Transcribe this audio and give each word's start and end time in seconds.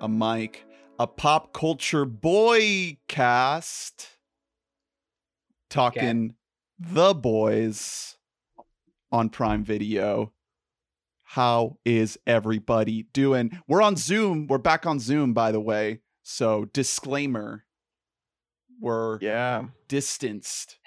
a 0.00 0.08
Mic, 0.08 0.64
a 0.98 1.06
pop 1.06 1.52
culture 1.52 2.04
boy 2.04 2.96
cast 3.08 4.08
talking 5.68 6.34
the 6.78 7.14
boys 7.14 8.16
on 9.12 9.28
Prime 9.28 9.62
Video. 9.64 10.32
How 11.22 11.78
is 11.84 12.18
everybody 12.26 13.04
doing? 13.12 13.60
We're 13.68 13.82
on 13.82 13.96
Zoom. 13.96 14.46
We're 14.46 14.58
back 14.58 14.86
on 14.86 14.98
Zoom, 14.98 15.32
by 15.32 15.52
the 15.52 15.60
way. 15.60 16.00
So, 16.22 16.64
disclaimer 16.66 17.64
we're 18.80 19.18
Yeah. 19.20 19.66
distanced. 19.88 20.78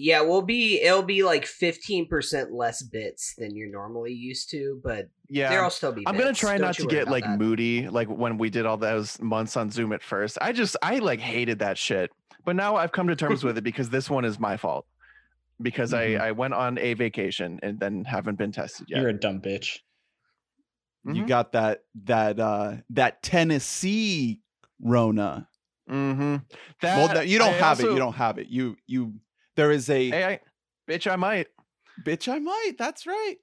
Yeah, 0.00 0.20
we'll 0.20 0.42
be 0.42 0.80
it'll 0.80 1.02
be 1.02 1.24
like 1.24 1.44
15% 1.44 2.52
less 2.52 2.82
bits 2.84 3.34
than 3.36 3.56
you're 3.56 3.68
normally 3.70 4.12
used 4.12 4.48
to, 4.52 4.80
but 4.84 5.08
Yeah. 5.28 5.48
there'll 5.50 5.70
still 5.70 5.90
be 5.90 6.04
I'm 6.06 6.16
gonna 6.16 6.32
try 6.32 6.52
Don't 6.56 6.66
not 6.68 6.76
to 6.76 6.86
get 6.86 7.08
like 7.08 7.24
that. 7.24 7.36
moody 7.36 7.88
like 7.88 8.06
when 8.06 8.38
we 8.38 8.48
did 8.48 8.64
all 8.64 8.76
those 8.76 9.20
months 9.20 9.56
on 9.56 9.70
Zoom 9.70 9.92
at 9.92 10.00
first. 10.04 10.38
I 10.40 10.52
just 10.52 10.76
I 10.82 10.98
like 11.00 11.18
hated 11.18 11.58
that 11.58 11.76
shit. 11.78 12.12
But 12.44 12.54
now 12.54 12.76
I've 12.76 12.92
come 12.92 13.08
to 13.08 13.16
terms 13.16 13.42
with 13.42 13.58
it 13.58 13.64
because 13.70 13.90
this 13.90 14.08
one 14.08 14.24
is 14.24 14.38
my 14.38 14.56
fault. 14.56 14.86
Because 15.60 15.92
Mhm. 15.92 16.20
I 16.20 16.28
I 16.28 16.30
went 16.30 16.54
on 16.54 16.78
a 16.78 16.94
vacation 16.94 17.58
and 17.64 17.80
then 17.80 18.04
haven't 18.04 18.38
been 18.38 18.52
tested 18.52 18.86
yet. 18.88 19.00
You're 19.00 19.10
a 19.10 19.18
dumb 19.18 19.40
bitch. 19.40 19.80
You 21.04 21.24
Mhm. 21.24 21.26
got 21.26 21.52
that 21.52 21.80
that 22.04 22.38
uh 22.38 22.76
that 22.90 23.20
Tennessee 23.24 24.42
Rona. 24.80 25.48
Mm-hmm. 25.90 26.36
well, 26.82 27.14
no, 27.14 27.20
you 27.22 27.38
don't 27.38 27.54
I 27.54 27.56
have 27.56 27.80
it. 27.80 27.84
You 27.90 27.96
don't 27.96 28.12
have 28.14 28.38
it. 28.38 28.46
You 28.46 28.76
you 28.86 29.14
there 29.58 29.72
is 29.72 29.90
a 29.90 30.08
Hey, 30.10 30.24
I, 30.24 30.40
bitch, 30.90 31.10
I 31.10 31.16
might. 31.16 31.48
bitch. 32.04 32.32
I 32.32 32.38
might. 32.38 32.74
That's 32.78 33.06
right. 33.06 33.36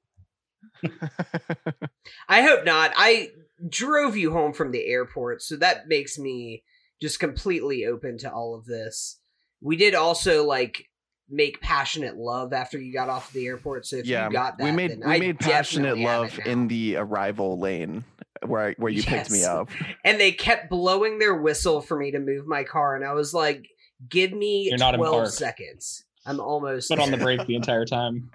I 2.29 2.41
hope 2.41 2.63
not. 2.65 2.93
I 2.95 3.31
drove 3.69 4.15
you 4.15 4.31
home 4.31 4.53
from 4.53 4.71
the 4.71 4.85
airport, 4.85 5.41
so 5.41 5.57
that 5.57 5.87
makes 5.87 6.17
me 6.17 6.63
just 7.01 7.19
completely 7.19 7.85
open 7.85 8.17
to 8.19 8.31
all 8.31 8.55
of 8.55 8.65
this. 8.65 9.19
We 9.61 9.75
did 9.75 9.93
also 9.93 10.45
like 10.45 10.89
make 11.29 11.59
passionate 11.59 12.15
love 12.15 12.53
after 12.53 12.79
you 12.79 12.93
got 12.93 13.09
off 13.09 13.33
the 13.33 13.45
airport. 13.47 13.85
So 13.85 13.97
if 13.97 14.05
yeah, 14.07 14.27
you 14.27 14.33
got 14.33 14.57
that, 14.57 14.63
we 14.63 14.71
made 14.71 14.91
then 14.91 15.01
we 15.05 15.15
I 15.15 15.19
made 15.19 15.39
passionate 15.39 15.97
love 15.97 16.39
in 16.45 16.69
the 16.69 16.95
arrival 16.95 17.59
lane 17.59 18.05
where 18.45 18.69
I, 18.69 18.73
where 18.77 18.91
you 18.91 19.03
picked 19.03 19.31
me 19.31 19.43
up. 19.43 19.69
and 20.05 20.17
they 20.19 20.31
kept 20.31 20.69
blowing 20.69 21.19
their 21.19 21.35
whistle 21.35 21.81
for 21.81 21.97
me 21.97 22.11
to 22.11 22.19
move 22.19 22.47
my 22.47 22.63
car, 22.63 22.95
and 22.95 23.03
I 23.03 23.13
was 23.13 23.33
like, 23.33 23.67
"Give 24.09 24.31
me 24.33 24.67
You're 24.69 24.77
not 24.77 24.93
in 24.93 24.99
twelve 24.99 25.13
park. 25.15 25.29
seconds. 25.29 26.05
I'm 26.25 26.39
almost 26.39 26.89
Put 26.89 26.99
on 26.99 27.11
the 27.11 27.17
break 27.17 27.45
the 27.45 27.55
entire 27.55 27.85
time. 27.97 28.31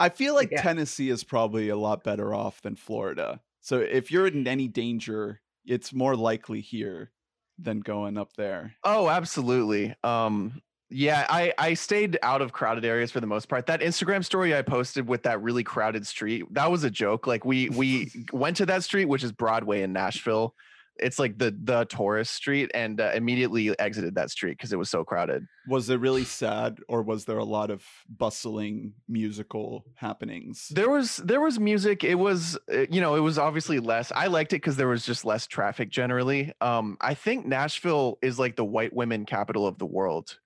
I 0.00 0.08
feel 0.08 0.34
like 0.34 0.50
Yeah. 0.50 0.62
Tennessee 0.62 1.10
is 1.10 1.22
probably 1.22 1.68
a 1.68 1.76
lot 1.76 2.02
better 2.02 2.34
off 2.34 2.60
than 2.62 2.74
Florida. 2.76 3.40
So 3.60 3.78
if 3.78 4.10
you're 4.10 4.26
in 4.26 4.46
any 4.48 4.68
danger, 4.68 5.40
it's 5.66 5.92
more 5.92 6.16
likely 6.16 6.60
here 6.60 7.12
than 7.58 7.80
going 7.80 8.18
up 8.18 8.32
there. 8.36 8.74
Oh, 8.82 9.08
absolutely. 9.08 9.94
Um, 10.02 10.60
yeah, 10.90 11.26
I 11.28 11.52
I 11.58 11.74
stayed 11.74 12.18
out 12.22 12.42
of 12.42 12.52
crowded 12.52 12.84
areas 12.84 13.10
for 13.10 13.20
the 13.20 13.26
most 13.26 13.48
part. 13.48 13.66
That 13.66 13.80
Instagram 13.80 14.24
story 14.24 14.54
I 14.54 14.62
posted 14.62 15.08
with 15.08 15.22
that 15.24 15.40
really 15.42 15.62
crowded 15.64 16.06
street, 16.06 16.44
that 16.52 16.70
was 16.70 16.84
a 16.84 16.90
joke. 16.90 17.26
Like 17.26 17.44
we 17.44 17.68
we 17.70 18.10
went 18.32 18.56
to 18.58 18.66
that 18.66 18.82
street, 18.82 19.06
which 19.06 19.22
is 19.24 19.32
Broadway 19.32 19.82
in 19.82 19.92
Nashville. 19.92 20.54
It's 20.98 21.18
like 21.18 21.38
the 21.38 21.56
the 21.62 21.84
tourist 21.86 22.34
street, 22.34 22.70
and 22.74 23.00
uh, 23.00 23.10
immediately 23.14 23.78
exited 23.78 24.14
that 24.14 24.30
street 24.30 24.52
because 24.52 24.72
it 24.72 24.78
was 24.78 24.90
so 24.90 25.04
crowded. 25.04 25.46
Was 25.68 25.90
it 25.90 26.00
really 26.00 26.24
sad, 26.24 26.78
or 26.88 27.02
was 27.02 27.24
there 27.24 27.38
a 27.38 27.44
lot 27.44 27.70
of 27.70 27.84
bustling 28.08 28.92
musical 29.08 29.84
happenings? 29.94 30.68
There 30.70 30.90
was 30.90 31.16
there 31.18 31.40
was 31.40 31.58
music. 31.58 32.04
It 32.04 32.16
was 32.16 32.58
uh, 32.72 32.86
you 32.90 33.00
know 33.00 33.16
it 33.16 33.20
was 33.20 33.38
obviously 33.38 33.80
less. 33.80 34.12
I 34.14 34.28
liked 34.28 34.52
it 34.52 34.56
because 34.56 34.76
there 34.76 34.88
was 34.88 35.04
just 35.04 35.24
less 35.24 35.46
traffic 35.46 35.90
generally. 35.90 36.52
Um, 36.60 36.96
I 37.00 37.14
think 37.14 37.46
Nashville 37.46 38.18
is 38.22 38.38
like 38.38 38.56
the 38.56 38.64
white 38.64 38.92
women 38.92 39.26
capital 39.26 39.66
of 39.66 39.78
the 39.78 39.86
world. 39.86 40.38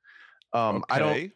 Um, 0.54 0.82
I 0.88 0.98
don't 0.98 1.32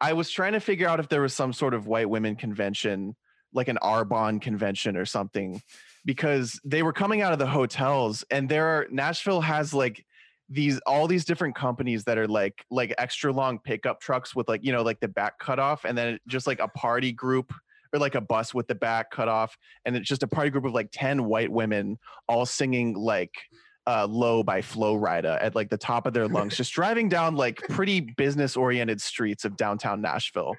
I 0.00 0.12
was 0.12 0.30
trying 0.30 0.52
to 0.52 0.60
figure 0.60 0.88
out 0.88 1.00
if 1.00 1.08
there 1.08 1.22
was 1.22 1.34
some 1.34 1.52
sort 1.52 1.74
of 1.74 1.86
white 1.86 2.10
women 2.10 2.36
convention, 2.36 3.16
like 3.52 3.68
an 3.68 3.78
Arbonne 3.82 4.40
convention 4.40 4.96
or 4.96 5.06
something, 5.06 5.62
because 6.06 6.58
they 6.64 6.82
were 6.82 6.92
coming 6.92 7.20
out 7.20 7.32
of 7.32 7.38
the 7.38 7.46
hotels 7.46 8.24
and 8.30 8.48
there 8.48 8.66
are 8.66 8.86
Nashville 8.90 9.42
has 9.42 9.74
like 9.74 10.06
these 10.48 10.78
all 10.86 11.06
these 11.08 11.24
different 11.24 11.54
companies 11.54 12.04
that 12.04 12.16
are 12.16 12.28
like 12.28 12.64
like 12.70 12.94
extra 12.96 13.32
long 13.32 13.58
pickup 13.58 14.00
trucks 14.00 14.34
with 14.34 14.48
like 14.48 14.64
you 14.64 14.72
know 14.72 14.82
like 14.82 15.00
the 15.00 15.08
back 15.08 15.38
cut 15.38 15.58
off 15.58 15.84
and 15.84 15.98
then 15.98 16.18
just 16.28 16.46
like 16.46 16.60
a 16.60 16.68
party 16.68 17.12
group 17.12 17.52
or 17.92 17.98
like 17.98 18.14
a 18.14 18.20
bus 18.20 18.54
with 18.54 18.68
the 18.68 18.74
back 18.74 19.10
cut 19.10 19.28
off 19.28 19.58
and 19.84 19.96
it's 19.96 20.08
just 20.08 20.22
a 20.22 20.28
party 20.28 20.48
group 20.48 20.64
of 20.64 20.72
like 20.72 20.88
10 20.92 21.24
white 21.24 21.50
women 21.50 21.98
all 22.28 22.46
singing 22.46 22.94
like 22.94 23.34
uh, 23.88 24.06
low 24.08 24.42
by 24.42 24.60
Flo 24.62 24.98
Rida 24.98 25.38
at 25.40 25.54
like 25.54 25.70
the 25.70 25.78
top 25.78 26.06
of 26.06 26.12
their 26.12 26.26
lungs, 26.26 26.56
just 26.56 26.72
driving 26.72 27.08
down 27.08 27.36
like 27.36 27.58
pretty 27.68 28.00
business 28.00 28.56
oriented 28.56 29.00
streets 29.00 29.44
of 29.44 29.56
downtown 29.56 30.00
Nashville. 30.00 30.56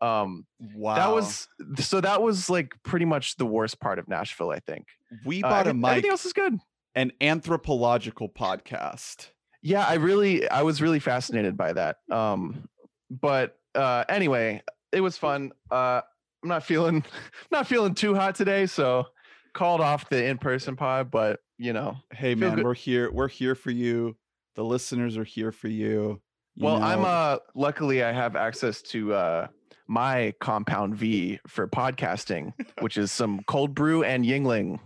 Um, 0.00 0.46
Wow. 0.74 0.94
that 0.96 1.12
was 1.12 1.48
so 1.78 2.00
that 2.00 2.22
was 2.22 2.50
like 2.50 2.74
pretty 2.82 3.04
much 3.04 3.36
the 3.36 3.46
worst 3.46 3.80
part 3.80 3.98
of 3.98 4.08
Nashville, 4.08 4.50
I 4.50 4.58
think. 4.60 4.86
we 5.24 5.42
Uh, 5.42 5.48
bought 5.48 5.66
a 5.66 5.70
every- 5.70 5.80
mic, 5.80 5.90
everything 5.90 6.10
else 6.10 6.24
is 6.26 6.32
good. 6.32 6.58
an 6.94 7.12
anthropological 7.20 8.28
podcast. 8.28 9.28
Yeah, 9.62 9.84
I 9.86 9.94
really, 9.94 10.48
I 10.48 10.62
was 10.62 10.82
really 10.82 10.98
fascinated 10.98 11.56
by 11.56 11.72
that. 11.74 11.96
Um, 12.10 12.68
but 13.10 13.56
uh, 13.74 14.04
anyway, 14.08 14.62
it 14.90 15.00
was 15.00 15.16
fun. 15.16 15.52
Uh, 15.70 16.00
I'm 16.42 16.48
not 16.48 16.64
feeling, 16.64 17.04
not 17.52 17.66
feeling 17.66 17.94
too 17.94 18.14
hot 18.14 18.34
today, 18.34 18.66
so 18.66 19.06
called 19.54 19.80
off 19.80 20.08
the 20.08 20.24
in-person 20.24 20.76
pod. 20.76 21.10
But 21.10 21.40
you 21.58 21.72
know, 21.72 21.96
Hey 22.12 22.34
man, 22.34 22.56
good- 22.56 22.64
we're 22.64 22.74
here. 22.74 23.10
We're 23.12 23.28
here 23.28 23.54
for 23.54 23.70
you. 23.70 24.16
The 24.56 24.64
listeners 24.64 25.16
are 25.16 25.24
here 25.24 25.52
for 25.52 25.68
you. 25.68 26.20
you 26.56 26.64
well, 26.66 26.82
I'm 26.82 27.02
know. 27.02 27.06
uh, 27.06 27.38
luckily 27.54 28.02
I 28.02 28.10
have 28.12 28.34
access 28.36 28.82
to 28.82 29.14
uh 29.14 29.46
my 29.92 30.32
compound 30.40 30.94
V 30.96 31.38
for 31.46 31.68
podcasting, 31.68 32.54
which 32.80 32.96
is 32.96 33.12
some 33.12 33.42
cold 33.46 33.74
brew 33.74 34.02
and 34.02 34.24
Yuengling. 34.24 34.78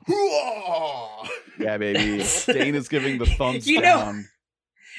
Yeah, 1.60 1.78
baby. 1.78 2.24
Dane 2.52 2.74
is 2.74 2.88
giving 2.88 3.18
the 3.18 3.26
thumbs 3.26 3.68
You 3.68 3.80
know- 3.82 4.22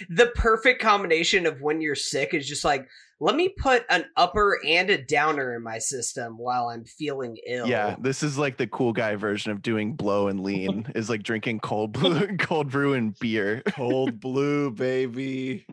the 0.10 0.28
perfect 0.36 0.80
combination 0.80 1.48
of 1.48 1.60
when 1.60 1.82
you're 1.82 1.96
sick 1.96 2.36
is 2.36 2.48
just 2.48 2.64
like 2.64 2.88
let 3.20 3.36
me 3.36 3.50
put 3.50 3.84
an 3.90 4.06
upper 4.16 4.60
and 4.64 4.92
a 4.92 5.04
downer 5.04 5.56
in 5.56 5.64
my 5.64 5.80
system 5.80 6.38
while 6.38 6.70
I'm 6.70 6.86
feeling 6.86 7.36
ill. 7.48 7.66
Yeah, 7.68 7.96
this 8.00 8.22
is 8.22 8.38
like 8.38 8.58
the 8.58 8.68
cool 8.68 8.94
guy 8.94 9.16
version 9.16 9.52
of 9.52 9.64
doing 9.64 9.96
blow 9.96 10.28
and 10.28 10.42
lean 10.42 10.86
is 10.94 11.10
like 11.10 11.24
drinking 11.24 11.62
cold 11.62 11.94
brew, 11.94 12.38
cold 12.40 12.70
brew 12.70 12.94
and 12.94 13.18
beer. 13.18 13.64
Cold 13.70 14.20
blue, 14.20 14.70
baby. 14.70 15.66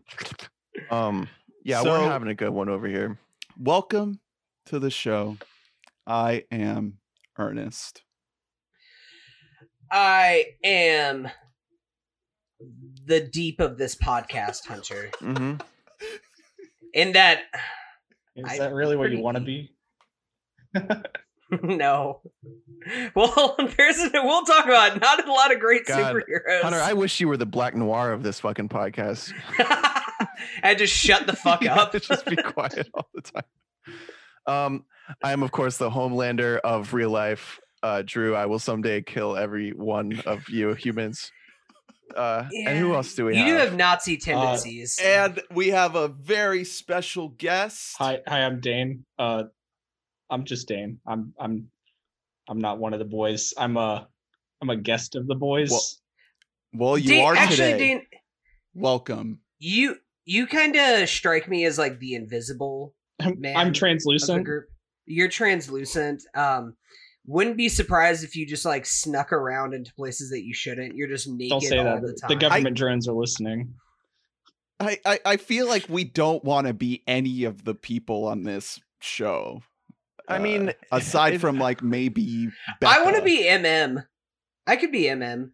Um, 0.91 1.29
yeah, 1.63 1.83
So- 1.83 1.91
we're 1.91 2.09
having 2.11 2.29
a 2.31 2.35
good 2.35 2.49
one 2.51 2.71
over 2.71 2.89
here. 2.89 3.19
Welcome 3.59 4.21
to 4.67 4.79
the 4.79 4.91
show. 4.91 5.37
I 6.07 6.45
am 6.51 6.99
Ernest. 7.39 8.03
I 9.91 10.47
am 10.65 11.29
the 13.07 13.21
deep 13.21 13.61
of 13.61 13.79
this 13.79 13.95
podcast, 13.95 14.67
Hunter. 14.67 15.11
hmm 15.21 15.55
In 16.93 17.13
that, 17.13 17.41
Is 18.37 18.45
I- 18.49 18.59
that 18.59 18.73
really 18.75 18.97
what 18.97 19.05
pretty 19.05 19.17
you 19.19 19.23
want 19.23 19.37
to 19.37 19.43
be? 19.43 19.71
no. 21.63 22.21
Well, 23.15 23.57
there's 23.77 24.11
we'll 24.13 24.43
talk 24.45 24.65
about 24.65 25.01
not 25.01 25.27
a 25.27 25.33
lot 25.33 25.53
of 25.53 25.61
great 25.61 25.85
God, 25.87 26.15
superheroes. 26.17 26.63
Hunter, 26.63 26.81
I 26.81 26.93
wish 26.95 27.21
you 27.21 27.29
were 27.29 27.37
the 27.37 27.47
black 27.47 27.75
noir 27.77 28.13
of 28.13 28.23
this 28.23 28.41
fucking 28.41 28.69
podcast. 28.71 29.33
I 30.63 30.75
just 30.77 30.93
shut 30.93 31.27
the 31.27 31.35
fuck 31.37 31.63
Yeah, 31.63 31.75
up. 31.77 31.93
just 31.93 32.27
be 32.27 32.37
quiet 32.37 32.89
all 32.95 33.09
the 33.15 33.21
time. 33.23 33.45
Um, 34.47 34.85
I 35.23 35.33
am 35.33 35.43
of 35.43 35.53
course 35.53 35.77
the 35.77 35.91
Homelander 35.91 36.59
of 36.65 36.95
real 36.95 37.11
life. 37.11 37.61
Uh, 37.83 38.03
Drew, 38.05 38.35
I 38.35 38.47
will 38.47 38.59
someday 38.59 39.03
kill 39.03 39.37
every 39.37 39.71
one 39.73 40.23
of 40.27 40.49
you 40.49 40.73
humans. 40.75 41.31
Uh, 42.15 42.45
and 42.67 42.79
who 42.79 42.95
else 42.95 43.15
do 43.15 43.25
we 43.27 43.37
have? 43.37 43.47
you 43.47 43.53
do 43.55 43.59
have? 43.59 43.69
have 43.71 43.79
Nazi 43.79 44.17
tendencies. 44.17 44.99
And 45.03 45.41
we 45.53 45.69
have 45.69 45.95
a 45.95 46.09
very 46.09 46.65
special 46.65 47.29
guest. 47.31 47.97
Hi, 47.99 48.21
hi, 48.27 48.43
I'm 48.43 48.61
Dane. 48.61 49.05
Uh, 49.19 49.45
I'm 50.31 50.45
just 50.45 50.69
Dane. 50.69 51.01
I'm 51.07 51.35
I'm 51.39 51.71
I'm 52.49 52.59
not 52.59 52.79
one 52.79 52.93
of 52.93 52.99
the 52.99 53.05
boys. 53.05 53.53
I'm 53.57 53.77
a 53.77 54.07
I'm 54.63 54.71
a 54.71 54.77
guest 54.77 55.15
of 55.17 55.27
the 55.27 55.35
boys. 55.35 55.71
Well, 55.71 55.83
Well, 56.75 56.99
you 56.99 57.09
Dane- 57.11 57.25
are 57.25 57.35
actually, 57.37 57.57
today. 57.73 57.79
Dane, 57.79 58.03
Welcome. 58.75 59.41
you 59.59 59.97
you 60.25 60.47
kind 60.47 60.77
of 60.77 61.09
strike 61.09 61.49
me 61.49 61.65
as 61.65 61.79
like 61.79 61.99
the 61.99 62.15
invisible 62.15 62.95
man 63.39 63.57
I'm 63.57 63.73
translucent. 63.73 64.45
group. 64.45 64.67
You're 65.07 65.29
translucent. 65.29 66.23
Um, 66.35 66.77
wouldn't 67.27 67.57
be 67.57 67.69
surprised 67.69 68.23
if 68.25 68.37
you 68.37 68.47
just 68.47 68.65
like 68.65 68.85
snuck 68.87 69.33
around 69.33 69.75
into 69.75 69.93
places 69.95 70.31
that 70.31 70.43
you 70.45 70.53
shouldn't. 70.55 70.95
You're 70.97 71.09
just 71.09 71.29
naked 71.29 71.51
Don't 71.51 71.61
say 71.63 71.79
all 71.79 71.85
that. 71.85 72.03
the 72.03 72.09
The, 72.29 72.29
time. 72.29 72.39
government 72.39 72.77
drones 72.77 73.09
are 73.09 73.13
listening. 73.15 73.75
I, 74.81 74.99
I, 75.07 75.19
I 75.25 75.37
feel 75.37 75.69
like 75.69 75.87
we 75.89 76.05
don't 76.05 76.43
want 76.45 76.67
to 76.67 76.75
be 76.75 77.03
any 77.07 77.45
of 77.45 77.65
the 77.65 77.75
people 77.75 78.27
on 78.27 78.43
this 78.43 78.81
show. 79.01 79.63
I 80.29 80.37
Uh, 80.37 80.41
mean, 80.41 80.73
aside 80.91 81.35
it- 81.35 81.41
from 81.41 81.59
like 81.59 81.83
maybe 81.83 82.49
I 82.85 83.03
want 83.03 83.17
to 83.17 83.23
be 83.23 83.45
MM. 83.45 84.05
I 84.67 84.77
could 84.77 84.91
be 84.93 85.03
MM. 85.05 85.51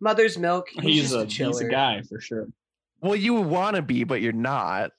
Mother's 0.00 0.38
milk. 0.38 0.68
He's, 0.72 0.82
He's, 0.82 1.02
just 1.02 1.14
a, 1.14 1.44
a, 1.44 1.46
he's 1.48 1.60
a 1.60 1.68
guy 1.68 2.02
for 2.08 2.20
sure. 2.20 2.46
well, 3.00 3.16
you 3.16 3.34
want 3.34 3.76
to 3.76 3.82
be, 3.82 4.04
but 4.04 4.20
you're 4.20 4.32
not. 4.32 4.90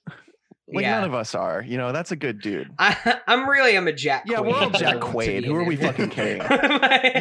Like 0.67 0.81
Yeah. 0.81 0.95
none 0.95 1.03
of 1.03 1.13
us 1.13 1.35
are. 1.35 1.61
You 1.61 1.77
know, 1.77 1.91
that's 1.91 2.11
a 2.11 2.15
good 2.15 2.41
dude. 2.41 2.71
I, 2.79 3.19
I'm 3.27 3.47
really 3.47 3.77
I'm 3.77 3.87
a 3.87 3.93
Jack. 3.93 4.23
Yeah, 4.25 4.37
Quaid. 4.39 4.45
we're 4.47 4.55
all 4.57 4.69
Jack 4.71 4.95
Quaid. 4.97 5.45
Who 5.45 5.55
are 5.55 5.63
we 5.63 5.75
fucking 5.75 6.09
kidding? 6.09 6.41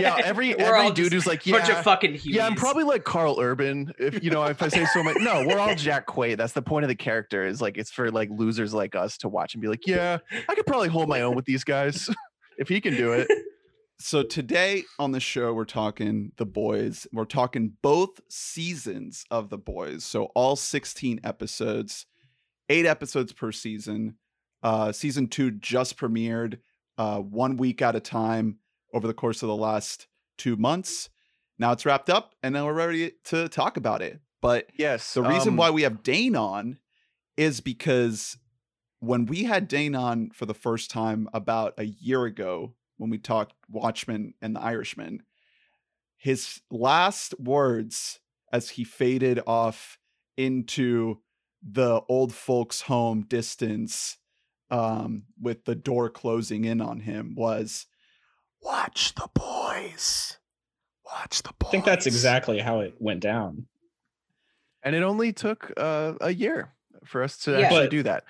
Yeah, 0.00 0.16
every 0.24 0.54
We're 0.54 0.74
every 0.74 0.92
dude 0.92 1.12
who's 1.12 1.26
like, 1.26 1.46
yeah, 1.46 1.58
bunch 1.58 1.68
of 1.70 1.82
fucking 1.82 2.14
Hughies. 2.14 2.34
yeah, 2.34 2.46
I'm 2.46 2.54
probably 2.54 2.84
like 2.84 3.04
Karl 3.04 3.38
Urban. 3.40 3.92
If 3.98 4.24
you 4.24 4.30
know, 4.30 4.44
if 4.44 4.62
I 4.62 4.68
say 4.68 4.86
so 4.86 5.02
much, 5.02 5.16
no, 5.20 5.44
we're 5.46 5.58
all 5.58 5.74
Jack 5.76 6.06
Quaid. 6.06 6.36
That's 6.38 6.52
the 6.54 6.62
point 6.62 6.84
of 6.84 6.88
the 6.88 6.94
character. 6.94 7.46
Is 7.46 7.60
like 7.60 7.76
it's 7.76 7.90
for 7.90 8.10
like 8.10 8.30
losers 8.30 8.72
like 8.72 8.94
us 8.96 9.18
to 9.18 9.28
watch 9.28 9.54
and 9.54 9.60
be 9.60 9.68
like, 9.68 9.86
yeah, 9.86 10.18
I 10.48 10.54
could 10.54 10.66
probably 10.66 10.88
hold 10.88 11.08
my 11.08 11.20
own 11.20 11.36
with 11.36 11.44
these 11.44 11.64
guys 11.64 12.08
if 12.58 12.68
he 12.68 12.80
can 12.80 12.94
do 12.96 13.12
it. 13.12 13.28
so 13.98 14.22
today 14.22 14.82
on 14.98 15.12
the 15.12 15.20
show 15.20 15.52
we're 15.54 15.64
talking 15.64 16.32
the 16.36 16.44
boys 16.46 17.06
we're 17.12 17.24
talking 17.24 17.72
both 17.80 18.20
seasons 18.28 19.24
of 19.30 19.50
the 19.50 19.58
boys 19.58 20.02
so 20.04 20.24
all 20.34 20.56
16 20.56 21.20
episodes 21.22 22.04
eight 22.68 22.86
episodes 22.86 23.32
per 23.32 23.52
season. 23.52 24.16
Uh 24.62 24.92
season 24.92 25.28
two 25.28 25.50
just 25.50 25.96
premiered 25.96 26.58
uh 26.98 27.18
one 27.18 27.56
week 27.56 27.82
at 27.82 27.96
a 27.96 28.00
time 28.00 28.58
over 28.92 29.06
the 29.06 29.14
course 29.14 29.42
of 29.42 29.48
the 29.48 29.56
last 29.56 30.06
two 30.38 30.56
months. 30.56 31.08
Now 31.58 31.72
it's 31.72 31.86
wrapped 31.86 32.10
up 32.10 32.34
and 32.42 32.54
now 32.54 32.66
we're 32.66 32.74
ready 32.74 33.12
to 33.24 33.48
talk 33.48 33.76
about 33.76 34.02
it. 34.02 34.20
But 34.40 34.68
Yes, 34.76 35.14
the 35.14 35.22
reason 35.22 35.50
um, 35.50 35.56
why 35.56 35.70
we 35.70 35.82
have 35.82 36.02
Dane 36.02 36.36
on 36.36 36.78
is 37.36 37.60
because 37.60 38.36
when 39.00 39.26
we 39.26 39.44
had 39.44 39.68
Dane 39.68 39.94
on 39.94 40.30
for 40.30 40.46
the 40.46 40.54
first 40.54 40.90
time 40.90 41.28
about 41.32 41.74
a 41.78 41.84
year 41.84 42.24
ago, 42.24 42.74
when 42.96 43.10
we 43.10 43.18
talked 43.18 43.54
Watchmen 43.68 44.34
and 44.40 44.56
the 44.56 44.60
Irishman, 44.60 45.22
his 46.16 46.60
last 46.70 47.38
words 47.38 48.20
as 48.52 48.70
he 48.70 48.84
faded 48.84 49.40
off 49.46 49.98
into 50.36 51.18
the 51.66 52.02
old 52.08 52.34
folks' 52.34 52.82
home 52.82 53.22
distance 53.22 54.18
um, 54.70 55.24
with 55.40 55.64
the 55.64 55.74
door 55.74 56.10
closing 56.10 56.64
in 56.64 56.80
on 56.80 57.00
him 57.00 57.34
was 57.36 57.86
watch 58.62 59.14
the 59.14 59.28
boys. 59.34 60.38
Watch 61.04 61.42
the 61.42 61.52
boys. 61.58 61.68
I 61.68 61.70
think 61.70 61.84
that's 61.84 62.06
exactly 62.06 62.58
how 62.60 62.80
it 62.80 62.94
went 62.98 63.20
down. 63.20 63.66
and 64.82 64.94
it 64.94 65.02
only 65.02 65.32
took 65.32 65.72
uh, 65.78 66.14
a 66.20 66.32
year 66.34 66.72
for 67.04 67.22
us 67.22 67.38
to 67.38 67.52
Yeah. 67.52 67.60
actually 67.60 67.84
But- 67.84 67.90
do 67.90 68.02
that. 68.04 68.24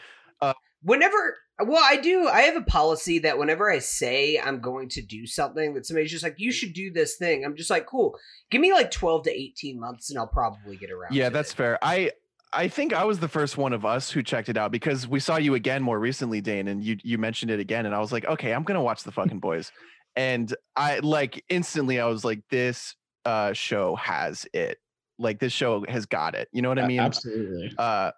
whenever 0.83 1.37
well 1.65 1.83
i 1.83 1.97
do 1.97 2.29
i 2.29 2.43
have 2.43 2.57
a 2.57 2.63
policy 2.63 3.21
that 3.21 3.39
whenever 3.39 3.71
i 3.71 3.79
say 3.79 4.39
i'm 4.39 4.61
going 4.61 4.87
to 4.91 5.01
do 5.01 5.25
something 5.27 5.73
that 5.73 5.87
somebody's 5.87 6.11
just 6.11 6.23
like 6.23 6.35
you 6.37 6.53
should 6.53 6.75
do 6.75 6.91
this 6.93 7.17
thing 7.17 7.43
i'm 7.45 7.57
just 7.57 7.71
like 7.71 7.87
cool 7.87 8.19
give 8.51 8.61
me 8.61 8.71
like 8.73 8.91
12 8.91 9.23
to 9.25 9.31
18 9.31 9.81
months 9.81 10.11
and 10.11 10.19
i'll 10.19 10.27
probably 10.27 10.77
get 10.77 10.91
around 10.91 11.15
Yeah, 11.15 11.29
to 11.31 11.33
that's 11.33 11.53
it. 11.53 11.57
fair. 11.57 11.79
I 11.81 12.11
I 12.55 12.69
think 12.69 12.93
I 12.93 13.05
was 13.05 13.19
the 13.19 13.29
first 13.29 13.57
one 13.57 13.73
of 13.73 13.85
us 13.85 14.11
who 14.11 14.23
checked 14.23 14.49
it 14.49 14.57
out 14.57 14.73
because 14.73 15.09
we 15.09 15.21
saw 15.21 15.37
you 15.37 15.55
again 15.55 15.83
more 15.83 15.99
recently, 15.99 16.41
Dane, 16.41 16.69
and 16.69 16.83
you 16.83 16.97
you 17.03 17.19
mentioned 17.19 17.51
it 17.51 17.61
again, 17.61 17.87
and 17.87 17.95
I 17.95 17.99
was 17.99 18.13
like, 18.13 18.25
okay, 18.27 18.53
I'm 18.53 18.63
gonna 18.63 18.83
watch 18.83 19.03
the 19.03 19.13
fucking 19.13 19.41
boys, 19.41 19.73
and 20.17 20.55
I 20.77 21.01
like 21.01 21.45
instantly 21.49 22.01
I 22.01 22.07
was 22.07 22.25
like, 22.25 22.41
this 22.51 22.95
uh 23.25 23.53
show 23.53 23.97
has 23.97 24.47
it, 24.53 24.79
like 25.19 25.39
this 25.39 25.53
show 25.53 25.85
has 25.89 26.07
got 26.07 26.35
it. 26.35 26.49
You 26.53 26.63
know 26.63 26.69
what 26.69 26.79
I 26.79 26.87
mean? 26.87 27.01
Absolutely. 27.01 27.73
uh 27.79 28.13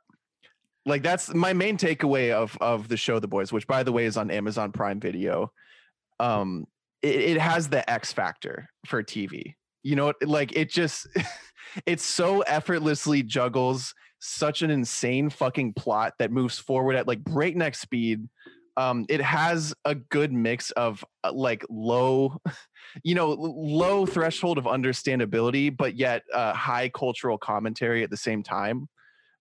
like 0.86 1.02
that's 1.02 1.34
my 1.34 1.52
main 1.52 1.76
takeaway 1.76 2.30
of 2.30 2.56
of 2.60 2.88
the 2.88 2.96
show 2.96 3.18
the 3.18 3.28
boys 3.28 3.52
which 3.52 3.66
by 3.66 3.82
the 3.82 3.92
way 3.92 4.04
is 4.06 4.16
on 4.16 4.30
amazon 4.30 4.72
prime 4.72 5.00
video 5.00 5.52
um 6.20 6.64
it, 7.02 7.16
it 7.16 7.38
has 7.38 7.68
the 7.68 7.88
x 7.90 8.12
factor 8.12 8.68
for 8.86 9.02
tv 9.02 9.54
you 9.82 9.96
know 9.96 10.12
like 10.22 10.56
it 10.56 10.70
just 10.70 11.08
it 11.86 12.00
so 12.00 12.40
effortlessly 12.42 13.22
juggles 13.22 13.94
such 14.18 14.62
an 14.62 14.70
insane 14.70 15.30
fucking 15.30 15.72
plot 15.74 16.14
that 16.18 16.30
moves 16.30 16.58
forward 16.58 16.96
at 16.96 17.06
like 17.06 17.22
breakneck 17.22 17.74
speed. 17.74 18.28
Um 18.76 19.06
it 19.08 19.20
has 19.20 19.74
a 19.84 19.94
good 19.94 20.32
mix 20.32 20.70
of 20.72 21.04
uh, 21.24 21.32
like 21.32 21.64
low 21.70 22.40
you 23.04 23.14
know 23.14 23.30
low 23.30 24.06
threshold 24.06 24.58
of 24.58 24.64
understandability 24.64 25.74
but 25.74 25.96
yet 25.96 26.22
uh 26.32 26.52
high 26.54 26.88
cultural 26.88 27.38
commentary 27.38 28.02
at 28.02 28.10
the 28.10 28.16
same 28.16 28.42
time. 28.42 28.88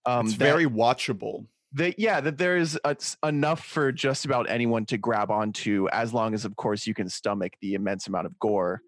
Um 0.05 0.27
it's 0.27 0.37
that- 0.37 0.45
very 0.45 0.65
watchable. 0.65 1.47
that 1.73 1.99
yeah 1.99 2.21
that 2.21 2.37
there 2.37 2.57
is 2.57 2.79
a, 2.85 2.95
enough 3.23 3.65
for 3.65 3.91
just 3.91 4.23
about 4.25 4.49
anyone 4.49 4.85
to 4.85 4.97
grab 4.97 5.29
onto 5.31 5.87
as 5.91 6.13
long 6.13 6.33
as 6.33 6.45
of 6.45 6.55
course 6.55 6.87
you 6.87 6.93
can 6.93 7.09
stomach 7.09 7.53
the 7.61 7.73
immense 7.73 8.07
amount 8.07 8.25
of 8.27 8.37
gore 8.39 8.81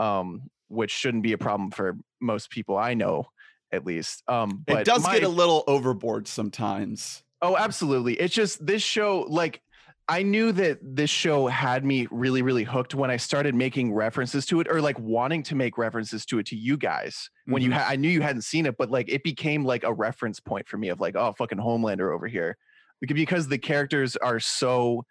um 0.00 0.42
which 0.68 0.90
shouldn't 0.90 1.22
be 1.22 1.32
a 1.32 1.38
problem 1.38 1.70
for 1.70 1.96
most 2.20 2.50
people 2.50 2.76
i 2.76 2.94
know 2.94 3.26
at 3.72 3.84
least 3.86 4.22
um 4.28 4.62
but 4.66 4.80
it 4.80 4.84
does 4.84 5.02
my- 5.02 5.14
get 5.14 5.24
a 5.24 5.28
little 5.28 5.64
overboard 5.66 6.28
sometimes. 6.28 7.22
Oh, 7.44 7.56
absolutely. 7.56 8.14
It's 8.14 8.32
just 8.34 8.64
this 8.64 8.82
show, 8.82 9.26
like, 9.28 9.60
I 10.08 10.22
knew 10.22 10.52
that 10.52 10.78
this 10.80 11.10
show 11.10 11.48
had 11.48 11.84
me 11.84 12.06
really, 12.12 12.40
really 12.42 12.62
hooked 12.62 12.94
when 12.94 13.10
I 13.10 13.16
started 13.16 13.54
making 13.54 13.92
references 13.92 14.46
to 14.46 14.60
it 14.60 14.68
or 14.70 14.80
like 14.80 14.96
wanting 15.00 15.42
to 15.44 15.56
make 15.56 15.76
references 15.76 16.24
to 16.26 16.38
it 16.38 16.46
to 16.46 16.56
you 16.56 16.76
guys. 16.76 17.30
When 17.46 17.60
you 17.62 17.70
Mhm. 17.70 17.74
had, 17.74 17.90
I 17.92 17.96
knew 17.96 18.08
you 18.08 18.20
hadn't 18.22 18.42
seen 18.42 18.66
it, 18.66 18.76
but 18.78 18.90
like 18.92 19.08
it 19.08 19.24
became 19.24 19.64
like 19.64 19.82
a 19.82 19.92
reference 19.92 20.38
point 20.38 20.68
for 20.68 20.76
me 20.78 20.88
of 20.88 21.00
like, 21.00 21.16
oh, 21.16 21.32
fucking 21.36 21.58
Homelander 21.58 22.14
over 22.14 22.28
here. 22.28 22.56
Because 23.00 23.48
the 23.48 23.58
characters 23.58 24.14
are 24.16 24.38
so 24.38 25.04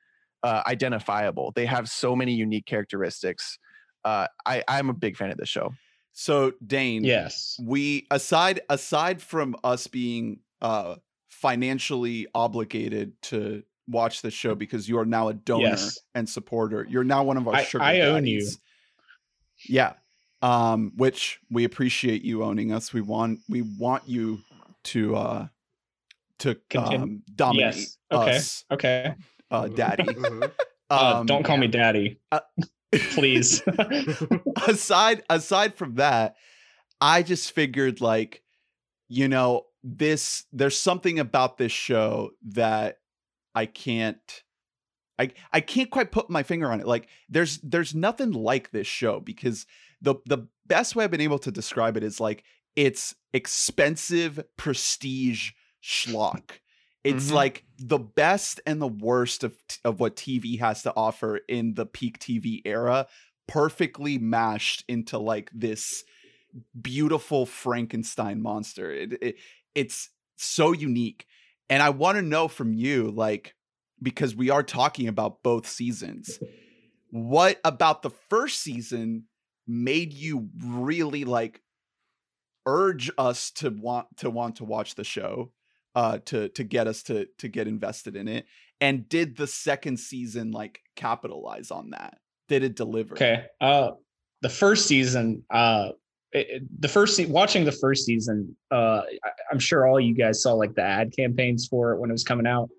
uh, 0.43 0.63
identifiable, 0.65 1.51
they 1.55 1.65
have 1.65 1.89
so 1.89 2.15
many 2.15 2.33
unique 2.33 2.65
characteristics. 2.65 3.59
Uh, 4.05 4.27
I, 4.45 4.63
I'm 4.69 4.89
a 4.89 4.93
big 4.93 5.17
fan 5.17 5.31
of 5.31 5.37
this 5.37 5.49
show. 5.49 5.73
So 6.13 6.53
Dane, 6.65 7.03
Yes. 7.03 7.57
we 7.63 8.07
aside 8.11 8.61
aside 8.69 9.21
from 9.21 9.55
us 9.63 9.87
being 9.87 10.39
uh 10.61 10.95
financially 11.29 12.27
obligated 12.35 13.19
to 13.23 13.63
watch 13.87 14.21
the 14.21 14.29
show 14.31 14.53
because 14.55 14.87
you 14.87 14.97
are 14.99 15.05
now 15.05 15.29
a 15.29 15.33
donor 15.33 15.69
Yes. 15.69 15.99
and 16.13 16.27
supporter. 16.29 16.85
You're 16.89 17.03
now 17.03 17.23
one 17.23 17.37
of 17.37 17.47
our 17.47 17.55
I- 17.55 17.63
sugar 17.63 17.83
I 17.83 18.01
own 18.01 18.25
you. 18.25 18.39
daddies. 18.39 18.59
Yeah. 19.67 19.93
Um 20.41 20.91
which 20.97 21.39
we 21.49 21.63
appreciate 21.63 22.23
you 22.23 22.43
owning 22.43 22.71
us. 22.73 22.93
We 22.93 23.01
want 23.01 23.39
we 23.49 23.61
want 23.61 24.07
you 24.07 24.39
to 24.85 25.15
uh 25.15 25.47
to 26.39 26.55
Continue- 26.69 26.99
um 27.03 27.23
dominate 27.35 27.75
Yes. 27.75 27.97
Okay. 28.11 28.35
us 28.35 28.65
Okay. 28.71 29.13
uh 29.49 29.67
daddy. 29.67 30.03
Mhm. 30.03 30.51
Uh, 30.89 31.15
Um, 31.19 31.25
don't 31.25 31.43
call 31.43 31.55
me 31.55 31.67
daddy, 31.67 32.19
uh, 32.33 32.41
please. 32.91 33.61
aside 34.67 35.23
aside 35.29 35.75
from 35.75 35.95
that 35.95 36.35
i 36.99 37.23
just 37.23 37.51
figured 37.51 38.01
like 38.01 38.41
you 39.07 39.27
know 39.27 39.65
this 39.83 40.45
there's 40.53 40.77
something 40.77 41.19
about 41.19 41.57
this 41.57 41.71
show 41.71 42.31
that 42.43 42.99
i 43.55 43.65
can't 43.65 44.43
i 45.17 45.31
i 45.51 45.59
can't 45.59 45.89
quite 45.89 46.11
put 46.11 46.29
my 46.29 46.43
finger 46.43 46.71
on 46.71 46.79
it 46.79 46.87
like 46.87 47.07
there's 47.29 47.57
there's 47.59 47.95
nothing 47.95 48.31
like 48.31 48.71
this 48.71 48.87
show 48.87 49.19
because 49.19 49.65
the 50.01 50.15
the 50.25 50.47
best 50.67 50.95
way 50.95 51.03
i've 51.03 51.11
been 51.11 51.21
able 51.21 51.39
to 51.39 51.51
describe 51.51 51.97
it 51.97 52.03
is 52.03 52.19
like 52.19 52.43
it's 52.75 53.15
expensive 53.33 54.43
prestige 54.57 55.51
schlock 55.83 56.59
it's 57.03 57.29
Mhm. 57.29 57.33
like 57.33 57.65
the 57.77 57.99
best 57.99 58.61
and 58.65 58.81
the 58.81 58.87
worst 58.87 59.43
of 59.43 59.57
of 59.83 59.99
what 59.99 60.15
TV 60.15 60.57
has 60.57 60.83
to 60.83 60.93
offer 60.95 61.37
in 61.47 61.73
the 61.75 61.85
peak 61.85 62.19
TV 62.19 62.61
era, 62.65 63.07
perfectly 63.47 64.17
mashed 64.17 64.83
into 64.87 65.17
like 65.17 65.49
this 65.53 66.03
beautiful 66.79 67.45
Frankenstein 67.45 68.41
monster. 68.41 68.91
It, 68.91 69.13
it 69.21 69.35
it's 69.75 70.09
so 70.37 70.73
unique, 70.73 71.27
and 71.69 71.83
I 71.83 71.89
want 71.91 72.17
to 72.17 72.21
know 72.21 72.47
from 72.47 72.73
you, 72.73 73.11
like, 73.11 73.55
because 74.01 74.35
we 74.35 74.49
are 74.49 74.63
talking 74.63 75.07
about 75.07 75.43
both 75.43 75.67
seasons, 75.67 76.39
what 77.11 77.59
about 77.63 78.01
the 78.03 78.09
first 78.11 78.59
season 78.61 79.25
made 79.67 80.13
you 80.13 80.49
really 80.63 81.25
like 81.25 81.61
urge 82.65 83.11
us 83.17 83.51
to 83.51 83.69
want 83.69 84.17
to 84.17 84.29
want 84.29 84.57
to 84.57 84.65
watch 84.65 84.95
the 84.95 85.03
show? 85.03 85.51
Uh 85.95 86.17
to 86.25 86.49
to 86.49 86.63
get 86.63 86.87
us 86.87 87.03
to 87.03 87.27
to 87.37 87.47
get 87.47 87.67
invested 87.67 88.15
in 88.15 88.27
it 88.27 88.45
and 88.79 89.07
did 89.09 89.35
the 89.37 89.47
second 89.47 89.97
season 89.99 90.51
like 90.51 90.79
capitalize 90.95 91.71
on 91.71 91.89
that 91.91 92.17
did 92.47 92.63
it 92.63 92.75
deliver 92.75 93.15
okay. 93.15 93.45
Uh, 93.59 93.91
the 94.41 94.49
first 94.49 94.87
season, 94.87 95.43
uh, 95.51 95.89
it, 96.31 96.63
the 96.81 96.87
first 96.87 97.15
se- 97.15 97.27
watching 97.27 97.63
the 97.63 97.71
first 97.71 98.05
season, 98.05 98.57
uh, 98.71 99.01
I, 99.23 99.29
I'm 99.51 99.59
sure 99.59 99.87
all 99.87 99.99
you 99.99 100.15
guys 100.15 100.41
saw 100.41 100.53
like 100.53 100.73
the 100.73 100.81
ad 100.81 101.13
campaigns 101.15 101.67
for 101.67 101.91
it 101.93 101.99
when 101.99 102.09
it 102.09 102.13
was 102.13 102.23
coming 102.23 102.47
out, 102.47 102.69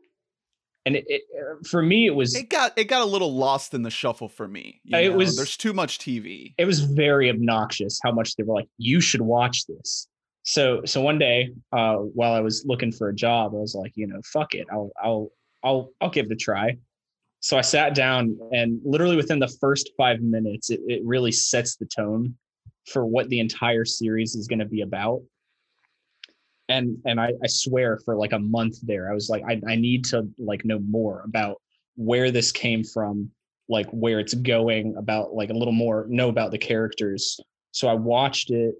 and 0.87 0.97
it, 0.97 1.05
it 1.07 1.23
uh, 1.39 1.55
for 1.69 1.81
me 1.83 2.07
it 2.07 2.15
was 2.15 2.35
it 2.35 2.49
got 2.51 2.77
it 2.77 2.85
got 2.85 3.01
a 3.03 3.05
little 3.05 3.35
lost 3.35 3.75
in 3.75 3.83
the 3.83 3.91
shuffle 3.91 4.29
for 4.29 4.49
me 4.49 4.81
you 4.85 4.99
It 4.99 5.11
know? 5.11 5.17
was- 5.19 5.37
there's 5.37 5.57
too 5.57 5.73
much 5.73 5.99
tv 6.01 6.55
it 6.59 6.65
was 6.65 6.81
very 6.81 7.31
obnoxious 7.31 8.01
how 8.03 8.11
much 8.13 8.35
they 8.37 8.43
were 8.43 8.55
like, 8.55 8.69
you 8.79 9.01
should 9.01 9.23
watch 9.23 9.67
this. 9.67 10.09
So 10.45 10.83
so 10.85 11.01
one 11.01 11.19
day, 11.19 11.51
uh, 11.73 11.97
while 11.97 12.33
I 12.33 12.41
was 12.41 12.65
looking 12.67 12.93
for 12.93 13.09
a 13.09 13.15
job, 13.15 13.53
I 13.55 13.59
was 13.59 13.75
like, 13.75 13.93
you 13.95 14.07
know, 14.07 14.21
fuck 14.25 14.55
it, 14.55 14.67
I'll 14.73 14.91
I'll 15.03 15.31
I'll 15.63 15.91
I'll 16.01 16.11
give 16.11 16.27
it 16.27 16.33
a 16.33 16.37
try. 16.37 16.77
so 17.43 17.59
I 17.59 17.61
sat 17.61 17.95
down 17.95 18.39
and 18.53 18.81
literally 18.85 19.17
within 19.17 19.41
the 19.41 19.49
first 19.61 19.91
five 19.97 20.21
minutes, 20.21 20.71
it, 20.71 20.81
it 20.87 21.03
really 21.05 21.33
sets 21.33 21.77
the 21.77 21.87
tone 21.87 22.37
for 22.87 23.05
what 23.05 23.29
the 23.29 23.41
entire 23.41 23.85
series 23.85 24.35
is 24.37 24.47
going 24.47 24.61
to 24.61 24.65
be 24.65 24.83
about. 24.83 25.23
And 26.69 26.99
and 27.05 27.21
I, 27.21 27.33
I 27.43 27.49
swear 27.49 27.99
for 28.05 28.17
like 28.17 28.33
a 28.33 28.39
month 28.39 28.81
there, 28.83 29.11
I 29.11 29.15
was 29.15 29.29
like, 29.29 29.43
I, 29.47 29.61
I 29.69 29.75
need 29.75 30.05
to 30.07 30.29
like 30.39 30.65
know 30.65 30.79
more 30.79 31.23
about 31.25 31.61
where 31.97 32.31
this 32.31 32.53
came 32.53 32.85
from, 32.85 33.31
like 33.69 33.91
where 33.91 34.21
it's 34.21 34.35
going, 34.35 34.97
about 34.97 35.35
like 35.35 35.51
a 35.51 35.55
little 35.55 35.73
more 35.75 36.07
know 36.09 36.29
about 36.29 36.53
the 36.53 36.59
characters. 36.59 37.39
So 37.73 37.89
I 37.89 37.95
watched 37.95 38.51
it. 38.51 38.75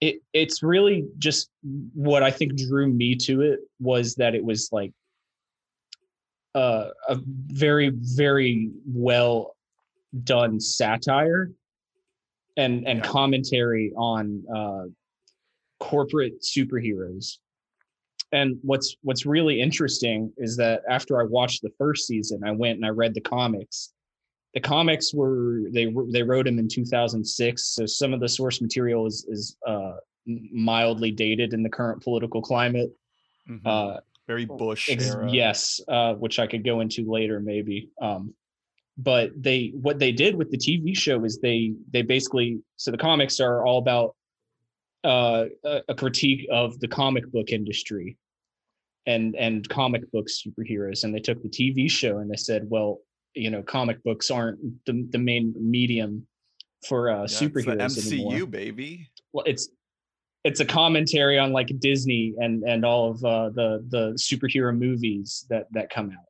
It 0.00 0.22
it's 0.32 0.62
really 0.62 1.08
just 1.18 1.50
what 1.94 2.22
I 2.22 2.30
think 2.30 2.56
drew 2.56 2.86
me 2.86 3.16
to 3.16 3.42
it 3.42 3.60
was 3.80 4.14
that 4.16 4.34
it 4.34 4.44
was 4.44 4.68
like 4.70 4.92
uh, 6.54 6.88
a 7.08 7.18
very 7.24 7.90
very 7.94 8.70
well 8.86 9.56
done 10.24 10.60
satire 10.60 11.50
and 12.56 12.86
and 12.86 12.98
Yeah. 13.00 13.04
commentary 13.04 13.92
on 13.96 14.44
uh, 14.54 14.84
corporate 15.80 16.42
superheroes. 16.42 17.38
And 18.32 18.58
what's 18.62 18.96
what's 19.02 19.24
really 19.26 19.60
interesting 19.60 20.32
is 20.36 20.56
that 20.58 20.82
after 20.88 21.20
I 21.20 21.24
watched 21.24 21.62
the 21.62 21.72
first 21.78 22.06
season, 22.06 22.42
I 22.44 22.50
went 22.52 22.76
and 22.76 22.86
I 22.86 22.90
read 22.90 23.14
the 23.14 23.20
comics. 23.20 23.92
The 24.54 24.60
comics 24.60 25.12
were 25.12 25.62
they 25.70 25.92
they 26.10 26.22
wrote 26.22 26.46
them 26.46 26.58
in 26.58 26.68
2006, 26.68 27.64
so 27.74 27.86
some 27.86 28.14
of 28.14 28.20
the 28.20 28.28
source 28.28 28.60
material 28.60 29.06
is 29.06 29.26
is 29.28 29.56
uh, 29.66 29.96
mildly 30.26 31.10
dated 31.10 31.52
in 31.52 31.62
the 31.62 31.68
current 31.68 32.02
political 32.02 32.40
climate. 32.42 32.90
Mhm. 33.48 33.60
Uh, 33.64 34.00
Very 34.26 34.46
Bush 34.46 34.90
Ex- 34.90 35.06
era. 35.14 35.30
yes, 35.30 35.80
uh, 35.88 36.14
which 36.14 36.38
I 36.38 36.46
could 36.46 36.64
go 36.64 36.80
into 36.80 37.10
later, 37.10 37.40
maybe. 37.40 37.90
Um, 38.00 38.34
but 38.96 39.30
they 39.40 39.72
what 39.74 39.98
they 39.98 40.12
did 40.12 40.34
with 40.34 40.50
the 40.50 40.58
TV 40.58 40.96
show 40.96 41.24
is 41.24 41.38
they 41.38 41.74
they 41.92 42.02
basically 42.02 42.60
so 42.76 42.90
the 42.90 42.98
comics 42.98 43.40
are 43.40 43.64
all 43.66 43.78
about 43.78 44.16
uh, 45.04 45.44
a, 45.64 45.82
a 45.88 45.94
critique 45.94 46.46
of 46.50 46.80
the 46.80 46.88
comic 46.88 47.30
book 47.30 47.50
industry 47.50 48.16
and 49.06 49.36
and 49.36 49.68
comic 49.68 50.10
book 50.10 50.26
superheroes, 50.28 51.04
and 51.04 51.14
they 51.14 51.20
took 51.20 51.40
the 51.42 51.48
TV 51.48 51.88
show 51.90 52.18
and 52.18 52.30
they 52.30 52.36
said, 52.36 52.68
well, 52.68 52.98
you 53.38 53.50
know, 53.50 53.62
comic 53.62 54.02
books 54.02 54.30
aren't 54.30 54.58
the 54.86 55.06
the 55.10 55.18
main 55.18 55.54
medium 55.58 56.26
for 56.86 57.10
uh, 57.10 57.14
Yeah, 57.14 57.24
it's 57.24 57.30
the 57.30 57.42
MCU, 57.76 58.12
anymore 58.12 58.46
baby. 58.46 59.08
well 59.32 59.44
it's 59.46 59.68
it's 60.44 60.60
a 60.60 60.64
commentary 60.64 61.38
on 61.38 61.52
like 61.52 61.68
disney 61.80 62.34
and 62.38 62.62
and 62.62 62.84
all 62.84 63.10
of 63.10 63.24
uh 63.24 63.50
the 63.50 63.84
the 63.88 64.12
superhero 64.14 64.76
movies 64.76 65.44
that 65.50 65.66
that 65.72 65.90
come 65.90 66.10
out 66.10 66.24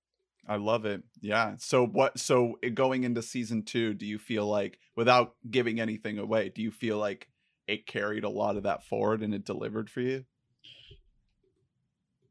I 0.50 0.56
love 0.56 0.86
it. 0.86 1.02
Yeah. 1.20 1.56
So 1.58 1.86
what? 1.86 2.18
So 2.18 2.54
going 2.72 3.04
into 3.04 3.20
season 3.20 3.64
two, 3.64 3.92
do 3.92 4.06
you 4.06 4.18
feel 4.18 4.46
like, 4.46 4.78
without 4.96 5.34
giving 5.50 5.78
anything 5.78 6.18
away, 6.18 6.48
do 6.48 6.62
you 6.62 6.70
feel 6.70 6.96
like 6.96 7.28
it 7.66 7.86
carried 7.86 8.24
a 8.24 8.30
lot 8.30 8.56
of 8.56 8.62
that 8.62 8.82
forward 8.84 9.22
and 9.22 9.34
it 9.34 9.44
delivered 9.44 9.90
for 9.90 10.00
you? 10.00 10.24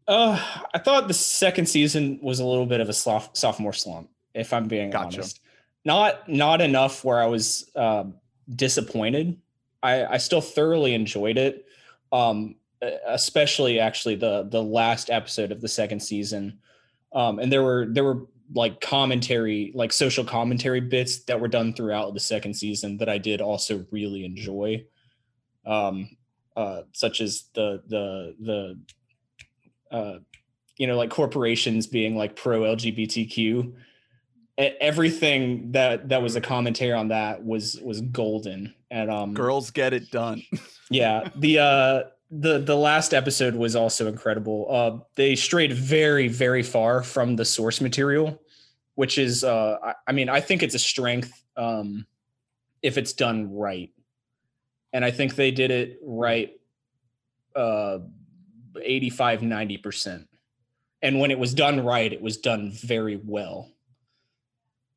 uh 0.07 0.39
i 0.73 0.79
thought 0.79 1.07
the 1.07 1.13
second 1.13 1.65
season 1.67 2.17
was 2.23 2.39
a 2.39 2.45
little 2.45 2.65
bit 2.65 2.79
of 2.79 2.89
a 2.89 2.93
sophomore 2.93 3.73
slump 3.73 4.09
if 4.37 4.53
i'm 4.53 4.67
being 4.67 4.89
Gotcha. 4.91 5.17
honest. 5.17 5.41
Not 5.85 6.27
not 6.27 6.61
enough 6.61 7.03
where 7.03 7.19
i 7.19 7.25
was 7.25 7.69
um 7.75 8.15
disappointed. 8.53 9.37
I 9.81 10.05
i 10.05 10.17
still 10.17 10.41
thoroughly 10.41 10.93
enjoyed 10.93 11.37
it 11.37 11.65
um 12.11 12.55
especially 13.07 13.79
actually 13.79 14.15
the 14.15 14.47
the 14.49 14.61
last 14.61 15.09
episode 15.09 15.51
of 15.51 15.61
the 15.61 15.67
second 15.67 16.01
season. 16.01 16.59
Um 17.13 17.39
and 17.39 17.51
there 17.51 17.63
were 17.63 17.87
there 17.89 18.03
were 18.03 18.27
like 18.53 18.79
commentary 18.79 19.71
like 19.75 19.91
social 19.91 20.23
commentary 20.23 20.79
bits 20.79 21.25
that 21.25 21.39
were 21.39 21.49
done 21.49 21.73
throughout 21.73 22.13
the 22.13 22.19
second 22.19 22.53
season 22.53 22.97
that 22.97 23.09
i 23.09 23.17
did 23.17 23.41
also 23.41 23.85
really 23.91 24.23
enjoy. 24.25 24.85
Um 25.65 26.15
uh 26.55 26.81
such 26.93 27.21
as 27.21 27.45
the 27.53 27.81
the 27.87 28.35
the 28.39 28.79
uh 29.95 30.17
you 30.77 30.87
know 30.87 30.97
like 30.97 31.09
corporations 31.09 31.87
being 31.87 32.15
like 32.15 32.35
pro 32.35 32.61
lgbtq 32.61 33.73
everything 34.57 35.71
that 35.71 36.09
that 36.09 36.21
was 36.21 36.35
a 36.35 36.41
commentary 36.41 36.91
on 36.91 37.09
that 37.09 37.43
was 37.43 37.79
was 37.83 38.01
golden 38.01 38.73
and 38.89 39.11
um 39.11 39.33
Girls 39.33 39.69
get 39.71 39.93
it 39.93 40.09
done. 40.09 40.41
yeah 40.89 41.29
the 41.35 41.59
uh 41.59 42.03
the 42.31 42.59
the 42.59 42.75
last 42.75 43.13
episode 43.13 43.55
was 43.55 43.75
also 43.75 44.07
incredible. 44.07 44.67
Uh 44.69 45.03
they 45.15 45.35
strayed 45.35 45.73
very 45.73 46.27
very 46.27 46.63
far 46.63 47.03
from 47.03 47.35
the 47.35 47.45
source 47.45 47.81
material 47.81 48.41
which 48.95 49.19
is 49.19 49.43
uh 49.43 49.77
I, 49.83 49.93
I 50.07 50.11
mean 50.11 50.27
i 50.27 50.41
think 50.41 50.63
it's 50.63 50.75
a 50.75 50.79
strength 50.79 51.31
um 51.55 52.05
if 52.81 52.97
it's 52.97 53.13
done 53.13 53.53
right. 53.55 53.91
And 54.93 55.05
i 55.05 55.11
think 55.11 55.35
they 55.35 55.51
did 55.51 55.69
it 55.69 55.99
right 56.03 56.59
uh 57.55 57.99
85 58.81 59.41
90% 59.41 60.27
and 61.01 61.19
when 61.19 61.31
it 61.31 61.39
was 61.39 61.53
done 61.53 61.83
right 61.83 62.11
it 62.11 62.21
was 62.21 62.37
done 62.37 62.71
very 62.71 63.19
well 63.23 63.71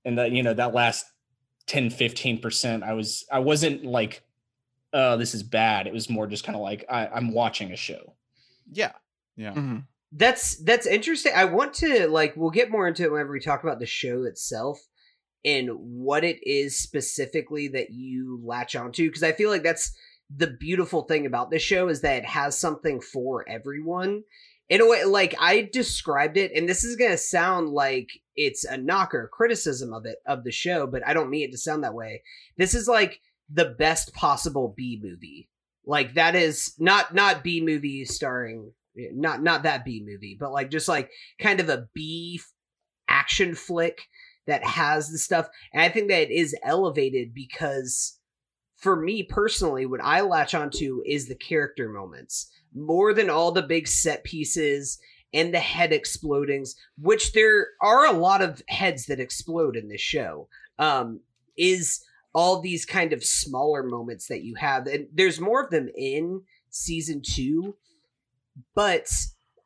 and 0.04 0.18
that 0.18 0.32
you 0.32 0.42
know 0.42 0.54
that 0.54 0.74
last 0.74 1.06
10 1.66 1.90
15% 1.90 2.82
i 2.82 2.92
was 2.92 3.24
i 3.30 3.38
wasn't 3.38 3.84
like 3.84 4.22
oh 4.92 5.16
this 5.16 5.34
is 5.34 5.42
bad 5.42 5.86
it 5.86 5.92
was 5.92 6.10
more 6.10 6.26
just 6.26 6.44
kind 6.44 6.56
of 6.56 6.62
like 6.62 6.84
I, 6.90 7.06
i'm 7.08 7.32
watching 7.32 7.70
a 7.72 7.76
show 7.76 8.14
yeah. 8.72 8.92
Yeah. 9.36 9.54
Mhm. 9.54 9.84
That's 10.12 10.56
that's 10.64 10.86
interesting. 10.86 11.32
I 11.34 11.44
want 11.44 11.74
to 11.74 12.08
like 12.08 12.34
we'll 12.36 12.50
get 12.50 12.70
more 12.70 12.88
into 12.88 13.04
it 13.04 13.12
whenever 13.12 13.32
we 13.32 13.40
talk 13.40 13.62
about 13.62 13.78
the 13.78 13.86
show 13.86 14.24
itself 14.24 14.80
and 15.44 15.70
what 15.72 16.24
it 16.24 16.38
is 16.42 16.78
specifically 16.78 17.68
that 17.68 17.90
you 17.90 18.40
latch 18.44 18.74
onto 18.74 19.06
because 19.08 19.22
I 19.22 19.32
feel 19.32 19.50
like 19.50 19.62
that's 19.62 19.92
the 20.34 20.48
beautiful 20.48 21.02
thing 21.02 21.26
about 21.26 21.50
this 21.50 21.62
show 21.62 21.88
is 21.88 22.00
that 22.00 22.18
it 22.18 22.24
has 22.24 22.58
something 22.58 23.00
for 23.00 23.48
everyone. 23.48 24.24
In 24.68 24.80
a 24.80 24.88
way, 24.88 25.04
like 25.04 25.34
I 25.40 25.68
described 25.72 26.36
it, 26.36 26.52
and 26.54 26.68
this 26.68 26.84
is 26.84 26.96
gonna 26.96 27.16
sound 27.16 27.68
like 27.70 28.10
it's 28.40 28.64
a 28.64 28.78
knocker 28.78 29.28
criticism 29.30 29.92
of 29.92 30.06
it 30.06 30.16
of 30.26 30.44
the 30.44 30.50
show, 30.50 30.86
but 30.86 31.06
I 31.06 31.12
don't 31.12 31.28
mean 31.28 31.48
it 31.48 31.52
to 31.52 31.58
sound 31.58 31.84
that 31.84 31.94
way. 31.94 32.22
This 32.56 32.74
is 32.74 32.88
like 32.88 33.20
the 33.52 33.74
best 33.78 34.14
possible 34.14 34.72
B 34.74 34.98
movie. 35.02 35.50
Like 35.84 36.14
that 36.14 36.34
is 36.34 36.74
not 36.78 37.14
not 37.14 37.44
B 37.44 37.60
movie 37.60 38.06
starring 38.06 38.72
not 38.96 39.42
not 39.42 39.64
that 39.64 39.84
B 39.84 40.02
movie, 40.04 40.38
but 40.40 40.52
like 40.52 40.70
just 40.70 40.88
like 40.88 41.10
kind 41.38 41.60
of 41.60 41.68
a 41.68 41.86
B 41.94 42.40
action 43.08 43.54
flick 43.54 44.06
that 44.46 44.64
has 44.64 45.10
the 45.10 45.18
stuff. 45.18 45.48
And 45.74 45.82
I 45.82 45.90
think 45.90 46.08
that 46.08 46.22
it 46.22 46.30
is 46.30 46.56
elevated 46.64 47.34
because 47.34 48.18
for 48.78 48.96
me 48.96 49.22
personally, 49.22 49.84
what 49.84 50.00
I 50.02 50.22
latch 50.22 50.54
onto 50.54 51.02
is 51.04 51.28
the 51.28 51.34
character 51.34 51.90
moments 51.90 52.50
more 52.74 53.12
than 53.12 53.28
all 53.28 53.52
the 53.52 53.62
big 53.62 53.86
set 53.86 54.24
pieces 54.24 54.98
and 55.32 55.54
the 55.54 55.60
head 55.60 55.90
explodings, 55.90 56.70
which 56.98 57.32
there 57.32 57.68
are 57.80 58.06
a 58.06 58.12
lot 58.12 58.42
of 58.42 58.62
heads 58.68 59.06
that 59.06 59.20
explode 59.20 59.76
in 59.76 59.88
this 59.88 60.00
show. 60.00 60.48
Um, 60.78 61.20
is 61.56 62.02
all 62.32 62.60
these 62.60 62.86
kind 62.86 63.12
of 63.12 63.24
smaller 63.24 63.82
moments 63.82 64.28
that 64.28 64.42
you 64.42 64.54
have, 64.54 64.86
and 64.86 65.08
there's 65.12 65.40
more 65.40 65.62
of 65.62 65.70
them 65.70 65.88
in 65.96 66.42
season 66.70 67.22
two. 67.22 67.76
But 68.74 69.08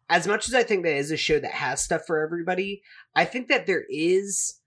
as 0.08 0.26
much 0.26 0.48
as 0.48 0.54
I 0.54 0.62
think 0.62 0.84
that 0.84 0.96
is 0.96 1.10
a 1.10 1.16
show 1.16 1.38
that 1.38 1.50
has 1.50 1.82
stuff 1.82 2.02
for 2.06 2.20
everybody, 2.20 2.82
I 3.14 3.24
think 3.24 3.48
that 3.48 3.66
there 3.66 3.84
is 3.88 4.60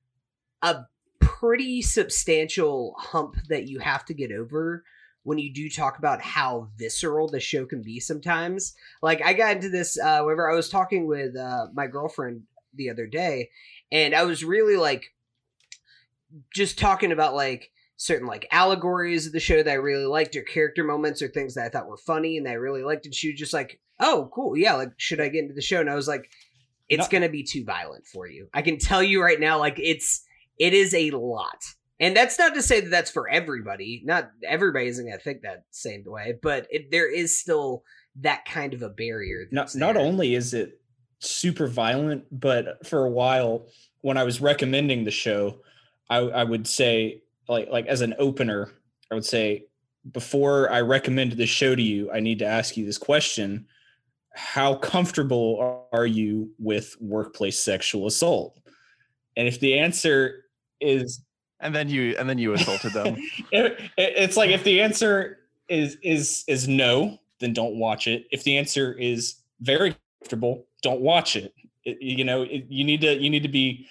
a 0.61 0.83
pretty 1.19 1.81
substantial 1.81 2.95
hump 2.97 3.35
that 3.49 3.67
you 3.67 3.79
have 3.79 4.05
to 4.05 4.13
get 4.13 4.31
over 4.31 4.83
when 5.27 5.37
you 5.37 5.51
do 5.53 5.69
talk 5.69 5.97
about 5.99 6.21
how 6.21 6.69
visceral 6.77 7.27
the 7.27 7.41
show 7.41 7.65
can 7.65 7.81
be 7.81 7.99
sometimes. 7.99 8.73
Like 9.01 9.21
I 9.21 9.33
got 9.33 9.57
into 9.57 9.67
this 9.67 9.99
uh 9.99 10.21
whenever 10.21 10.49
I 10.49 10.55
was 10.55 10.69
talking 10.69 11.05
with 11.05 11.35
uh 11.35 11.67
my 11.73 11.85
girlfriend 11.87 12.43
the 12.73 12.89
other 12.89 13.07
day 13.07 13.49
and 13.91 14.15
I 14.15 14.23
was 14.23 14.45
really 14.45 14.77
like 14.77 15.13
just 16.53 16.79
talking 16.79 17.11
about 17.11 17.35
like 17.35 17.71
certain 17.97 18.25
like 18.25 18.47
allegories 18.51 19.27
of 19.27 19.33
the 19.33 19.41
show 19.41 19.61
that 19.61 19.69
I 19.69 19.73
really 19.73 20.05
liked 20.05 20.37
or 20.37 20.43
character 20.43 20.85
moments 20.85 21.21
or 21.21 21.27
things 21.27 21.55
that 21.55 21.65
I 21.65 21.69
thought 21.69 21.89
were 21.89 21.97
funny 21.97 22.37
and 22.37 22.45
that 22.45 22.51
I 22.51 22.53
really 22.53 22.83
liked 22.83 23.05
and 23.05 23.13
she 23.13 23.31
was 23.31 23.39
just 23.39 23.51
like, 23.53 23.81
"Oh, 23.99 24.29
cool. 24.33 24.55
Yeah, 24.55 24.75
like 24.75 24.91
should 24.95 25.19
I 25.19 25.27
get 25.27 25.41
into 25.41 25.55
the 25.55 25.61
show?" 25.61 25.81
And 25.81 25.89
I 25.89 25.95
was 25.95 26.07
like, 26.07 26.31
"It's 26.87 27.03
No- 27.03 27.11
going 27.11 27.23
to 27.23 27.29
be 27.29 27.43
too 27.43 27.65
violent 27.65 28.05
for 28.05 28.27
you. 28.27 28.47
I 28.53 28.61
can 28.61 28.77
tell 28.77 29.03
you 29.03 29.21
right 29.21 29.41
now 29.41 29.59
like 29.59 29.77
it's 29.77 30.23
it 30.57 30.73
is 30.73 30.93
a 30.93 31.11
lot." 31.11 31.65
And 31.99 32.15
that's 32.15 32.37
not 32.37 32.53
to 32.53 32.61
say 32.61 32.79
that 32.81 32.89
that's 32.89 33.09
for 33.09 33.27
everybody. 33.27 34.03
Not 34.05 34.31
everybody 34.47 34.87
isn't 34.87 35.05
going 35.05 35.17
to 35.17 35.23
think 35.23 35.41
that 35.41 35.63
same 35.71 36.03
way, 36.05 36.35
but 36.41 36.67
it, 36.69 36.91
there 36.91 37.11
is 37.11 37.39
still 37.39 37.83
that 38.21 38.45
kind 38.45 38.73
of 38.73 38.81
a 38.81 38.89
barrier. 38.89 39.47
not 39.51 39.75
not 39.75 39.95
only 39.95 40.35
is 40.35 40.53
it 40.53 40.81
super 41.19 41.67
violent 41.67 42.23
but 42.31 42.85
for 42.85 43.05
a 43.05 43.09
while 43.09 43.67
when 44.01 44.17
i 44.17 44.23
was 44.23 44.41
recommending 44.41 45.03
the 45.03 45.11
show 45.11 45.59
i 46.09 46.17
i 46.17 46.43
would 46.43 46.67
say 46.67 47.21
like 47.47 47.69
like 47.69 47.85
as 47.87 48.01
an 48.01 48.13
opener 48.19 48.71
i 49.11 49.15
would 49.15 49.25
say 49.25 49.65
before 50.11 50.71
i 50.71 50.81
recommend 50.81 51.33
the 51.33 51.45
show 51.45 51.75
to 51.75 51.81
you 51.81 52.11
i 52.11 52.19
need 52.19 52.39
to 52.39 52.45
ask 52.45 52.77
you 52.77 52.85
this 52.85 52.97
question 52.97 53.65
how 54.33 54.75
comfortable 54.75 55.87
are 55.91 56.05
you 56.05 56.51
with 56.59 56.95
workplace 56.99 57.59
sexual 57.59 58.07
assault 58.07 58.59
And 59.35 59.47
if 59.47 59.59
the 59.59 59.77
answer 59.77 60.45
is 60.79 61.21
and 61.59 61.73
then 61.75 61.89
you 61.89 62.15
and 62.19 62.29
then 62.29 62.37
you 62.37 62.53
assaulted 62.53 62.93
them. 62.93 63.15
it, 63.51 63.79
it- 63.97 64.13
it's 64.15 64.37
like 64.37 64.49
if 64.51 64.63
the 64.63 64.81
answer 64.81 65.39
is 65.69 65.97
is 66.01 66.43
is 66.47 66.67
no, 66.67 67.17
then 67.39 67.53
don't 67.53 67.75
watch 67.75 68.07
it. 68.07 68.25
If 68.31 68.43
the 68.43 68.57
answer 68.57 68.93
is 68.93 69.35
very 69.61 69.95
comfortable, 70.21 70.65
don't 70.81 71.01
watch 71.01 71.35
it. 71.35 71.53
It- 71.83 72.01
you 72.01 72.23
know, 72.23 72.43
you 72.43 72.83
need 72.83 73.01
to 73.01 73.13
you 73.17 73.29
need 73.29 73.43
to 73.43 73.49
be 73.49 73.87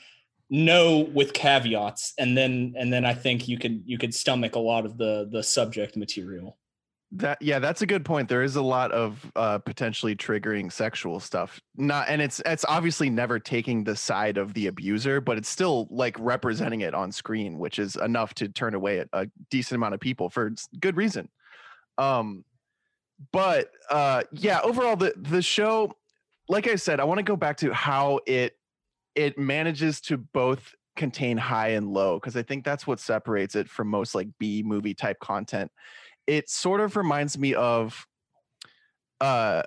no 0.48 1.00
with 1.12 1.32
caveats, 1.32 2.14
and 2.18 2.36
then 2.36 2.74
and 2.78 2.92
then 2.92 3.04
I 3.04 3.14
think 3.14 3.48
you 3.48 3.58
could 3.58 3.82
you 3.84 3.98
could 3.98 4.14
stomach 4.14 4.54
a 4.54 4.60
lot 4.60 4.86
of 4.86 4.96
the 4.96 5.28
the 5.30 5.42
subject 5.42 5.96
material. 5.96 6.56
That 7.12 7.40
yeah, 7.40 7.60
that's 7.60 7.82
a 7.82 7.86
good 7.86 8.04
point. 8.04 8.28
There 8.28 8.42
is 8.42 8.56
a 8.56 8.62
lot 8.62 8.90
of 8.90 9.30
uh, 9.36 9.58
potentially 9.58 10.16
triggering 10.16 10.72
sexual 10.72 11.20
stuff. 11.20 11.60
Not 11.76 12.08
and 12.08 12.20
it's 12.20 12.42
it's 12.44 12.64
obviously 12.68 13.10
never 13.10 13.38
taking 13.38 13.84
the 13.84 13.94
side 13.94 14.38
of 14.38 14.54
the 14.54 14.66
abuser, 14.66 15.20
but 15.20 15.38
it's 15.38 15.48
still 15.48 15.86
like 15.88 16.16
representing 16.18 16.80
it 16.80 16.94
on 16.94 17.12
screen, 17.12 17.58
which 17.58 17.78
is 17.78 17.94
enough 17.94 18.34
to 18.34 18.48
turn 18.48 18.74
away 18.74 19.04
a, 19.12 19.28
decent 19.50 19.76
amount 19.76 19.94
of 19.94 20.00
people 20.00 20.28
for 20.28 20.52
good 20.80 20.96
reason. 20.96 21.28
Um, 21.96 22.44
but 23.32 23.70
uh, 23.88 24.24
yeah, 24.32 24.60
overall 24.62 24.96
the 24.96 25.14
the 25.16 25.42
show, 25.42 25.92
like 26.48 26.66
I 26.66 26.74
said, 26.74 26.98
I 26.98 27.04
want 27.04 27.18
to 27.18 27.24
go 27.24 27.36
back 27.36 27.56
to 27.58 27.72
how 27.72 28.18
it 28.26 28.56
it 29.14 29.38
manages 29.38 30.00
to 30.02 30.18
both 30.18 30.74
contain 30.96 31.36
high 31.36 31.68
and 31.68 31.88
low 31.88 32.18
because 32.18 32.36
I 32.36 32.42
think 32.42 32.64
that's 32.64 32.86
what 32.86 32.98
separates 32.98 33.54
it 33.54 33.68
from 33.68 33.88
most 33.88 34.14
like 34.14 34.28
B 34.38 34.64
movie 34.64 34.94
type 34.94 35.20
content 35.20 35.70
it 36.26 36.50
sort 36.50 36.80
of 36.80 36.96
reminds 36.96 37.38
me 37.38 37.54
of 37.54 38.06
uh 39.20 39.62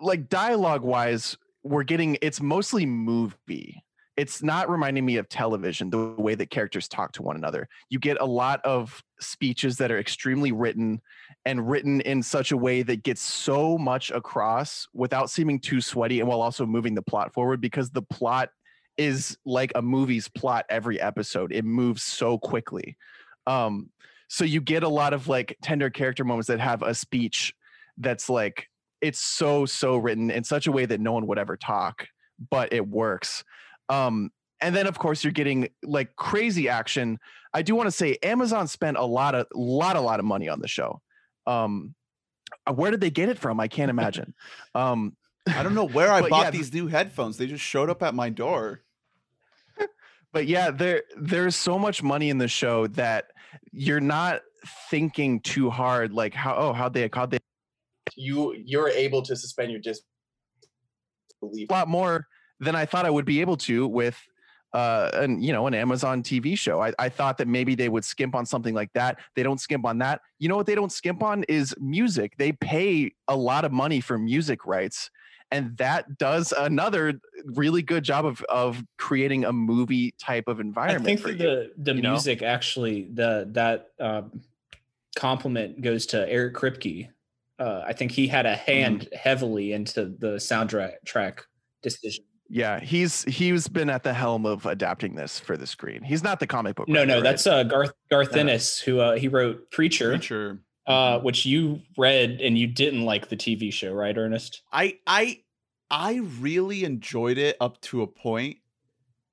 like 0.00 0.28
dialogue 0.28 0.82
wise 0.82 1.36
we're 1.64 1.84
getting 1.84 2.18
it's 2.22 2.40
mostly 2.40 2.86
movie. 2.86 3.82
It's 4.16 4.42
not 4.42 4.68
reminding 4.68 5.06
me 5.06 5.16
of 5.16 5.28
television 5.28 5.88
the 5.88 6.14
way 6.18 6.34
that 6.34 6.50
characters 6.50 6.86
talk 6.86 7.12
to 7.12 7.22
one 7.22 7.36
another. 7.36 7.66
You 7.88 7.98
get 7.98 8.20
a 8.20 8.26
lot 8.26 8.60
of 8.62 9.02
speeches 9.20 9.78
that 9.78 9.90
are 9.90 9.98
extremely 9.98 10.52
written 10.52 11.00
and 11.46 11.68
written 11.68 12.02
in 12.02 12.22
such 12.22 12.52
a 12.52 12.56
way 12.56 12.82
that 12.82 13.04
gets 13.04 13.22
so 13.22 13.78
much 13.78 14.10
across 14.10 14.86
without 14.92 15.30
seeming 15.30 15.58
too 15.58 15.80
sweaty 15.80 16.20
and 16.20 16.28
while 16.28 16.42
also 16.42 16.66
moving 16.66 16.94
the 16.94 17.02
plot 17.02 17.32
forward 17.32 17.60
because 17.60 17.90
the 17.90 18.02
plot 18.02 18.50
is 18.98 19.38
like 19.46 19.72
a 19.76 19.82
movie's 19.82 20.28
plot 20.28 20.66
every 20.68 21.00
episode. 21.00 21.50
It 21.50 21.64
moves 21.64 22.02
so 22.02 22.36
quickly. 22.36 22.98
Um 23.46 23.90
so 24.32 24.44
you 24.44 24.62
get 24.62 24.82
a 24.82 24.88
lot 24.88 25.12
of 25.12 25.28
like 25.28 25.58
tender 25.60 25.90
character 25.90 26.24
moments 26.24 26.48
that 26.48 26.58
have 26.58 26.80
a 26.80 26.94
speech 26.94 27.54
that's 27.98 28.30
like 28.30 28.70
it's 29.02 29.18
so 29.18 29.66
so 29.66 29.98
written 29.98 30.30
in 30.30 30.42
such 30.42 30.66
a 30.66 30.72
way 30.72 30.86
that 30.86 31.00
no 31.02 31.12
one 31.12 31.26
would 31.26 31.38
ever 31.38 31.54
talk 31.54 32.06
but 32.50 32.72
it 32.72 32.88
works. 32.88 33.44
Um 33.90 34.30
and 34.62 34.74
then 34.74 34.86
of 34.86 34.98
course 34.98 35.22
you're 35.22 35.34
getting 35.34 35.68
like 35.82 36.16
crazy 36.16 36.66
action. 36.66 37.18
I 37.52 37.60
do 37.60 37.74
want 37.74 37.88
to 37.88 37.92
say 37.92 38.16
amazon 38.22 38.68
spent 38.68 38.96
a 38.96 39.04
lot 39.04 39.34
of 39.34 39.48
lot 39.54 39.96
a 39.96 40.00
lot 40.00 40.18
of 40.18 40.24
money 40.24 40.48
on 40.48 40.60
the 40.60 40.68
show. 40.68 41.02
Um 41.46 41.94
uh, 42.66 42.72
where 42.72 42.90
did 42.90 43.02
they 43.02 43.10
get 43.10 43.28
it 43.28 43.38
from? 43.38 43.60
I 43.60 43.68
can't 43.68 43.90
imagine. 43.90 44.32
Um 44.74 45.14
I 45.46 45.62
don't 45.62 45.74
know 45.74 45.88
where 45.88 46.10
I 46.10 46.26
bought 46.26 46.44
yeah, 46.44 46.50
these 46.52 46.72
new 46.72 46.86
headphones. 46.86 47.36
They 47.36 47.46
just 47.46 47.64
showed 47.64 47.90
up 47.90 48.02
at 48.02 48.14
my 48.14 48.30
door. 48.30 48.80
but 50.32 50.46
yeah 50.46 50.70
there 50.70 51.02
there's 51.18 51.54
so 51.54 51.78
much 51.78 52.02
money 52.02 52.30
in 52.30 52.38
the 52.38 52.48
show 52.48 52.86
that 52.86 53.26
you're 53.72 54.00
not 54.00 54.40
thinking 54.90 55.40
too 55.40 55.70
hard 55.70 56.12
like 56.12 56.34
how 56.34 56.54
oh 56.54 56.72
how'd 56.72 56.94
they 56.94 57.08
how'd 57.12 57.30
they 57.30 57.38
you 58.16 58.54
you're 58.64 58.88
able 58.88 59.22
to 59.22 59.34
suspend 59.34 59.70
your 59.70 59.80
disbelief 59.80 61.68
a 61.70 61.72
lot 61.72 61.88
more 61.88 62.26
than 62.60 62.74
i 62.74 62.84
thought 62.84 63.06
i 63.06 63.10
would 63.10 63.24
be 63.24 63.40
able 63.40 63.56
to 63.56 63.86
with 63.86 64.16
uh 64.72 65.10
and 65.14 65.44
you 65.44 65.52
know 65.52 65.66
an 65.66 65.74
amazon 65.74 66.22
tv 66.22 66.56
show. 66.56 66.80
I, 66.80 66.92
I 66.98 67.08
thought 67.10 67.36
that 67.38 67.48
maybe 67.48 67.74
they 67.74 67.90
would 67.90 68.04
skimp 68.04 68.34
on 68.34 68.46
something 68.46 68.74
like 68.74 68.90
that. 68.94 69.18
They 69.36 69.42
don't 69.42 69.60
skimp 69.60 69.84
on 69.84 69.98
that. 69.98 70.22
You 70.38 70.48
know 70.48 70.56
what 70.56 70.64
they 70.64 70.74
don't 70.74 70.90
skimp 70.90 71.22
on 71.22 71.44
is 71.44 71.74
music. 71.78 72.32
They 72.38 72.52
pay 72.52 73.12
a 73.28 73.36
lot 73.36 73.66
of 73.66 73.72
money 73.72 74.00
for 74.00 74.16
music 74.16 74.64
rights 74.64 75.10
and 75.52 75.76
that 75.76 76.18
does 76.18 76.52
another 76.56 77.20
really 77.44 77.82
good 77.82 78.02
job 78.02 78.24
of 78.24 78.42
of 78.48 78.82
creating 78.98 79.44
a 79.44 79.52
movie 79.52 80.14
type 80.20 80.48
of 80.48 80.58
environment. 80.58 81.02
I 81.02 81.04
think 81.04 81.20
for 81.20 81.28
that 81.28 81.38
you. 81.38 81.44
the 81.44 81.72
the 81.76 81.94
you 81.94 82.02
know? 82.02 82.10
music 82.10 82.42
actually 82.42 83.08
the 83.12 83.48
that 83.52 83.88
um, 84.00 84.40
compliment 85.14 85.80
goes 85.80 86.06
to 86.06 86.28
Eric 86.28 86.54
Kripke. 86.54 87.08
Uh, 87.58 87.84
I 87.86 87.92
think 87.92 88.10
he 88.10 88.26
had 88.26 88.46
a 88.46 88.56
hand 88.56 89.08
heavily 89.12 89.72
into 89.72 90.06
the 90.06 90.36
soundtrack 90.36 90.94
track 91.04 91.44
decision. 91.82 92.24
Yeah, 92.48 92.80
he's 92.80 93.22
he's 93.24 93.68
been 93.68 93.88
at 93.88 94.02
the 94.02 94.12
helm 94.12 94.44
of 94.46 94.66
adapting 94.66 95.14
this 95.14 95.38
for 95.38 95.56
the 95.56 95.66
screen. 95.66 96.02
He's 96.02 96.22
not 96.22 96.40
the 96.40 96.46
comic 96.46 96.76
book. 96.76 96.88
No, 96.88 97.00
writer, 97.00 97.06
no, 97.06 97.14
right? 97.16 97.22
that's 97.22 97.46
uh, 97.46 97.62
Garth 97.62 97.92
Garth 98.10 98.32
No, 98.32 98.36
no. 98.36 98.40
Ennis 98.40 98.80
who 98.80 99.00
uh, 99.00 99.16
he 99.16 99.28
wrote 99.28 99.70
Preacher, 99.70 100.10
Preacher. 100.10 100.60
Uh, 100.86 101.18
Mhm. 101.18 101.22
which 101.22 101.46
you 101.46 101.80
read 101.96 102.40
and 102.40 102.58
you 102.58 102.66
didn't 102.66 103.04
like 103.04 103.28
the 103.28 103.36
TV 103.36 103.70
show, 103.72 103.92
right, 103.92 104.16
Ernest? 104.16 104.62
I 104.72 104.98
I 105.06 105.40
I 105.90 106.16
really 106.40 106.84
enjoyed 106.84 107.38
it 107.38 107.56
up 107.60 107.80
to 107.82 108.02
a 108.02 108.06
point, 108.06 108.58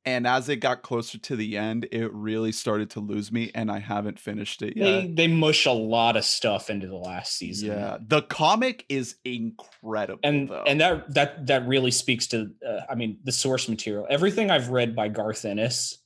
and 0.06 0.28
as 0.28 0.50
it 0.50 0.58
got 0.58 0.82
closer 0.82 1.18
to 1.18 1.36
the 1.36 1.58
end, 1.58 1.88
it 1.92 2.14
really 2.14 2.52
started 2.52 2.90
to 2.92 3.00
lose 3.00 3.32
me, 3.32 3.50
and 3.56 3.72
I 3.72 3.80
haven't 3.80 4.20
finished 4.20 4.62
it 4.62 4.76
They 4.76 5.02
yet. 5.02 5.16
they 5.16 5.28
mush 5.28 5.66
a 5.66 5.72
lot 5.72 6.18
of 6.18 6.26
stuff 6.26 6.70
into 6.70 6.88
the 6.88 6.98
last 6.98 7.36
season. 7.38 7.70
Yeah, 7.70 7.98
the 8.06 8.22
comic 8.24 8.86
is 8.90 9.16
incredible, 9.24 10.20
and 10.24 10.50
though. 10.50 10.64
and 10.68 10.80
that 10.82 11.14
that 11.14 11.48
that 11.48 11.68
really 11.68 11.92
speaks 11.92 12.28
to 12.28 12.52
uh, 12.68 12.82
i 12.90 12.96
mean 12.96 13.20
the 13.24 13.32
source 13.32 13.68
material 13.70 14.06
everything 14.10 14.52
i've 14.52 14.70
read 14.70 14.96
by 14.96 15.08
garth 15.08 15.46
ennis 15.46 15.98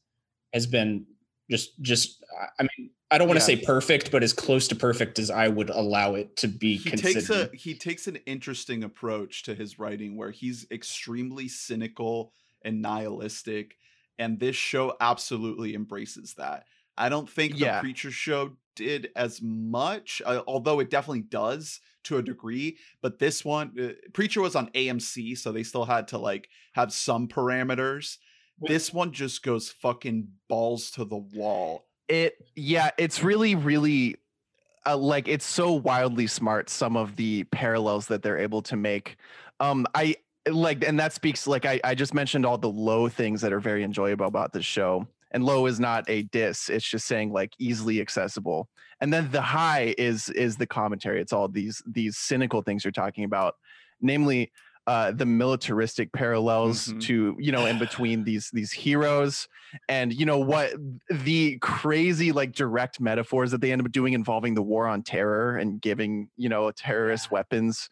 has 0.54 0.66
been 0.68 1.06
just 1.50 1.80
just 1.82 2.24
i 2.60 2.64
mean 2.64 2.90
i 3.14 3.18
don't 3.18 3.28
want 3.28 3.40
to 3.40 3.52
Yeah. 3.52 3.58
say 3.60 3.66
perfect 3.66 4.12
but 4.12 4.24
as 4.24 4.34
close 4.34 4.68
to 4.70 4.76
perfect 4.76 5.20
as 5.20 5.30
i 5.30 5.48
would 5.48 5.70
allow 5.70 6.16
it 6.16 6.36
to 6.38 6.48
be 6.48 6.78
he 6.78 6.92
takes 6.92 7.30
a 7.30 7.50
he 7.54 7.76
takes 7.76 8.08
an 8.08 8.18
interesting 8.26 8.84
approach 8.84 9.44
to 9.44 9.56
his 9.56 9.80
writing 9.80 10.18
where 10.18 10.32
he's 10.32 10.66
extremely 10.72 11.48
cynical 11.48 12.34
and 12.64 12.82
nihilistic 12.82 13.78
and 14.20 14.40
this 14.40 14.56
show 14.56 14.96
absolutely 15.00 15.76
embraces 15.76 16.34
that 16.36 16.66
i 16.98 17.08
don't 17.10 17.30
think 17.30 17.58
Yeah. 17.58 17.76
the 17.78 17.82
preacher 17.82 18.12
show 18.12 18.58
did 18.76 19.10
as 19.16 19.40
much 19.42 20.22
uh, 20.26 20.42
although 20.48 20.80
it 20.80 20.90
definitely 20.90 21.22
does 21.22 21.80
to 22.04 22.18
a 22.18 22.24
degree 22.24 22.78
but 23.02 23.20
this 23.20 23.46
one 23.46 23.72
uh, 23.80 24.10
preacher 24.14 24.42
was 24.42 24.56
on 24.56 24.70
amc 24.72 25.38
so 25.38 25.52
they 25.52 25.64
still 25.64 25.86
had 25.86 26.08
to 26.08 26.18
like 26.18 26.50
have 26.74 26.92
some 26.92 27.28
parameters 27.28 28.18
this 28.62 28.94
one 28.94 29.12
just 29.12 29.44
goes 29.44 29.70
fucking 29.70 30.28
balls 30.48 30.90
to 30.92 31.06
the 31.06 31.18
wall 31.18 31.86
it. 32.14 32.46
Yeah, 32.56 32.92
it's 32.98 33.24
really 33.24 33.56
really 33.56 34.18
uh, 34.86 34.98
like 34.98 35.28
it's 35.28 35.46
so 35.46 35.74
wildly 35.74 36.28
smart. 36.28 36.70
Some 36.70 36.96
of 36.96 37.16
the 37.16 37.44
parallels 37.46 38.08
that 38.08 38.22
they're 38.22 38.38
able 38.38 38.62
to 38.64 38.76
make. 38.76 39.18
Um, 39.60 39.86
I 39.96 40.16
like, 40.50 40.84
and 40.84 41.00
that 41.00 41.14
speaks 41.14 41.48
like 41.48 41.66
I 41.66 41.80
I 41.84 41.96
just 41.96 42.14
mentioned 42.14 42.46
all 42.46 42.58
the 42.58 42.70
low 42.70 43.10
things 43.10 43.42
that 43.42 43.54
are 43.54 43.60
very 43.60 43.84
enjoyable 43.84 44.28
about 44.28 44.54
this 44.54 44.66
show. 44.66 45.08
And 45.32 45.44
low 45.44 45.66
is 45.66 45.80
not 45.80 46.08
a 46.10 46.24
diss; 46.24 46.70
it's 46.70 46.88
just 46.88 47.08
saying 47.08 47.34
like 47.34 47.54
easily 47.58 48.00
accessible. 48.00 48.70
And 49.02 49.12
then 49.12 49.32
the 49.32 49.42
high 49.42 49.96
is 49.98 50.30
is 50.30 50.58
the 50.58 50.68
commentary. 50.68 51.20
It's 51.20 51.34
all 51.34 51.48
these 51.48 51.82
these 51.88 52.18
cynical 52.18 52.62
things 52.62 52.86
you're 52.86 52.92
talking 52.92 53.24
about, 53.24 53.56
namely 54.00 54.52
uh, 54.86 55.12
the 55.12 55.26
militaristic 55.26 56.12
parallels 56.12 56.88
Mhm. 56.88 57.02
to 57.04 57.36
you 57.40 57.52
know 57.52 57.66
in 57.66 57.80
between 57.80 58.24
these 58.30 58.50
these 58.52 58.72
heroes 58.72 59.48
and 59.88 60.14
you 60.14 60.26
know 60.26 60.38
what 60.38 60.74
the 61.10 61.58
crazy 61.60 62.32
like 62.32 62.52
direct 62.52 63.00
metaphors 63.00 63.52
that 63.52 63.62
they 63.62 63.72
end 63.72 63.82
up 63.82 63.92
doing 63.92 64.14
involving 64.14 64.54
the 64.56 64.62
war 64.62 64.88
on 64.88 65.02
terror 65.04 65.56
and 65.58 65.82
giving 65.82 66.30
you 66.36 66.50
know 66.50 66.70
terrorist 66.72 67.32
weapons 67.32 67.90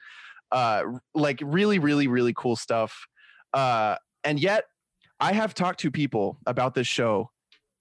uh 0.51 0.83
like 1.15 1.39
really 1.43 1.79
really 1.79 2.07
really 2.07 2.33
cool 2.35 2.55
stuff 2.57 3.07
uh 3.53 3.95
and 4.25 4.39
yet 4.39 4.65
i 5.21 5.31
have 5.31 5.53
talked 5.53 5.79
to 5.79 5.89
people 5.89 6.37
about 6.45 6.73
this 6.75 6.87
show 6.87 7.29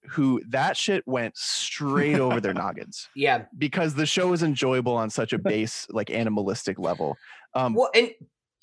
who 0.09 0.41
that 0.49 0.75
shit 0.77 1.03
went 1.05 1.35
straight 1.37 2.17
over 2.17 2.39
their 2.41 2.53
noggins 2.63 3.07
Yeah. 3.13 3.45
because 3.57 3.93
the 3.95 4.05
show 4.07 4.33
is 4.33 4.41
enjoyable 4.41 4.95
on 4.95 5.09
such 5.11 5.31
a 5.33 5.37
base 5.37 5.85
like 5.89 6.09
animalistic 6.09 6.79
level 6.79 7.17
um 7.53 7.73
Well, 7.75 7.91
and 7.93 8.09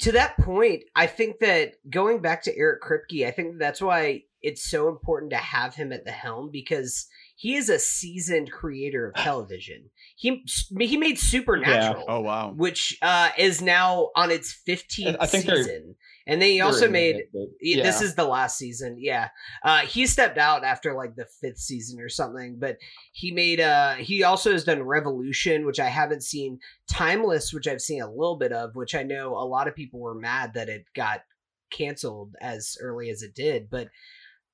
to 0.01 0.13
that 0.13 0.37
point, 0.39 0.85
I 0.95 1.07
think 1.07 1.41
that 1.41 1.75
going 1.91 2.21
back 2.21 2.43
to 2.45 2.57
Eric 2.57 2.83
Kripke, 2.83 3.27
I 3.27 3.31
think 3.31 3.59
that's 3.59 3.81
why 3.81 4.23
it's 4.43 4.69
so 4.71 4.89
important 4.89 5.31
to 5.33 5.37
have 5.39 5.75
him 5.75 5.93
at 5.93 6.05
the 6.05 6.13
helm 6.13 6.51
because 6.53 7.07
he 7.37 7.57
is 7.57 7.69
a 7.69 7.79
seasoned 7.79 8.51
creator 8.53 9.09
of 9.09 9.15
television. 9.23 9.91
He 10.17 10.45
he 10.79 10.97
made 10.97 11.19
Supernatural, 11.19 12.05
oh 12.09 12.21
wow 12.21 12.53
which 12.57 12.97
uh, 13.03 13.31
is 13.39 13.61
now 13.63 14.11
on 14.15 14.31
its 14.31 14.61
15th 14.67 15.17
I 15.21 15.27
think 15.27 15.47
they're- 15.47 15.63
season. 15.63 15.97
And 16.29 16.41
then 16.43 16.51
he 16.51 16.61
also 16.61 16.89
made 16.91 17.17
it, 17.17 17.31
but- 17.33 17.49
Yeah, 17.61 17.83
This 17.83 18.03
is 18.03 18.15
the 18.15 18.25
last 18.27 18.59
season. 18.59 18.97
Yeah. 19.01 19.31
Uh 19.65 19.81
he 19.81 20.07
stepped 20.07 20.37
out 20.39 20.63
after 20.63 20.95
like 20.95 21.17
the 21.17 21.25
fifth 21.41 21.59
season 21.59 21.99
or 22.01 22.09
something, 22.11 22.59
but 22.59 22.77
he 23.13 23.33
made 23.33 23.59
uh 23.61 23.95
he 23.95 24.23
also 24.23 24.53
has 24.53 24.63
done 24.65 24.83
Revolution, 24.83 25.65
which 25.67 25.81
I 25.81 25.89
haven't 25.89 26.23
seen, 26.23 26.61
Timeless, 26.87 27.53
which 27.53 27.67
I've 27.67 27.81
seen 27.81 28.03
a 28.03 28.11
little 28.11 28.37
bit 28.37 28.53
of, 28.53 28.77
which 28.77 28.95
I 28.95 29.03
know 29.03 29.35
a 29.37 29.49
lot 29.49 29.67
of 29.69 29.75
people 29.75 30.01
were 30.01 30.15
mad 30.15 30.53
that 30.55 30.69
it 30.69 30.85
got 30.95 31.23
canceled 31.71 32.35
as 32.41 32.77
early 32.81 33.11
as 33.11 33.23
it 33.23 33.35
did, 33.35 33.69
but 33.71 33.89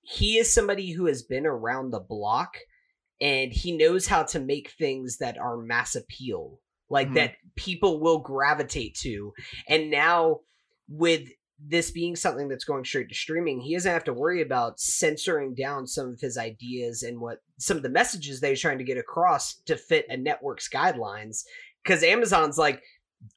he 0.03 0.39
is 0.39 0.53
somebody 0.53 0.93
who 0.93 1.07
has 1.07 1.23
been 1.23 1.47
around 1.47 1.91
the 1.91 2.01
block 2.01 2.57
and 3.21 3.53
he 3.53 3.77
knows 3.77 4.07
how 4.07 4.23
to 4.25 4.41
make 4.41 4.71
things 4.73 5.19
that 5.19 5.39
are 5.39 5.57
mass 5.57 5.95
appeal 5.95 6.61
like 6.91 7.09
Mhm. 7.09 7.15
that 7.15 7.37
people 7.57 8.01
will 8.01 8.19
gravitate 8.19 8.95
to 8.97 9.33
and 9.69 9.91
now 9.91 10.41
with 10.89 11.29
this 11.67 11.91
being 11.91 12.15
something 12.17 12.49
that's 12.49 12.65
going 12.65 12.85
straight 12.85 13.09
to 13.09 13.15
streaming 13.15 13.59
he 13.61 13.75
doesn't 13.75 13.93
have 13.93 14.05
to 14.05 14.13
worry 14.13 14.43
about 14.43 14.79
censoring 14.79 15.55
down 15.55 15.87
some 15.87 16.09
of 16.09 16.21
his 16.21 16.37
ideas 16.37 17.03
and 17.03 17.19
what 17.21 17.39
some 17.59 17.77
of 17.77 17.83
the 17.83 17.89
messages 17.89 18.41
that 18.41 18.51
he's 18.51 18.61
trying 18.61 18.79
to 18.79 18.85
get 18.85 18.99
across 18.99 19.55
to 19.67 19.77
fit 19.77 20.05
a 20.11 20.17
network's 20.17 20.69
guidelines 20.69 21.45
because 21.83 22.03
amazon's 22.03 22.59
like 22.59 22.83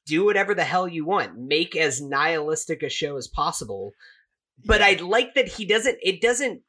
do 0.04 0.24
whatever 0.24 0.54
the 0.54 0.64
hell 0.64 0.86
you 0.86 1.04
want 1.06 1.38
make 1.38 1.74
as 1.74 2.02
nihilistic 2.02 2.82
a 2.82 2.88
show 2.90 3.16
as 3.16 3.26
possible 3.28 3.92
but 4.64 4.82
I 4.82 4.94
like 4.94 5.34
that 5.34 5.46
he 5.46 5.64
doesn't. 5.64 5.98
It 6.02 6.20
doesn't 6.20 6.62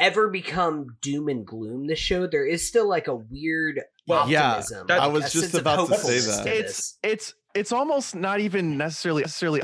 ever 0.00 0.28
become 0.28 0.96
doom 1.00 1.28
and 1.28 1.46
gloom. 1.46 1.86
The 1.86 1.94
show 1.94 2.26
there 2.26 2.44
is 2.44 2.66
still 2.66 2.88
like 2.88 3.06
a 3.06 3.14
weird 3.14 3.80
Well, 4.08 4.28
yeah, 4.28 4.50
optimism. 4.56 4.86
that- 4.88 4.98
like, 4.98 5.02
I 5.08 5.12
was 5.12 5.32
just 5.32 5.54
about 5.54 5.88
to 5.88 5.94
say 5.96 6.18
that. 6.18 6.46
it's 6.48 6.98
it's 7.04 7.34
it's 7.54 7.70
almost 7.70 8.16
not 8.16 8.40
even 8.40 8.76
necessarily 8.76 9.22
necessarily 9.22 9.62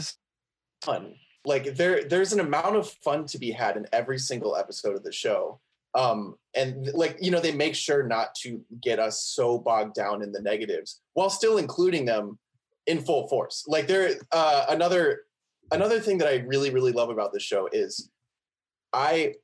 fun. 0.83 1.15
Like 1.45 1.77
there, 1.77 2.05
there's 2.05 2.33
an 2.33 2.41
amount 2.41 2.77
of 2.77 2.91
fun 3.05 3.27
to 3.27 3.39
be 3.39 3.51
had 3.51 3.77
in 3.77 3.87
every 3.93 4.19
single 4.19 4.57
episode 4.57 4.97
of 4.97 5.03
the 5.03 5.13
show. 5.13 5.61
Um, 5.95 6.37
and 6.55 6.91
like 6.93 7.17
you 7.21 7.31
know, 7.31 7.41
they 7.41 7.53
make 7.53 7.75
sure 7.75 8.03
not 8.03 8.35
to 8.43 8.61
get 8.83 8.99
us 8.99 9.23
so 9.23 9.59
bogged 9.59 9.95
down 9.95 10.23
in 10.23 10.33
the 10.33 10.43
negatives 10.43 11.01
while 11.15 11.31
still 11.31 11.59
including 11.59 12.05
them 12.05 12.39
in 12.87 13.01
full 13.01 13.29
force. 13.29 13.65
Like 13.67 13.87
there, 13.87 14.17
uh, 14.33 14.67
another 14.69 15.23
another 15.71 16.01
thing 16.01 16.19
that 16.19 16.29
I 16.29 16.37
really 16.47 16.71
really 16.71 16.93
love 16.93 17.11
about 17.11 17.33
this 17.33 17.43
show 17.43 17.69
is 17.73 18.11
I 18.93 19.35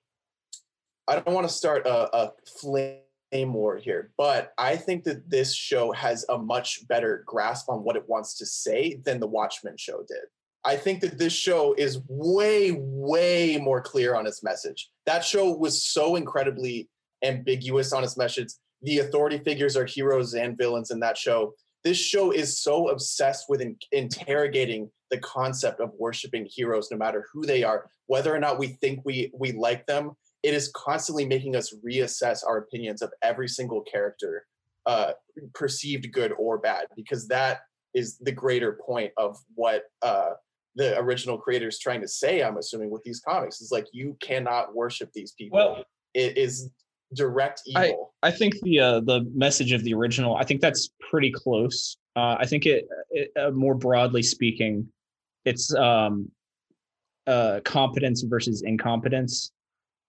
I 1.08 1.16
don't 1.16 1.34
want 1.34 1.48
to 1.48 1.52
start 1.52 1.86
a, 1.86 2.16
a 2.16 2.32
flame 2.60 3.52
war 3.52 3.76
here, 3.76 4.12
but 4.16 4.52
I 4.58 4.76
think 4.76 5.04
that 5.04 5.28
this 5.28 5.54
show 5.54 5.92
has 5.92 6.24
a 6.28 6.38
much 6.38 6.86
better 6.88 7.22
grasp 7.26 7.68
on 7.68 7.84
what 7.84 7.96
it 7.96 8.08
wants 8.08 8.38
to 8.38 8.46
say 8.46 9.00
than 9.04 9.20
the 9.20 9.26
Watchmen 9.26 9.76
show 9.76 10.04
did. 10.08 10.24
I 10.64 10.76
think 10.76 11.00
that 11.00 11.18
this 11.18 11.32
show 11.32 11.74
is 11.74 12.00
way, 12.08 12.74
way 12.78 13.58
more 13.58 13.82
clear 13.82 14.14
on 14.14 14.26
its 14.26 14.42
message. 14.42 14.88
That 15.04 15.24
show 15.24 15.52
was 15.52 15.84
so 15.84 16.16
incredibly 16.16 16.88
ambiguous 17.22 17.92
on 17.92 18.02
its 18.02 18.16
message. 18.16 18.48
The 18.82 18.98
authority 19.00 19.38
figures 19.38 19.76
are 19.76 19.84
heroes 19.84 20.34
and 20.34 20.56
villains 20.56 20.90
in 20.90 21.00
that 21.00 21.18
show. 21.18 21.54
This 21.84 21.98
show 21.98 22.30
is 22.30 22.60
so 22.60 22.88
obsessed 22.88 23.46
with 23.48 23.60
in- 23.60 23.76
interrogating 23.92 24.90
the 25.10 25.18
concept 25.18 25.80
of 25.80 25.92
worshiping 25.98 26.46
heroes, 26.50 26.88
no 26.90 26.96
matter 26.96 27.26
who 27.32 27.44
they 27.44 27.62
are, 27.62 27.90
whether 28.06 28.34
or 28.34 28.40
not 28.40 28.58
we 28.58 28.68
think 28.68 29.00
we 29.04 29.30
we 29.38 29.52
like 29.52 29.86
them. 29.86 30.12
It 30.42 30.54
is 30.54 30.70
constantly 30.74 31.26
making 31.26 31.56
us 31.56 31.74
reassess 31.86 32.40
our 32.46 32.58
opinions 32.58 33.00
of 33.02 33.12
every 33.22 33.48
single 33.48 33.82
character, 33.82 34.46
uh, 34.86 35.12
perceived 35.54 36.10
good 36.12 36.32
or 36.38 36.58
bad, 36.58 36.86
because 36.96 37.28
that 37.28 37.60
is 37.94 38.18
the 38.18 38.32
greater 38.32 38.78
point 38.84 39.12
of 39.16 39.36
what 39.54 39.84
uh, 40.02 40.32
the 40.76 40.98
original 40.98 41.38
creators 41.38 41.78
trying 41.78 42.00
to 42.00 42.08
say 42.08 42.42
i'm 42.42 42.56
assuming 42.56 42.90
with 42.90 43.02
these 43.04 43.20
comics 43.20 43.60
is 43.60 43.70
like 43.70 43.86
you 43.92 44.16
cannot 44.20 44.74
worship 44.74 45.10
these 45.12 45.32
people 45.32 45.58
Well, 45.58 45.84
it 46.14 46.36
is 46.36 46.70
direct 47.14 47.62
I- 47.76 47.86
evil 47.88 48.14
I 48.24 48.30
think 48.30 48.58
the 48.62 48.80
uh, 48.80 49.00
the 49.00 49.30
message 49.34 49.72
of 49.72 49.84
the 49.84 49.92
original. 49.92 50.34
I 50.34 50.44
think 50.44 50.62
that's 50.62 50.88
pretty 51.10 51.30
close. 51.30 51.98
Uh, 52.16 52.36
I 52.38 52.46
think 52.46 52.64
it, 52.64 52.88
it 53.10 53.30
uh, 53.38 53.50
more 53.50 53.74
broadly 53.74 54.22
speaking, 54.22 54.88
it's 55.44 55.74
um, 55.74 56.30
uh, 57.26 57.60
competence 57.66 58.22
versus 58.22 58.62
incompetence, 58.62 59.52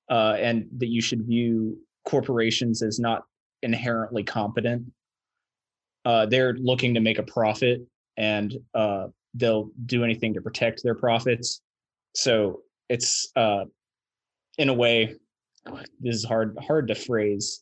uh, 0.09 0.37
and 0.39 0.65
that 0.77 0.87
you 0.87 1.01
should 1.01 1.23
view 1.27 1.77
corporations 2.05 2.81
as 2.81 2.99
not 2.99 3.23
inherently 3.63 4.23
competent. 4.23 4.85
Uh, 6.05 6.25
they're 6.25 6.53
looking 6.53 6.93
to 6.93 7.01
make 7.01 7.19
a 7.19 7.23
profit, 7.23 7.81
and 8.15 8.55
uh, 8.73 9.07
they'll 9.35 9.69
do 9.85 10.03
anything 10.03 10.33
to 10.33 10.41
protect 10.41 10.81
their 10.83 10.95
profits. 10.95 11.61
So 12.15 12.61
it's 12.89 13.31
uh, 13.35 13.65
in 14.57 14.69
a 14.69 14.73
way, 14.73 15.15
this 15.99 16.15
is 16.15 16.23
hard 16.23 16.57
hard 16.65 16.87
to 16.87 16.95
phrase 16.95 17.61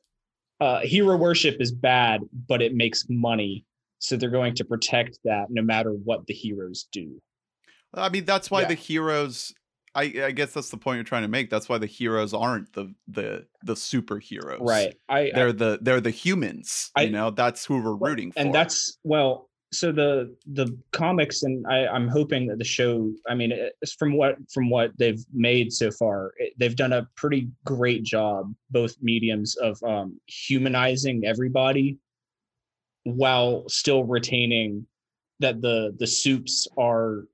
uh, 0.59 0.79
hero 0.81 1.17
worship 1.17 1.57
is 1.59 1.71
bad, 1.71 2.21
but 2.47 2.61
it 2.61 2.73
makes 2.73 3.05
money. 3.09 3.65
So 3.99 4.15
they're 4.17 4.29
going 4.29 4.55
to 4.55 4.65
protect 4.65 5.17
that 5.25 5.45
no 5.49 5.61
matter 5.61 5.91
what 5.91 6.27
the 6.27 6.33
heroes 6.33 6.87
do. 6.91 7.21
I 7.93 8.09
mean, 8.09 8.25
that's 8.25 8.51
why 8.51 8.61
Yeah. 8.61 8.67
the 8.69 8.73
heroes. 8.75 9.53
I, 9.95 10.03
I 10.25 10.31
guess 10.31 10.53
that's 10.53 10.71
the 10.71 10.77
point 10.77 10.95
you're 10.97 11.03
trying 11.03 11.21
to 11.21 11.27
make. 11.27 11.49
That's 11.51 11.69
why 11.69 11.77
the 11.77 11.85
heroes 11.85 12.33
aren't 12.33 12.73
the 12.73 12.93
the 13.07 13.45
the 13.63 13.75
superheroes. 13.75 14.59
Right. 14.61 14.95
I, 15.07 15.19
I 15.19 15.31
They're 15.33 15.53
the 15.53 15.79
they're 15.81 16.01
the 16.01 16.09
humans. 16.11 16.91
I- 16.95 17.03
you 17.03 17.11
know, 17.11 17.29
that's 17.31 17.65
who 17.65 17.81
we're 17.81 17.95
rooting 17.95 18.31
for. 18.31 18.39
and 18.39 18.53
that's 18.53 18.97
well, 19.03 19.49
so 19.73 19.91
the 19.91 20.35
the 20.45 20.77
comics 20.91 21.43
and 21.43 21.65
I, 21.67 21.87
I'm 21.87 22.07
hoping 22.07 22.47
that 22.47 22.57
the 22.57 22.63
show. 22.63 23.11
I 23.27 23.35
mean, 23.35 23.51
it's 23.81 23.93
from 23.93 24.15
what 24.15 24.37
from 24.51 24.69
what 24.69 24.91
they've 24.97 25.23
made 25.33 25.73
so 25.73 25.91
far, 25.91 26.33
it, 26.37 26.53
they've 26.57 26.75
done 26.75 26.93
a 26.93 27.07
pretty 27.15 27.49
great 27.65 28.03
job, 28.03 28.53
both 28.71 28.95
mediums 29.01 29.55
of 29.57 29.81
um, 29.83 30.19
humanizing 30.27 31.25
everybody, 31.25 31.97
while 33.03 33.67
still 33.67 34.03
retaining 34.03 34.85
that 35.39 35.61
the 35.61 35.95
the 35.99 36.07
soups 36.07 36.67
are 36.77 37.25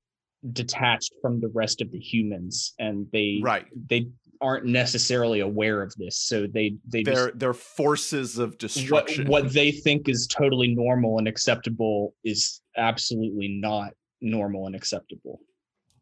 detached 0.53 1.13
from 1.21 1.41
the 1.41 1.49
rest 1.49 1.81
of 1.81 1.91
the 1.91 1.99
humans 1.99 2.73
and 2.79 3.07
they 3.11 3.39
right. 3.43 3.65
they 3.87 4.07
aren't 4.41 4.65
necessarily 4.65 5.41
aware 5.41 5.81
of 5.81 5.93
this 5.95 6.15
so 6.17 6.47
they 6.47 6.75
they 6.87 7.03
just 7.03 7.15
They're 7.15 7.31
they're 7.35 7.53
forces 7.53 8.37
of 8.37 8.51
what 8.51 8.59
destruction. 8.59 9.27
what 9.27 9.51
they 9.51 9.71
think 9.71 10.07
is 10.07 10.27
totally 10.27 10.73
normal 10.73 11.17
and 11.17 11.27
acceptable 11.27 12.15
is 12.23 12.61
absolutely 12.77 13.49
not 13.49 13.93
normal 14.21 14.65
and 14.67 14.75
acceptable. 14.75 15.41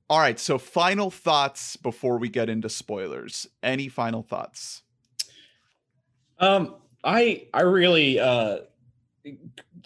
All 0.09 0.19
right. 0.19 0.39
So 0.39 0.57
final 0.57 1.09
thoughts 1.11 1.75
before 1.75 2.17
we 2.17 2.29
get 2.29 2.47
into 2.47 2.69
spoilers. 2.69 3.47
Any 3.61 3.89
final 3.89 4.21
thoughts? 4.23 4.83
Um, 6.39 6.75
I 7.03 7.47
I 7.53 7.61
really 7.61 8.19
uh, 8.19 8.59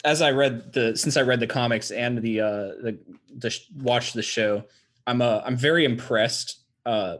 as 0.03 0.21
I 0.21 0.31
read 0.31 0.73
the 0.73 0.95
since 0.95 1.17
I 1.17 1.21
read 1.21 1.39
the 1.39 1.47
comics 1.47 1.91
and 1.91 2.17
the 2.21 2.41
uh 2.41 2.47
the 2.83 2.99
the 3.37 3.49
sh- 3.49 3.67
watched 3.77 4.13
the 4.13 4.21
show, 4.21 4.63
I'm 5.07 5.21
uh 5.21 5.41
I'm 5.45 5.55
very 5.57 5.85
impressed 5.85 6.59
uh 6.85 7.17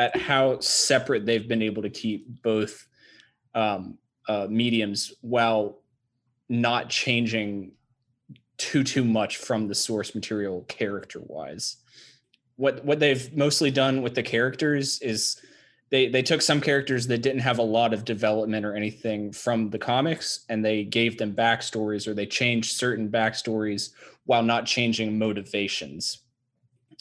at 0.00 0.16
how 0.16 0.58
separate 0.60 1.26
they've 1.26 1.46
been 1.46 1.62
able 1.62 1.82
to 1.82 1.90
keep 1.90 2.42
both 2.42 2.86
um 3.54 3.98
uh 4.28 4.46
mediums 4.48 5.12
while 5.20 5.82
not 6.48 6.88
changing 6.88 7.72
too 8.56 8.82
too 8.82 9.04
much 9.04 9.36
from 9.36 9.68
the 9.68 9.74
source 9.74 10.14
material 10.14 10.62
character 10.68 11.20
wise. 11.22 11.76
What 12.56 12.84
what 12.84 12.98
they've 12.98 13.34
mostly 13.36 13.70
done 13.70 14.02
with 14.02 14.14
the 14.14 14.22
characters 14.22 15.00
is 15.02 15.40
they 15.90 16.08
they 16.08 16.22
took 16.22 16.42
some 16.42 16.60
characters 16.60 17.06
that 17.08 17.22
didn't 17.22 17.40
have 17.40 17.58
a 17.58 17.62
lot 17.78 17.92
of 17.92 18.04
development 18.04 18.64
or 18.64 18.74
anything 18.74 19.32
from 19.32 19.70
the 19.70 19.78
comics 19.78 20.44
and 20.48 20.64
they 20.64 20.84
gave 20.84 21.18
them 21.18 21.34
backstories 21.34 22.06
or 22.06 22.14
they 22.14 22.26
changed 22.26 22.76
certain 22.76 23.08
backstories 23.08 23.90
while 24.24 24.42
not 24.42 24.66
changing 24.66 25.18
motivations 25.18 26.18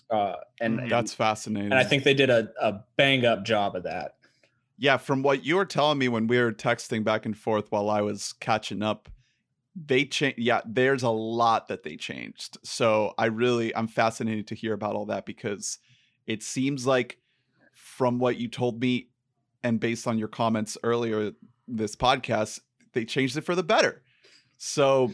uh 0.10 0.36
and, 0.60 0.80
and 0.80 0.91
That's 0.91 1.13
fascinating. 1.13 1.72
and 1.72 1.80
i 1.80 1.84
think 1.84 2.04
they 2.04 2.13
did 2.13 2.30
a, 2.30 2.50
a 2.62 2.82
bang 2.98 3.26
up 3.26 3.45
job 3.45 3.76
of 3.76 3.84
that 3.84 4.15
yeah, 4.82 4.95
from 4.95 5.24
what 5.24 5.43
you 5.43 5.58
were 5.58 5.65
telling 5.65 5.98
me 5.98 6.08
when 6.08 6.28
we 6.28 6.39
were 6.39 6.54
texting 6.54 7.04
back 7.04 7.26
and 7.26 7.38
forth 7.38 7.69
while 7.69 7.89
I 7.89 8.00
was 8.00 8.32
catching 8.39 8.82
up, 8.82 9.10
they 9.76 10.06
changed. 10.06 10.39
Yeah, 10.39 10.62
there's 10.65 11.04
a 11.04 11.10
lot 11.10 11.67
that 11.67 11.84
they 11.84 11.98
changed. 11.98 12.58
So 12.63 13.13
I 13.17 13.26
really, 13.26 13.76
I'm 13.76 13.89
fascinated 13.89 14.48
to 14.48 14.56
hear 14.56 14.72
about 14.74 14.95
all 14.95 15.06
that 15.08 15.26
because 15.26 15.80
it 16.28 16.43
seems 16.43 16.88
like 16.88 17.17
from 17.74 18.19
what 18.19 18.38
you 18.38 18.48
told 18.48 18.80
me 18.80 19.10
and 19.65 19.82
based 19.82 20.08
on 20.08 20.17
your 20.17 20.30
comments 20.30 20.78
earlier 20.82 21.34
this 21.67 21.98
podcast, 21.98 22.62
they 22.93 23.04
changed 23.04 23.36
it 23.36 23.41
for 23.41 23.56
the 23.56 23.63
better. 23.63 24.02
So, 24.58 25.12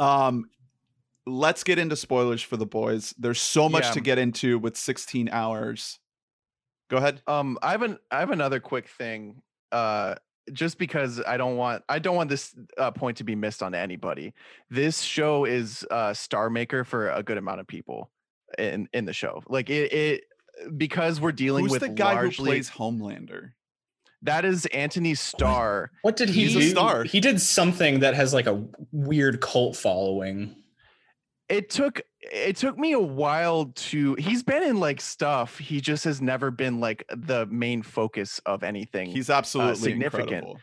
um, 0.00 0.50
let's 1.26 1.64
get 1.64 1.78
into 1.78 1.96
spoilers 1.96 2.42
for 2.42 2.56
the 2.56 2.66
boys. 2.66 3.14
There's 3.18 3.40
so 3.40 3.68
much 3.68 3.84
Yeah. 3.84 3.90
to 3.92 4.00
get 4.00 4.18
into 4.18 4.58
with 4.58 4.76
16 4.76 5.28
hours. 5.30 5.98
Go 6.90 6.96
ahead. 6.98 7.22
Um, 7.26 7.58
I 7.62 7.70
have 7.72 7.82
an 7.82 7.98
I 8.10 8.18
have 8.20 8.30
another 8.30 8.60
quick 8.60 8.88
thing. 8.88 9.42
Uh, 9.70 10.16
just 10.52 10.76
because 10.76 11.22
I 11.26 11.36
don't 11.36 11.56
want 11.56 11.84
I 11.88 11.98
don't 12.00 12.16
want 12.16 12.28
this 12.28 12.54
uh, 12.76 12.90
point 12.90 13.18
to 13.18 13.24
be 13.24 13.34
missed 13.36 13.62
on 13.62 13.74
anybody. 13.74 14.34
This 14.70 15.00
show 15.00 15.44
is 15.44 15.86
uh, 15.90 16.12
star 16.12 16.50
maker 16.50 16.84
for 16.84 17.10
a 17.10 17.22
good 17.22 17.38
amount 17.38 17.60
of 17.60 17.66
people 17.66 18.10
in 18.58 18.88
in 18.92 19.04
the 19.04 19.12
show. 19.12 19.42
Like 19.48 19.70
it, 19.70 19.92
it 19.92 20.24
because 20.76 21.20
we're 21.20 21.32
dealing 21.32 21.64
Who's 21.64 21.72
with 21.72 21.82
the 21.82 21.88
guy 21.90 22.14
largely 22.14 22.44
who 22.50 22.56
plays 22.56 22.70
Homelander? 22.70 23.52
that 24.22 24.44
is 24.44 24.66
Anthony 24.66 25.14
Starr. 25.14 25.90
what 26.02 26.16
did 26.16 26.28
he 26.28 26.42
He's 26.42 26.52
do 26.54 26.62
star. 26.70 27.04
he 27.04 27.20
did 27.20 27.40
something 27.40 28.00
that 28.00 28.14
has 28.14 28.34
like 28.34 28.46
a 28.46 28.64
weird 28.92 29.40
cult 29.40 29.76
following 29.76 30.54
it 31.52 31.68
took 31.70 32.00
it 32.20 32.56
took 32.56 32.78
me 32.78 32.92
a 32.92 32.98
while 33.00 33.66
to 33.74 34.14
he's 34.14 34.42
been 34.42 34.62
in 34.62 34.80
like 34.80 35.00
stuff 35.00 35.58
he 35.58 35.80
just 35.80 36.04
has 36.04 36.20
never 36.22 36.50
been 36.50 36.80
like 36.80 37.04
the 37.14 37.46
main 37.46 37.82
focus 37.82 38.40
of 38.46 38.62
anything 38.62 39.10
He's 39.10 39.28
uh, 39.30 39.34
absolutely 39.34 39.76
significant. 39.90 40.30
incredible. 40.30 40.60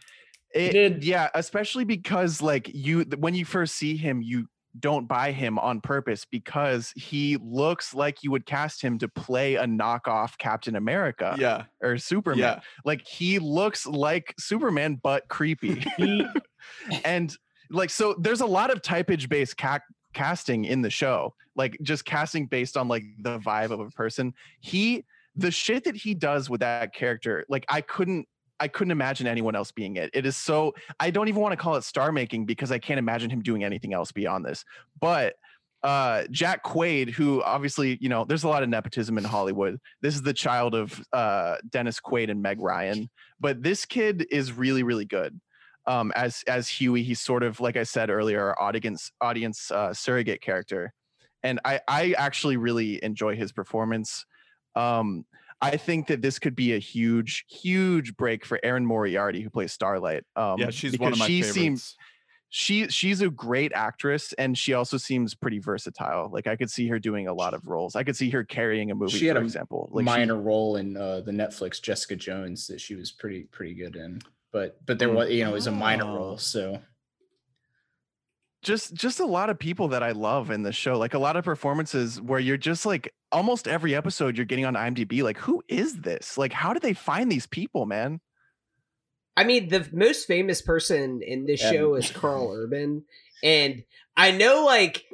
It- 0.54 0.71
did- 0.71 1.04
yeah 1.04 1.30
especially 1.36 1.84
because 1.86 2.41
like 2.41 2.69
you 2.73 3.02
when 3.19 3.36
you 3.36 3.45
first 3.45 3.75
see 3.75 3.95
him 3.95 4.21
you 4.21 4.47
don't 4.80 5.08
buy 5.08 5.32
him 5.32 5.58
on 5.60 5.82
purpose 5.82 6.25
because 6.25 6.91
he 6.95 7.38
looks 7.41 7.93
like 7.93 8.23
you 8.23 8.32
would 8.32 8.45
cast 8.45 8.82
him 8.82 8.97
to 8.99 9.08
play 9.08 9.56
a 9.56 9.65
knockoff 9.65 10.38
captain 10.38 10.75
america 10.75 11.36
Yeah, 11.39 11.63
or 11.82 11.97
superman 11.97 12.39
yeah. 12.39 12.60
like 12.86 13.06
he 13.06 13.39
looks 13.39 13.86
like 13.88 14.34
superman 14.39 14.99
but 15.02 15.28
creepy 15.28 15.84
and 17.04 17.36
like 17.71 17.89
so 17.89 18.15
there's 18.19 18.41
a 18.41 18.45
lot 18.45 18.71
of 18.71 18.82
typage 18.82 19.28
based 19.30 19.58
ca- 19.58 19.80
casting 20.19 20.65
in 20.65 20.82
the 20.82 20.89
show 20.89 21.34
like 21.55 21.77
just 21.82 22.03
casting 22.03 22.45
based 22.45 22.75
on 22.75 22.89
like 22.89 23.03
the 23.19 23.39
vibe 23.39 23.71
of 23.71 23.79
a 23.79 23.89
person. 23.91 24.34
He 24.60 25.05
the 25.38 25.49
shit 25.49 25.86
that 25.86 25.95
he 25.95 26.13
does 26.13 26.49
with 26.49 26.60
that 26.60 26.93
character 26.93 27.45
like 27.47 27.65
i 27.69 27.79
couldn't 27.79 28.27
i 28.60 28.67
couldn't 28.67 28.91
imagine 28.91 29.27
anyone 29.27 29.55
else 29.55 29.71
being 29.71 29.95
it. 29.95 30.10
It 30.13 30.25
is 30.25 30.36
so 30.36 30.75
i 30.99 31.10
don't 31.10 31.29
even 31.29 31.41
want 31.41 31.53
to 31.53 31.58
call 31.58 31.75
it 31.75 31.86
star 31.86 32.12
making 32.12 32.45
because 32.45 32.69
i 32.69 32.79
can't 32.79 32.97
imagine 32.99 33.29
him 33.29 33.41
doing 33.41 33.63
anything 33.63 33.93
else 33.93 34.12
beyond 34.12 34.43
this. 34.43 34.65
But 34.99 35.36
uh 35.84 36.23
jack 36.32 36.65
quaid 36.65 37.10
who 37.10 37.41
obviously 37.43 37.97
you 38.01 38.10
know 38.10 38.25
there's 38.25 38.43
a 38.43 38.49
lot 38.49 38.63
of 38.63 38.67
nepotism 38.67 39.17
in 39.17 39.23
hollywood. 39.23 39.79
This 40.01 40.15
is 40.15 40.21
the 40.21 40.34
child 40.34 40.75
of 40.75 41.01
uh 41.13 41.55
dennis 41.69 42.01
quaid 42.01 42.29
and 42.29 42.41
meg 42.41 42.60
ryan. 42.60 43.10
But 43.39 43.63
this 43.63 43.86
kid 43.86 44.27
is 44.29 44.51
really 44.51 44.84
really 44.84 45.05
good 45.05 45.39
um, 45.86 46.12
as 46.15 46.44
as 46.48 46.68
Hughie. 46.68 47.04
He's 47.04 47.22
sort 47.22 47.44
of 47.44 47.60
like 47.60 47.78
I 47.78 47.84
said 47.84 48.10
earlier, 48.10 48.42
our 48.42 48.62
audience 48.62 49.12
audience 49.22 49.72
uh, 49.72 49.94
surrogate 49.94 50.42
character, 50.42 50.94
and 51.44 51.60
I 51.65 51.80
I 51.88 52.15
actually 52.18 52.58
really 52.58 53.04
enjoy 53.04 53.36
his 53.36 53.52
performance. 53.52 54.26
Um, 54.76 55.26
I 55.62 55.76
think 55.78 56.08
that 56.08 56.22
this 56.22 56.39
could 56.39 56.56
be 56.56 56.74
a 56.74 56.80
huge 56.80 57.46
huge 57.50 58.15
break 58.15 58.46
for 58.46 58.60
Erin 58.63 58.86
Moriarty, 58.86 59.42
who 59.42 59.50
plays 59.50 59.74
Starlight. 59.74 60.24
Um, 60.36 60.60
yeah, 60.60 60.70
she's 60.70 60.98
one 60.98 61.13
of 61.13 61.13
because 61.13 61.20
my 61.20 61.28
she 61.28 61.42
favorites. 61.42 61.54
seems 61.54 61.96
she 62.52 62.88
she's 62.88 63.22
a 63.22 63.30
great 63.30 63.72
actress 63.76 64.34
and 64.34 64.58
she 64.58 64.74
also 64.74 64.98
seems 64.98 65.36
pretty 65.36 65.60
versatile 65.60 66.32
like 66.34 66.48
i 66.48 66.56
could 66.56 66.72
see 66.72 66.88
her 66.88 66.98
doing 66.98 67.28
a 67.28 67.34
lot 67.34 67.54
of 67.54 67.68
roles 67.68 67.96
i 67.96 68.04
could 68.04 68.15
see 68.15 68.32
her 68.32 68.44
carrying 68.44 68.89
a 68.89 68.96
movie 68.96 69.15
She 69.20 69.28
had 69.28 69.36
for 69.36 69.42
a 69.44 69.46
example 69.46 69.88
like 69.92 70.02
she- 70.02 70.06
minor 70.06 70.36
role 70.36 70.78
in 70.78 70.98
uh, 70.98 71.22
the 71.22 71.32
Netflix 71.32 71.80
Jessica 71.80 72.15
Jones 72.15 72.65
that 72.65 72.82
she 72.82 72.96
was 72.96 73.12
pretty 73.12 73.44
pretty 73.52 73.76
good 73.76 73.96
in. 73.96 74.20
But 74.52 74.84
but 74.86 75.00
there 75.00 75.10
was 75.10 75.30
you 75.30 75.44
know 75.44 75.52
it 75.52 75.54
was 75.54 75.68
a 75.68 75.72
minor 75.72 76.06
Oh. 76.06 76.16
role, 76.16 76.38
so 76.38 76.82
just 78.62 78.94
just 78.94 79.20
a 79.20 79.26
lot 79.26 79.50
of 79.50 79.58
people 79.58 79.88
that 79.90 80.04
I 80.04 80.12
love 80.12 80.52
in 80.52 80.64
the 80.64 80.74
show. 80.74 80.98
Like 80.98 81.14
a 81.14 81.20
lot 81.20 81.38
of 81.38 81.46
performances 81.46 82.20
where 82.20 82.40
you're 82.40 82.58
just 82.58 82.86
like 82.86 83.14
almost 83.32 83.68
every 83.68 83.96
episode 83.96 84.38
you're 84.38 84.46
getting 84.46 84.66
on 84.66 84.74
IMDb. 84.74 85.24
Like, 85.24 85.38
who 85.38 85.62
is 85.68 86.02
this? 86.02 86.38
Like, 86.38 86.52
how 86.52 86.74
did 86.74 86.82
they 86.82 86.94
find 86.94 87.32
these 87.32 87.48
people, 87.48 87.86
man? 87.86 88.20
I 89.38 89.46
mean, 89.46 89.70
the 89.70 89.88
most 89.94 90.26
famous 90.26 90.62
person 90.62 91.22
in 91.22 91.46
this 91.46 91.62
Yeah. 91.62 91.72
show 91.72 91.96
is 91.96 92.12
Karl 92.12 92.52
Urban, 92.54 93.06
and 93.44 93.84
I 94.18 94.32
know 94.32 94.66
like 94.66 95.06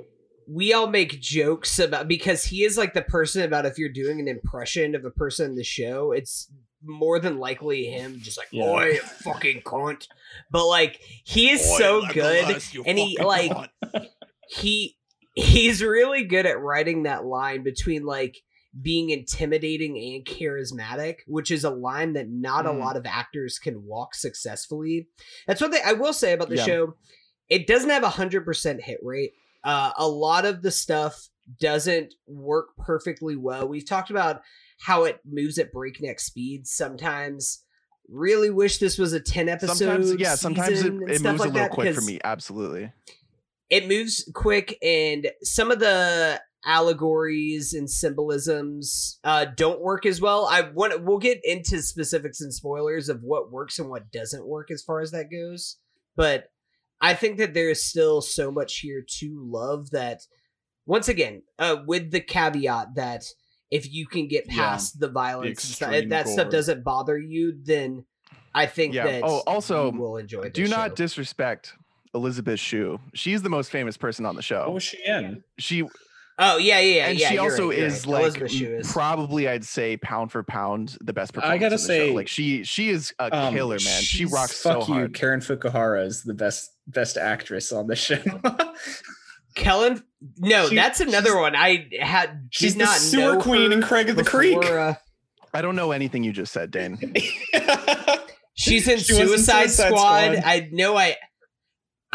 we 0.48 0.74
all 0.74 0.88
make 0.88 1.20
jokes 1.22 1.78
about 1.80 2.08
because 2.08 2.46
he 2.46 2.64
is 2.64 2.78
like 2.78 2.94
the 2.94 3.02
person 3.02 3.44
about 3.44 3.66
if 3.66 3.78
you're 3.78 3.90
doing 3.90 4.20
an 4.20 4.28
impression 4.28 4.96
of 4.96 5.04
a 5.06 5.12
person 5.12 5.52
in 5.52 5.56
the 5.56 5.64
show, 5.64 6.12
it's 6.12 6.52
more 6.84 7.20
than 7.20 7.38
likely 7.38 7.86
him 7.86 8.20
just 8.22 8.38
like 8.38 8.48
Yeah. 8.52 8.66
"Oi, 8.66 8.98
fucking 9.24 9.62
cunt," 9.62 10.08
but 10.52 10.68
like 10.68 11.00
he 11.24 11.50
is 11.50 11.78
so 11.78 12.06
good, 12.08 12.62
and 12.86 12.98
he 13.00 13.18
like 13.20 13.52
he 14.50 14.98
he's 15.34 15.82
really 15.84 16.24
good 16.24 16.46
at 16.46 16.60
writing 16.60 17.04
that 17.04 17.26
line 17.26 17.64
between 17.64 18.06
like 18.06 18.38
being 18.82 19.10
intimidating 19.10 19.98
and 19.98 20.26
charismatic, 20.26 21.20
which 21.28 21.50
is 21.50 21.64
a 21.64 21.70
line 21.70 22.14
that 22.14 22.30
not 22.30 22.66
a 22.66 22.70
Mm. 22.70 22.80
lot 22.80 22.98
of 22.98 23.06
actors 23.06 23.58
can 23.58 23.86
walk 23.86 24.14
successfully. 24.16 25.08
That's 25.48 25.62
one 25.62 25.72
thing 25.72 25.82
I 25.86 25.94
will 25.94 26.12
say 26.14 26.34
about 26.34 26.50
the 26.50 26.58
Yeah. 26.58 26.66
show. 26.66 26.94
It 27.50 27.68
doesn't 27.68 27.90
have 27.90 28.04
a 28.04 28.10
hundred 28.10 28.44
percent 28.44 28.82
hit 28.84 29.00
rate. 29.02 29.32
Uh, 29.64 29.92
a 29.98 30.08
lot 30.08 30.46
of 30.46 30.62
the 30.62 30.72
stuff 30.72 31.30
doesn't 31.60 32.14
work 32.28 32.76
perfectly 32.78 33.36
well. 33.36 33.68
We've 33.68 33.88
talked 33.88 34.10
about 34.10 34.42
how 34.80 35.04
it 35.06 35.20
moves 35.26 35.58
at 35.58 35.72
breakneck 35.72 36.20
speeds 36.20 36.72
sometimes. 36.72 37.64
Really 38.10 38.50
wish 38.52 38.78
this 38.78 38.98
was 38.98 39.14
a 39.14 39.20
ten 39.20 39.50
episode. 39.50 39.78
Sometimes, 39.78 40.16
yeah, 40.20 40.36
sometimes 40.36 40.82
it, 40.82 40.94
it 40.94 40.94
moves 40.94 41.24
like 41.24 41.26
a 41.26 41.32
little 41.32 41.52
that, 41.54 41.72
quick 41.72 41.96
for 41.96 42.02
me. 42.02 42.20
Absolutely. 42.24 42.92
it 43.70 43.88
moves 43.88 44.30
quick 44.34 44.78
and 44.84 45.32
some 45.42 45.72
of 45.72 45.80
the 45.80 46.40
allegories 46.68 47.74
and 47.74 47.90
symbolisms 47.90 49.20
uh 49.24 49.46
don't 49.56 49.82
work 49.82 50.04
as 50.06 50.20
well 50.20 50.48
i 50.50 50.62
want 50.62 51.04
we'll 51.04 51.20
get 51.20 51.40
into 51.44 51.80
specifics 51.82 52.42
and 52.42 52.52
spoilers 52.54 53.08
of 53.08 53.22
what 53.22 53.52
works 53.52 53.78
and 53.78 53.88
what 53.90 54.12
doesn't 54.12 54.48
work 54.48 54.72
as 54.72 54.82
far 54.82 55.00
as 55.00 55.12
that 55.12 55.30
goes 55.32 55.78
but 56.16 56.46
i 57.02 57.14
think 57.14 57.38
that 57.38 57.54
there 57.54 57.70
is 57.70 57.86
still 57.86 58.20
so 58.20 58.52
much 58.52 58.80
here 58.80 59.04
to 59.08 59.40
love 59.48 59.92
that 59.92 60.22
once 60.88 61.08
again 61.08 61.44
uh 61.60 61.78
with 61.86 62.10
the 62.10 62.20
caveat 62.20 62.96
that 62.96 63.24
if 63.72 63.92
you 63.94 64.06
can 64.08 64.28
get 64.28 64.46
Yeah, 64.48 64.56
past 64.56 65.00
the 65.00 65.08
violence 65.10 65.64
and 65.64 65.74
stuff, 65.76 65.92
extreme 65.92 66.10
that 66.10 66.28
stuff 66.28 66.50
doesn't 66.50 66.84
bother 66.84 67.18
you 67.18 67.58
then 67.64 68.06
i 68.54 68.66
think 68.66 68.94
Yeah. 68.94 69.06
that 69.06 69.24
Oh, 69.24 69.42
also, 69.48 69.92
you 69.92 70.00
will 70.00 70.18
enjoy 70.18 70.50
Do 70.50 70.68
not 70.68 70.92
show. 70.92 70.96
disrespect 70.96 71.74
Elizabeth 72.14 72.60
Shue. 72.62 72.98
She's 73.14 73.42
the 73.42 73.50
most 73.50 73.70
famous 73.72 73.98
person 73.98 74.26
on 74.26 74.36
the 74.38 74.42
show. 74.42 74.60
what 74.60 74.66
show. 74.68 74.72
was 74.74 74.84
she 74.84 75.04
in? 75.06 75.44
She 75.58 75.84
oh 76.40 76.58
yeah 76.58 76.80
yeah 76.80 76.96
yeah 76.98 77.06
and 77.08 77.20
yeah, 77.20 77.30
she 77.30 77.38
also 77.38 77.70
right, 77.70 77.78
is 77.80 78.06
right. 78.08 78.14
like 78.14 78.22
Elizabeth 78.42 78.54
is. 78.62 78.92
probably 78.92 79.50
I'd 79.50 79.66
say 79.66 79.98
pound 79.98 80.32
for 80.32 80.42
pound 80.44 80.98
the 81.02 81.12
best 81.12 81.34
performance. 81.34 81.56
I 81.56 81.58
gotta 81.58 81.76
in 81.76 81.82
the 81.82 81.84
show. 81.84 81.88
say, 82.08 82.12
like 82.12 82.28
she 82.30 82.64
she 82.64 82.90
is 82.90 83.14
a 83.20 83.36
Um, 83.36 83.54
killer, 83.54 83.76
man. 83.76 83.80
She 84.02 84.20
she's- 84.20 84.32
rocks 84.32 84.56
so 84.56 84.80
fuck 84.80 84.88
you, 84.88 84.94
hard. 84.96 85.14
Karen 85.14 85.40
Fukuhara 85.42 86.06
is 86.06 86.24
the 86.24 86.34
best 86.34 86.72
best 86.88 87.18
actress 87.18 87.74
on 87.74 87.88
the 87.88 87.96
show. 87.98 88.22
Kellen, 89.56 90.04
no, 90.38 90.70
She- 90.70 90.76
that's 90.76 91.00
another 91.00 91.38
one. 91.40 91.56
I 91.56 91.88
had 92.00 92.48
She's 92.52 92.74
did 92.74 92.82
the 92.82 92.86
not 92.86 92.98
sewer 92.98 93.34
know 93.36 93.42
queen 93.42 93.72
her 93.72 93.78
in 93.78 93.84
Craig 93.84 94.10
of 94.10 94.16
the 94.18 94.24
before, 94.24 94.40
Creek. 94.40 94.58
uh, 94.58 94.94
I 95.54 95.62
don't 95.62 95.76
know 95.76 95.92
anything 95.92 96.24
you 96.24 96.32
just 96.34 96.52
said, 96.54 96.72
Dane. 96.72 96.98
she's 98.56 98.88
in 98.88 99.00
She 99.00 99.14
was 99.14 99.22
in 99.22 99.28
Suicide, 99.28 99.62
Suicide 99.70 99.88
Squad. 99.88 100.32
Squad. 100.38 100.44
I 100.46 100.70
know 100.72 100.98
I 100.98 101.16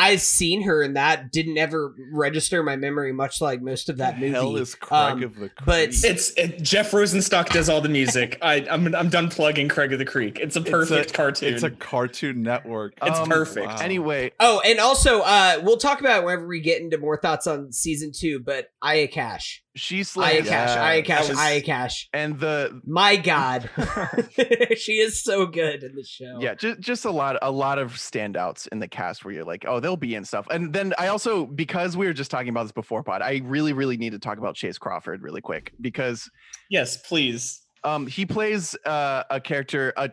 I've 0.00 0.20
seen 0.20 0.62
her 0.62 0.82
in 0.82 0.94
that. 0.94 1.30
Didn't 1.30 1.58
ever 1.58 1.94
register 2.12 2.62
my 2.62 2.76
memory, 2.76 3.12
much 3.12 3.40
like 3.40 3.60
most 3.62 3.88
of 3.88 3.98
that 3.98 4.18
movie. 4.18 4.32
hell 4.32 4.56
is 4.56 4.74
Craig 4.74 5.12
Um, 5.12 5.22
of 5.22 5.34
the 5.34 5.48
Creek? 5.50 5.52
but- 5.66 5.88
it's 5.90 6.30
it, 6.32 6.62
Jeff 6.62 6.90
Rosenstock 6.92 7.50
does 7.50 7.68
all 7.68 7.80
the 7.80 7.88
music. 7.88 8.38
I 8.42 8.66
I'm 8.70 8.94
I'm 8.94 9.08
done 9.10 9.28
plugging 9.28 9.68
Craig 9.68 9.92
of 9.92 9.98
the 9.98 10.04
Creek. 10.04 10.38
It's 10.40 10.56
a 10.56 10.60
It's 10.60 10.68
a- 10.68 10.72
perfect 10.72 11.12
cartoon. 11.14 11.52
It's 11.54 11.62
a 11.62 11.70
Cartoon 11.70 12.42
Network. 12.42 12.94
It's 13.02 13.18
Um, 13.18 13.28
perfect. 13.28 13.66
wow. 13.66 13.76
Anyway, 13.80 14.32
Oh, 14.40 14.60
and 14.64 14.78
also, 14.80 15.20
uh, 15.20 15.60
we'll 15.62 15.76
talk 15.76 16.00
about 16.00 16.22
it 16.22 16.24
whenever 16.26 16.46
we 16.46 16.60
get 16.60 16.80
into 16.80 16.96
more 16.98 17.16
thoughts 17.18 17.46
on 17.46 17.72
season 17.72 18.12
two. 18.12 18.40
But 18.40 18.68
Aya 18.82 19.06
Cash, 19.08 19.62
she's 19.80 20.16
Aya 20.16 20.22
like 20.40 20.46
Cash, 20.46 20.76
Aya 20.76 21.02
Cash, 21.02 21.28
was- 21.28 21.38
Aya 21.38 21.60
Cash. 21.62 22.08
and 22.12 22.38
the 22.38 22.80
My 22.86 23.16
God, 23.16 23.68
she 24.76 24.94
is 24.98 25.22
so 25.22 25.46
good 25.46 25.82
in 25.82 25.94
the 25.94 26.04
show. 26.04 26.38
yeah, 26.40 26.54
just 26.54 26.80
just 26.80 27.04
a 27.04 27.10
lot 27.10 27.36
a 27.42 27.50
lot 27.50 27.78
of 27.78 27.92
standouts 27.94 28.68
in 28.68 28.78
the 28.78 28.88
cast 28.88 29.24
where 29.24 29.34
you're 29.34 29.44
like, 29.44 29.64
oh, 29.66 29.80
they'll 29.80 29.96
be 29.96 30.14
in 30.14 30.24
stuff. 30.24 30.46
And 30.50 30.72
then 30.72 30.94
I 30.98 31.08
also 31.08 31.46
because 31.46 31.96
we 31.96 32.06
were 32.06 32.12
just 32.12 32.30
talking 32.30 32.48
about 32.50 32.64
this 32.64 32.72
before, 32.72 33.02
pod, 33.02 33.22
I 33.22 33.40
really 33.44 33.72
really 33.72 33.96
need 33.96 34.12
to 34.12 34.18
talk 34.18 34.38
about 34.38 34.54
Chace 34.54 34.78
Crawford 34.78 35.22
really 35.22 35.40
quick 35.40 35.72
because 35.80 36.30
yes, 36.68 36.96
please. 36.96 37.62
um 37.84 38.06
he 38.06 38.26
plays 38.26 38.76
uh, 38.84 39.22
a 39.30 39.40
character 39.40 39.92
a 39.96 40.10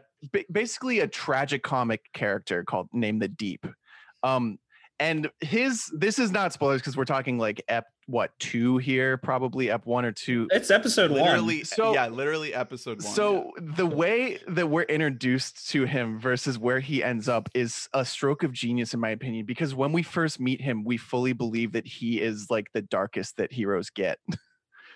basically 0.51 0.99
a 1.01 1.07
tragic 1.07 1.61
comic 1.63 2.01
character 2.13 2.63
called 2.63 2.87
named 2.93 3.21
the 3.21 3.27
deep 3.27 3.67
um 4.23 4.57
and 4.99 5.29
his 5.41 5.91
this 5.95 6.17
is 6.17 6.31
not 6.31 6.51
spoilers 6.53 6.81
because 6.81 6.97
we're 6.97 7.05
talking 7.05 7.37
like 7.37 7.61
ep 7.67 7.85
what 8.07 8.31
two 8.39 8.77
here 8.77 9.17
probably 9.17 9.69
ep 9.69 9.85
one 9.85 10.05
or 10.05 10.11
two 10.13 10.47
It's 10.51 10.71
episode 10.71 11.11
literally, 11.11 11.57
one. 11.57 11.65
So- 11.65 11.93
yeah, 11.93 12.07
literally 12.07 12.53
episode 12.53 13.03
one. 13.03 13.13
so 13.13 13.51
the 13.57 13.85
way 13.85 14.39
that 14.47 14.69
we're 14.69 14.83
introduced 14.83 15.69
to 15.71 15.83
him 15.85 16.17
versus 16.19 16.57
where 16.57 16.79
he 16.79 17.03
ends 17.03 17.27
up 17.27 17.49
is 17.53 17.89
a 17.93 18.05
stroke 18.05 18.43
of 18.43 18.53
genius 18.53 18.93
in 18.93 18.99
my 19.01 19.09
opinion 19.09 19.45
because 19.45 19.75
when 19.75 19.91
we 19.91 20.03
first 20.03 20.39
meet 20.39 20.61
him 20.61 20.83
we 20.85 20.95
fully 20.97 21.33
believe 21.33 21.73
that 21.73 21.85
he 21.85 22.21
is 22.21 22.49
like 22.49 22.71
the 22.73 22.81
darkest 22.81 23.35
that 23.37 23.51
heroes 23.51 23.89
get 23.89 24.19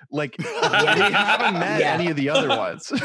like 0.10 0.36
we 0.40 0.46
haven't 0.46 1.60
met 1.60 1.80
Yeah. 1.80 1.94
any 1.94 2.10
of 2.10 2.16
the 2.18 2.30
other 2.30 2.50
ones 2.50 2.92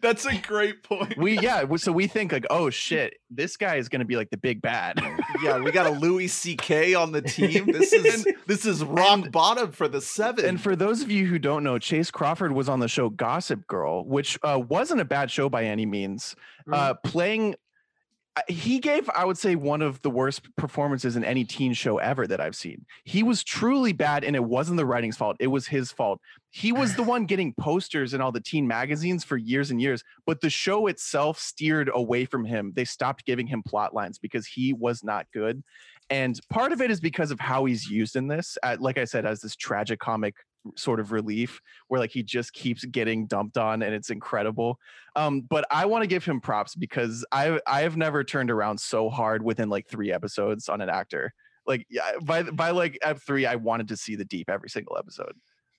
That's 0.00 0.26
a 0.26 0.36
great 0.36 0.82
point. 0.82 1.16
we 1.16 1.38
yeah 1.38 1.64
so 1.76 1.90
we 1.92 2.06
think 2.06 2.32
like 2.32 2.46
oh 2.50 2.70
shit 2.70 3.14
this 3.30 3.56
guy 3.56 3.76
is 3.76 3.88
gonna 3.88 4.04
be 4.04 4.16
like 4.16 4.30
the 4.30 4.36
big 4.36 4.60
bad 4.62 4.98
yeah, 5.42 5.58
we 5.58 5.70
got 5.72 5.86
a 5.86 5.90
Louis 5.90 6.28
C.K. 6.28 6.94
on 6.94 7.10
the 7.12 7.22
team. 7.22 7.66
This 7.66 7.92
is 7.92 8.26
this 8.46 8.64
is 8.66 8.84
rock 8.84 9.30
bottom 9.30 9.72
for 9.72 9.88
the 9.88 10.00
seven. 10.00 10.44
and 10.44 10.60
for 10.60 10.76
those 10.76 11.02
of 11.02 11.10
you 11.10 11.26
who 11.26 11.38
don't 11.38 11.64
know 11.64 11.78
chace 11.78 12.10
crawford 12.10 12.52
was 12.52 12.68
on 12.68 12.80
the 12.80 12.88
show 12.88 13.08
gossip 13.08 13.66
girl 13.66 14.04
which 14.04 14.38
uh, 14.42 14.60
wasn't 14.68 15.00
a 15.00 15.04
bad 15.04 15.30
show 15.30 15.48
by 15.48 15.64
any 15.64 15.86
means 15.86 16.36
uh, 16.72 16.94
playing 17.04 17.54
I- 17.54 17.56
he 18.48 18.80
gave 18.80 19.08
i 19.10 19.24
would 19.24 19.38
say 19.38 19.54
one 19.54 19.80
of 19.80 20.00
the 20.02 20.10
worst 20.10 20.42
performances 20.56 21.16
in 21.16 21.24
any 21.24 21.44
teen 21.44 21.72
show 21.72 21.98
ever 21.98 22.26
that 22.26 22.40
i've 22.40 22.56
seen. 22.56 22.84
He 23.04 23.22
was 23.22 23.44
truly 23.44 23.92
bad 23.92 24.24
and 24.24 24.34
it 24.34 24.44
wasn't 24.44 24.76
the 24.76 24.86
writing's 24.86 25.16
fault 25.16 25.36
it 25.40 25.46
was 25.46 25.66
his 25.66 25.92
fault. 25.92 26.20
He 26.50 26.72
was 26.72 26.94
the 26.94 27.02
one 27.14 27.26
getting 27.26 27.54
posters 27.54 28.14
in 28.14 28.20
all 28.20 28.32
the 28.32 28.40
teen 28.40 28.66
magazines 28.66 29.24
for 29.24 29.36
years 29.36 29.70
and 29.70 29.80
years 29.80 30.02
but 30.26 30.40
the 30.40 30.50
show 30.50 30.86
itself 30.88 31.38
steered 31.38 31.90
away 31.92 32.24
from 32.24 32.44
him. 32.44 32.72
They 32.74 32.84
stopped 32.84 33.24
giving 33.24 33.46
him 33.46 33.62
plot 33.62 33.94
lines 33.94 34.18
because 34.18 34.46
he 34.46 34.72
was 34.72 35.04
not 35.04 35.26
good. 35.32 35.62
And 36.10 36.38
part 36.50 36.72
of 36.72 36.82
it 36.82 36.90
is 36.90 37.00
because 37.00 37.30
of 37.30 37.40
how 37.40 37.64
he's 37.64 37.88
used 37.88 38.16
in 38.16 38.28
this 38.28 38.58
uh, 38.62 38.76
like 38.80 38.98
i 38.98 39.04
said 39.04 39.24
as 39.24 39.40
this 39.40 39.56
tragic 39.56 40.00
comic 40.00 40.34
sort 40.76 41.00
of 41.00 41.12
relief 41.12 41.60
where 41.88 42.00
like 42.00 42.10
he 42.10 42.22
just 42.22 42.52
keeps 42.52 42.84
getting 42.86 43.26
dumped 43.26 43.58
on 43.58 43.82
and 43.82 43.94
it's 43.94 44.10
incredible 44.10 44.78
um, 45.16 45.42
but 45.42 45.64
I 45.70 45.86
want 45.86 46.02
to 46.02 46.06
give 46.06 46.24
him 46.24 46.40
props 46.40 46.74
because 46.74 47.24
I 47.30 47.60
I 47.66 47.82
have 47.82 47.96
never 47.96 48.24
turned 48.24 48.50
around 48.50 48.78
so 48.78 49.08
hard 49.08 49.44
within 49.44 49.68
like 49.68 49.88
three 49.88 50.12
episodes 50.12 50.68
on 50.68 50.80
an 50.80 50.88
actor. 50.88 51.32
Like 51.66 51.86
yeah, 51.88 52.12
by 52.22 52.42
by 52.42 52.70
like 52.70 52.98
ep 53.02 53.20
three, 53.20 53.46
I 53.46 53.56
wanted 53.56 53.88
to 53.88 53.96
see 53.96 54.16
the 54.16 54.24
deep 54.24 54.50
every 54.50 54.68
single 54.68 54.98
episode. 54.98 55.34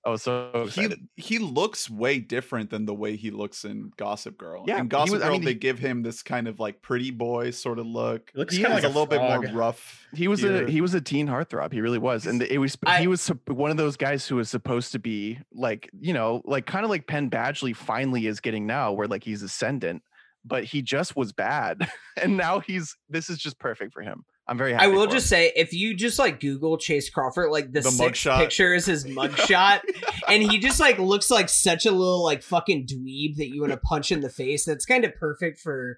I 0.06 0.10
was 0.12 0.22
so 0.22 0.52
excited. 0.66 1.08
he 1.16 1.24
he 1.36 1.40
looks 1.40 1.90
way 1.90 2.20
different 2.20 2.70
than 2.70 2.86
the 2.86 2.94
way 2.94 3.16
he 3.16 3.32
looks 3.32 3.66
in 3.66 3.92
Gossip 3.98 4.38
Girl. 4.38 4.64
Yeah, 4.68 4.80
in 4.80 4.88
Gossip 4.88 5.14
was- 5.14 5.22
I 5.24 5.26
Girl, 5.26 5.34
mean, 5.38 5.46
they 5.46 5.52
he- 5.54 5.58
give 5.60 5.80
him 5.80 6.04
this 6.04 6.22
kind 6.22 6.48
of 6.48 6.60
like 6.60 6.82
pretty 6.84 7.10
boy 7.12 7.50
sort 7.52 7.80
of 7.80 7.88
look. 7.88 8.32
It 8.36 8.38
looks 8.38 8.56
He 8.56 8.62
kind 8.62 8.74
of 8.74 8.78
like 8.78 8.84
a 8.84 8.88
little 8.88 9.08
bit 9.08 9.20
more 9.20 9.42
rough. 9.58 10.06
he 10.14 10.28
was 10.28 10.42
here. 10.42 10.66
a 10.66 10.70
he 10.70 10.80
was 10.82 10.94
a 10.94 11.02
teen 11.02 11.28
heartthrob. 11.28 11.72
He 11.74 11.82
really 11.82 11.98
was, 11.98 12.28
and 12.28 12.42
it 12.44 12.60
was 12.60 12.78
I- 12.86 13.02
he 13.02 13.08
was 13.08 13.28
one 13.48 13.72
of 13.72 13.78
those 13.78 13.98
guys 13.98 14.28
who 14.28 14.36
was 14.36 14.50
supposed 14.50 14.92
to 14.92 15.00
be 15.00 15.40
like 15.52 15.90
you 16.00 16.14
know 16.14 16.42
like 16.46 16.66
kind 16.68 16.84
of 16.84 16.92
like 16.92 17.08
Penn 17.08 17.30
Badgley 17.32 17.76
finally 17.76 18.28
is 18.28 18.40
getting 18.40 18.68
now, 18.68 18.92
where 18.92 19.08
like 19.08 19.24
he's 19.24 19.42
ascendant, 19.42 20.04
but 20.46 20.64
he 20.64 20.82
just 20.82 21.16
was 21.16 21.34
bad, 21.34 21.90
and 22.22 22.38
now 22.38 22.60
he's 22.60 22.96
this 23.10 23.30
is 23.30 23.38
just 23.38 23.60
perfect 23.60 23.94
for 23.94 24.02
him. 24.02 24.24
I'm 24.48 24.60
very 24.60 24.74
happy. 24.74 24.86
I 24.86 24.88
will 24.90 25.06
for 25.06 25.10
him. 25.10 25.12
just 25.14 25.28
say, 25.28 25.52
if 25.56 25.74
you 25.74 25.96
just 25.96 26.20
like 26.20 26.40
Google 26.40 26.78
Chace 26.78 27.10
Crawford, 27.10 27.50
like 27.50 27.72
the, 27.72 27.82
The 27.82 27.90
sixth 27.92 28.26
mugshot. 28.26 28.38
picture 28.38 28.74
is 28.76 28.86
his 28.86 29.04
mugshot, 29.06 29.80
and 30.28 30.44
he 30.44 30.60
just 30.60 30.80
like 30.80 31.00
looks 31.00 31.32
like 31.32 31.50
such 31.50 31.86
a 31.88 31.92
little 31.92 32.24
like 32.24 32.44
fucking 32.44 32.86
dweeb 32.86 33.38
that 33.38 33.48
you 33.48 33.62
want 33.62 33.72
to 33.74 33.78
punch 33.80 34.12
in 34.12 34.22
the 34.22 34.30
face. 34.30 34.64
That's 34.66 34.86
kind 34.86 35.04
of 35.04 35.16
perfect 35.16 35.60
for 35.60 35.98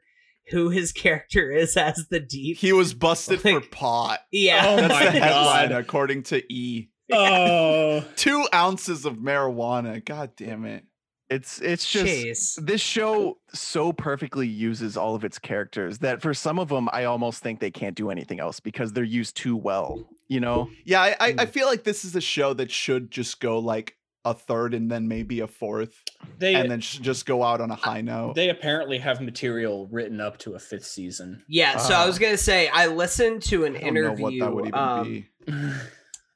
who 0.50 0.70
his 0.70 0.94
character 0.94 1.52
is 1.52 1.76
as 1.76 2.08
the 2.10 2.22
deep. 2.22 2.56
He 2.58 2.72
was 2.72 2.94
busted 2.94 3.42
for 3.42 3.60
pot. 3.60 4.20
Yeah. 4.32 4.64
Oh 4.66 4.76
That's 4.78 4.94
my 4.94 5.04
the 5.06 5.12
headline, 5.12 5.70
God. 5.70 5.82
according 5.82 6.24
to 6.24 6.42
E. 6.54 6.88
Oh, 7.12 8.06
Two 8.16 8.48
ounces 8.54 9.04
of 9.04 9.16
marijuana. 9.18 10.04
God 10.04 10.32
damn 10.38 10.64
it. 10.64 10.86
It's 11.30 11.60
it's 11.62 11.90
just 11.90 12.06
Chace. 12.06 12.60
this 12.62 12.80
show 12.80 13.38
so 13.54 13.92
perfectly 13.92 14.48
uses 14.48 14.96
all 14.96 15.14
of 15.14 15.26
its 15.26 15.38
characters 15.38 15.98
that 16.00 16.22
for 16.22 16.34
some 16.34 16.58
of 16.58 16.70
them 16.70 16.88
I 16.94 17.04
almost 17.04 17.44
think 17.44 17.60
they 17.60 17.72
can't 17.72 17.96
do 17.96 18.10
anything 18.10 18.40
else 18.40 18.60
because 18.62 18.94
they're 18.94 19.04
used 19.04 19.36
too 19.36 19.58
well. 19.58 20.10
You 20.30 20.40
know, 20.40 20.70
Yeah, 20.86 21.02
I, 21.02 21.08
I, 21.10 21.16
I 21.40 21.46
Mm. 21.46 21.50
feel 21.50 21.68
like 21.68 21.84
this 21.84 22.06
is 22.06 22.16
a 22.16 22.22
show 22.22 22.54
that 22.54 22.72
should 22.72 23.12
just 23.12 23.40
go 23.42 23.60
like 23.60 23.96
a 24.26 24.34
third 24.34 24.74
and 24.74 24.92
then 24.92 25.08
maybe 25.08 25.40
a 25.40 25.48
fourth, 25.48 26.02
they 26.38 26.56
and 26.56 26.70
then 26.70 26.82
just 26.82 27.26
go 27.26 27.44
out 27.44 27.62
on 27.62 27.72
a 27.72 27.76
high 27.76 28.02
note. 28.02 28.36
they 28.36 28.50
apparently 28.50 28.98
have 28.98 29.22
material 29.22 29.88
written 29.90 30.20
up 30.20 30.38
to 30.40 30.56
a 30.56 30.60
fifth 30.60 30.86
season. 30.86 31.44
Yeah, 31.48 31.78
so 31.78 31.94
I 31.94 32.04
Ah. 32.04 32.08
was 32.08 32.20
gonna 32.20 32.36
say 32.38 32.68
I 32.68 32.88
listened 32.88 33.42
to 33.44 33.64
an 33.66 33.76
I 33.76 33.80
don't 33.80 33.94
know 33.94 34.00
interview. 34.00 34.24
what 34.24 34.40
that 34.40 34.54
would 34.54 34.66
even 34.68 34.80
um, 34.80 35.04
be. 35.12 35.28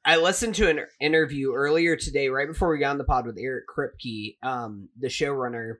I 0.04 0.16
listened 0.16 0.56
to 0.56 0.68
an 0.68 0.80
interview 1.00 1.52
earlier 1.54 1.96
today, 1.96 2.28
right 2.28 2.48
before 2.48 2.70
we 2.70 2.78
got 2.78 2.90
on 2.90 2.98
the 2.98 3.04
pod 3.04 3.26
with 3.26 3.38
Eric 3.38 3.64
Kripke, 3.68 4.36
um, 4.42 4.88
the 4.98 5.08
showrunner, 5.08 5.74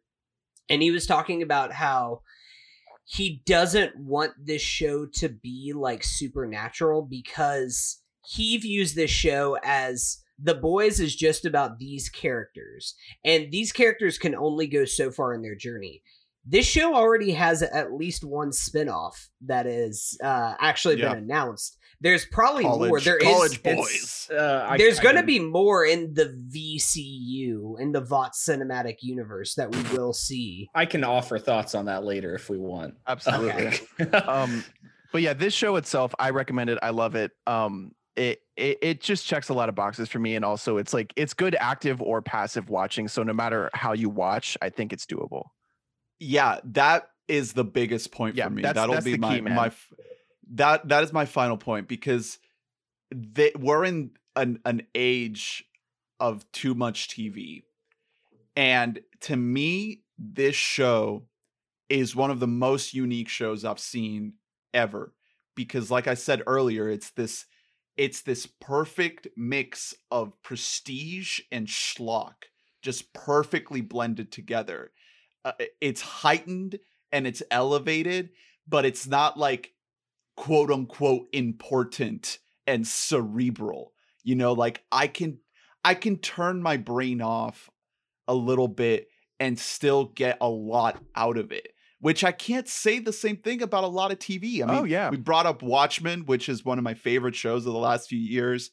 and 0.68 0.80
he 0.80 0.90
was 0.92 1.06
talking 1.06 1.42
about 1.42 1.72
how 1.72 2.22
he 3.04 3.42
doesn't 3.46 3.96
want 3.96 4.32
this 4.40 4.62
show 4.62 5.06
to 5.06 5.28
be 5.28 5.72
like 5.74 6.04
supernatural 6.04 7.02
because 7.02 8.00
he 8.24 8.56
views 8.58 8.94
this 8.94 9.10
show 9.10 9.58
as 9.64 10.18
the 10.40 10.54
boys 10.54 11.00
is 11.00 11.16
just 11.16 11.44
about 11.44 11.78
these 11.78 12.08
characters, 12.08 12.94
and 13.24 13.50
these 13.50 13.72
characters 13.72 14.18
can 14.18 14.34
only 14.36 14.68
go 14.68 14.84
so 14.84 15.10
far 15.10 15.34
in 15.34 15.42
their 15.42 15.56
journey. 15.56 16.02
This 16.44 16.66
show 16.66 16.94
already 16.94 17.32
has 17.32 17.62
at 17.62 17.92
least 17.92 18.24
one 18.24 18.52
spin-off 18.52 19.28
that 19.46 19.66
is 19.66 20.18
uh, 20.22 20.54
actually 20.60 20.98
Yeah. 20.98 21.14
been 21.14 21.24
announced. 21.24 21.76
There's 22.02 22.26
probably 22.26 22.64
more. 22.64 22.88
College, 22.88 23.04
There 23.04 23.16
is 23.16 23.22
college 23.24 23.60
it's- 23.64 23.76
boys. 23.76 24.30
Uh, 24.36 24.66
I- 24.68 24.76
there's 24.76 24.98
going 25.00 25.16
to 25.16 25.22
be 25.22 25.38
more 25.38 25.84
in 25.84 26.12
the 26.14 26.26
VCU 26.52 27.76
in 27.80 27.92
the 27.92 28.00
Vought 28.00 28.32
cinematic 28.34 28.96
universe 29.02 29.54
that 29.54 29.74
we 29.74 29.82
will 29.96 30.12
see. 30.12 30.68
I 30.74 30.84
can 30.86 31.04
offer 31.04 31.38
thoughts 31.38 31.74
on 31.74 31.84
that 31.86 32.04
later 32.04 32.34
if 32.34 32.50
we 32.50 32.58
want. 32.58 32.94
absolutely. 33.06 33.78
um, 34.12 34.64
but 35.12 35.22
yeah, 35.22 35.32
this 35.34 35.54
show 35.54 35.76
itself, 35.76 36.14
I 36.18 36.30
recommend 36.30 36.70
it. 36.70 36.78
I 36.82 36.90
love 36.90 37.14
it. 37.14 37.30
Um, 37.46 37.92
it, 38.16 38.40
it 38.56 38.78
it 38.82 39.00
just 39.00 39.24
checks 39.26 39.48
a 39.48 39.54
lot 39.54 39.68
of 39.70 39.74
boxes 39.74 40.08
for 40.10 40.18
me, 40.18 40.34
and 40.36 40.44
also 40.44 40.76
it's 40.76 40.92
like 40.92 41.12
it's 41.16 41.32
good 41.32 41.56
active 41.58 42.02
or 42.02 42.20
passive 42.20 42.68
watching. 42.68 43.08
So 43.08 43.22
no 43.22 43.32
matter 43.32 43.70
how 43.72 43.92
you 43.94 44.10
watch, 44.10 44.58
I 44.60 44.68
think 44.68 44.92
it's 44.92 45.06
doable. 45.06 45.44
yeah 46.20 46.58
that 46.64 47.08
is 47.28 47.52
the 47.54 47.64
biggest 47.64 48.12
point 48.12 48.36
Yeah, 48.36 48.44
for 48.44 48.50
me 48.50 48.62
that's- 48.62 48.74
that'll 48.74 48.94
that's 48.96 49.04
be 49.06 49.12
the 49.12 49.18
my 49.18 49.34
key, 49.36 49.40
man. 49.40 49.54
my 49.54 49.66
f- 49.68 49.92
that 50.52 50.88
that 50.88 51.04
is 51.04 51.12
my 51.12 51.24
final 51.24 51.56
point 51.56 51.88
because 51.88 52.38
they, 53.14 53.52
we're 53.58 53.84
in 53.84 54.10
an 54.36 54.58
an 54.64 54.82
age 54.94 55.64
of 56.20 56.50
too 56.52 56.74
much 56.74 57.08
tv 57.08 57.62
and 58.56 59.00
to 59.20 59.36
me 59.36 60.02
this 60.18 60.54
show 60.54 61.24
is 61.88 62.16
one 62.16 62.30
of 62.30 62.40
the 62.40 62.46
most 62.46 62.94
unique 62.94 63.28
shows 63.28 63.64
i've 63.64 63.78
seen 63.78 64.34
ever 64.72 65.12
because 65.54 65.90
like 65.90 66.06
i 66.06 66.14
said 66.14 66.42
earlier 66.46 66.88
it's 66.88 67.10
this 67.10 67.46
it's 67.96 68.22
this 68.22 68.46
perfect 68.46 69.28
mix 69.36 69.94
of 70.10 70.40
prestige 70.42 71.40
and 71.50 71.66
schlock 71.66 72.44
just 72.82 73.12
perfectly 73.12 73.80
blended 73.80 74.30
together. 74.32 74.90
Uh, 75.44 75.52
it's 75.80 76.00
heightened 76.00 76.78
and 77.10 77.26
it's 77.26 77.42
elevated, 77.50 78.30
but 78.66 78.84
it's 78.84 79.06
not 79.06 79.38
like 79.38 79.72
quote 80.36 80.70
unquote 80.70 81.26
important 81.32 82.38
and 82.66 82.86
cerebral. 82.86 83.92
You 84.24 84.34
know, 84.36 84.52
like 84.52 84.82
I 84.92 85.06
can 85.06 85.38
I 85.84 85.94
can 85.94 86.18
turn 86.18 86.62
my 86.62 86.76
brain 86.76 87.20
off 87.20 87.70
a 88.28 88.34
little 88.34 88.68
bit 88.68 89.08
and 89.40 89.58
still 89.58 90.06
get 90.06 90.38
a 90.40 90.48
lot 90.48 91.02
out 91.16 91.36
of 91.36 91.50
it. 91.52 91.68
Which 92.00 92.24
I 92.24 92.32
can't 92.32 92.66
say 92.68 92.98
the 92.98 93.12
same 93.12 93.36
thing 93.36 93.62
about 93.62 93.84
a 93.84 93.88
lot 93.88 94.10
of 94.10 94.18
TV. 94.18 94.60
I 94.62 94.66
mean, 94.66 94.70
Oh, 94.70 94.84
yeah. 94.84 95.08
we 95.10 95.16
brought 95.18 95.46
up 95.46 95.62
Watchmen, 95.62 96.26
which 96.26 96.48
is 96.48 96.64
one 96.64 96.78
of 96.78 96.82
my 96.84 96.94
favorite 96.94 97.36
shows 97.36 97.64
of 97.64 97.72
the 97.72 97.78
last 97.78 98.08
few 98.08 98.18
years. 98.18 98.70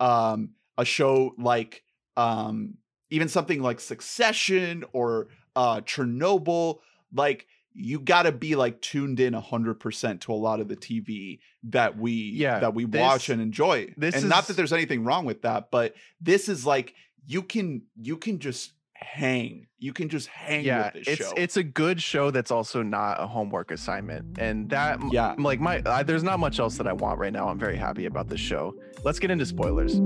Um, 0.00 0.50
a 0.76 0.84
show 0.84 1.32
like 1.38 1.82
um, 2.16 2.74
even 3.10 3.28
something 3.28 3.62
like 3.62 3.78
Succession 3.78 4.84
or 4.92 5.28
uh, 5.54 5.80
Chernobyl, 5.82 6.78
like 7.14 7.46
you 7.74 7.98
got 8.00 8.24
to 8.24 8.32
be 8.32 8.54
like 8.54 8.80
tuned 8.80 9.18
in 9.20 9.32
100% 9.34 10.20
to 10.20 10.32
a 10.32 10.34
lot 10.34 10.60
of 10.60 10.68
the 10.68 10.76
TV 10.76 11.40
that 11.64 11.96
we 11.98 12.12
Yeah, 12.12 12.58
that 12.60 12.74
we 12.74 12.84
watch 12.84 13.28
and 13.28 13.40
enjoy. 13.40 13.94
this 13.96 14.14
and 14.16 14.28
not 14.28 14.46
that 14.48 14.56
there's 14.56 14.72
anything 14.72 15.04
wrong 15.04 15.24
with 15.24 15.42
that, 15.42 15.70
but 15.70 15.94
this 16.20 16.48
is 16.48 16.66
like 16.66 16.94
you 17.26 17.42
can 17.42 17.82
you 18.00 18.16
can 18.16 18.38
just 18.40 18.72
hang. 18.94 19.66
You 19.78 19.92
can 19.92 20.08
just 20.08 20.28
hang 20.28 20.64
yeah, 20.64 20.84
with 20.94 21.04
this 21.04 21.18
it's 21.18 21.28
show. 21.28 21.34
it's 21.36 21.56
a 21.56 21.62
good 21.64 22.00
show 22.00 22.30
that's 22.30 22.50
also 22.50 22.82
not 22.82 23.20
a 23.20 23.26
homework 23.26 23.70
assignment, 23.70 24.38
and 24.38 24.70
that 24.70 25.00
Yeah. 25.10 25.34
like 25.38 25.60
my 25.60 25.82
I, 25.86 26.02
there's 26.04 26.22
not 26.22 26.38
much 26.40 26.60
else 26.60 26.76
that 26.78 26.86
I 26.86 26.92
want 26.92 27.18
right 27.18 27.32
now. 27.32 27.48
I'm 27.48 27.58
very 27.58 27.76
happy 27.76 28.06
about 28.06 28.28
this 28.28 28.40
show. 28.40 28.74
Let's 29.04 29.18
get 29.18 29.30
into 29.30 29.46
spoilers. 29.46 30.00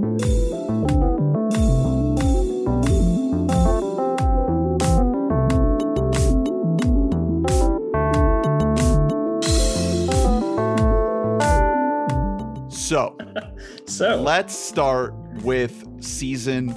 So 12.86 13.16
so 13.86 14.16
let's 14.20 14.56
start 14.56 15.14
with 15.42 15.84
season 16.02 16.68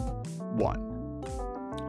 one. 0.58 0.86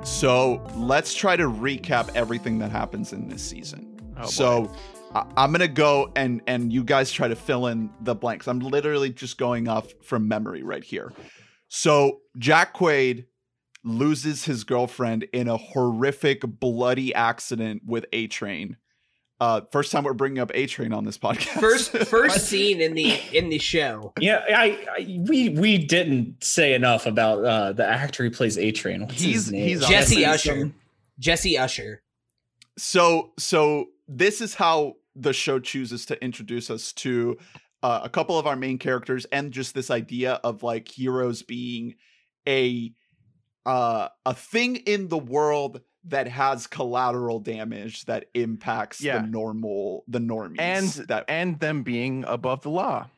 So 0.05 0.63
let's 0.77 1.15
try 1.15 1.37
to 1.37 1.45
recap 1.45 2.11
everything 2.15 2.59
that 2.59 2.71
happens 2.71 3.13
in 3.13 3.29
this 3.29 3.43
season. 3.43 3.97
Oh, 4.17 4.23
boy. 4.23 4.29
so 4.29 4.73
I- 5.15 5.27
I'm 5.37 5.53
gonna 5.53 5.69
go 5.69 6.13
and 6.17 6.43
and 6.47 6.73
you 6.73 6.85
guys 6.85 7.11
try 7.11 7.29
to 7.29 7.37
fill 7.37 7.67
in 7.67 7.91
the 8.03 8.15
blanks. 8.15 8.47
I'm 8.47 8.61
literally 8.61 9.11
just 9.11 9.39
going 9.39 9.69
off 9.69 9.93
from 10.03 10.29
memory 10.29 10.63
right 10.63 10.85
here. 10.85 11.13
So 11.69 12.21
Jack 12.39 12.75
Quaid 12.75 13.27
loses 13.85 14.45
his 14.45 14.65
girlfriend 14.65 15.25
in 15.33 15.49
a 15.49 15.57
horrific 15.57 16.43
bloody 16.43 17.15
accident 17.15 17.83
with 17.87 18.05
A 18.13 18.27
Train. 18.27 18.77
Uh, 19.41 19.63
first 19.73 19.91
time 19.91 20.05
we're 20.05 20.13
bringing 20.13 20.39
up 20.39 20.51
A 20.55 20.67
Train 20.67 20.93
on 20.93 21.05
this 21.05 21.17
podcast. 21.17 21.59
First, 21.61 21.91
first 22.09 22.47
scene 22.47 22.81
in 22.81 22.95
the 22.95 23.19
in 23.33 23.49
the 23.49 23.59
show. 23.59 24.13
yeah, 24.21 24.45
I, 24.55 24.79
I 24.99 25.21
we 25.29 25.49
we 25.49 25.79
didn't 25.79 26.45
say 26.45 26.75
enough 26.75 27.07
about 27.07 27.43
uh, 27.45 27.73
the 27.73 27.87
actor 27.87 28.23
who 28.25 28.31
plays 28.31 28.59
A 28.59 28.71
Train. 28.73 29.09
He's- 29.09 29.21
his 29.47 29.53
name? 29.53 29.67
he's 29.69 29.81
Jesse 29.81 30.25
honestly 30.27 30.53
Usher. 30.53 30.71
Jesse 31.19 31.57
Usher. 31.59 32.03
so 32.77 33.33
so 33.39 33.87
this 34.09 34.41
is 34.41 34.55
how 34.55 34.97
the 35.17 35.33
show 35.33 35.59
chooses 35.59 36.07
to 36.07 36.23
introduce 36.23 36.71
us 36.71 36.93
to 36.93 37.37
uh, 37.83 38.01
a 38.03 38.09
couple 38.09 38.39
of 38.39 38.47
our 38.47 38.57
main 38.57 38.79
characters 38.79 39.25
and 39.33 39.53
just 39.53 39.75
this 39.75 39.91
idea 39.91 40.35
of 40.45 40.63
like 40.63 40.89
heroes 40.89 41.43
being 41.43 41.95
a 42.47 42.93
uh 43.67 44.09
a 44.27 44.35
thing 44.35 44.77
in 44.77 45.09
the 45.09 45.19
world 45.19 45.81
that 46.05 46.27
has 46.29 46.67
collateral 46.67 47.41
damage 47.41 48.05
that 48.07 48.27
impacts 48.35 49.01
Yeah. 49.03 49.21
the 49.21 49.27
normal 49.27 50.05
the 50.09 50.19
normies 50.19 50.57
and 50.59 50.89
that 51.09 51.25
and 51.29 51.59
them 51.61 51.83
being 51.83 52.25
above 52.27 52.63
the 52.63 52.71
law. 52.71 53.09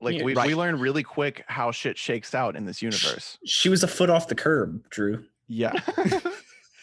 Like 0.00 0.18
Yeah, 0.18 0.24
we, 0.24 0.34
right. 0.34 0.46
we 0.48 0.54
learn 0.54 0.78
really 0.78 1.02
quick 1.02 1.44
how 1.46 1.70
shit 1.72 1.96
shakes 1.98 2.34
out 2.34 2.56
in 2.56 2.64
this 2.64 2.80
universe. 2.82 3.38
She 3.44 3.68
was 3.68 3.82
a 3.82 3.88
foot 3.88 4.10
off 4.10 4.28
the 4.28 4.34
curb, 4.34 4.88
Drew. 4.90 5.24
yeah 5.48 5.72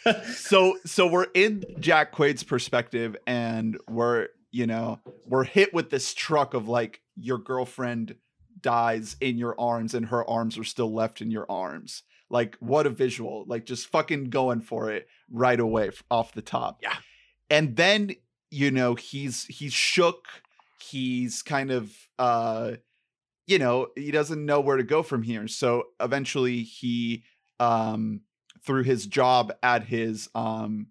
so 0.34 0.78
so 0.86 1.06
we're 1.06 1.26
in 1.34 1.64
Jack 1.78 2.12
Quaid's 2.12 2.42
perspective 2.42 3.16
and 3.26 3.78
we're 3.88 4.28
you 4.50 4.66
know 4.66 4.98
we're 5.26 5.44
hit 5.44 5.72
with 5.74 5.90
this 5.90 6.14
truck 6.14 6.54
of 6.54 6.68
like 6.68 7.00
your 7.16 7.38
girlfriend 7.38 8.14
dies 8.62 9.16
in 9.20 9.36
your 9.38 9.54
arms 9.60 9.94
and 9.94 10.06
her 10.06 10.28
arms 10.28 10.56
are 10.58 10.64
still 10.64 10.92
left 10.92 11.20
in 11.20 11.30
your 11.30 11.46
arms 11.50 12.02
like 12.30 12.56
what 12.60 12.86
a 12.86 12.90
visual 12.90 13.44
like 13.46 13.66
just 13.66 13.88
fucking 13.88 14.30
going 14.30 14.60
for 14.60 14.90
it 14.90 15.08
right 15.30 15.60
away 15.60 15.90
off 16.10 16.32
the 16.32 16.42
top. 16.42 16.78
Yeah. 16.82 16.96
and 17.50 17.76
then 17.76 18.12
you 18.50 18.70
know 18.70 18.94
he's 18.94 19.44
he's 19.46 19.72
shook 19.72 20.26
he's 20.80 21.42
kind 21.42 21.70
of 21.70 21.92
uh 22.18 22.72
you 23.46 23.58
know 23.58 23.88
he 23.96 24.10
doesn't 24.10 24.44
know 24.44 24.60
where 24.60 24.76
to 24.76 24.84
go 24.84 25.02
from 25.02 25.22
here. 25.22 25.48
So 25.48 25.84
eventually 26.00 26.62
he 26.62 27.24
um 27.58 28.22
through 28.64 28.84
his 28.84 29.06
job 29.06 29.52
at 29.62 29.84
his 29.84 30.28
um 30.34 30.88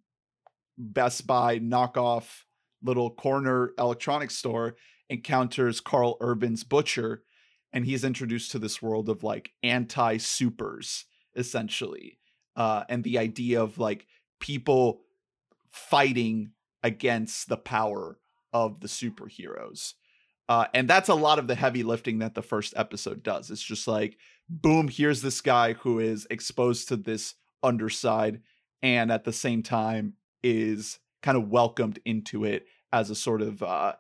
Best 0.78 1.28
Buy 1.28 1.60
knockoff 1.60 2.44
little 2.82 3.10
corner 3.10 3.74
electronics 3.78 4.38
store 4.38 4.76
encounters 5.10 5.82
Karl 5.82 6.18
Urban's 6.22 6.64
butcher 6.64 7.24
and 7.74 7.86
he's 7.86 8.04
introduced 8.04 8.52
to 8.52 8.60
this 8.60 8.82
world 8.82 9.10
of 9.10 9.24
like 9.24 9.52
anti 9.64 10.18
supers 10.18 11.06
essentially 11.36 12.17
uh 12.55 12.84
and 12.89 13.03
the 13.03 13.17
idea 13.17 13.61
of 13.61 13.77
like 13.77 14.07
people 14.39 15.01
fighting 15.69 16.51
against 16.84 17.49
the 17.49 17.57
power 17.57 18.17
of 18.53 18.80
the 18.82 18.88
superheroes 18.88 19.93
uh, 20.49 20.65
and 20.73 20.89
that's 20.89 21.09
a 21.09 21.13
lot 21.13 21.38
of 21.38 21.45
the 21.45 21.53
heavy 21.53 21.84
lifting 21.84 22.17
that 22.19 22.34
the 22.34 22.41
first 22.41 22.73
episode 22.75 23.21
does. 23.21 23.51
It's 23.51 23.61
just 23.61 23.88
like, 23.88 24.17
boom, 24.49 24.88
here's 24.88 25.21
this 25.21 25.41
guy 25.41 25.73
who 25.73 25.99
is 25.99 26.25
exposed 26.32 26.88
to 26.88 26.97
this 26.97 27.36
underside 27.61 28.41
and 28.82 29.11
at 29.11 29.25
the 29.25 29.32
same 29.32 29.61
time 29.61 30.13
is 30.41 30.97
kind 31.21 31.38
of 31.38 31.49
welcomed 31.49 31.99
into 32.03 32.45
it 32.45 32.65
as 32.91 33.11
a 33.11 33.15
sort 33.15 33.43
of 33.43 33.61
uh, 33.61 33.93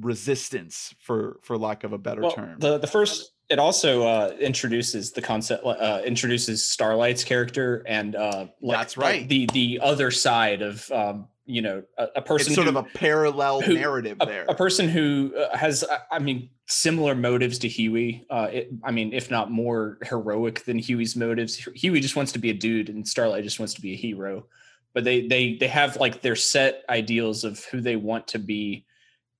resistance 0.00 0.94
for 0.98 1.38
for 1.42 1.56
lack 1.56 1.84
of 1.84 1.92
a 1.92 1.98
better 1.98 2.22
Well, 2.22 2.32
term. 2.32 2.58
the 2.58 2.78
the 2.78 2.86
first 2.86 3.32
it 3.48 3.58
also 3.58 4.06
uh, 4.06 4.34
introduces 4.40 5.12
the 5.12 5.22
concept 5.22 5.64
uh, 5.64 6.00
introduces 6.04 6.68
Starlight's 6.68 7.24
character 7.24 7.82
and 7.86 8.16
uh, 8.16 8.46
like 8.60 8.78
That's 8.78 8.96
right. 8.96 9.28
the 9.28 9.48
the 9.52 9.80
other 9.82 10.10
side 10.10 10.62
of 10.62 10.90
um, 10.90 11.28
you 11.44 11.60
know 11.60 11.82
a, 11.98 12.06
a 12.16 12.22
person 12.22 12.52
it's 12.52 12.54
sort 12.54 12.68
who, 12.68 12.76
of 12.78 12.86
a 12.86 12.88
parallel 12.96 13.60
who- 13.60 13.74
narrative 13.74 14.16
a, 14.20 14.26
there. 14.26 14.44
a 14.48 14.54
person 14.54 14.88
who 14.88 15.34
uh, 15.36 15.56
has 15.56 15.84
uh, 15.84 15.98
I 16.10 16.18
mean 16.18 16.50
similar 16.66 17.14
motives 17.14 17.58
to 17.58 17.68
Hughie. 17.68 18.24
Uh, 18.30 18.48
it, 18.50 18.70
I 18.82 18.90
mean, 18.90 19.12
if 19.12 19.30
not 19.30 19.50
more 19.50 19.98
heroic 20.02 20.64
than 20.64 20.78
Hughie's 20.78 21.16
motives. 21.16 21.56
Hughie 21.56 22.00
just 22.00 22.16
wants 22.16 22.32
to 22.32 22.38
be 22.38 22.50
a 22.50 22.54
dude, 22.54 22.88
and 22.88 23.06
Starlight 23.06 23.44
just 23.44 23.58
wants 23.58 23.74
to 23.74 23.80
be 23.82 23.92
a 23.92 23.96
hero. 23.96 24.46
But 24.94 25.04
they 25.04 25.26
they 25.26 25.56
they 25.56 25.68
have 25.68 25.96
like 25.96 26.22
their 26.22 26.36
set 26.36 26.84
ideals 26.88 27.44
of 27.44 27.64
who 27.66 27.80
they 27.80 27.96
want 27.96 28.28
to 28.28 28.38
be, 28.38 28.86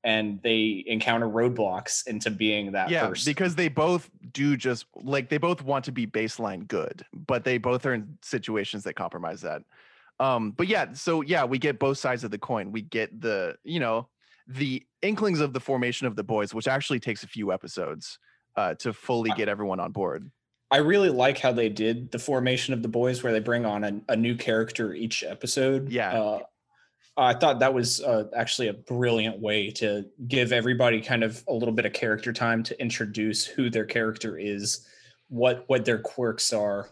and 0.04 0.40
they 0.42 0.84
encounter 0.86 1.28
roadblocks 1.28 2.06
into 2.06 2.30
being 2.30 2.72
that 2.72 2.90
yeah, 2.90 3.08
person. 3.08 3.30
because 3.30 3.54
they 3.54 3.68
both 3.68 4.10
do 4.32 4.56
just 4.56 4.86
like 4.96 5.28
they 5.28 5.38
both 5.38 5.62
want 5.62 5.84
to 5.84 5.92
be 5.92 6.06
baseline 6.06 6.66
good, 6.66 7.04
but 7.12 7.44
they 7.44 7.58
both 7.58 7.86
are 7.86 7.94
in 7.94 8.18
situations 8.22 8.84
that 8.84 8.94
compromise 8.94 9.40
that. 9.42 9.62
Um, 10.18 10.52
but 10.52 10.68
yeah, 10.68 10.92
so 10.92 11.20
yeah, 11.22 11.44
we 11.44 11.58
get 11.58 11.78
both 11.78 11.98
sides 11.98 12.24
of 12.24 12.30
the 12.30 12.38
coin. 12.38 12.72
We 12.72 12.82
get 12.82 13.20
the, 13.20 13.56
you 13.64 13.80
know, 13.80 14.08
the 14.46 14.84
inklings 15.02 15.40
of 15.40 15.52
the 15.52 15.60
formation 15.60 16.06
of 16.06 16.16
the 16.16 16.24
boys, 16.24 16.52
which 16.52 16.68
actually 16.68 17.00
takes 17.00 17.22
a 17.22 17.28
few 17.28 17.52
episodes 17.52 18.18
uh, 18.56 18.74
to 18.74 18.92
fully 18.92 19.30
get 19.36 19.48
everyone 19.48 19.80
on 19.80 19.92
board. 19.92 20.30
I 20.70 20.78
really 20.78 21.10
like 21.10 21.38
how 21.38 21.52
they 21.52 21.68
did 21.68 22.10
the 22.12 22.18
formation 22.18 22.72
of 22.72 22.82
the 22.82 22.88
boys, 22.88 23.22
where 23.22 23.32
they 23.32 23.40
bring 23.40 23.66
on 23.66 23.84
a, 23.84 24.00
a 24.08 24.16
new 24.16 24.34
character 24.34 24.94
each 24.94 25.22
episode. 25.22 25.90
Yeah. 25.90 26.12
uh, 26.18 26.40
I 27.16 27.34
thought 27.34 27.58
that 27.60 27.74
was 27.74 28.00
uh, 28.00 28.24
actually 28.34 28.68
a 28.68 28.72
brilliant 28.72 29.38
way 29.38 29.70
to 29.72 30.06
give 30.28 30.52
everybody 30.52 31.00
kind 31.02 31.22
of 31.22 31.44
a 31.46 31.52
little 31.52 31.74
bit 31.74 31.84
of 31.84 31.92
character 31.92 32.32
time 32.32 32.62
to 32.64 32.80
introduce 32.80 33.44
who 33.44 33.68
their 33.68 33.84
character 33.84 34.38
is, 34.38 34.86
what 35.28 35.64
what 35.66 35.84
their 35.84 35.98
quirks 35.98 36.52
are. 36.52 36.88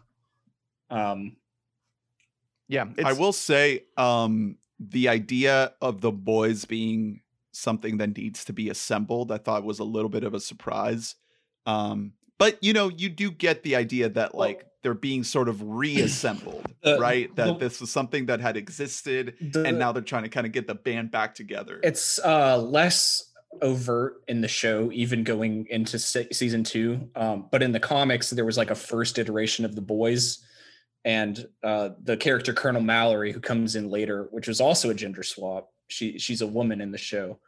Um, 0.90 1.36
Yeah, 2.68 2.86
I 3.04 3.14
will 3.14 3.32
say, 3.32 3.84
um, 3.96 4.58
the 4.78 5.08
idea 5.08 5.72
of 5.80 6.00
the 6.00 6.12
boys 6.12 6.64
being 6.64 7.22
something 7.52 7.98
that 7.98 8.16
needs 8.16 8.44
to 8.44 8.52
be 8.52 8.70
assembled, 8.70 9.32
I 9.32 9.38
thought 9.38 9.64
was 9.64 9.78
a 9.78 9.84
little 9.84 10.08
bit 10.08 10.24
of 10.24 10.34
a 10.34 10.40
surprise. 10.40 11.16
Um, 11.66 12.12
but 12.38 12.62
you 12.62 12.72
know, 12.72 12.88
you 12.88 13.08
do 13.08 13.30
get 13.30 13.62
the 13.62 13.76
idea 13.76 14.08
that 14.10 14.34
like 14.34 14.66
they're 14.82 14.94
being 14.94 15.22
sort 15.24 15.48
of 15.48 15.62
reassembled, 15.62 16.64
The- 16.82 16.98
right? 16.98 17.34
That 17.36 17.46
the- 17.46 17.68
this 17.68 17.80
was 17.80 17.90
something 17.90 18.26
that 18.26 18.40
had 18.40 18.56
existed, 18.56 19.34
the- 19.40 19.64
and 19.64 19.78
now 19.78 19.92
they're 19.92 20.02
trying 20.02 20.22
to 20.24 20.28
kind 20.28 20.46
of 20.46 20.52
get 20.52 20.66
the 20.66 20.74
band 20.74 21.10
back 21.10 21.34
together. 21.34 21.80
it's 21.82 22.18
uh, 22.24 22.58
less 22.58 23.26
overt 23.62 24.22
in 24.28 24.40
the 24.40 24.48
show, 24.48 24.90
even 24.92 25.24
going 25.24 25.66
into 25.70 25.98
se- 25.98 26.28
season 26.32 26.62
two. 26.64 27.08
Um, 27.16 27.46
but 27.50 27.62
in 27.62 27.72
the 27.72 27.80
comics, 27.80 28.30
there 28.30 28.44
was 28.44 28.56
like 28.56 28.70
a 28.70 28.74
first 28.76 29.18
iteration 29.18 29.64
of 29.64 29.74
the 29.74 29.82
boys, 29.82 30.38
and 31.04 31.46
uh, 31.64 31.90
the 32.02 32.16
character 32.16 32.52
Colonel 32.52 32.82
Mallory, 32.82 33.32
who 33.32 33.40
comes 33.40 33.74
in 33.76 33.88
later, 33.90 34.28
which 34.30 34.46
was 34.48 34.60
also 34.60 34.90
a 34.90 34.94
gender 34.94 35.22
swap. 35.22 35.70
She 35.88 36.18
she's 36.18 36.40
a 36.42 36.46
woman 36.46 36.80
in 36.80 36.92
the 36.92 36.98
show. 36.98 37.38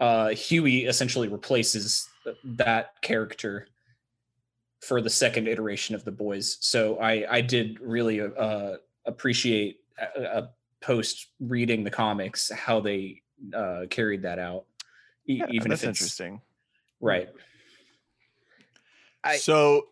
Uh, 0.00 0.30
Hughie 0.30 0.86
essentially 0.86 1.28
replaces 1.28 2.08
th- 2.24 2.36
that 2.56 3.00
character 3.00 3.68
for 4.86 5.00
the 5.00 5.10
second 5.10 5.48
iteration 5.48 5.94
of 5.94 6.04
the 6.04 6.12
boys. 6.12 6.58
So 6.60 6.98
I 6.98 7.24
I 7.36 7.40
did 7.40 7.80
really 7.80 8.20
uh, 8.20 8.76
appreciate 9.06 9.80
uh, 10.00 10.20
uh, 10.20 10.46
post 10.80 11.28
reading 11.40 11.84
the 11.84 11.90
comics 11.90 12.50
how 12.50 12.80
they 12.80 13.22
uh, 13.54 13.82
carried 13.90 14.22
that 14.22 14.38
out. 14.38 14.64
E- 15.26 15.36
yeah, 15.38 15.46
even 15.50 15.70
that's 15.70 15.82
if 15.82 15.90
it's 15.90 16.00
interesting. 16.00 16.40
right. 17.00 17.28
I- 19.22 19.36
so 19.38 19.88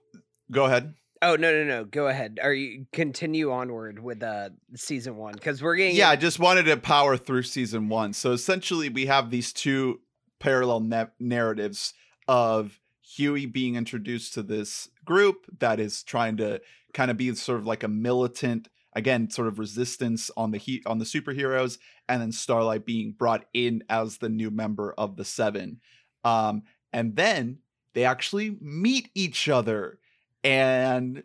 go 0.51 0.66
ahead. 0.66 0.95
Oh 1.24 1.36
no 1.36 1.53
no 1.53 1.64
no! 1.64 1.84
Go 1.84 2.09
ahead. 2.09 2.40
Are 2.43 2.53
you 2.53 2.86
continue 2.93 3.53
onward 3.53 4.01
with 4.03 4.24
uh 4.24 4.51
season 4.74 5.16
one 5.16 5.34
because 5.34 5.62
we're 5.62 5.76
getting 5.76 5.95
Yeah, 5.95 6.11
I 6.11 6.16
just 6.16 6.40
wanted 6.40 6.64
to 6.64 6.76
power 6.76 7.16
through 7.16 7.45
season 7.45 7.88
one. 7.88 8.12
So 8.12 8.32
essentially, 8.32 8.88
we 8.88 9.07
have 9.07 9.30
these 9.30 9.53
two 9.53 10.01
parallel 10.40 10.80
na- 10.80 11.07
narratives 11.20 11.95
of 12.26 12.78
Hughie 13.16 13.46
being 13.46 13.76
introduced 13.76 14.34
to 14.34 14.42
this 14.42 14.88
group 15.04 15.46
that 15.58 15.78
is 15.80 16.02
trying 16.02 16.36
to 16.38 16.60
kind 16.94 17.10
of 17.10 17.16
be 17.16 17.34
sort 17.34 17.58
of 17.58 17.66
like 17.66 17.82
a 17.82 17.88
militant, 17.88 18.68
again, 18.94 19.28
sort 19.30 19.48
of 19.48 19.58
resistance 19.58 20.30
on 20.36 20.50
the 20.50 20.58
heat 20.58 20.82
on 20.86 20.98
the 20.98 21.04
superheroes, 21.04 21.78
and 22.08 22.20
then 22.22 22.32
Starlight 22.32 22.84
being 22.86 23.12
brought 23.12 23.44
in 23.52 23.82
as 23.88 24.18
the 24.18 24.28
new 24.28 24.50
member 24.50 24.92
of 24.96 25.16
the 25.16 25.24
Seven. 25.24 25.80
Um, 26.24 26.62
and 26.92 27.16
then 27.16 27.58
they 27.94 28.04
actually 28.04 28.56
meet 28.60 29.10
each 29.14 29.48
other 29.48 29.98
and 30.44 31.22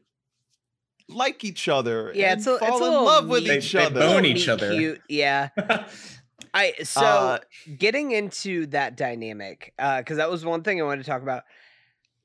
like 1.10 1.44
each 1.44 1.68
other. 1.68 2.12
Yeah, 2.14 2.32
and 2.32 2.40
it's 2.40 2.48
a- 2.48 2.58
fall 2.60 2.68
it's 2.68 2.82
a 2.82 2.84
in 2.86 2.90
little 2.92 3.06
love 3.06 3.28
with 3.28 3.44
neat. 3.44 3.50
They- 3.50 3.58
each 3.60 3.72
they 3.72 3.86
other. 3.86 4.00
bone 4.00 4.26
each 4.26 4.36
meet 4.48 4.50
other. 4.50 4.72
Cute. 4.74 5.02
Yeah. 5.10 5.50
I 6.54 6.74
so 6.84 7.02
Uh, 7.02 7.40
getting 7.78 8.12
into 8.12 8.66
that 8.68 8.96
dynamic 8.98 9.74
because 9.78 10.18
that 10.18 10.30
was 10.30 10.44
one 10.46 10.64
thing 10.64 10.80
I 10.82 10.84
wanted 10.86 11.04
to 11.04 11.10
talk 11.10 11.22
about. 11.22 11.44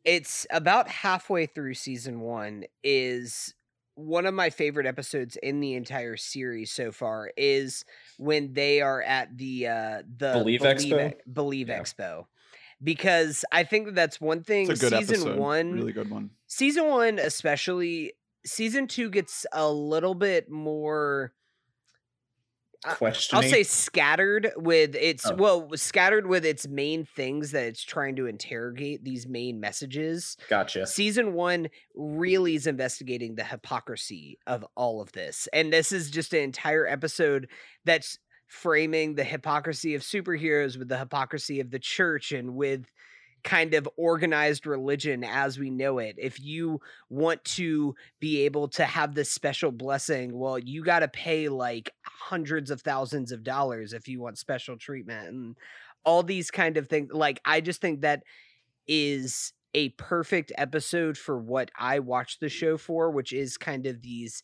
It's 0.05 0.47
about 0.51 0.89
halfway 0.89 1.47
through 1.47 1.75
season 1.75 2.21
one. 2.21 2.65
Is 2.83 3.55
one 3.95 4.27
of 4.27 4.35
my 4.35 4.51
favorite 4.51 4.87
episodes 4.87 5.37
in 5.37 5.61
the 5.61 5.75
entire 5.75 6.17
series 6.17 6.73
so 6.73 6.93
far 6.93 7.31
is 7.37 7.85
when 8.19 8.53
they 8.55 8.81
are 8.81 9.03
at 9.03 9.37
the 9.37 9.69
uh 9.69 10.03
the 10.17 10.33
Believe 10.33 10.61
Expo? 10.61 11.13
E- 11.13 11.15
Believe 11.33 11.69
Yeah. 11.69 11.81
Expo. 11.81 12.27
Because 12.83 13.45
I 13.53 13.63
think 13.63 13.87
that 13.87 13.95
that's 13.95 14.21
one 14.21 14.43
thing. 14.43 14.69
It's 14.69 14.83
a 14.83 14.91
good 14.91 14.99
season 14.99 15.29
episode. 15.29 15.39
one, 15.39 15.73
really 15.73 15.93
good 15.93 16.11
one. 16.11 16.31
season 16.47 16.87
one 16.89 17.19
especially 17.19 18.15
season 18.45 18.89
two 18.89 19.09
gets 19.09 19.47
a 19.53 19.71
little 19.71 20.15
bit 20.15 20.51
more 20.51 21.33
Questioning. 22.85 23.45
i'll 23.45 23.51
say 23.51 23.63
scattered 23.63 24.51
with 24.57 24.95
its 24.97 25.25
Oh. 25.31 25.35
well 25.37 25.69
scattered 25.77 26.27
with 26.27 26.45
its 26.45 26.67
main 26.67 27.05
things 27.05 27.53
that 27.53 27.65
it's 27.65 27.83
trying 27.85 28.17
to 28.17 28.27
interrogate 28.27 29.05
these 29.05 29.27
main 29.27 29.61
messages 29.61 30.37
gotcha. 30.49 30.87
season 30.87 31.33
one 31.35 31.69
really 31.95 32.55
is 32.57 32.67
investigating 32.67 33.35
the 33.37 33.45
hypocrisy 33.45 34.39
of 34.47 34.65
all 34.77 35.01
of 35.01 35.13
this 35.13 35.49
and 35.53 35.73
this 35.73 35.93
is 35.93 36.11
just 36.11 36.33
an 36.35 36.41
entire 36.41 36.87
episode 36.87 37.49
that's 37.85 38.19
framing 38.49 39.15
the 39.15 39.25
hypocrisy 39.25 39.95
of 39.95 40.03
superheroes 40.03 40.77
with 40.77 40.89
the 40.89 40.99
hypocrisy 40.99 41.61
of 41.61 41.71
the 41.71 41.79
church 41.79 42.33
and 42.33 42.55
with 42.55 42.85
kind 43.45 43.75
of 43.75 43.89
organized 43.97 44.67
religion 44.67 45.25
as 45.25 45.59
we 45.59 45.71
know 45.71 45.99
it. 45.99 46.17
If 46.19 46.41
you 46.41 46.81
want 47.11 47.45
to 47.45 47.95
be 48.21 48.43
able 48.43 48.69
to 48.69 48.85
have 48.85 49.15
this 49.15 49.31
special 49.31 49.73
blessing, 49.73 50.39
well, 50.39 50.59
you 50.59 50.85
got 50.85 51.01
to 51.01 51.09
pay 51.09 51.49
like 51.49 51.91
hundreds 52.05 52.71
of 52.71 52.83
thousands 52.83 53.33
of 53.33 53.43
dollars 53.43 53.93
if 53.93 54.09
you 54.09 54.21
want 54.21 54.39
special 54.39 54.77
treatment 54.77 55.29
and 55.29 55.57
all 56.05 56.23
these 56.23 56.51
kind 56.51 56.77
of 56.77 56.89
things. 56.89 57.13
Like, 57.13 57.41
I 57.45 57.61
just 57.61 57.81
think 57.81 58.03
that 58.03 58.23
is 58.87 59.53
a 59.75 59.91
perfect 59.91 60.53
episode 60.57 61.17
for 61.17 61.39
what 61.39 61.71
I 61.79 61.99
watch 62.01 62.39
the 62.39 62.49
show 62.49 62.77
for, 62.77 63.11
which 63.11 63.33
is 63.33 63.57
kind 63.57 63.87
of 63.87 64.03
these 64.03 64.43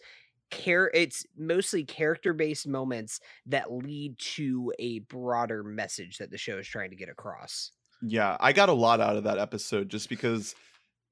care 0.50 0.90
it's 0.94 1.26
mostly 1.36 1.84
character 1.84 2.32
based 2.32 2.66
moments 2.66 3.20
that 3.44 3.70
lead 3.70 4.18
to 4.18 4.72
a 4.78 5.00
broader 5.00 5.62
message 5.62 6.16
that 6.18 6.30
the 6.30 6.38
show 6.38 6.56
is 6.58 6.66
trying 6.66 6.90
to 6.90 6.96
get 6.96 7.10
across. 7.10 7.72
Yeah, 8.02 8.36
I 8.40 8.52
got 8.52 8.68
a 8.68 8.74
lot 8.74 9.00
out 9.00 9.16
of 9.16 9.24
that 9.24 9.38
episode 9.38 9.88
just 9.88 10.08
because 10.08 10.54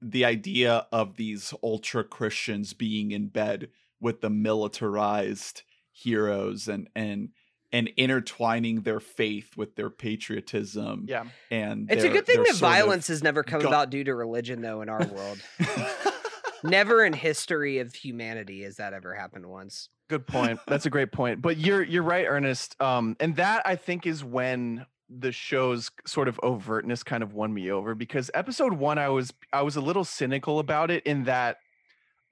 the 0.00 0.24
idea 0.24 0.86
of 0.92 1.16
these 1.16 1.52
ultra 1.62 2.04
Christians 2.04 2.74
being 2.74 3.10
in 3.10 3.28
bed 3.28 3.68
with 4.00 4.20
the 4.20 4.30
militarized 4.30 5.62
heroes 5.92 6.68
and 6.68 6.88
and 6.94 7.30
and 7.72 7.90
intertwining 7.96 8.82
their 8.82 9.00
faith 9.00 9.56
with 9.56 9.74
their 9.74 9.90
patriotism. 9.90 11.04
Yeah. 11.08 11.24
And 11.50 11.90
It's 11.90 12.04
a 12.04 12.08
good 12.08 12.24
thing 12.24 12.42
that 12.44 12.54
violence 12.56 13.08
has 13.08 13.22
never 13.22 13.42
come 13.42 13.60
go- 13.60 13.68
about 13.68 13.90
due 13.90 14.04
to 14.04 14.14
religion 14.14 14.62
though 14.62 14.82
in 14.82 14.88
our 14.88 15.04
world. 15.06 15.38
never 16.62 17.04
in 17.04 17.12
history 17.12 17.78
of 17.78 17.94
humanity 17.94 18.62
has 18.62 18.76
that 18.76 18.92
ever 18.92 19.14
happened 19.14 19.46
once. 19.46 19.88
Good 20.08 20.26
point. 20.26 20.60
That's 20.66 20.86
a 20.86 20.90
great 20.90 21.10
point. 21.10 21.42
But 21.42 21.58
you're 21.58 21.82
you're 21.82 22.02
right, 22.02 22.26
Ernest. 22.26 22.80
Um, 22.80 23.16
and 23.18 23.36
that 23.36 23.62
I 23.66 23.74
think 23.76 24.06
is 24.06 24.22
when 24.22 24.86
the 25.08 25.32
show's 25.32 25.90
sort 26.06 26.28
of 26.28 26.38
overtness 26.42 27.04
kind 27.04 27.22
of 27.22 27.32
won 27.32 27.52
me 27.54 27.70
over 27.70 27.94
because 27.94 28.30
episode 28.34 28.72
one, 28.72 28.98
I 28.98 29.08
was 29.08 29.32
I 29.52 29.62
was 29.62 29.76
a 29.76 29.80
little 29.80 30.04
cynical 30.04 30.58
about 30.58 30.90
it 30.90 31.04
in 31.06 31.24
that 31.24 31.58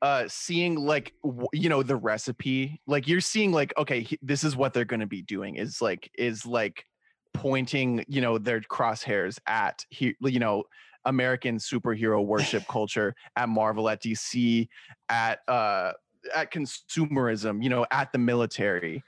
uh 0.03 0.25
seeing 0.29 0.75
like 0.77 1.15
w- 1.25 1.49
you 1.53 1.69
know 1.69 1.83
the 1.83 1.97
recipe 1.97 2.81
like 2.87 3.07
you're 3.07 3.21
seeing 3.21 3.53
like 3.53 3.73
okay 3.79 4.01
he- 4.03 4.19
this 4.21 4.45
is 4.45 4.57
what 4.57 4.73
they're 4.75 4.85
going 4.85 5.01
to 5.01 5.07
be 5.07 5.23
doing 5.23 5.57
is 5.57 5.81
like 5.81 6.11
is 6.19 6.45
like 6.45 6.85
pointing 7.33 8.05
you 8.09 8.21
know 8.21 8.37
their 8.37 8.61
crosshairs 8.61 9.39
at 9.47 9.85
he, 9.91 10.15
you 10.21 10.39
know 10.39 10.65
american 11.05 11.59
superhero 11.59 12.25
worship 12.25 12.67
culture 12.69 13.15
at 13.37 13.49
marvel 13.49 13.89
at 13.89 14.03
dc 14.03 14.69
at 15.09 15.39
uh 15.49 15.93
at 16.35 16.53
consumerism 16.53 17.63
you 17.63 17.71
know 17.71 17.87
at 17.91 18.11
the 18.13 18.19
military 18.19 19.03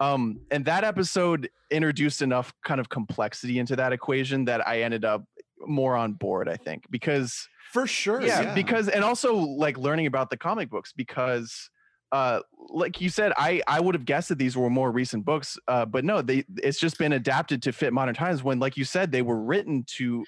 um 0.00 0.38
and 0.50 0.64
that 0.64 0.84
episode 0.84 1.48
introduced 1.70 2.22
enough 2.22 2.52
kind 2.64 2.80
of 2.80 2.88
complexity 2.88 3.58
into 3.58 3.76
that 3.76 3.92
equation 3.92 4.44
that 4.44 4.66
i 4.66 4.82
ended 4.82 5.04
up 5.04 5.24
more 5.66 5.96
on 5.96 6.12
board 6.12 6.48
i 6.48 6.56
think 6.56 6.84
because 6.90 7.48
For 7.72 7.86
sure. 7.86 8.20
yeah, 8.22 8.54
because 8.54 8.88
and 8.88 9.02
also 9.04 9.34
like 9.34 9.78
learning 9.78 10.06
about 10.06 10.30
the 10.30 10.36
comic 10.36 10.70
books 10.70 10.92
because 10.92 11.70
uh 12.12 12.40
like 12.68 13.00
you 13.00 13.08
said 13.08 13.32
i 13.36 13.60
i 13.66 13.80
would 13.80 13.94
have 13.94 14.04
guessed 14.04 14.28
that 14.28 14.38
these 14.38 14.56
were 14.56 14.70
more 14.70 14.92
recent 14.92 15.24
books 15.24 15.58
uh 15.66 15.84
but 15.84 16.04
no 16.04 16.22
they 16.22 16.44
it's 16.58 16.78
just 16.78 16.98
been 16.98 17.12
adapted 17.14 17.62
to 17.62 17.72
fit 17.72 17.92
modern 17.92 18.14
times 18.14 18.44
when 18.44 18.58
like 18.60 18.76
you 18.76 18.84
said 18.84 19.10
they 19.10 19.22
were 19.22 19.40
written 19.42 19.82
to 19.88 20.24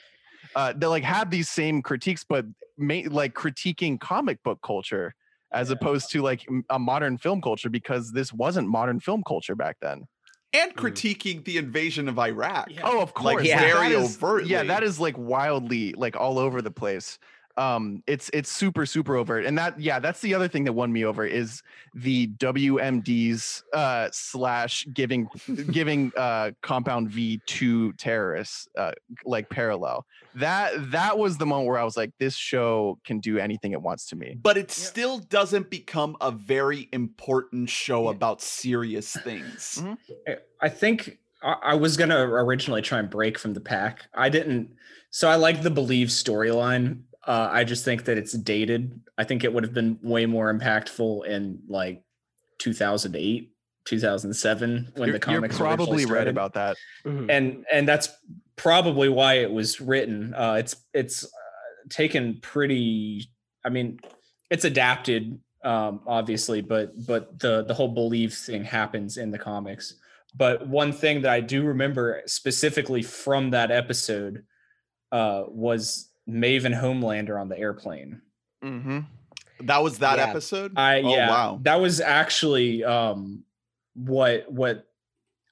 uh 0.56 0.72
they 0.76 0.86
like 0.86 1.04
have 1.04 1.30
these 1.30 1.48
same 1.48 1.80
critiques 1.82 2.24
but 2.28 2.44
ma- 2.78 3.02
like 3.10 3.32
critiquing 3.34 4.00
comic 4.00 4.42
book 4.42 4.58
culture 4.64 5.14
as 5.52 5.68
Yeah. 5.68 5.74
opposed 5.74 6.10
to 6.12 6.22
like 6.22 6.46
a 6.70 6.78
modern 6.78 7.18
film 7.18 7.40
culture 7.40 7.70
because 7.70 8.12
this 8.12 8.32
wasn't 8.32 8.68
modern 8.68 9.00
film 9.00 9.22
culture 9.26 9.54
back 9.54 9.76
then 9.80 10.04
and 10.52 10.74
mm. 10.74 10.76
critiquing 10.76 11.44
the 11.44 11.58
invasion 11.58 12.08
of 12.08 12.18
Iraq. 12.18 12.68
Yeah. 12.70 12.80
Oh, 12.84 13.00
of 13.02 13.12
Like, 13.16 13.36
course. 13.36 13.46
yeah. 13.46 13.60
that 13.60 13.72
very 13.74 13.92
is- 13.94 14.18
Yeah, 14.46 14.62
that 14.64 14.82
is 14.82 14.98
like 14.98 15.16
wildly 15.18 15.92
like 15.96 16.16
all 16.16 16.38
over 16.38 16.62
the 16.62 16.70
place. 16.70 17.18
Um, 17.58 18.04
it's 18.06 18.30
it's 18.32 18.50
super 18.50 18.86
super 18.86 19.16
overt, 19.16 19.44
and 19.44 19.58
that 19.58 19.78
yeah, 19.80 19.98
that's 19.98 20.20
the 20.20 20.32
other 20.32 20.46
thing 20.46 20.62
that 20.64 20.72
won 20.72 20.92
me 20.92 21.04
over 21.04 21.26
is 21.26 21.62
the 21.92 22.28
WMD's 22.38 23.64
uh, 23.72 24.08
slash 24.12 24.86
giving 24.94 25.28
giving 25.72 26.12
uh, 26.16 26.52
Compound 26.62 27.10
V 27.10 27.40
to 27.46 27.92
terrorists 27.94 28.68
uh, 28.78 28.92
like 29.24 29.48
parallel. 29.50 30.06
That 30.36 30.72
that 30.92 31.18
was 31.18 31.36
the 31.38 31.46
moment 31.46 31.66
where 31.68 31.78
I 31.78 31.84
was 31.84 31.96
like, 31.96 32.12
this 32.18 32.36
show 32.36 32.98
can 33.04 33.18
do 33.18 33.38
anything 33.38 33.72
it 33.72 33.82
wants 33.82 34.06
to 34.06 34.16
me. 34.16 34.36
But 34.40 34.56
it 34.56 34.70
still 34.70 35.18
doesn't 35.18 35.68
become 35.68 36.16
a 36.20 36.30
very 36.30 36.88
important 36.92 37.68
show 37.70 38.04
Yeah. 38.04 38.10
about 38.12 38.40
serious 38.40 39.12
things. 39.24 39.80
Mhm. 39.82 39.98
I- 40.28 40.36
I 40.60 40.68
think 40.68 41.18
I, 41.42 41.54
I 41.62 41.74
was 41.74 41.96
gonna 41.96 42.20
originally 42.20 42.82
try 42.82 42.98
and 42.98 43.08
break 43.08 43.38
from 43.38 43.54
the 43.54 43.60
pack. 43.60 44.06
I 44.14 44.28
didn't. 44.28 44.70
So 45.10 45.28
I 45.28 45.36
like 45.36 45.62
the 45.62 45.70
believe 45.70 46.08
storyline. 46.08 47.02
Uh, 47.26 47.48
I 47.50 47.64
just 47.64 47.84
think 47.84 48.04
that 48.04 48.16
it's 48.16 48.32
dated. 48.32 49.00
I 49.18 49.24
think 49.24 49.44
it 49.44 49.52
would 49.52 49.64
have 49.64 49.74
been 49.74 49.98
way 50.02 50.24
more 50.26 50.52
impactful 50.52 51.26
in 51.26 51.60
like 51.68 52.02
2008, 52.58 53.52
2007 53.88 54.92
when 54.96 55.06
you're, 55.08 55.12
the 55.14 55.18
comics 55.18 55.58
you're 55.58 55.66
originally 55.66 55.86
probably 55.86 56.06
right 56.06 56.28
about 56.28 56.54
that. 56.54 56.76
and 57.04 57.64
and 57.72 57.88
that's 57.88 58.10
probably 58.56 59.08
why 59.08 59.34
it 59.34 59.50
was 59.50 59.80
written 59.80 60.34
uh 60.34 60.56
it's 60.58 60.76
it's 60.92 61.24
uh, 61.24 61.28
taken 61.88 62.38
pretty 62.42 63.30
i 63.64 63.68
mean 63.70 63.98
it's 64.50 64.64
adapted 64.64 65.40
um 65.64 66.00
obviously 66.06 66.60
but 66.60 66.92
but 67.06 67.38
the 67.38 67.64
the 67.64 67.72
whole 67.72 67.88
believe 67.88 68.34
thing 68.34 68.62
happens 68.62 69.16
in 69.16 69.30
the 69.30 69.38
comics 69.38 69.94
but 70.36 70.66
one 70.68 70.92
thing 70.92 71.22
that 71.22 71.30
i 71.30 71.40
do 71.40 71.64
remember 71.64 72.20
specifically 72.26 73.02
from 73.02 73.50
that 73.50 73.70
episode 73.70 74.44
uh 75.12 75.44
was 75.46 76.07
maven 76.28 76.78
homelander 76.78 77.40
on 77.40 77.48
the 77.48 77.58
airplane 77.58 78.20
Mm-hmm. 78.62 79.00
That 79.66 79.82
was 79.82 79.98
that 79.98 80.18
Yeah. 80.18 80.28
episode? 80.28 80.72
I 80.76 81.02
oh, 81.02 81.08
yeah, 81.10 81.28
wow. 81.30 81.58
that 81.62 81.80
was 81.80 82.00
actually 82.00 82.84
um 82.84 83.44
what 83.94 84.50
what 84.50 84.86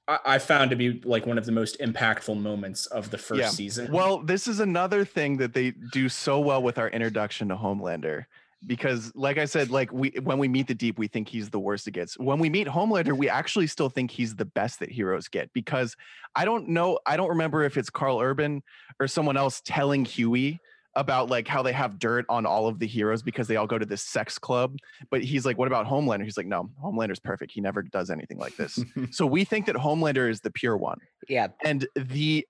I, 0.07 0.19
I 0.25 0.37
found 0.39 0.69
to 0.71 0.75
be 0.77 1.01
like 1.03 1.25
one 1.25 1.37
of 1.37 1.45
the 1.45 1.51
most 1.51 1.79
impactful 1.79 2.37
moments 2.39 2.85
of 2.87 3.11
the 3.11 3.17
first 3.17 3.39
Yeah. 3.41 3.49
season. 3.49 3.91
Well, 3.91 4.19
this 4.19 4.47
is 4.47 4.59
another 4.59 5.03
thing 5.05 5.37
that 5.37 5.53
they 5.53 5.71
do 5.91 6.07
so 6.09 6.39
well 6.39 6.61
with 6.63 6.77
our 6.77 6.89
introduction 6.89 7.49
to 7.49 7.55
Homelander. 7.55 8.25
Because, 8.65 9.11
like 9.15 9.37
I 9.37 9.45
said, 9.45 9.69
like 9.69 9.91
we 9.93 10.09
when 10.23 10.39
we 10.39 10.47
meet 10.47 10.67
the 10.67 10.73
Deep, 10.73 10.97
we 10.97 11.07
think 11.07 11.29
he's 11.29 11.49
the 11.49 11.59
worst 11.59 11.87
it 11.87 11.91
gets. 11.91 12.17
When 12.17 12.39
we 12.39 12.49
meet 12.49 12.67
Homelander, 12.67 13.15
we 13.15 13.29
actually 13.29 13.67
still 13.67 13.89
think 13.89 14.09
he's 14.11 14.35
the 14.35 14.45
best 14.45 14.79
that 14.79 14.91
heroes 14.91 15.27
get. 15.27 15.53
Because 15.53 15.95
I 16.35 16.43
don't 16.45 16.69
know, 16.69 16.99
I 17.05 17.17
don't 17.17 17.29
remember 17.29 17.63
if 17.63 17.77
it's 17.77 17.89
Karl 17.89 18.19
Urban 18.19 18.63
or 18.99 19.07
someone 19.07 19.37
else 19.37 19.61
telling 19.63 20.05
Hughie 20.05 20.59
about 20.95 21.29
like 21.29 21.47
how 21.47 21.61
they 21.61 21.71
have 21.73 21.99
dirt 21.99 22.25
on 22.27 22.47
all 22.47 22.67
of 22.67 22.79
the 22.79 22.87
heroes 22.87 23.21
because 23.21 23.47
they 23.47 23.55
all 23.57 23.67
go 23.67 23.77
to 23.77 23.85
this 23.85 24.01
sex 24.01 24.39
club. 24.39 24.75
But 25.11 25.23
he's 25.23 25.45
like, 25.45 25.55
"What 25.59 25.67
about 25.67 25.85
Homelander?" 25.85 26.23
He's 26.23 26.37
like, 26.37 26.47
"No, 26.47 26.71
Homelander's 26.83 27.19
perfect. 27.19 27.51
He 27.51 27.61
never 27.61 27.83
does 27.83 28.09
anything 28.09 28.39
like 28.39 28.55
this." 28.55 28.83
so 29.11 29.27
we 29.27 29.43
think 29.43 29.67
that 29.67 29.75
Homelander 29.75 30.27
is 30.27 30.41
the 30.41 30.49
pure 30.49 30.75
one 30.75 30.97
Yeah. 31.29 31.49
and 31.63 31.87
the 31.95 32.47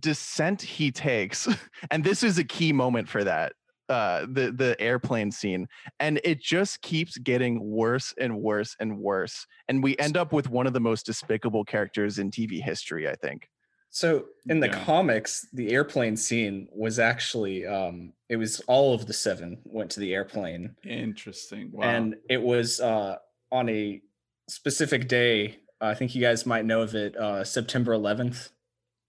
descent 0.00 0.60
he 0.60 0.90
takes 0.90 1.48
and 1.90 2.02
this 2.02 2.22
is 2.24 2.38
a 2.38 2.44
key 2.44 2.72
moment 2.72 3.08
for 3.08 3.22
that 3.22 3.52
uh 3.88 4.26
the 4.32 4.50
the 4.52 4.74
airplane 4.80 5.30
scene 5.30 5.68
and 6.00 6.20
it 6.24 6.40
just 6.40 6.82
keeps 6.82 7.16
getting 7.18 7.60
worse 7.60 8.12
and 8.18 8.36
worse 8.36 8.76
and 8.80 8.98
worse 8.98 9.46
and 9.68 9.82
we 9.82 9.96
end 9.98 10.16
up 10.16 10.32
with 10.32 10.48
one 10.48 10.66
of 10.66 10.72
the 10.72 10.80
most 10.80 11.06
despicable 11.06 11.64
characters 11.64 12.18
in 12.18 12.30
tv 12.30 12.60
history 12.60 13.08
i 13.08 13.14
think 13.14 13.48
so 13.90 14.26
in 14.48 14.60
the 14.60 14.66
Yeah. 14.66 14.84
comics, 14.84 15.46
the 15.54 15.70
airplane 15.72 16.16
scene 16.18 16.68
was 16.70 16.98
actually 16.98 17.64
um 17.66 18.12
it 18.28 18.36
was 18.36 18.60
all 18.66 18.92
of 18.94 19.06
the 19.06 19.14
seven 19.14 19.58
went 19.64 19.90
to 19.92 20.00
the 20.00 20.12
airplane. 20.12 20.74
Interesting. 20.84 21.70
Wow. 21.72 21.84
And 21.84 22.16
it 22.28 22.42
was 22.42 22.78
uh 22.80 23.16
on 23.50 23.68
a 23.70 24.02
specific 24.48 25.08
day. 25.08 25.60
I 25.80 25.94
think 25.94 26.14
you 26.14 26.20
guys 26.20 26.44
might 26.44 26.66
know 26.66 26.82
of 26.82 26.94
it, 26.94 27.16
uh 27.16 27.42
September 27.44 27.92
11th. 27.92 28.50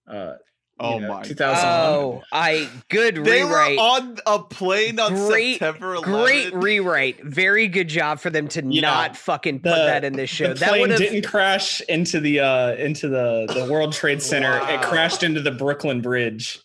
Uh 0.09 0.35
oh 0.79 0.95
you 0.95 1.01
know, 1.01 1.07
my 1.15 1.23
2011. 1.23 1.89
Oh, 1.89 2.23
I 2.31 2.69
good 2.89 3.15
They 3.23 3.43
rewrite. 3.43 3.77
were 3.77 3.81
on 3.83 4.17
a 4.25 4.39
plane 4.39 4.99
on 4.99 5.13
Great- 5.15 5.59
September 5.59 5.95
11th. 5.95 6.03
Great 6.03 6.53
rewrite. 6.53 7.23
Very 7.23 7.67
good 7.67 7.87
job 7.89 8.19
for 8.19 8.29
them 8.29 8.47
to 8.49 8.63
Yeah. 8.65 8.81
not 8.81 9.17
fucking 9.17 9.59
put 9.59 9.69
The- 9.69 9.75
that 9.85 10.03
in 10.03 10.13
this 10.13 10.29
show. 10.29 10.49
The 10.49 10.53
That 10.55 10.69
plane 10.69 10.89
didn't 10.89 11.25
crash 11.25 11.81
into 11.81 12.19
the 12.19 12.39
uh 12.41 12.73
into 12.75 13.07
the 13.09 13.45
the 13.53 13.71
World 13.71 13.93
Trade 13.93 14.21
Center. 14.21 14.59
It 14.69 14.81
crashed 14.81 15.23
into 15.23 15.41
the 15.41 15.51
Brooklyn 15.51 16.01
Bridge. 16.01 16.59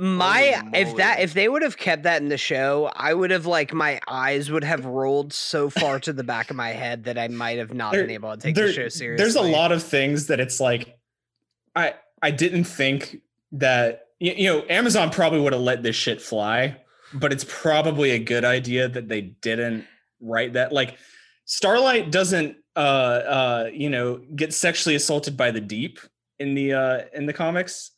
my 0.00 0.62
if 0.74 0.94
that 0.96 1.18
if 1.20 1.34
they 1.34 1.48
would 1.48 1.62
have 1.62 1.76
kept 1.76 2.04
that 2.04 2.22
in 2.22 2.28
the 2.28 2.38
show, 2.38 2.88
I 2.94 3.12
would 3.12 3.30
have 3.32 3.46
like 3.46 3.72
my 3.74 4.00
eyes 4.06 4.48
would 4.50 4.62
have 4.62 4.84
rolled 4.84 5.32
so 5.32 5.70
far 5.70 5.98
to 6.00 6.12
the 6.12 6.22
back 6.22 6.50
of 6.50 6.56
my 6.56 6.68
head 6.68 7.04
that 7.04 7.18
I 7.18 7.26
might 7.28 7.58
have 7.58 7.74
not 7.74 7.92
There- 7.92 8.02
been 8.02 8.10
able 8.12 8.30
to 8.30 8.36
take 8.40 8.54
there- 8.54 8.68
the 8.68 8.72
show 8.72 8.88
seriously. 8.88 9.16
There's 9.24 9.34
a 9.36 9.42
lot 9.42 9.72
of 9.72 9.82
things 9.82 10.26
that 10.28 10.38
it's 10.38 10.60
like 10.60 10.96
I 11.74 11.94
I 12.22 12.30
didn't 12.30 12.64
think 12.64 13.18
that 13.52 14.06
you, 14.18 14.32
you 14.32 14.46
know 14.52 14.64
Amazon 14.68 15.10
probably 15.10 15.40
would 15.40 15.52
have 15.52 15.62
let 15.62 15.82
this 15.82 15.96
shit 15.96 16.20
fly, 16.20 16.76
but 17.14 17.32
it's 17.32 17.44
probably 17.48 18.10
a 18.12 18.18
good 18.18 18.44
idea 18.44 18.88
that 18.88 19.08
they 19.08 19.20
didn't 19.22 19.86
write 20.20 20.54
that. 20.54 20.72
Like 20.72 20.96
Starlight 21.44 22.10
doesn't 22.10 22.56
uh 22.76 22.78
uh 22.78 23.70
you 23.72 23.90
know 23.90 24.20
get 24.36 24.52
sexually 24.54 24.94
assaulted 24.94 25.36
by 25.36 25.50
the 25.50 25.60
deep 25.60 25.98
in 26.38 26.54
the 26.54 26.72
uh 26.72 27.00
in 27.12 27.26
the 27.26 27.32
comics 27.32 27.90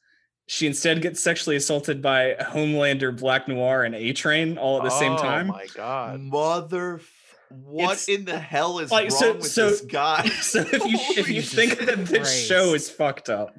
she 0.46 0.66
instead 0.66 1.00
gets 1.02 1.20
sexually 1.22 1.54
assaulted 1.54 2.00
by 2.02 2.34
homelander 2.40 3.16
black 3.16 3.46
noir 3.46 3.84
and 3.84 3.94
a 3.94 4.12
train 4.12 4.58
all 4.58 4.78
at 4.78 4.82
the 4.84 4.90
same 4.90 5.16
time. 5.16 5.48
Oh 5.48 5.52
my 5.52 5.66
god. 5.76 6.18
Mother, 6.18 6.96
f- 6.96 7.36
what 7.50 7.84
It's- 7.92 8.08
in 8.08 8.24
the 8.24 8.36
hell 8.38 8.80
is 8.80 8.90
like, 8.90 9.10
wrong 9.10 9.20
so- 9.20 9.32
with 9.34 9.46
so- 9.46 9.70
this 9.70 9.80
guy? 9.82 10.26
so 10.40 10.58
if 10.60 10.72
you 10.72 10.98
if 11.16 11.28
you 11.28 11.34
Jesus 11.42 11.54
think 11.54 11.78
that 11.78 11.98
this 12.04 12.18
Christ. 12.18 12.46
show 12.48 12.74
is 12.74 12.90
fucked 12.90 13.28
up 13.28 13.54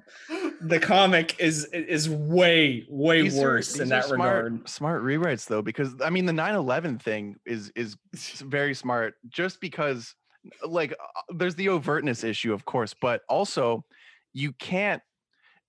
the 0.63 0.79
comic 0.79 1.35
is 1.39 1.65
is 1.65 2.09
way 2.09 2.85
way 2.89 3.23
These 3.23 3.37
are- 3.37 3.41
worse 3.41 3.79
in 3.79 3.89
that 3.89 4.05
smart, 4.05 4.45
regard 4.45 4.69
Smart 4.69 5.03
rewrites 5.03 5.47
though, 5.47 5.61
because 5.61 5.93
I 6.03 6.09
mean 6.09 6.25
the 6.25 6.33
9/11 6.33 7.01
thing 7.01 7.35
is 7.45 7.71
is 7.75 7.95
very 8.45 8.73
smart. 8.73 9.15
Just 9.29 9.59
because, 9.61 10.15
like, 10.65 10.91
uh, 10.93 11.21
there's 11.35 11.55
the 11.55 11.67
overtness 11.67 12.23
issue, 12.23 12.53
of 12.53 12.65
course, 12.65 12.93
but 12.99 13.21
also 13.29 13.83
you 14.33 14.53
can't 14.53 15.01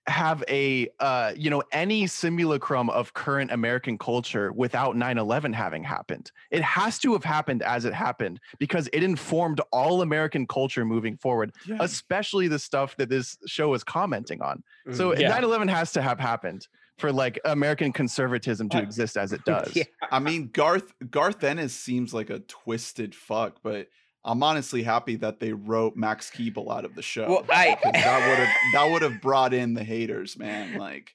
have 0.09 0.43
a 0.49 0.89
uh 0.99 1.33
you 1.37 1.49
know 1.49 1.63
any 1.71 2.07
simulacrum 2.09 2.91
of 2.91 3.15
current 3.15 3.53
american 3.53 3.97
culture 3.97 4.53
without 4.53 4.97
9-11 4.97 5.55
having 5.55 5.85
happened 5.85 6.33
it 6.51 6.61
has 6.63 6.99
to 6.99 7.13
have 7.13 7.23
happened 7.23 7.63
as 7.63 7.85
it 7.85 7.95
happened 7.95 8.41
because 8.59 8.89
it 8.93 9.05
informed 9.05 9.61
all 9.71 10.03
american 10.03 10.45
culture 10.47 10.85
moving 10.85 11.17
forward 11.17 11.53
Yeah. 11.67 11.77
especially 11.81 12.49
the 12.49 12.59
stuff 12.59 12.97
that 12.97 13.11
this 13.11 13.39
show 13.47 13.75
is 13.75 13.85
commenting 13.85 14.43
on 14.43 14.65
so 14.93 15.15
Yeah. 15.17 15.39
9/11 15.41 15.69
has 15.71 15.93
to 15.93 16.03
have 16.03 16.19
happened 16.19 16.67
for 16.99 17.11
like 17.11 17.41
American 17.45 17.91
conservatism 17.93 18.69
to 18.69 18.79
exist 18.79 19.17
as 19.17 19.33
it 19.33 19.45
does. 19.47 19.75
Yeah. 19.75 19.85
I 20.13 20.19
mean, 20.21 20.51
Garth 20.53 20.93
Garth 21.11 21.43
Ennis 21.43 21.75
seems 21.75 22.13
like 22.15 22.29
a 22.31 22.41
twisted 22.41 23.15
fuck, 23.15 23.57
but 23.63 23.89
I'm 24.25 24.43
honestly 24.43 24.83
happy 24.83 25.17
that 25.17 25.41
they 25.41 25.53
wrote 25.53 25.97
Max 25.97 26.31
Keeble 26.31 26.71
out 26.73 26.85
of 26.85 26.95
the 26.95 27.03
show. 27.03 27.29
Well, 27.29 27.45
I- 27.51 27.77
that 27.83 28.29
would 28.29 28.39
have 28.39 28.57
that 28.75 28.91
would 28.93 29.03
have 29.03 29.21
brought 29.21 29.53
in 29.53 29.75
the 29.75 29.85
haters, 29.85 30.39
man. 30.39 30.79
Like, 30.79 31.15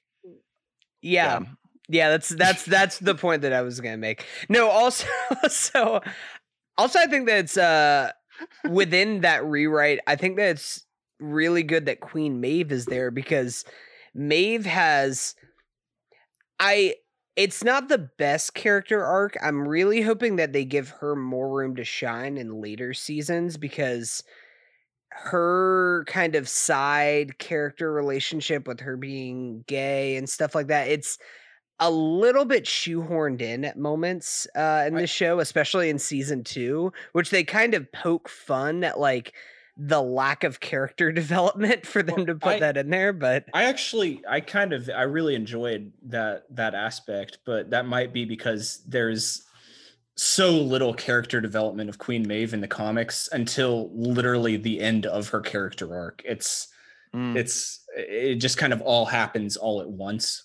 yeah. 1.02 1.40
Yeah, 1.90 2.10
that's 2.10 2.28
that's 2.28 2.64
that's 2.66 2.98
the 2.98 3.14
point 3.14 3.42
that 3.42 3.54
I 3.54 3.62
was 3.62 3.80
gonna 3.80 3.96
make. 3.96 4.26
No, 4.50 4.68
also 4.68 5.06
so 5.48 6.00
also 6.76 6.98
I 6.98 7.06
think 7.06 7.26
that 7.28 7.38
it's 7.38 7.56
uh 7.56 8.10
within 8.68 9.22
that 9.22 9.44
rewrite, 9.44 10.00
I 10.06 10.16
think 10.16 10.36
that 10.36 10.50
it's 10.50 10.84
really 11.18 11.62
good 11.62 11.86
that 11.86 12.00
Queen 12.00 12.40
Maeve 12.42 12.72
is 12.72 12.84
there 12.84 13.10
because 13.10 13.64
Maeve 14.14 14.66
has 14.66 15.34
I 16.60 16.96
it's 17.38 17.62
not 17.62 17.88
the 17.88 17.98
best 18.18 18.54
character 18.54 19.04
arc. 19.04 19.36
I'm 19.40 19.66
really 19.66 20.02
hoping 20.02 20.36
that 20.36 20.52
they 20.52 20.64
give 20.64 20.88
her 20.88 21.14
more 21.14 21.48
room 21.48 21.76
to 21.76 21.84
shine 21.84 22.36
in 22.36 22.60
later 22.60 22.92
seasons 22.92 23.56
because 23.56 24.24
her 25.10 26.04
kind 26.08 26.34
of 26.34 26.48
side 26.48 27.38
character 27.38 27.92
relationship 27.92 28.66
with 28.66 28.80
her 28.80 28.96
being 28.96 29.62
gay 29.68 30.16
and 30.16 30.28
stuff 30.28 30.52
like 30.52 30.66
that, 30.66 30.88
it's 30.88 31.16
a 31.78 31.92
little 31.92 32.44
bit 32.44 32.64
shoehorned 32.64 33.40
in 33.40 33.64
at 33.64 33.78
moments 33.78 34.48
uh, 34.56 34.84
in 34.88 34.96
I- 34.96 35.02
this 35.02 35.10
show, 35.10 35.38
especially 35.38 35.90
in 35.90 36.00
season 36.00 36.42
two, 36.42 36.92
which 37.12 37.30
they 37.30 37.44
kind 37.44 37.74
of 37.74 37.90
poke 37.92 38.28
fun 38.28 38.82
at 38.82 38.98
like 38.98 39.32
the 39.80 40.02
lack 40.02 40.42
of 40.44 40.58
character 40.60 41.12
development 41.22 41.86
for 41.86 42.02
them 42.02 42.16
Well, 42.16 42.26
to 42.26 42.34
put 42.34 42.56
I- 42.56 42.58
that 42.60 42.76
in 42.76 42.90
there. 42.90 43.12
But 43.12 43.44
I 43.54 43.64
actually 43.64 44.22
I 44.28 44.40
kind 44.40 44.72
of 44.72 44.90
I 44.94 45.02
really 45.02 45.34
enjoyed 45.34 45.92
that 46.06 46.44
that 46.50 46.74
aspect, 46.74 47.38
but 47.46 47.70
that 47.70 47.86
might 47.86 48.12
be 48.12 48.24
because 48.24 48.82
there's 48.86 49.44
so 50.16 50.50
little 50.50 50.92
character 50.92 51.40
development 51.40 51.88
of 51.88 51.98
Queen 51.98 52.26
Maeve 52.26 52.52
in 52.52 52.60
the 52.60 52.66
comics 52.68 53.28
until 53.30 53.88
literally 53.94 54.56
the 54.56 54.80
end 54.80 55.06
of 55.06 55.28
her 55.28 55.40
character 55.40 55.96
arc. 55.96 56.22
It's 56.24 56.68
Mm. 57.14 57.36
it's 57.36 57.86
it 57.96 58.34
just 58.34 58.58
kind 58.58 58.70
of 58.70 58.82
all 58.82 59.06
happens 59.06 59.56
all 59.56 59.80
at 59.80 59.88
once. 59.88 60.44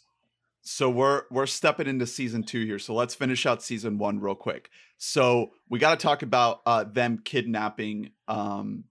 so 0.61 0.89
we're 0.89 1.23
we're 1.29 1.45
stepping 1.45 1.87
into 1.87 2.07
season 2.07 2.41
two 2.43 2.63
here. 2.65 2.79
So 2.79 2.93
let's 2.93 3.13
finish 3.13 3.45
out 3.45 3.61
season 3.61 3.97
one 3.97 4.17
real 4.21 4.33
quick. 4.35 4.69
So 4.97 5.51
we 5.69 5.77
got 5.77 5.99
to 5.99 6.01
talk 6.01 6.21
about 6.21 6.61
uh, 6.65 6.85
them 6.85 7.19
kidnapping 7.25 8.11
um, 8.29 8.85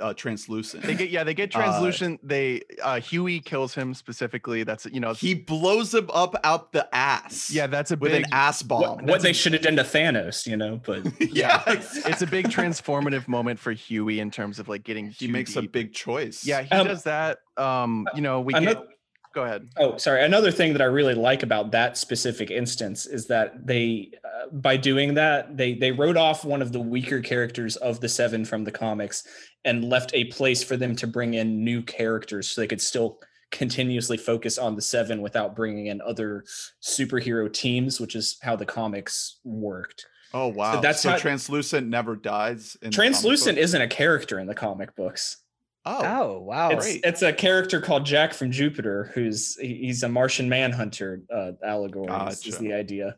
uh, 0.00 0.14
translucent. 0.14 0.82
They 0.84 0.94
get 0.94 1.10
yeah, 1.10 1.24
they 1.24 1.34
get 1.34 1.54
Uh, 1.54 1.60
translucent. 1.60 2.26
they 2.26 2.62
uh 2.82 3.00
Hughie 3.00 3.40
kills 3.40 3.74
him 3.74 3.94
specifically. 3.94 4.62
That's 4.64 4.86
you 4.86 5.00
know 5.00 5.12
he 5.14 5.34
blows 5.34 5.94
him 5.94 6.08
up 6.12 6.34
out 6.44 6.72
the 6.72 6.88
ass. 6.94 7.50
yeah, 7.50 7.66
that's 7.66 7.90
a 7.90 7.96
with 7.96 8.12
big 8.12 8.24
an 8.24 8.30
ass 8.32 8.62
bomb. 8.62 8.80
What, 8.82 9.04
what 9.04 9.20
they 9.22 9.32
should 9.32 9.52
have 9.52 9.62
done 9.62 9.76
to 9.76 9.84
Thanos, 9.84 10.46
you 10.46 10.56
know, 10.56 10.80
but 10.84 11.04
yeah, 11.20 11.62
it's 11.66 12.22
a 12.22 12.26
big 12.26 12.48
transformative 12.48 13.28
moment 13.28 13.58
for 13.58 13.72
Hughie 13.72 14.20
in 14.20 14.30
terms 14.30 14.58
of 14.58 14.68
like 14.68 14.82
getting 14.84 15.08
he 15.08 15.26
too 15.26 15.32
makes 15.32 15.56
a 15.56 15.62
big 15.62 15.92
choice. 15.92 16.44
yeah, 16.46 16.62
he 16.62 16.70
Um, 16.70 16.86
does 16.86 17.04
that. 17.04 17.38
Um, 17.56 18.06
you 18.14 18.22
know, 18.22 18.40
we 18.40 18.54
another- 18.54 18.74
get 18.86 18.91
go 19.34 19.44
ahead. 19.44 19.68
Oh, 19.76 19.96
sorry. 19.96 20.24
Another 20.24 20.50
thing 20.50 20.72
that 20.72 20.82
I 20.82 20.86
really 20.86 21.14
like 21.14 21.42
about 21.42 21.70
that 21.72 21.96
specific 21.96 22.50
instance 22.50 23.06
is 23.06 23.26
that 23.28 23.66
they, 23.66 24.10
uh, 24.24 24.48
by 24.52 24.76
doing 24.76 25.14
that, 25.14 25.56
they 25.56 25.74
they 25.74 25.92
wrote 25.92 26.16
off 26.16 26.44
one 26.44 26.62
of 26.62 26.72
the 26.72 26.80
weaker 26.80 27.20
characters 27.20 27.76
of 27.76 28.00
the 28.00 28.08
seven 28.08 28.44
from 28.44 28.64
the 28.64 28.72
comics 28.72 29.24
and 29.64 29.84
left 29.88 30.10
a 30.14 30.24
place 30.26 30.62
for 30.62 30.76
them 30.76 30.96
to 30.96 31.06
bring 31.06 31.34
in 31.34 31.64
new 31.64 31.82
characters, 31.82 32.48
so 32.48 32.60
they 32.60 32.66
could 32.66 32.80
still 32.80 33.18
continuously 33.50 34.16
focus 34.16 34.56
on 34.58 34.74
the 34.74 34.82
seven 34.82 35.20
without 35.20 35.54
bringing 35.54 35.86
in 35.88 36.00
other 36.00 36.42
superhero 36.82 37.52
teams, 37.52 38.00
which 38.00 38.14
is 38.16 38.38
how 38.42 38.56
the 38.56 38.64
comics 38.66 39.40
worked. 39.44 40.06
Oh 40.34 40.48
wow. 40.48 40.80
that's 40.80 41.02
so 41.02 41.10
how- 41.10 41.18
translucent 41.18 41.86
never 41.88 42.16
dies. 42.16 42.76
In 42.80 42.90
the 42.90 42.96
comic 42.96 43.12
Translucent 43.12 43.58
isn't 43.58 43.82
a 43.82 43.88
character 43.88 44.38
in 44.38 44.46
the 44.46 44.54
comic 44.54 44.96
books. 44.96 45.41
Oh, 45.84 46.00
oh 46.04 46.38
wow, 46.42 46.70
it's 46.70 46.86
it's 46.86 47.22
a 47.22 47.32
character 47.32 47.80
called 47.80 48.06
Jack 48.06 48.32
from 48.34 48.52
Jupiter, 48.52 49.10
who's 49.14 49.56
he's 49.56 50.02
a 50.04 50.08
Martian 50.08 50.48
Manhunter 50.48 51.22
uh, 51.34 51.52
allegory. 51.64 52.06
is- 52.28 52.46
Is 52.46 52.58
the 52.58 52.72
idea. 52.72 53.16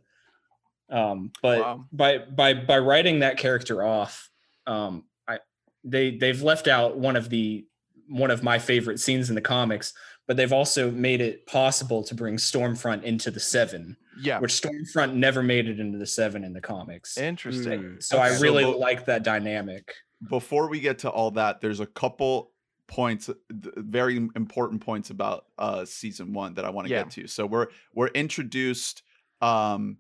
Um, 0.91 1.33
but 1.43 1.59
Wow. 1.61 1.85
by 1.93 2.19
by 2.19 2.55
by 2.55 2.79
writing 2.79 3.19
that 3.21 3.37
character 3.39 3.83
off, 3.83 4.31
um, 4.67 5.05
I 5.29 5.39
they 5.83 6.17
they've 6.17 6.41
left 6.43 6.67
out 6.69 6.97
one 6.97 7.17
of 7.17 7.29
the 7.29 7.67
one 8.09 8.31
of 8.31 8.43
my 8.43 8.59
favorite 8.59 9.01
scenes 9.01 9.29
in 9.29 9.35
the 9.35 9.41
comics, 9.43 9.93
but 10.27 10.37
they've 10.37 10.53
also 10.53 10.91
made 10.91 11.21
it 11.21 11.47
possible 11.47 12.03
to 12.05 12.15
bring 12.15 12.37
Stormfront 12.37 13.03
into 13.03 13.31
the 13.31 13.41
Seven, 13.41 13.97
Yeah, 14.21 14.41
which 14.41 14.53
Stormfront 14.53 15.15
never 15.15 15.43
made 15.43 15.69
it 15.69 15.81
into 15.81 15.99
the 15.99 16.07
Seven 16.07 16.45
in 16.45 16.53
the 16.55 16.61
comics. 16.63 17.17
interesting. 17.19 17.83
Mm. 17.83 18.03
So 18.03 18.19
I 18.19 18.39
really 18.39 18.63
So- 18.65 18.79
like 18.79 19.05
that 19.07 19.23
dynamic. 19.23 19.93
before 20.31 20.69
we 20.71 20.81
get 20.81 21.01
to 21.01 21.11
all 21.11 21.31
that, 21.33 21.61
there's 21.61 21.81
a 21.81 21.87
couple 21.87 22.53
points, 22.87 23.31
very 23.51 24.17
important 24.17 24.83
points 24.83 25.11
about 25.11 25.47
uh 25.59 25.85
season 25.85 26.33
one 26.33 26.55
that 26.55 26.65
I 26.65 26.71
want 26.71 26.87
to 26.89 26.93
Yeah. 26.93 27.03
get 27.05 27.11
to. 27.13 27.27
So 27.27 27.47
we're 27.47 27.69
we're 27.95 28.09
introduced 28.09 29.03
um 29.41 29.99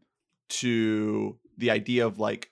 to 0.50 1.38
the 1.56 1.70
idea 1.70 2.06
of 2.06 2.18
like 2.18 2.50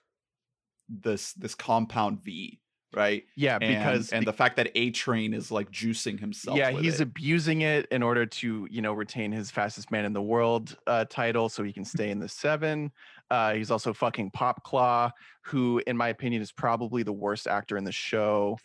this 0.89 1.33
this 1.33 1.55
compound 1.55 2.21
V, 2.23 2.59
right? 2.95 3.23
Yeah, 3.35 3.57
And, 3.61 3.77
because 3.79 4.11
and 4.11 4.27
the 4.27 4.33
fact 4.33 4.57
that 4.57 4.71
A 4.75 4.91
Train 4.91 5.33
is 5.33 5.51
like 5.51 5.71
juicing 5.71 6.19
himself. 6.19 6.57
yeah, 6.57 6.71
he's 6.71 6.99
it. 6.99 7.03
abusing 7.03 7.61
it 7.61 7.87
in 7.91 8.03
order 8.03 8.25
to 8.25 8.67
you 8.69 8.81
know 8.81 8.93
retain 8.93 9.31
his 9.31 9.49
fastest 9.51 9.91
man 9.91 10.05
in 10.05 10.13
the 10.13 10.21
world 10.21 10.75
uh, 10.87 11.05
title, 11.05 11.49
so 11.49 11.63
he 11.63 11.73
can 11.73 11.85
stay 11.85 12.09
in 12.11 12.19
the 12.19 12.29
seven. 12.29 12.91
Uh, 13.29 13.53
he's 13.53 13.71
also 13.71 13.93
fucking 13.93 14.29
Popclaw, 14.31 15.11
who, 15.45 15.81
in 15.87 15.97
my 15.97 16.09
opinion, 16.09 16.41
is 16.41 16.51
probably 16.51 17.01
the 17.03 17.13
worst 17.13 17.47
actor 17.47 17.77
in 17.77 17.83
the 17.83 17.91
show. 17.91 18.57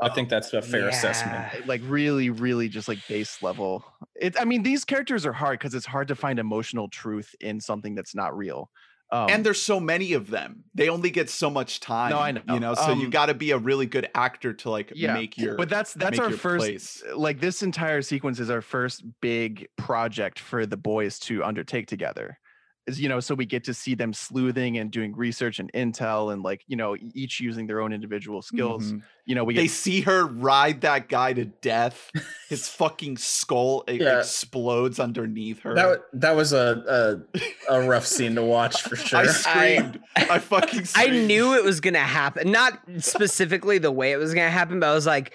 I 0.00 0.08
think 0.08 0.28
that's 0.28 0.52
a 0.52 0.62
fair 0.62 0.88
assessment. 0.88 1.66
Like 1.66 1.80
really 1.84 2.30
really 2.30 2.68
just 2.68 2.88
like 2.88 2.98
base 3.08 3.42
level 3.42 3.84
it 4.16 4.38
i 4.40 4.44
mean 4.44 4.62
these 4.62 4.84
characters 4.84 5.26
are 5.26 5.32
hard 5.32 5.58
because 5.58 5.74
it's 5.74 5.86
hard 5.86 6.08
to 6.08 6.14
find 6.14 6.38
emotional 6.38 6.88
truth 6.88 7.34
in 7.40 7.60
something 7.60 7.94
that's 7.94 8.14
not 8.14 8.36
real 8.36 8.70
um, 9.12 9.28
and 9.28 9.44
there's 9.44 9.60
so 9.60 9.78
many 9.78 10.14
of 10.14 10.30
them. 10.30 10.64
They 10.74 10.88
only 10.88 11.10
get 11.10 11.28
so 11.28 11.50
much 11.50 11.80
time. 11.80 12.12
No, 12.12 12.18
I 12.18 12.30
know. 12.30 12.40
You 12.48 12.58
know, 12.58 12.72
so 12.72 12.92
you 12.92 13.04
Um, 13.04 13.10
got 13.10 13.26
to 13.26 13.34
be 13.34 13.50
a 13.50 13.58
really 13.58 13.84
good 13.84 14.08
actor 14.14 14.54
to 14.54 14.70
like 14.70 14.90
yeah, 14.94 15.12
make 15.12 15.36
your. 15.36 15.54
but 15.54 15.68
that's 15.68 15.92
that's 15.92 16.18
our 16.18 16.30
first 16.30 16.64
place. 16.64 17.02
like 17.14 17.38
this 17.38 17.62
entire 17.62 18.00
sequence 18.00 18.40
is 18.40 18.48
our 18.48 18.62
first 18.62 19.04
big 19.20 19.68
project 19.76 20.38
for 20.38 20.64
the 20.64 20.78
boys 20.78 21.18
to 21.18 21.44
undertake 21.44 21.88
together 21.88 22.38
is 22.86 23.00
you 23.00 23.08
know 23.08 23.20
so 23.20 23.34
we 23.34 23.46
get 23.46 23.62
to 23.64 23.72
see 23.74 23.94
them 23.94 24.12
sleuthing 24.12 24.78
and 24.78 24.90
doing 24.90 25.14
research 25.14 25.58
and 25.60 25.72
intel 25.72 26.32
and 26.32 26.42
like 26.42 26.62
you 26.66 26.76
know 26.76 26.96
each 27.14 27.38
using 27.40 27.66
their 27.66 27.80
own 27.80 27.92
individual 27.92 28.42
skills 28.42 28.92
Mhm. 28.92 29.02
you 29.24 29.34
know 29.36 29.44
we 29.44 29.54
they 29.54 29.62
get 29.62 29.70
see 29.70 30.00
her 30.00 30.26
ride 30.26 30.80
that 30.80 31.08
guy 31.08 31.32
to 31.32 31.44
death. 31.44 32.10
His 32.48 32.68
fucking 32.68 33.16
skull 33.18 33.84
Yeah. 33.88 34.18
explodes 34.18 34.98
underneath 34.98 35.60
her. 35.60 35.74
That 35.74 36.00
that 36.14 36.34
was 36.36 36.52
a 36.52 37.22
a, 37.70 37.76
a 37.80 37.86
rough 37.88 38.04
scene 38.06 38.34
to 38.34 38.42
watch 38.42 38.82
for 38.82 38.96
sure. 39.08 39.20
I 39.20 39.26
screamed. 39.26 40.00
I, 40.16 40.38
fucking 40.40 40.84
screamed. 40.84 41.14
I 41.22 41.26
knew 41.26 41.54
it 41.54 41.64
was 41.64 41.80
gonna 41.80 41.98
happen. 42.00 42.50
Not 42.50 42.80
specifically 42.98 43.78
the 43.78 43.92
way 43.92 44.12
it 44.12 44.16
was 44.16 44.34
gonna 44.34 44.50
happen, 44.50 44.80
but 44.80 44.88
I 44.90 44.94
was 44.94 45.06
like, 45.06 45.34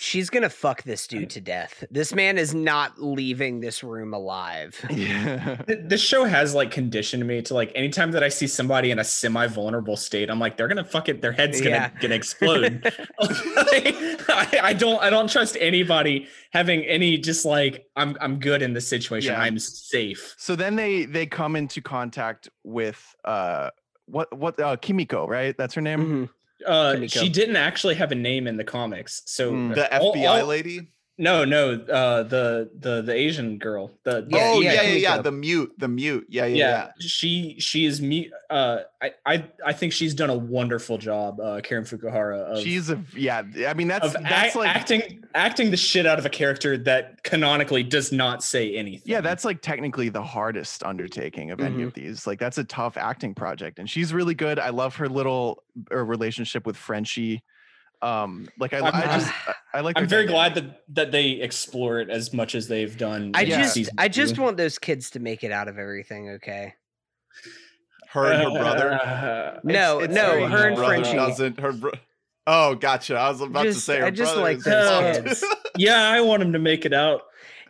she's 0.00 0.30
gonna 0.30 0.48
fuck 0.48 0.82
this 0.84 1.06
dude 1.06 1.30
to 1.30 1.40
death. 1.40 1.84
This 1.90 2.14
man 2.14 2.38
is 2.38 2.54
not 2.54 3.00
leaving 3.00 3.60
this 3.60 3.84
room 3.84 4.14
alive. 4.14 4.74
Yeah. 4.90 5.56
This 5.66 6.00
show 6.02 6.24
has 6.24 6.54
like 6.54 6.70
conditioned 6.70 7.26
me 7.26 7.42
to 7.42 7.54
like 7.54 7.72
anytime 7.74 8.10
that 8.12 8.22
I 8.22 8.28
see 8.28 8.46
somebody 8.46 8.90
in 8.90 8.98
a 8.98 9.04
semi-vulnerable 9.04 9.96
state, 9.96 10.30
I'm 10.30 10.38
like, 10.38 10.56
they're 10.56 10.68
gonna 10.68 10.84
fuck 10.84 11.08
it, 11.08 11.20
their 11.22 11.32
head's 11.32 11.60
gonna 11.60 11.70
Yeah. 11.70 11.90
gonna 12.00 12.14
explode. 12.14 12.92
I, 13.20 14.60
I 14.62 14.72
don't 14.72 15.00
I 15.02 15.10
don't 15.10 15.28
trust 15.30 15.56
anybody 15.60 16.28
having 16.52 16.82
any 16.84 17.18
just 17.18 17.44
like 17.44 17.86
I'm 17.96 18.16
I'm 18.20 18.38
good 18.38 18.62
in 18.62 18.72
this 18.72 18.88
situation. 18.88 19.32
Yeah. 19.32 19.40
I'm 19.40 19.58
safe. 19.58 20.34
So 20.38 20.56
then 20.56 20.76
they 20.76 21.04
they 21.04 21.26
come 21.26 21.56
into 21.56 21.80
contact 21.80 22.48
with 22.64 23.14
uh 23.24 23.70
what 24.06 24.36
what 24.36 24.58
uh 24.60 24.76
Kimiko, 24.76 25.26
right? 25.26 25.56
That's 25.56 25.74
her 25.74 25.80
name. 25.80 26.00
Mhm. 26.00 26.28
Uh 26.66 27.06
she 27.06 27.28
didn't 27.28 27.56
actually 27.56 27.94
have 27.96 28.12
a 28.12 28.14
name 28.14 28.46
in 28.46 28.56
the 28.56 28.64
comics. 28.64 29.22
So 29.26 29.52
Mm. 29.52 29.74
The 29.74 29.98
all- 30.00 30.14
FBI 30.14 30.40
all- 30.40 30.46
lady. 30.46 30.92
No, 31.20 31.44
no, 31.44 31.72
uh 31.74 32.22
the 32.22 32.70
the 32.78 33.02
the 33.02 33.12
Asian 33.14 33.58
girl. 33.58 33.90
The, 34.04 34.26
Yeah, 34.30 34.38
oh 34.42 34.60
yeah, 34.60 34.72
yeah, 34.72 34.82
yeah, 34.82 34.94
yeah. 34.96 35.22
The 35.22 35.30
mute, 35.30 35.70
the 35.76 35.86
mute. 35.86 36.26
Yeah, 36.30 36.46
yeah, 36.46 36.56
yeah, 36.56 36.92
she 36.98 37.56
she 37.60 37.84
is 37.84 38.00
mute. 38.00 38.32
uh 38.48 38.78
I, 39.02 39.12
I 39.26 39.44
I 39.64 39.72
think 39.74 39.92
she's 39.92 40.14
done 40.14 40.30
a 40.30 40.36
wonderful 40.36 40.96
job, 40.96 41.38
uh 41.38 41.60
Karen 41.62 41.84
Fukuhara 41.84 42.38
of 42.38 42.62
She's 42.62 42.88
a 42.88 42.98
yeah. 43.14 43.42
I 43.68 43.74
mean 43.74 43.88
that's 43.88 44.14
that's 44.14 44.24
act- 44.24 44.56
like 44.56 44.68
acting 44.74 45.22
acting 45.34 45.70
the 45.70 45.76
shit 45.76 46.06
out 46.06 46.18
of 46.18 46.24
a 46.24 46.30
character 46.30 46.78
that 46.78 47.22
canonically 47.22 47.82
does 47.82 48.12
not 48.12 48.42
say 48.42 48.74
anything. 48.74 49.02
yeah, 49.04 49.20
that's 49.20 49.44
like 49.44 49.60
technically 49.60 50.08
the 50.08 50.22
hardest 50.22 50.82
undertaking 50.82 51.50
of 51.50 51.60
any 51.60 51.82
of 51.82 51.92
these. 51.92 52.26
Like 52.26 52.38
that's 52.38 52.56
a 52.56 52.64
tough 52.64 52.96
acting 52.96 53.34
project, 53.34 53.78
and 53.78 53.88
she's 53.90 54.14
really 54.14 54.34
good. 54.34 54.58
I 54.58 54.70
love 54.70 54.96
her 54.96 55.08
little 55.08 55.62
uh, 55.92 55.96
relationship 55.96 56.66
with 56.66 56.78
Frenchie. 56.78 57.42
Um, 58.02 58.48
like 58.58 58.72
I, 58.72 58.78
I'm- 58.78 58.94
I 58.94 59.02
just 59.18 59.32
I, 59.46 59.54
I 59.74 59.80
like. 59.80 59.96
I'm 59.98 60.04
their 60.06 60.20
very 60.20 60.26
glad 60.26 60.54
that 60.54 60.82
that 60.94 61.12
they 61.12 61.32
explore 61.32 62.00
it 62.00 62.08
as 62.10 62.32
much 62.32 62.54
as 62.54 62.66
they've 62.68 62.96
done. 62.96 63.32
I 63.34 63.44
just 63.44 63.90
I 63.98 64.08
just 64.08 64.38
want 64.38 64.56
those 64.56 64.78
kids 64.78 65.10
to 65.10 65.20
make 65.20 65.44
it 65.44 65.52
out 65.52 65.68
of 65.68 65.78
everything, 65.78 66.30
okay? 66.36 66.74
Her 68.08 68.32
and 68.32 68.42
her 68.42 68.50
brother. 68.58 68.92
Uh, 68.92 69.60
No, 69.64 70.00
it's 70.00 70.14
no, 70.14 70.30
very 70.32 70.44
her 70.44 70.66
and 70.68 70.76
brother 70.76 70.94
Frenchie. 70.94 71.16
doesn't. 71.16 71.60
Her. 71.60 71.72
Bro- 71.72 71.92
oh, 72.46 72.74
gotcha. 72.74 73.16
I 73.16 73.28
was 73.28 73.40
about 73.40 73.64
Just- 73.64 73.80
to 73.80 73.84
say. 73.84 73.98
Her 74.00 74.06
I 74.06 74.10
just 74.10 74.36
like 74.36 74.56
is 74.58 74.64
those 74.64 75.18
kids. 75.18 75.44
yeah, 75.76 76.08
I 76.08 76.20
want 76.22 76.42
him 76.42 76.52
to 76.54 76.58
make 76.58 76.84
it 76.86 76.92
out. 76.92 77.22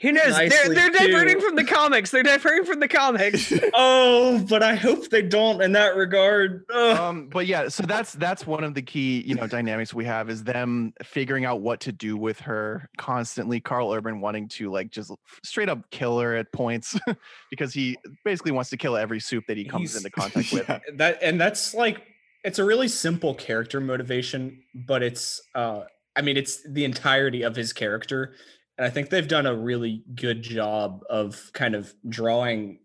Who 0.03 0.13
knows? 0.13 0.35
They're 0.37 0.75
they're 0.75 0.91
diverting 0.91 1.35
too. 1.41 1.47
from 1.47 1.57
the 1.57 1.65
comics. 1.65 2.11
They're 2.11 2.23
diverting 2.23 2.65
from 2.65 2.81
the 2.81 2.89
comics. 2.89 3.53
Oh, 3.75 4.45
but 4.49 4.63
I 4.63 4.75
hope 4.75 5.11
they 5.11 5.23
don't 5.23 5.61
in 5.63 5.73
that 5.73 5.95
regard. 5.97 6.65
Ugh. 6.73 6.97
um 6.99 7.29
but 7.29 7.47
yeah 7.47 7.69
so 7.69 7.83
that's 7.85 8.13
that's 8.15 8.47
one 8.47 8.65
of 8.65 8.75
the 8.75 8.83
key 8.83 9.23
you 9.27 9.35
know 9.35 9.47
dynamics 9.47 9.93
we 9.95 10.05
have 10.07 10.29
is 10.31 10.43
them 10.45 10.93
figuring 11.03 11.45
out 11.45 11.61
what 11.61 11.81
to 11.81 11.93
do 11.93 12.17
with 12.17 12.41
her 12.41 12.89
constantly 12.99 13.61
karl 13.61 13.93
urban 13.93 14.21
wanting 14.21 14.49
to 14.49 14.71
like 14.71 14.91
just 14.91 15.13
straight 15.43 15.69
up 15.69 15.89
kill 15.91 16.19
her 16.19 16.35
at 16.37 16.51
points 16.53 16.99
because 17.51 17.73
he 17.73 17.97
basically 18.25 18.53
wants 18.53 18.71
to 18.71 18.77
kill 18.77 18.97
every 18.97 19.21
soup 19.21 19.45
that 19.49 19.57
he 19.57 19.65
comes 19.65 19.93
He's- 19.93 19.97
into 19.97 20.11
contact 20.11 20.53
with 20.53 20.69
Yeah. 20.69 20.79
that 20.97 21.19
and 21.23 21.41
that's 21.41 21.75
like 21.75 22.03
it's 22.45 22.59
a 22.59 22.65
really 22.65 22.89
simple 22.89 23.35
character 23.35 23.81
motivation 23.81 24.63
but 24.75 25.03
it's 25.03 25.41
uh 25.55 25.83
i 26.17 26.23
mean 26.23 26.37
it's 26.37 26.63
the 26.69 26.85
entirety 26.85 27.43
of 27.43 27.55
his 27.57 27.73
character 27.73 28.35
and 28.81 28.87
i 28.87 28.91
think 28.91 29.11
they've 29.11 29.29
done 29.29 29.45
a 29.47 29.55
really 29.55 30.03
good 30.15 30.43
job 30.43 31.03
of 31.11 31.51
kind 31.53 31.75
of 31.75 31.93
drawing 32.09 32.79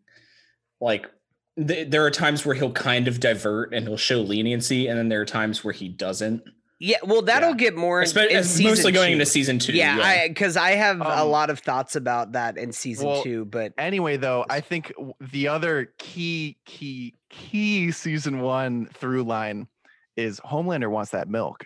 like 0.82 1.10
th- 1.58 1.90
there 1.90 2.06
are 2.06 2.12
times 2.12 2.46
where 2.46 2.54
he'll 2.54 2.72
kind 2.72 3.08
of 3.08 3.20
divert 3.22 3.74
and 3.74 3.88
he'll 3.88 3.96
show 3.98 4.20
leniency 4.20 4.88
and 4.88 5.00
then 5.00 5.08
there 5.10 5.22
are 5.22 5.26
times 5.26 5.64
where 5.64 5.74
he 5.74 5.88
doesn't 5.90 6.44
yeah, 6.78 6.98
well, 7.06 7.22
that'll 7.22 7.52
Yeah. 7.52 7.56
get 7.56 7.76
more 7.78 8.02
in, 8.02 8.06
Espe- 8.08 8.30
in 8.32 8.36
as- 8.36 8.60
mostly 8.62 8.92
going 8.92 9.08
two. 9.08 9.14
into 9.14 9.26
season 9.26 9.60
two 9.60 9.72
Yeah, 9.72 9.98
I 10.04 10.28
because 10.28 10.58
I 10.58 10.72
have 10.72 11.00
a 11.00 11.20
Um, 11.22 11.30
lot 11.30 11.50
of 11.50 11.60
thoughts 11.60 11.96
about 11.96 12.34
that 12.34 12.58
in 12.58 12.74
season 12.74 13.08
well, 13.08 13.24
two, 13.24 13.46
but 13.46 13.72
anyway 13.78 14.18
though 14.18 14.46
i 14.50 14.60
think 14.60 14.92
the 15.32 15.48
other 15.48 15.94
key 15.98 16.58
key 16.66 17.16
key 17.30 17.94
season 17.94 18.42
one 18.42 18.88
through 18.88 19.24
line 19.24 19.68
is 20.18 20.42
homelander 20.42 20.90
wants 20.92 21.12
that 21.12 21.30
milk 21.30 21.66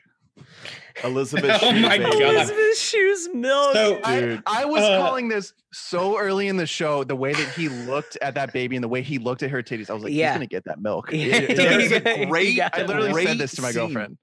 Elizabeth. 1.04 1.60
Oh 1.64 1.72
my 1.72 1.98
Shue, 1.98 2.04
God. 2.04 2.22
Elizabeth 2.22 2.78
Shue's 2.78 3.30
milk. 3.34 3.74
so 3.74 4.00
I, 4.04 4.20
Dude. 4.20 4.44
I 4.46 4.66
was 4.66 4.84
Uh, 4.84 4.98
calling 5.00 5.28
this 5.30 5.54
so 5.72 6.18
early 6.18 6.48
in 6.48 6.58
the 6.58 6.66
show. 6.66 7.04
The 7.04 7.16
way 7.16 7.34
that 7.34 7.50
he 7.54 7.70
looked 7.70 8.18
at 8.22 8.36
that 8.36 8.52
baby 8.54 8.76
and 8.76 8.84
the 8.84 8.88
way 8.90 9.02
he 9.02 9.18
looked 9.18 9.44
at 9.44 9.50
her 9.52 9.64
titties, 9.64 9.90
I 9.90 9.94
was 9.94 10.04
like, 10.04 10.14
Yeah. 10.14 10.30
"He's 10.30 10.36
gonna 10.36 10.48
get 10.48 10.66
that 10.66 10.82
milk." 10.82 11.10
Yeah, 11.14 11.36
It- 11.38 11.50
it- 11.52 11.58
There's 11.58 11.92
a 11.92 12.26
great- 12.30 12.58
got 12.58 12.78
I 12.78 12.82
it. 12.82 12.88
literally 12.88 13.26
said 13.26 13.38
this 13.38 13.56
to 13.56 13.62
my 13.62 13.72
scene. 13.72 13.82
girlfriend. 13.94 14.18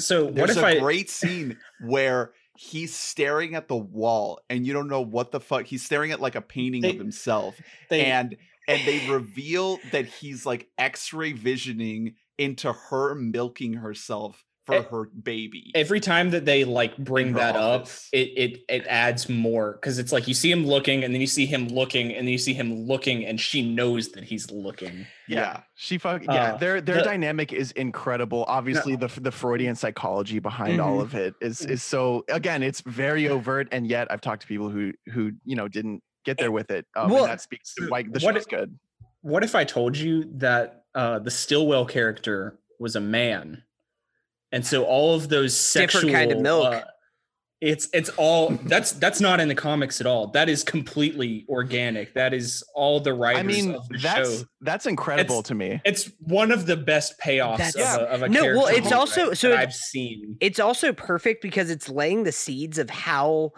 so 0.00 0.24
what 0.24 0.34
There's 0.34 0.56
if 0.56 0.62
a 0.62 0.66
i 0.66 0.78
great 0.80 1.08
scene 1.10 1.58
where 1.86 2.32
he's 2.58 2.94
staring 2.94 3.54
at 3.54 3.68
the 3.68 3.76
wall 3.76 4.40
and 4.50 4.66
you 4.66 4.72
don't 4.72 4.88
know 4.88 5.00
what 5.02 5.30
the 5.30 5.40
fuck 5.40 5.66
he's 5.66 5.84
staring 5.84 6.10
at 6.12 6.20
like 6.20 6.34
a 6.34 6.40
painting 6.42 6.82
They- 6.82 6.90
of 6.90 6.96
himself 6.96 7.54
they, 7.90 8.04
and 8.06 8.36
and 8.68 8.80
they 8.86 9.06
reveal 9.08 9.78
that 9.92 10.06
he's 10.06 10.44
like 10.46 10.68
x-ray 10.78 11.32
visioning 11.32 12.14
into 12.38 12.72
her 12.72 13.14
milking 13.14 13.74
herself 13.74 14.42
for 14.66 14.82
her 14.82 15.04
baby 15.22 15.70
every 15.74 16.00
time 16.00 16.30
that 16.30 16.44
they 16.44 16.64
like 16.64 16.96
bring 16.98 17.34
that 17.34 17.54
office. 17.56 18.08
up 18.12 18.18
it 18.18 18.32
it 18.36 18.64
it 18.68 18.86
adds 18.88 19.28
more 19.28 19.72
because 19.74 19.98
it's 19.98 20.10
like 20.12 20.26
you 20.26 20.34
see 20.34 20.50
him 20.50 20.66
looking 20.66 21.04
and 21.04 21.14
then 21.14 21.20
you 21.20 21.26
see 21.26 21.46
him 21.46 21.68
looking 21.68 22.08
and 22.12 22.26
then 22.26 22.32
you 22.32 22.38
see 22.38 22.52
him 22.52 22.74
looking 22.86 23.24
and 23.24 23.40
she 23.40 23.62
knows 23.62 24.08
that 24.10 24.24
he's 24.24 24.50
looking 24.50 25.06
yeah 25.28 25.60
She 25.76 25.98
fuck 25.98 26.24
yeah. 26.24 26.54
Uh, 26.54 26.56
their 26.56 26.80
their 26.80 26.96
the- 26.96 27.02
dynamic 27.02 27.52
is 27.52 27.70
incredible. 27.72 28.44
Obviously, 28.48 28.96
the 28.96 29.08
the 29.20 29.30
Freudian 29.32 29.76
psychology 29.76 30.38
behind 30.40 30.80
all 30.80 30.98
Mhm. 30.98 31.02
of 31.02 31.14
it 31.14 31.34
is 31.40 31.60
is 31.66 31.82
so. 31.82 32.24
Again, 32.30 32.62
it's 32.62 32.80
very 32.80 33.28
overt, 33.28 33.68
and 33.72 33.86
yet 33.86 34.06
I've 34.10 34.20
talked 34.20 34.42
to 34.42 34.48
people 34.48 34.68
who 34.70 34.92
who 35.12 35.32
you 35.44 35.54
know 35.56 35.68
didn't 35.68 36.02
get 36.24 36.38
there 36.38 36.50
with 36.52 36.70
it. 36.70 36.86
Um, 36.96 37.10
Well, 37.10 37.24
and 37.24 37.32
that 37.32 37.40
speaks 37.40 37.74
to 37.74 37.88
why 37.88 38.02
the 38.04 38.20
what 38.20 38.34
show's 38.34 38.42
it- 38.44 38.48
good. 38.48 38.78
what 39.22 39.42
if 39.44 39.54
i 39.54 39.64
told 39.64 39.96
you 39.96 40.24
that 40.36 40.84
uh 40.94 41.18
the 41.18 41.30
stillwell 41.30 41.84
character 41.84 42.58
was 42.78 42.94
a 42.96 43.00
man 43.00 43.62
and 44.52 44.64
so 44.66 44.84
all 44.84 45.14
of 45.14 45.28
those 45.28 45.56
sexual 45.56 46.02
Different 46.02 46.16
kind 46.16 46.32
of 46.32 46.40
milk. 46.40 46.72
uh, 46.74 46.82
it's 47.62 47.88
it's 47.94 48.10
all 48.18 48.50
that's 48.64 48.92
that's 48.92 49.18
not 49.20 49.40
in 49.40 49.48
the 49.48 49.54
comics 49.54 49.98
at 50.00 50.06
all 50.06 50.26
that 50.32 50.46
is 50.50 50.62
completely 50.62 51.46
organic 51.48 52.12
that 52.12 52.34
is 52.34 52.62
all 52.74 53.00
the 53.00 53.14
writers 53.14 53.40
I 53.40 53.42
mean, 53.44 53.74
of 53.74 53.88
the 53.88 53.96
that's 53.98 54.40
show 54.40 54.44
that's 54.60 54.84
incredible 54.84 55.36
It's- 55.36 55.48
to 55.48 55.54
me. 55.54 55.80
it's 55.86 56.10
one 56.20 56.52
of 56.52 56.66
the 56.66 56.76
best 56.76 57.18
payoffs 57.18 57.56
That's- 57.58 57.96
of 57.96 58.02
a, 58.02 58.04
of 58.10 58.22
a 58.24 58.28
No, 58.28 58.42
well, 58.42 58.66
it's 58.66 58.92
also- 58.92 59.32
so 59.32 59.52
it- 59.52 59.58
I've 59.58 59.72
seen. 59.74 60.36
it's 60.40 60.60
also 60.60 60.92
perfect 60.92 61.40
because 61.40 61.70
it's 61.70 61.88
laying 61.88 62.24
the 62.24 62.32
seeds 62.32 62.76
of 62.78 62.90
how 62.90 63.52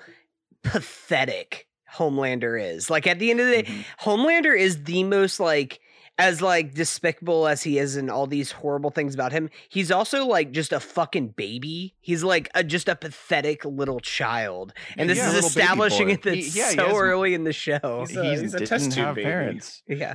pathetic 0.62 1.66
Homelander 1.92 2.60
is. 2.60 2.90
Like 2.90 3.06
at 3.06 3.18
the 3.18 3.30
end 3.30 3.40
of 3.40 3.46
the 3.46 3.62
day, 3.62 3.64
Mhm. 3.64 3.84
Homelander 4.02 4.58
is 4.58 4.84
the 4.84 5.02
most 5.04 5.40
like 5.40 5.80
as 6.18 6.42
like 6.42 6.74
despicable 6.74 7.46
as 7.46 7.62
he 7.62 7.78
is 7.78 7.94
and 7.96 8.10
all 8.10 8.26
these 8.26 8.50
horrible 8.50 8.90
things 8.90 9.14
about 9.14 9.30
him. 9.30 9.48
He's 9.68 9.90
also 9.92 10.26
like 10.26 10.50
just 10.50 10.72
a 10.72 10.80
fucking 10.80 11.28
baby. 11.28 11.94
He's 12.00 12.24
like 12.24 12.50
a, 12.54 12.64
just 12.64 12.88
a 12.88 12.96
pathetic 12.96 13.64
little 13.64 14.00
child. 14.00 14.72
And 14.96 15.08
this 15.08 15.18
Yeah, 15.18 15.30
is 15.32 15.44
establishing 15.46 16.10
it 16.10 16.22
that 16.22 16.34
He- 16.34 16.48
yeah, 16.58 16.70
he 16.70 16.76
so 16.76 16.86
has- 16.88 16.96
early 16.96 17.34
in 17.34 17.44
the 17.44 17.52
show. 17.52 18.04
He's 18.08 18.16
a- 18.16 18.24
he's 18.40 18.54
a 18.54 18.58
test 18.66 18.84
didn't 18.84 18.92
tube 18.94 19.04
have 19.04 19.14
baby. 19.14 19.24
parents. 19.26 19.82
Yeah. 19.88 20.14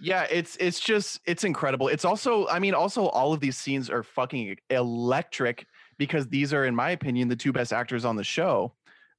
Yeah, 0.00 0.26
it's 0.28 0.56
it's 0.56 0.80
just 0.80 1.20
it's 1.24 1.44
incredible. 1.44 1.86
It's 1.88 2.04
also 2.04 2.48
I 2.48 2.58
mean 2.58 2.74
also 2.74 3.06
all 3.06 3.32
of 3.32 3.38
these 3.40 3.56
scenes 3.56 3.88
are 3.88 4.02
fucking 4.02 4.56
electric 4.68 5.66
because 5.98 6.26
these 6.26 6.52
are 6.52 6.64
in 6.64 6.74
my 6.74 6.90
opinion 6.90 7.28
the 7.28 7.36
two 7.36 7.52
best 7.52 7.72
actors 7.72 8.04
on 8.04 8.16
the 8.16 8.24
show. 8.24 8.72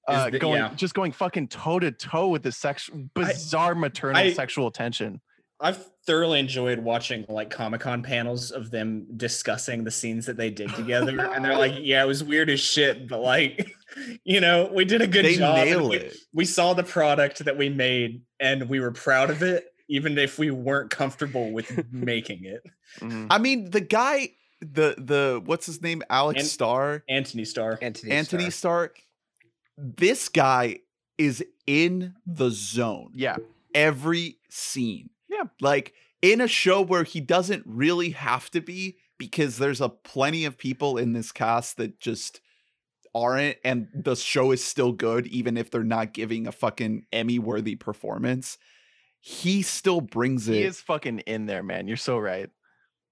Uh, 0.07 0.29
the- 0.29 0.37
going 0.37 0.57
yeah. 0.61 0.71
just 0.75 0.93
going 0.93 1.11
fucking 1.13 1.47
toe 1.47 1.79
to 1.79 1.91
toe 1.91 2.27
with 2.27 2.43
the 2.43 2.51
sex 2.51 2.89
bizarre 3.15 3.73
maternal 3.73 4.17
I- 4.21 4.33
sexual 4.33 4.69
tension. 4.69 5.21
I've 5.59 5.83
thoroughly 6.05 6.39
enjoyed 6.39 6.79
watching 6.79 7.25
like 7.29 7.49
Comic 7.49 7.81
Con 7.81 8.03
panels 8.03 8.51
of 8.51 8.71
them 8.71 9.07
discussing 9.17 9.83
the 9.83 9.91
scenes 9.91 10.25
that 10.25 10.37
they 10.37 10.49
did 10.49 10.69
together, 10.75 11.19
and 11.19 11.43
they're 11.43 11.57
like, 11.57 11.75
"Yeah, 11.79 12.03
it 12.03 12.07
was 12.07 12.23
weird 12.23 12.49
as 12.49 12.59
shit, 12.59 13.07
but 13.07 13.21
like, 13.21 13.71
you 14.23 14.41
know, 14.41 14.69
we 14.73 14.85
did 14.85 15.01
a 15.01 15.07
good 15.07 15.25
they 15.25 15.35
job. 15.35 15.57
and 15.57 15.69
nail 15.69 15.89
we, 15.89 15.97
it 15.97 16.17
we 16.33 16.45
saw 16.45 16.73
the 16.73 16.83
product 16.83 17.45
that 17.45 17.57
we 17.57 17.69
made, 17.69 18.21
and 18.39 18.67
we 18.69 18.79
were 18.79 18.91
proud 18.91 19.29
of 19.29 19.41
it, 19.43 19.65
even 19.87 20.17
if 20.17 20.37
we 20.37 20.51
weren't 20.51 20.89
comfortable 20.89 21.51
with 21.51 21.85
making 21.91 22.43
it." 22.45 22.61
Mhm. 22.99 23.27
i 23.29 23.37
mean 23.37 23.71
the 23.71 23.81
guy 23.81 24.29
the 24.61 24.95
the 24.97 25.41
what's 25.43 25.65
his 25.65 25.81
name 25.81 26.01
alex 26.09 26.39
An- 26.43 26.47
starr 26.47 27.03
Anthony 27.09 27.43
Starr. 27.43 27.77
Anthony, 27.81 28.11
anthony 28.13 28.49
Starr. 28.51 28.91
starr 28.93 28.93
this 29.77 30.29
guy 30.29 30.79
is 31.17 31.43
in 31.67 32.13
the 32.25 32.49
zone 32.51 33.11
Yeah. 33.15 33.35
every 33.73 34.37
scene. 34.49 35.09
Yeah. 35.35 35.43
Like 35.61 35.93
in 36.21 36.41
a 36.41 36.47
show 36.47 36.81
where 36.81 37.03
he 37.03 37.19
doesn't 37.19 37.63
really 37.65 38.11
have 38.11 38.49
to 38.51 38.61
be 38.61 38.97
because 39.17 39.57
there's 39.57 39.81
a 39.81 39.89
plenty 39.89 40.45
of 40.45 40.57
people 40.57 40.97
in 40.97 41.13
this 41.13 41.31
cast 41.31 41.77
that 41.77 41.99
just 41.99 42.41
aren't 43.13 43.55
and 43.63 43.87
the 43.93 44.15
show 44.15 44.51
is 44.51 44.63
still 44.63 44.91
good 44.91 45.25
even 45.27 45.55
if 45.57 45.71
they're 45.71 45.83
not 45.83 46.13
giving 46.13 46.47
a 46.47 46.51
fucking 46.51 47.05
Emmy 47.13 47.39
worthy 47.39 47.75
performance. 47.75 48.57
He 49.21 49.61
still 49.61 50.01
brings 50.01 50.47
it. 50.47 50.53
He 50.55 50.63
is 50.63 50.81
fucking 50.81 51.19
in 51.19 51.45
there, 51.47 51.63
man. 51.63 51.87
You're 51.87 51.97
so 51.97 52.17
right. 52.19 52.49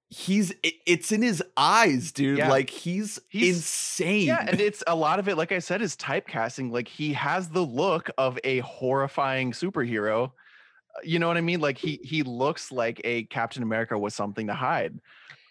he's 0.10 0.54
it's 0.86 1.12
in 1.12 1.22
his 1.24 1.42
eyes, 1.58 2.12
dude. 2.12 2.38
Yeah. 2.38 2.50
Like 2.50 2.70
he's, 2.70 3.20
He's- 3.30 3.56
insane. 3.56 4.28
Yeah, 4.28 4.46
and 4.48 4.62
it's 4.62 4.84
a 4.86 4.96
lot 4.96 5.20
of 5.20 5.28
it, 5.28 5.38
like 5.38 5.52
I 5.52 5.60
said, 5.60 5.82
is 5.82 5.96
typecasting. 5.96 6.72
Like 6.72 6.88
he 6.88 7.14
has 7.14 7.50
the 7.50 7.66
look 7.66 8.10
of 8.18 8.38
a 8.44 8.60
horrifying 8.60 9.54
superhero. 9.54 10.32
You 11.04 11.20
know 11.20 11.28
what 11.28 11.38
I 11.38 11.42
mean? 11.42 11.60
Like 11.60 11.78
he 11.78 12.00
he 12.04 12.24
looks 12.24 12.72
like 12.72 13.02
a 13.04 13.24
Captain 13.24 13.64
America 13.64 13.98
with 13.98 14.14
something 14.14 14.48
to 14.48 14.54
hide. 14.54 15.00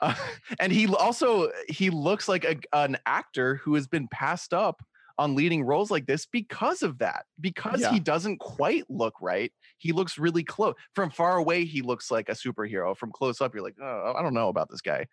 Uh, 0.00 0.14
and 0.60 0.72
he 0.72 0.86
also 0.94 1.50
he 1.68 1.90
looks 1.90 2.28
like 2.28 2.44
a, 2.44 2.56
an 2.72 2.98
actor 3.06 3.56
who 3.56 3.74
has 3.74 3.86
been 3.86 4.08
passed 4.08 4.54
up 4.54 4.82
on 5.18 5.34
leading 5.34 5.62
roles 5.62 5.90
like 5.90 6.06
this 6.06 6.24
because 6.26 6.82
of 6.82 6.98
that. 6.98 7.26
Because 7.40 7.80
Yeah. 7.82 7.92
he 7.92 8.00
doesn't 8.00 8.38
quite 8.38 8.84
look 8.88 9.14
right. 9.20 9.52
He 9.78 9.92
looks 9.92 10.16
really 10.18 10.42
close. 10.42 10.74
From 10.94 11.10
far 11.10 11.36
away, 11.36 11.64
he 11.64 11.82
looks 11.82 12.10
like 12.10 12.28
a 12.28 12.32
superhero. 12.32 12.96
From 12.96 13.12
close 13.12 13.40
up, 13.40 13.52
you're 13.52 13.62
like, 13.62 13.76
oh, 13.82 14.14
I 14.16 14.22
don't 14.22 14.32
know 14.34 14.48
about 14.48 14.70
this 14.70 14.80
guy. 14.80 15.06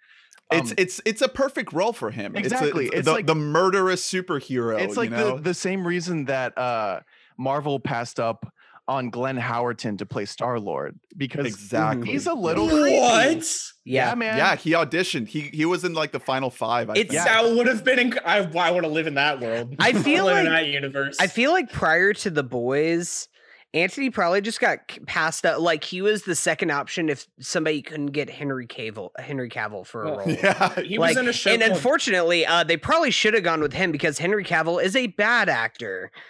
it's 0.51 0.71
Um, 0.71 0.75
it's 0.77 1.01
it's 1.05 1.21
a 1.21 1.27
perfect 1.27 1.73
role 1.73 1.91
for 1.93 2.11
him. 2.11 2.35
Exactly. 2.35 2.85
It's, 2.85 2.93
a, 2.95 2.97
It's 2.99 3.05
the, 3.07 3.11
like- 3.13 3.25
the 3.27 3.35
murderous 3.35 4.09
superhero. 4.09 4.79
it's 4.79 4.95
like 4.95 5.09
you 5.09 5.15
know? 5.17 5.35
the, 5.35 5.41
the 5.41 5.53
same 5.53 5.85
reason 5.85 6.25
that 6.25 6.57
uh 6.57 7.01
Marvel 7.37 7.79
passed 7.79 8.19
up 8.19 8.51
on 8.89 9.09
Glenn 9.11 9.37
Howerton 9.37 9.99
to 9.99 10.05
play 10.05 10.25
Star 10.25 10.59
Lord 10.59 10.99
because 11.15 11.45
exactly. 11.45 12.07
he's 12.11 12.25
a 12.25 12.33
little 12.33 12.67
creepy. 12.67 12.97
What? 12.99 13.37
Yeah, 13.85 14.09
Yeah. 14.09 14.15
man. 14.15 14.37
yeah, 14.37 14.55
he 14.55 14.71
auditioned. 14.71 15.27
He 15.27 15.41
he 15.41 15.63
was 15.65 15.83
in 15.85 15.93
like 15.93 16.11
the 16.11 16.19
final 16.19 16.49
five. 16.49 16.89
I 16.89 16.93
It's- 16.93 17.11
think. 17.13 17.23
That 17.25 17.55
would 17.55 17.67
have 17.67 17.83
been. 17.83 17.99
Inc- 18.11 18.19
I, 18.25 18.39
I 18.39 18.71
want 18.71 18.83
to 18.85 18.91
live 18.91 19.05
in 19.07 19.13
that 19.13 19.39
world. 19.39 19.75
I 19.79 19.91
wanna 19.91 20.03
feel 20.03 20.27
in 20.29 20.35
like- 20.45 20.45
that 20.45 20.67
universe. 20.67 21.17
I 21.19 21.27
feel 21.27 21.51
like 21.51 21.71
prior 21.71 22.13
to 22.13 22.29
the 22.31 22.43
boys, 22.43 23.27
Anthony 23.73 24.09
probably 24.09 24.41
just 24.41 24.59
got 24.59 24.79
c- 24.89 24.99
passed 25.01 25.45
up. 25.45 25.59
Like 25.61 25.83
he 25.83 26.01
was 26.01 26.23
the 26.23 26.33
second 26.35 26.71
option 26.71 27.07
if 27.09 27.27
somebody 27.39 27.81
couldn't 27.83 28.07
get 28.07 28.29
Henry 28.29 28.65
Cavill, 28.65 29.09
Henry 29.19 29.49
Cavill 29.49 29.85
for 29.85 30.03
a 30.05 30.11
role. 30.17 30.21
Yeah. 30.27 30.73
he 30.81 30.97
like, 30.97 31.09
was 31.09 31.17
in 31.17 31.27
a 31.27 31.33
show. 31.33 31.51
and 31.51 31.61
called- 31.61 31.73
unfortunately, 31.73 32.45
uh, 32.45 32.63
they 32.63 32.77
probably 32.77 33.11
should 33.11 33.33
have 33.35 33.43
gone 33.43 33.61
with 33.61 33.73
him 33.73 33.91
because 33.91 34.17
Henry 34.17 34.43
Cavill 34.43 34.83
is 34.83 34.95
a 34.95 35.07
bad 35.07 35.49
actor. 35.49 36.11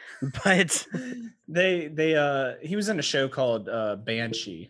But 0.43 0.85
they 1.47 1.87
they 1.87 2.13
uh 2.15 2.55
he 2.61 2.75
was 2.75 2.89
in 2.89 2.99
a 2.99 3.01
show 3.01 3.29
called 3.29 3.69
uh 3.69 3.95
Banshee 3.95 4.69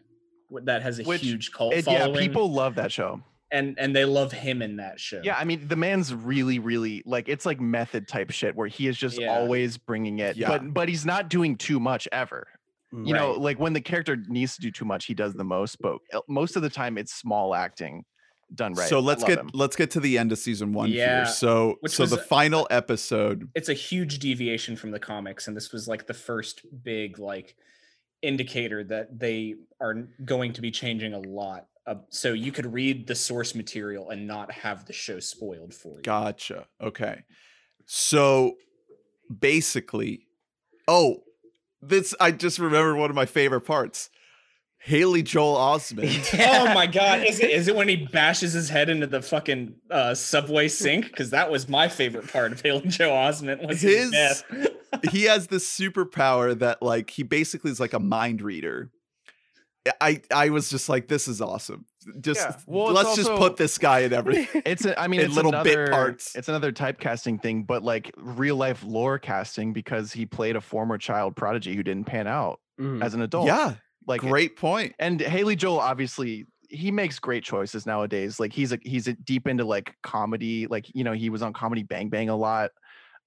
that 0.63 0.83
has 0.83 0.99
a 0.99 1.03
Which- 1.03 1.21
huge 1.21 1.51
cult 1.51 1.73
It- 1.73 1.87
yeah, 1.87 2.07
people 2.15 2.51
love 2.51 2.75
that 2.75 2.91
show. 2.91 3.21
and 3.51 3.73
and 3.79 3.95
they 3.95 4.05
love 4.05 4.31
him 4.31 4.61
in 4.61 4.75
that 4.75 4.99
show. 4.99 5.21
Yeah, 5.23 5.35
I 5.39 5.43
mean, 5.45 5.67
the 5.67 5.75
man's 5.75 6.13
really, 6.13 6.59
really 6.59 7.01
like 7.07 7.27
it's 7.27 7.47
like 7.47 7.59
method 7.59 8.07
type 8.07 8.29
shit 8.29 8.55
where 8.55 8.67
he 8.67 8.87
is 8.87 8.95
just 8.95 9.19
Yeah. 9.19 9.33
always 9.35 9.77
bringing 9.79 10.19
it, 10.19 10.37
Yeah. 10.37 10.49
but 10.49 10.71
but 10.71 10.87
he's 10.87 11.03
not 11.03 11.29
doing 11.29 11.55
too 11.55 11.79
much 11.79 12.07
ever. 12.11 12.45
You 12.91 13.13
know, 13.13 13.33
like 13.33 13.59
when 13.59 13.73
the 13.73 13.81
character 13.81 14.17
needs 14.27 14.55
to 14.55 14.61
do 14.61 14.71
too 14.71 14.85
much, 14.85 15.05
he 15.05 15.13
does 15.13 15.33
the 15.33 15.43
most. 15.43 15.79
But 15.79 15.97
uh, 16.13 16.21
most 16.27 16.55
of 16.55 16.63
the 16.63 16.69
time, 16.69 16.97
it's 16.97 17.13
small 17.13 17.53
acting 17.53 18.03
done 18.55 18.73
right. 18.73 18.89
So 18.89 18.99
let's 18.99 19.23
get 19.23 19.37
him. 19.37 19.49
let's 19.53 19.75
get 19.75 19.91
to 19.91 19.99
the 19.99 20.17
end 20.17 20.31
of 20.31 20.39
season 20.39 20.73
one 20.73 20.89
Yeah, 20.89 21.17
here. 21.17 21.25
So 21.27 21.75
which 21.81 21.91
so 21.93 22.03
was- 22.03 22.09
the 22.09 22.17
final 22.17 22.67
episode. 22.71 23.47
it's 23.53 23.69
a 23.69 23.75
huge 23.75 24.17
deviation 24.17 24.75
from 24.75 24.89
the 24.89 24.99
comics 24.99 25.47
and 25.47 25.55
this 25.55 25.71
was 25.71 25.87
like 25.87 26.07
the 26.07 26.15
first 26.15 26.61
big 26.83 27.19
like 27.19 27.55
indicator 28.23 28.83
that 28.85 29.19
they 29.19 29.53
are 29.79 30.07
going 30.25 30.51
to 30.53 30.61
be 30.61 30.71
changing 30.71 31.13
a 31.13 31.19
lot 31.19 31.67
uh, 31.85 31.95
so 32.09 32.33
you 32.33 32.51
could 32.51 32.65
read 32.73 33.05
the 33.05 33.13
source 33.13 33.53
material 33.53 34.09
and 34.09 34.25
not 34.25 34.51
have 34.51 34.83
the 34.85 34.93
show 34.93 35.19
spoiled 35.19 35.73
for 35.73 35.97
you 35.97 36.01
Gotcha. 36.01 36.65
Okay. 36.81 37.21
So 37.85 38.55
basically, 39.39 40.27
oh, 40.87 41.23
this 41.81 42.13
I 42.19 42.31
just 42.31 42.59
remembered 42.59 42.97
one 42.97 43.09
of 43.09 43.15
my 43.15 43.25
favorite 43.25 43.61
parts. 43.61 44.09
Haley 44.81 45.23
Joel 45.23 45.57
Osment. 45.57 46.29
oh 46.39 46.73
my 46.73 46.87
god 46.87 47.23
is 47.25 47.39
it 47.41 47.49
is 47.49 47.67
it 47.67 47.75
when 47.75 47.89
he 47.89 47.97
bashes 47.97 48.53
his 48.53 48.69
head 48.69 48.89
into 48.89 49.07
the 49.07 49.21
fucking 49.21 49.75
uh, 49.91 50.15
subway 50.15 50.69
sink 50.69 51.07
because 51.07 51.31
that 51.31 51.51
was 51.51 51.67
my 51.67 51.89
favorite 51.89 52.31
part 52.31 52.53
of 52.53 52.61
Haley 52.61 52.87
Joel 52.87 53.11
Osment 53.11 53.67
was 53.67 53.81
his, 53.81 54.13
His- 54.15 54.43
he 55.11 55.23
has 55.23 55.47
this 55.47 55.69
superpower 55.69 56.57
that 56.59 56.81
like 56.81 57.09
he 57.09 57.23
basically 57.23 57.71
is 57.71 57.79
like 57.79 57.93
a 57.93 57.99
mind 57.99 58.41
reader. 58.41 58.89
I 59.99 60.21
I 60.33 60.49
was 60.49 60.69
just 60.69 60.87
like, 60.87 61.07
this 61.09 61.27
is 61.27 61.41
awesome. 61.41 61.85
Just 62.21 62.39
Yeah. 62.41 62.55
Well, 62.65 62.93
let's 62.93 63.15
just 63.15 63.29
put 63.31 63.57
this 63.57 63.77
guy 63.77 63.99
in 64.01 64.13
everything. 64.13 64.61
It's 64.65 64.85
a, 64.85 64.99
I 64.99 65.07
mean, 65.07 65.19
in 65.19 65.27
it's 65.27 65.35
little 65.35 65.51
bit 65.63 65.91
parts. 65.91 66.35
It's 66.35 66.47
another 66.47 66.71
typecasting 66.71 67.41
thing, 67.41 67.63
but 67.63 67.83
like 67.83 68.11
real 68.17 68.55
life 68.55 68.83
lore 68.83 69.19
casting 69.19 69.73
because 69.73 70.11
he 70.13 70.25
played 70.25 70.55
a 70.55 70.61
former 70.61 70.97
child 70.97 71.35
prodigy 71.35 71.75
who 71.75 71.83
didn't 71.83 72.05
pan 72.05 72.27
out 72.27 72.59
Mhm. 72.79 73.03
as 73.03 73.13
an 73.13 73.21
adult. 73.21 73.47
yeah, 73.47 73.73
like 74.07 74.21
great 74.21 74.55
point. 74.55 74.95
And 74.99 75.19
Haley 75.19 75.55
Joel 75.55 75.79
obviously 75.79 76.45
he 76.71 76.91
makes 76.91 77.17
great 77.19 77.43
choices 77.43 77.85
nowadays. 77.85 78.39
Like 78.39 78.53
he's 78.53 78.71
a 78.71 78.79
he's 78.83 79.07
a 79.07 79.13
deep 79.13 79.47
into 79.47 79.65
like 79.65 79.95
comedy. 80.03 80.67
Like 80.67 80.85
you 80.95 81.03
know 81.03 81.13
he 81.13 81.29
was 81.29 81.41
on 81.41 81.51
Comedy 81.51 81.83
Bang 81.83 82.09
Bang 82.09 82.29
a 82.29 82.35
lot. 82.35 82.71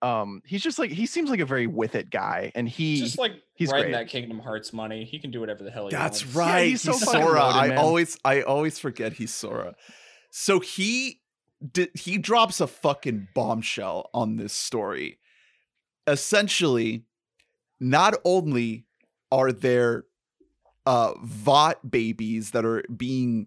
Um, 0.03 0.43
he's 0.45 0.63
just 0.63 0.81
like 0.81 0.91
he 0.91 1.07
seems 1.07 1.31
like 1.31 1.39
a 1.39 1.47
very 1.47 1.69
with 1.69 1.95
it 1.95 2.11
guy, 2.11 2.51
and 2.57 2.69
he 2.69 2.99
just 2.99 3.19
like 3.19 3.35
he's 3.55 3.71
riding 3.71 3.93
great. 3.93 3.99
that 3.99 4.09
Kingdom 4.09 4.41
Hearts 4.41 4.73
money 4.73 5.05
he 5.05 5.21
can 5.21 5.31
do 5.31 5.39
whatever 5.39 5.63
the 5.63 5.71
hell 5.71 5.89
he 5.89 5.95
wants. 5.95 6.23
That's 6.23 6.35
wants. 6.35 6.37
right. 6.37 6.67
he's 6.67 6.83
he's 6.83 6.99
so 7.01 7.07
fucking 7.07 7.21
Sora. 7.23 7.41
loaded, 7.41 7.73
I 7.73 7.77
always 7.77 8.19
I 8.25 8.43
always 8.43 8.79
forget 8.81 9.13
he's 9.13 9.33
Sora. 9.33 9.75
So 10.31 10.59
he 10.59 11.21
did 11.71 11.91
he 11.95 12.19
drops 12.19 12.61
a 12.61 12.67
fucking 12.67 13.29
bombshell 13.33 14.11
on 14.13 14.37
this 14.37 14.53
story. 14.53 15.19
Essentially, 16.09 17.05
not 17.79 18.15
only 18.25 18.87
are 19.31 19.53
there 19.53 20.05
uh 20.85 21.13
Vought 21.23 21.91
babies 21.93 22.51
that 22.51 22.65
are 22.65 22.83
being 22.95 23.47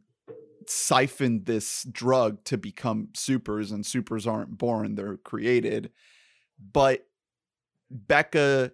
siphoned 0.68 1.46
this 1.46 1.86
drug 1.92 2.44
to 2.46 2.58
become 2.58 3.10
supers 3.14 3.72
and 3.72 3.86
supers 3.86 4.26
aren't 4.26 4.58
born, 4.58 4.96
they're 4.96 5.18
created, 5.18 5.92
but 6.60 7.08
Becca 7.90 8.72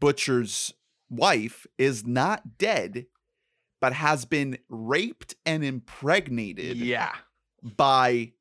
Butcher's 0.00 0.72
wife 1.10 1.66
is 1.76 2.06
not 2.06 2.58
dead, 2.58 3.06
but 3.80 3.92
has 3.92 4.24
been 4.24 4.58
raped 4.68 5.34
and 5.46 5.64
impregnated 5.64 6.76
yeah. 6.76 7.12
by 7.62 8.32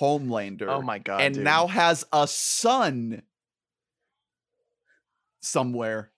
Homelander. 0.00 0.68
Oh 0.68 0.82
my 0.82 0.98
god. 0.98 1.20
and 1.22 1.34
dude. 1.36 1.44
now 1.44 1.66
has 1.66 2.04
a 2.12 2.26
son 2.26 3.22
somewhere 5.40 6.10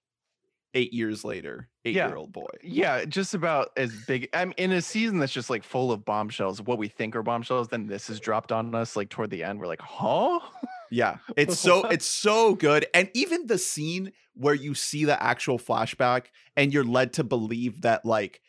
eight 0.75 0.93
years 0.93 1.25
later. 1.25 1.69
Eight 1.85 1.95
Yeah. 1.97 2.09
year 2.09 2.17
old 2.17 2.33
boy. 2.33 2.49
yeah, 2.63 3.05
just 3.05 3.35
about 3.35 3.71
as 3.77 3.93
big. 4.07 4.29
I'm 4.35 4.53
in 4.57 4.73
a 4.73 4.83
season 4.83 5.19
that's 5.19 5.33
just 5.33 5.51
like 5.51 5.65
full 5.65 5.93
of 5.93 6.05
bombshells. 6.05 6.61
What 6.61 6.79
we 6.79 6.89
think 6.89 7.17
are 7.17 7.23
bombshells, 7.23 7.69
then 7.69 7.87
this 7.87 8.11
is 8.11 8.21
dropped 8.21 8.53
on 8.53 8.75
us 8.75 8.97
like 8.97 9.09
toward 9.09 9.31
the 9.31 9.45
end. 9.45 9.61
We're 9.61 9.67
like, 9.67 9.81
huh? 9.81 10.41
Yeah. 10.91 11.19
It's 11.37 11.59
so 11.59 11.85
it's 11.85 12.07
so 12.07 12.55
good. 12.55 12.87
And 12.95 13.11
even 13.15 13.47
the 13.47 13.59
scene 13.59 14.13
where 14.35 14.55
you 14.55 14.75
see 14.75 15.05
the 15.05 15.21
actual 15.23 15.59
flashback 15.59 16.27
and 16.57 16.73
you're 16.73 16.85
led 16.85 17.13
to 17.15 17.25
believe 17.25 17.83
that 17.83 18.05
like 18.05 18.41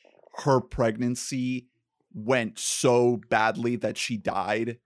her 0.43 0.59
pregnancy 0.61 1.67
went 2.13 2.57
so 2.59 3.21
badly 3.29 3.75
that 3.77 3.97
she 3.97 4.17
died. 4.17 4.79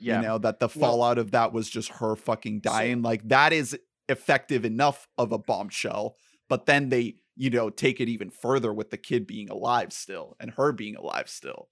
Yeah. 0.00 0.20
You 0.20 0.26
know, 0.26 0.38
that 0.38 0.60
the 0.60 0.66
Well- 0.68 0.90
fallout 0.92 1.18
of 1.18 1.30
that 1.32 1.52
was 1.52 1.68
just 1.68 1.88
her 1.92 2.14
fucking 2.14 2.60
dying. 2.60 3.02
like 3.02 3.28
that 3.28 3.52
is 3.52 3.78
effective 4.08 4.64
enough 4.64 5.08
of 5.16 5.32
a 5.32 5.38
bombshell. 5.38 6.16
But 6.48 6.66
then 6.66 6.88
they, 6.88 7.16
you 7.36 7.50
know, 7.50 7.68
take 7.70 8.00
it 8.00 8.08
even 8.08 8.30
further 8.30 8.72
with 8.72 8.90
the 8.90 8.96
kid 8.96 9.26
being 9.26 9.50
alive 9.50 9.92
still 9.92 10.36
and 10.40 10.52
her 10.52 10.72
being 10.72 10.96
alive 10.96 11.28
still. 11.28 11.68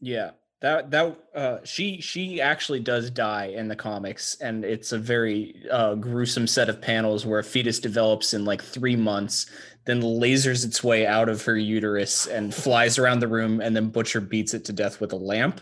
Yeah. 0.00 0.32
That 0.62 0.90
that 0.92 1.18
uh 1.34 1.58
she 1.64 2.00
she 2.00 2.40
actually 2.40 2.80
does 2.80 3.10
die 3.10 3.46
in 3.46 3.68
the 3.68 3.76
comics 3.76 4.36
and 4.40 4.64
it's 4.64 4.92
a 4.92 4.98
very 4.98 5.64
uh 5.70 5.96
gruesome 5.96 6.46
set 6.46 6.68
of 6.68 6.80
panels 6.80 7.26
where 7.26 7.40
a 7.40 7.44
fetus 7.44 7.80
develops 7.80 8.32
in 8.32 8.44
like 8.44 8.62
3 8.62 8.94
months 8.96 9.46
then 9.84 10.00
lasers 10.00 10.64
its 10.64 10.84
way 10.84 11.04
out 11.04 11.28
of 11.28 11.44
her 11.44 11.56
uterus 11.56 12.26
and 12.26 12.54
flies 12.54 12.96
around 12.96 13.18
the 13.18 13.26
room 13.26 13.60
and 13.60 13.74
then 13.74 13.90
butcher 13.90 14.20
beats 14.20 14.54
it 14.54 14.64
to 14.66 14.72
death 14.72 15.00
with 15.00 15.12
a 15.12 15.16
lamp. 15.16 15.60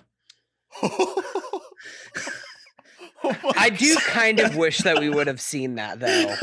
Oh 0.83 1.23
I 3.57 3.71
do 3.71 3.97
kind 3.97 4.41
of 4.41 4.57
wish 4.57 4.79
that 4.79 4.99
we 4.99 5.09
would 5.09 5.27
have 5.27 5.41
seen 5.41 5.77
that 5.77 6.01
though. 6.01 6.35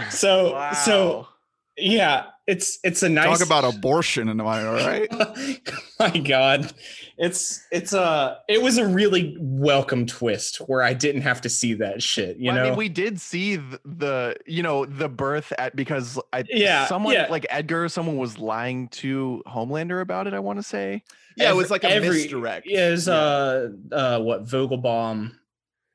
so 0.10 0.70
so 0.84 1.28
yeah, 1.76 2.26
it's 2.48 2.78
it's 2.82 3.02
a 3.04 3.08
nice 3.08 3.38
Talk 3.38 3.46
about 3.46 3.64
abortion, 3.76 4.28
am 4.28 4.40
I 4.40 4.64
all 4.66 4.74
right? 4.74 5.08
my 6.00 6.10
god 6.18 6.72
it's 7.18 7.66
it's 7.72 7.92
a 7.92 8.38
it 8.48 8.62
was 8.62 8.78
a 8.78 8.86
really 8.86 9.36
welcome 9.40 10.06
twist 10.06 10.58
where 10.68 10.80
i 10.82 10.94
didn't 10.94 11.22
have 11.22 11.40
to 11.40 11.48
see 11.48 11.74
that 11.74 12.00
shit 12.02 12.36
you 12.36 12.46
Well, 12.46 12.54
know 12.54 12.62
I 12.62 12.68
mean, 12.70 12.76
we 12.78 12.88
did 12.88 13.20
see 13.20 13.56
the, 13.56 13.80
the 13.84 14.36
you 14.46 14.62
know 14.62 14.84
the 14.86 15.08
birth 15.08 15.52
at 15.58 15.74
because 15.76 16.18
I 16.32 16.44
Yeah, 16.48 16.86
someone 16.86 17.14
yeah. 17.14 17.26
like 17.28 17.44
Edgar 17.50 17.88
someone 17.88 18.16
was 18.16 18.38
lying 18.38 18.86
to 19.02 19.42
Homelander 19.46 20.00
about 20.00 20.26
it. 20.28 20.34
I 20.34 20.38
want 20.38 20.58
to 20.60 20.62
say 20.62 21.02
Yeah, 21.36 21.50
it 21.50 21.56
was 21.56 21.70
like 21.70 21.82
a 21.84 21.90
every- 21.90 22.08
misdirect. 22.10 22.66
is 22.68 23.08
uh 23.08 23.70
uh 23.92 24.20
what 24.20 24.44
vogelbaum 24.44 25.32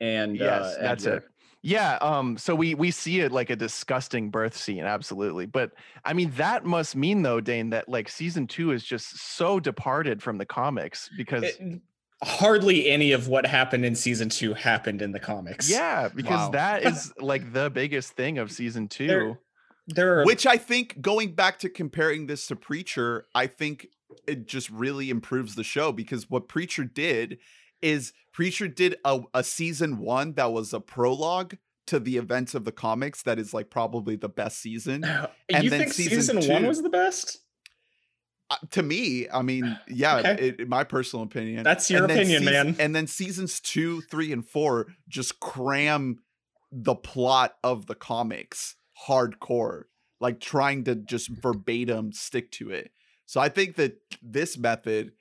and 0.01 0.35
yes, 0.35 0.75
uh, 0.75 0.81
that's 0.81 1.05
it. 1.05 1.23
Yeah, 1.65 1.97
um, 2.01 2.37
so 2.37 2.53
we 2.55 2.75
we 2.75 2.91
see 2.91 3.21
it 3.21 3.31
like 3.31 3.49
a 3.49 3.55
disgusting 3.55 4.29
birth 4.29 4.55
scene, 4.55 4.83
absolutely. 4.83 5.45
But 5.45 5.71
I 6.03 6.11
mean, 6.11 6.31
that 6.35 6.65
must 6.65 6.93
mean 6.95 7.21
though, 7.21 7.39
Dane, 7.39 7.69
that 7.69 7.87
like 7.87 8.09
season 8.09 8.47
two 8.47 8.71
is 8.71 8.83
just 8.83 9.17
so 9.35 9.61
departed 9.61 10.21
from 10.21 10.37
the 10.37 10.45
comics 10.45 11.09
because 11.17 11.43
It- 11.43 11.81
hardly 12.21 12.89
any 12.89 13.11
of 13.13 13.27
what 13.29 13.45
happened 13.45 13.85
in 13.85 13.95
season 13.95 14.29
two 14.29 14.53
happened 14.53 15.01
in 15.01 15.11
the 15.13 15.19
comics. 15.19 15.69
yeah, 15.69 16.09
because 16.13 16.47
Wow. 16.47 16.49
that 16.51 16.83
is 16.85 17.13
like 17.19 17.53
the 17.53 17.69
biggest 17.69 18.11
thing 18.13 18.37
of 18.37 18.51
season 18.51 18.87
two. 18.89 19.07
There- 19.07 19.39
there 19.87 20.19
are 20.21 20.25
Which 20.25 20.45
I 20.47 20.55
think 20.57 21.01
going 21.01 21.33
back 21.35 21.59
to 21.59 21.69
comparing 21.69 22.27
this 22.27 22.47
to 22.47 22.55
Preacher, 22.55 23.25
I 23.35 23.47
think 23.47 23.87
it 24.27 24.47
just 24.47 24.69
really 24.69 25.09
improves 25.09 25.55
the 25.55 25.63
show 25.65 25.91
because 25.91 26.29
what 26.29 26.47
Preacher 26.47 26.85
did 26.85 27.39
is 27.81 28.13
Preacher 28.33 28.67
did 28.67 28.95
a, 29.05 29.21
a 29.33 29.43
season 29.43 29.99
one 29.99 30.33
that 30.33 30.51
was 30.51 30.73
a 30.73 30.79
prologue 30.79 31.55
to 31.87 31.99
the 31.99 32.17
events 32.17 32.55
of 32.55 32.65
the 32.65 32.71
comics 32.71 33.23
that 33.23 33.37
is 33.39 33.53
like 33.53 33.69
probably 33.69 34.15
the 34.15 34.29
best 34.29 34.59
season. 34.59 35.03
you 35.49 35.55
and 35.55 35.69
then 35.69 35.79
think 35.81 35.93
season 35.93 36.41
season, 36.41 36.53
one 36.53 36.65
was 36.67 36.81
the 36.81 36.89
best? 36.89 37.39
Uh, 38.49 38.55
to 38.71 38.81
me, 38.83 39.27
I 39.29 39.41
mean, 39.41 39.77
yeah, 39.87 40.17
Okay. 40.17 40.47
it, 40.47 40.59
in 40.61 40.69
my 40.69 40.83
personal 40.83 41.23
opinion. 41.23 41.63
That's 41.63 41.89
your 41.89 42.03
And 42.03 42.11
opinion, 42.11 42.39
season- 42.43 42.53
man. 42.67 42.75
And 42.79 42.95
then 42.95 43.07
seasons 43.07 43.59
two, 43.59 44.01
three, 44.01 44.31
and 44.31 44.45
four 44.47 44.87
just 45.07 45.39
cram 45.39 46.17
the 46.71 46.95
plot 46.95 47.55
of 47.63 47.85
the 47.85 47.95
comics 47.95 48.75
hardcore, 49.07 49.83
like 50.19 50.39
trying 50.39 50.85
to 50.85 50.95
just 50.95 51.29
verbatim 51.29 52.11
stick 52.11 52.51
to 52.53 52.71
it. 52.71 52.91
So 53.25 53.39
I 53.39 53.49
think 53.49 53.75
that 53.75 53.97
this 54.21 54.57
method, 54.57 55.11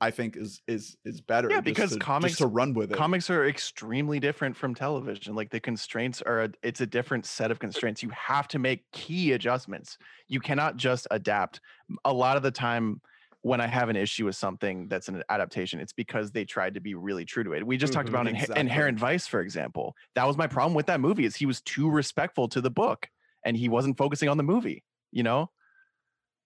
I 0.00 0.10
think, 0.10 0.36
is 0.36 0.60
is 0.66 0.96
is 1.04 1.20
better. 1.20 1.50
Yeah, 1.50 1.60
because 1.60 1.92
to, 1.92 1.98
comics- 1.98 2.32
just 2.32 2.38
to 2.40 2.46
run 2.46 2.74
with 2.74 2.92
it. 2.92 2.96
Comics 2.96 3.30
are 3.30 3.46
extremely 3.46 4.20
different 4.20 4.56
from 4.56 4.74
television. 4.74 5.34
Like 5.34 5.50
the 5.50 5.60
constraints 5.60 6.20
are, 6.22 6.44
a, 6.44 6.50
it's 6.62 6.80
a 6.80 6.86
different 6.86 7.24
set 7.24 7.50
of 7.50 7.58
constraints. 7.58 8.02
You 8.02 8.10
have 8.10 8.46
to 8.48 8.58
make 8.58 8.90
key 8.92 9.32
adjustments. 9.32 9.96
You 10.28 10.40
cannot 10.40 10.76
just 10.76 11.06
adapt. 11.10 11.60
A 12.04 12.12
lot 12.12 12.36
of 12.36 12.42
the 12.42 12.50
time, 12.50 13.00
when 13.40 13.60
I 13.60 13.66
have 13.66 13.88
an 13.88 13.96
issue 13.96 14.26
with 14.26 14.36
something 14.36 14.88
that's 14.88 15.08
an 15.08 15.22
adaptation, 15.30 15.80
it's 15.80 15.92
because 15.92 16.32
they 16.32 16.44
tried 16.44 16.74
to 16.74 16.80
be 16.80 16.94
really 16.94 17.24
true 17.24 17.44
to 17.44 17.52
it. 17.52 17.66
We 17.66 17.76
just 17.76 17.92
talked 17.92 18.08
Mhm, 18.08 18.10
about 18.10 18.26
exactly. 18.26 18.60
Inherent 18.60 18.98
Vice, 18.98 19.26
for 19.26 19.40
example. 19.40 19.94
That 20.14 20.26
was 20.26 20.36
my 20.36 20.46
problem 20.46 20.74
with 20.74 20.86
that 20.86 21.00
movie. 21.00 21.24
Is 21.24 21.36
he 21.36 21.46
was 21.46 21.62
too 21.62 21.88
respectful 21.88 22.48
to 22.48 22.60
the 22.60 22.70
book, 22.70 23.08
and 23.44 23.56
he 23.56 23.68
wasn't 23.68 23.96
focusing 23.96 24.28
on 24.28 24.36
the 24.36 24.42
movie. 24.42 24.84
You 25.10 25.22
know? 25.22 25.50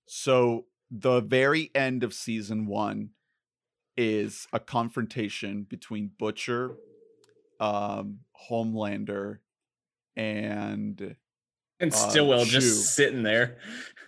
So 0.07 0.67
the 0.91 1.21
very 1.21 1.71
end 1.75 2.03
of 2.03 2.13
season 2.15 2.67
one 2.67 3.11
is 4.01 4.47
a 4.53 4.59
confrontation 4.59 5.65
between 5.65 6.11
Butcher, 6.19 6.77
um, 7.61 8.21
Homelander, 8.51 9.39
and 10.17 11.17
And 11.79 11.93
uh, 11.93 11.97
Stillwell 11.97 12.45
Chew. 12.47 12.51
just 12.61 12.95
sitting 12.95 13.23
there. 13.23 13.59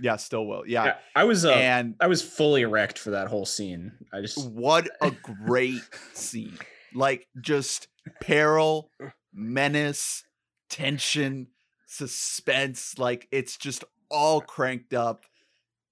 yeah, 0.00 0.16
Stillwell. 0.16 0.66
Yeah. 0.66 0.84
Yeah, 0.84 0.96
I 1.14 1.24
was 1.24 1.44
uh, 1.44 1.50
and 1.52 1.94
I 2.00 2.06
was 2.06 2.22
fully 2.22 2.62
erect 2.62 2.98
for 2.98 3.10
that 3.10 3.28
whole 3.28 3.44
scene. 3.46 3.92
I 4.12 4.20
just 4.22 4.48
what 4.50 4.88
a 5.02 5.10
great 5.10 5.82
scene. 6.14 6.56
Like 6.94 7.26
just 7.40 7.88
peril, 8.20 8.90
menace, 9.32 10.24
tension, 10.70 11.48
suspense. 11.86 12.98
Like 12.98 13.28
it's 13.30 13.56
just 13.58 13.84
all 14.10 14.40
cranked 14.40 14.94
up. 14.94 15.24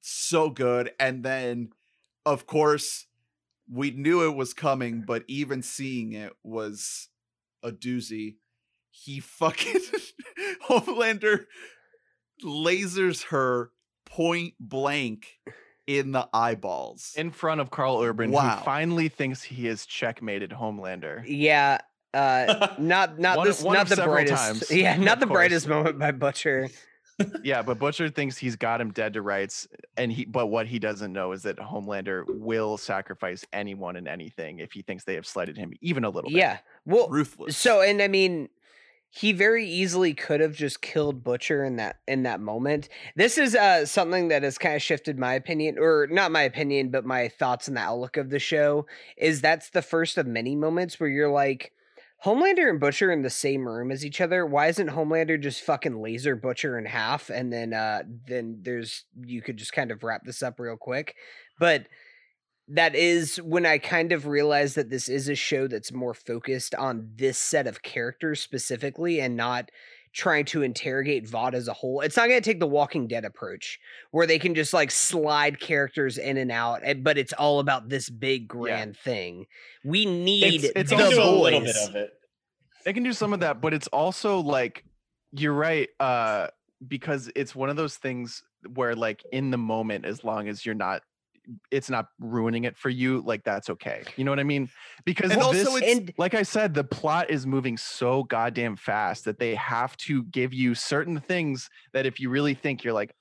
So 0.00 0.48
good. 0.48 0.92
And 0.98 1.22
then, 1.22 1.70
of 2.24 2.46
course, 2.46 3.06
we 3.72 3.90
knew 3.92 4.26
it 4.28 4.34
was 4.34 4.52
coming, 4.54 5.04
but 5.06 5.24
even 5.28 5.62
seeing 5.62 6.12
it 6.12 6.32
was 6.42 7.08
a 7.62 7.70
doozy. 7.70 8.36
He 8.90 9.20
fucking 9.20 9.80
Homelander 10.68 11.44
lasers 12.44 13.24
her 13.26 13.70
point 14.06 14.54
blank 14.58 15.38
in 15.86 16.12
the 16.12 16.28
eyeballs. 16.32 17.12
In 17.16 17.30
front 17.30 17.60
of 17.60 17.70
Karl 17.70 18.00
Urban, 18.02 18.30
Wow. 18.30 18.56
who 18.58 18.64
finally 18.64 19.08
thinks 19.08 19.42
he 19.42 19.66
has 19.66 19.86
checkmated 19.86 20.50
Homelander. 20.50 21.22
Yeah. 21.26 21.78
Uh, 22.12 22.74
not 22.78 23.18
not 23.18 23.38
One- 23.38 23.46
this 23.46 23.62
one 23.62 23.74
not 23.74 23.90
of 23.90 23.96
the 23.96 24.04
brightest. 24.04 24.34
times, 24.34 24.70
Yeah, 24.70 24.96
not 24.96 25.14
of 25.14 25.20
the 25.20 25.26
brightest 25.26 25.68
moment 25.68 25.98
by 25.98 26.10
Butcher. 26.12 26.68
Yeah, 27.44 27.62
but 27.62 27.78
Butcher 27.78 28.08
thinks 28.08 28.36
he's 28.36 28.56
got 28.56 28.80
him 28.80 28.92
dead 28.92 29.14
to 29.14 29.22
rights, 29.22 29.68
and 29.96 30.12
he. 30.12 30.24
But 30.24 30.46
what 30.46 30.66
he 30.66 30.78
doesn't 30.78 31.12
know 31.12 31.32
is 31.32 31.42
that 31.42 31.56
Homelander 31.58 32.24
will 32.28 32.76
sacrifice 32.76 33.44
anyone 33.52 33.96
and 33.96 34.08
anything 34.08 34.58
if 34.58 34.72
he 34.72 34.82
thinks 34.82 35.04
they 35.04 35.14
have 35.14 35.26
slighted 35.26 35.56
him 35.56 35.72
even 35.80 36.04
a 36.04 36.10
little 36.10 36.30
bit. 36.30 36.38
Yeah. 36.38 36.58
Well, 36.84 37.08
Ruthless. 37.08 37.56
So, 37.56 37.80
and 37.80 38.00
I 38.02 38.08
mean, 38.08 38.48
he 39.08 39.32
very 39.32 39.66
easily 39.66 40.14
could 40.14 40.40
have 40.40 40.54
just 40.54 40.82
killed 40.82 41.24
Butcher 41.24 41.64
in 41.64 41.76
that 41.76 41.96
in 42.06 42.22
that 42.22 42.40
moment. 42.40 42.88
This 43.16 43.38
is 43.38 43.54
uh 43.54 43.84
something 43.86 44.28
that 44.28 44.42
has 44.42 44.56
kind 44.58 44.76
of 44.76 44.82
shifted 44.82 45.18
my 45.18 45.34
opinion, 45.34 45.78
or 45.78 46.06
not 46.10 46.32
my 46.32 46.42
opinion, 46.42 46.90
but 46.90 47.04
my 47.04 47.28
thoughts 47.28 47.68
and 47.68 47.76
the 47.76 47.80
outlook 47.80 48.16
of 48.16 48.30
the 48.30 48.38
show. 48.38 48.86
Is 49.16 49.40
that's 49.40 49.70
the 49.70 49.82
first 49.82 50.16
of 50.16 50.26
many 50.26 50.54
moments 50.54 50.98
where 50.98 51.10
you're 51.10 51.30
like. 51.30 51.72
Homelander 52.24 52.68
and 52.68 52.78
Butcher 52.78 53.10
in 53.10 53.22
the 53.22 53.30
same 53.30 53.66
room 53.66 53.90
as 53.90 54.04
each 54.04 54.20
other. 54.20 54.44
Why 54.44 54.66
isn't 54.68 54.90
Homelander 54.90 55.40
just 55.40 55.62
fucking 55.62 56.02
laser 56.02 56.36
Butcher 56.36 56.78
in 56.78 56.84
half 56.84 57.30
and 57.30 57.52
then 57.52 57.72
uh 57.72 58.02
then 58.26 58.60
there's 58.62 59.04
you 59.18 59.40
could 59.40 59.56
just 59.56 59.72
kind 59.72 59.90
of 59.90 60.04
wrap 60.04 60.24
this 60.24 60.42
up 60.42 60.60
real 60.60 60.76
quick. 60.76 61.14
But 61.58 61.86
that 62.68 62.94
is 62.94 63.36
when 63.38 63.66
I 63.66 63.78
kind 63.78 64.12
of 64.12 64.26
realized 64.26 64.76
that 64.76 64.90
this 64.90 65.08
is 65.08 65.28
a 65.28 65.34
show 65.34 65.66
that's 65.66 65.92
more 65.92 66.14
focused 66.14 66.74
on 66.74 67.10
this 67.16 67.36
set 67.36 67.66
of 67.66 67.82
characters 67.82 68.40
specifically 68.40 69.20
and 69.20 69.36
not 69.36 69.70
trying 70.12 70.44
to 70.46 70.62
interrogate 70.62 71.28
Vought 71.28 71.54
as 71.54 71.68
a 71.68 71.72
whole. 71.72 72.00
It's 72.00 72.16
not 72.16 72.28
going 72.28 72.40
to 72.40 72.44
take 72.44 72.60
the 72.60 72.66
Walking 72.66 73.06
Dead 73.06 73.24
approach 73.24 73.78
where 74.10 74.26
they 74.26 74.38
can 74.38 74.54
just 74.54 74.72
like 74.72 74.90
slide 74.90 75.60
characters 75.60 76.18
in 76.18 76.36
and 76.36 76.50
out, 76.50 76.82
but 77.02 77.16
it's 77.16 77.32
all 77.32 77.60
about 77.60 77.88
this 77.88 78.10
big 78.10 78.48
grand 78.48 78.96
thing. 78.96 79.46
We 79.84 80.06
need 80.06 80.64
It's- 80.64 80.72
it's 80.76 80.90
the 80.90 80.96
They 80.96 81.02
can 81.02 81.10
do 81.12 81.22
a 81.22 81.24
little 81.30 81.60
bit 81.60 81.76
of 81.88 81.96
it. 81.96 82.10
They 82.84 82.92
can 82.92 83.02
do 83.02 83.12
some 83.12 83.32
of 83.32 83.40
that, 83.40 83.60
but 83.60 83.74
it's 83.74 83.88
also 83.88 84.40
like 84.40 84.84
you're 85.32 85.52
right, 85.52 85.88
uh, 86.00 86.48
because 86.88 87.30
it's 87.36 87.54
one 87.54 87.70
of 87.70 87.76
those 87.76 87.96
things 87.96 88.42
where 88.74 88.96
like 88.96 89.22
in 89.32 89.50
the 89.50 89.58
moment, 89.58 90.04
as 90.06 90.24
long 90.24 90.48
as 90.48 90.64
you're 90.66 90.74
not 90.74 91.02
it's 91.70 91.90
not 91.90 92.06
ruining 92.18 92.64
it 92.64 92.76
for 92.76 92.88
you, 92.90 93.22
like 93.24 93.42
that's 93.44 93.70
okay. 93.70 94.02
You 94.16 94.24
know 94.24 94.30
what 94.30 94.40
I 94.40 94.44
mean? 94.44 94.68
Because 95.04 95.30
And 95.30 95.40
this, 95.40 95.66
also 95.66 95.76
it's- 95.76 95.98
and 95.98 96.12
like 96.18 96.34
I 96.34 96.42
said, 96.42 96.74
the 96.74 96.84
plot 96.84 97.30
is 97.30 97.46
moving 97.46 97.76
so 97.76 98.22
goddamn 98.24 98.76
fast 98.76 99.24
that 99.24 99.38
they 99.38 99.54
have 99.54 99.96
to 99.98 100.24
give 100.24 100.52
you 100.54 100.74
certain 100.74 101.20
things 101.20 101.68
that 101.92 102.06
if 102.06 102.20
you 102.20 102.30
really 102.30 102.54
think 102.54 102.84
you're 102.84 102.94
like, 102.94 103.14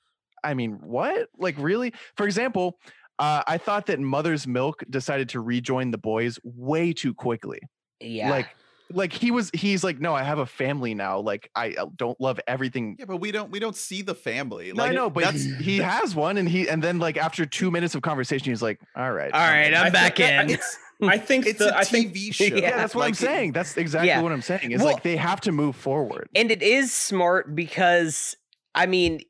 I 0.43 0.53
mean, 0.53 0.79
what? 0.81 1.27
Like 1.37 1.55
really? 1.57 1.93
For 2.15 2.25
example, 2.25 2.79
uh, 3.19 3.43
I 3.47 3.57
thought 3.57 3.87
that 3.87 3.99
Mother's 3.99 4.47
Milk 4.47 4.83
decided 4.89 5.29
to 5.29 5.41
rejoin 5.41 5.91
the 5.91 5.97
boys 5.97 6.39
way 6.43 6.93
too 6.93 7.13
quickly. 7.13 7.59
yeah, 7.99 8.29
Like, 8.29 8.47
like 8.91 9.13
he 9.13 9.31
was, 9.31 9.51
he's 9.53 9.83
like, 9.83 9.99
no, 9.99 10.13
I 10.15 10.23
have 10.23 10.39
a 10.39 10.45
family 10.45 10.93
now. 10.93 11.19
Like, 11.19 11.49
I 11.55 11.71
uh, 11.73 11.85
don't 11.95 12.19
love 12.19 12.39
everything. 12.47 12.95
Yeah, 12.99 13.05
but 13.05 13.17
we 13.17 13.31
don't 13.31 13.51
we 13.51 13.59
don't 13.59 13.75
see 13.75 14.01
the 14.01 14.15
family. 14.15 14.71
No, 14.73 14.83
like 14.83 14.91
I 14.91 14.95
know, 14.95 15.09
but 15.09 15.23
that's 15.25 15.43
he 15.43 15.77
has 15.77 16.15
one, 16.15 16.37
and 16.37 16.47
he, 16.49 16.67
and 16.67 16.83
then 16.83 16.99
like 16.99 17.17
after 17.17 17.45
two 17.45 17.69
minutes 17.71 17.95
of 17.95 18.01
conversation, 18.01 18.49
he's 18.51 18.61
like, 18.61 18.79
all 18.95 19.11
right, 19.11 19.31
all 19.33 19.39
right, 19.39 19.73
I 19.73 19.85
I'm 19.87 19.91
back 19.91 20.17
think- 20.17 20.49
in. 20.49 20.55
it's 20.55 20.77
I 21.01 21.17
think 21.17 21.45
it's 21.45 21.59
the, 21.59 21.73
a 21.73 21.77
I 21.77 21.83
think 21.85 22.13
TV 22.13 22.33
show. 22.33 22.43
Yeah, 22.43 22.55
Yeah, 22.55 22.77
that's 22.77 22.93
what 22.93 23.07
I'm 23.07 23.13
saying. 23.13 23.53
That's 23.53 23.77
exactly 23.77 24.09
Yeah. 24.09 24.21
what 24.21 24.31
I'm 24.33 24.41
saying. 24.41 24.71
Is 24.71 24.81
Well- 24.81 24.93
like 24.93 25.03
they 25.03 25.15
have 25.15 25.39
to 25.41 25.51
move 25.53 25.75
forward. 25.77 26.27
And 26.35 26.51
it 26.51 26.61
is 26.61 26.91
smart 26.91 27.55
because 27.55 28.35
I 28.75 28.85
mean 28.85 29.21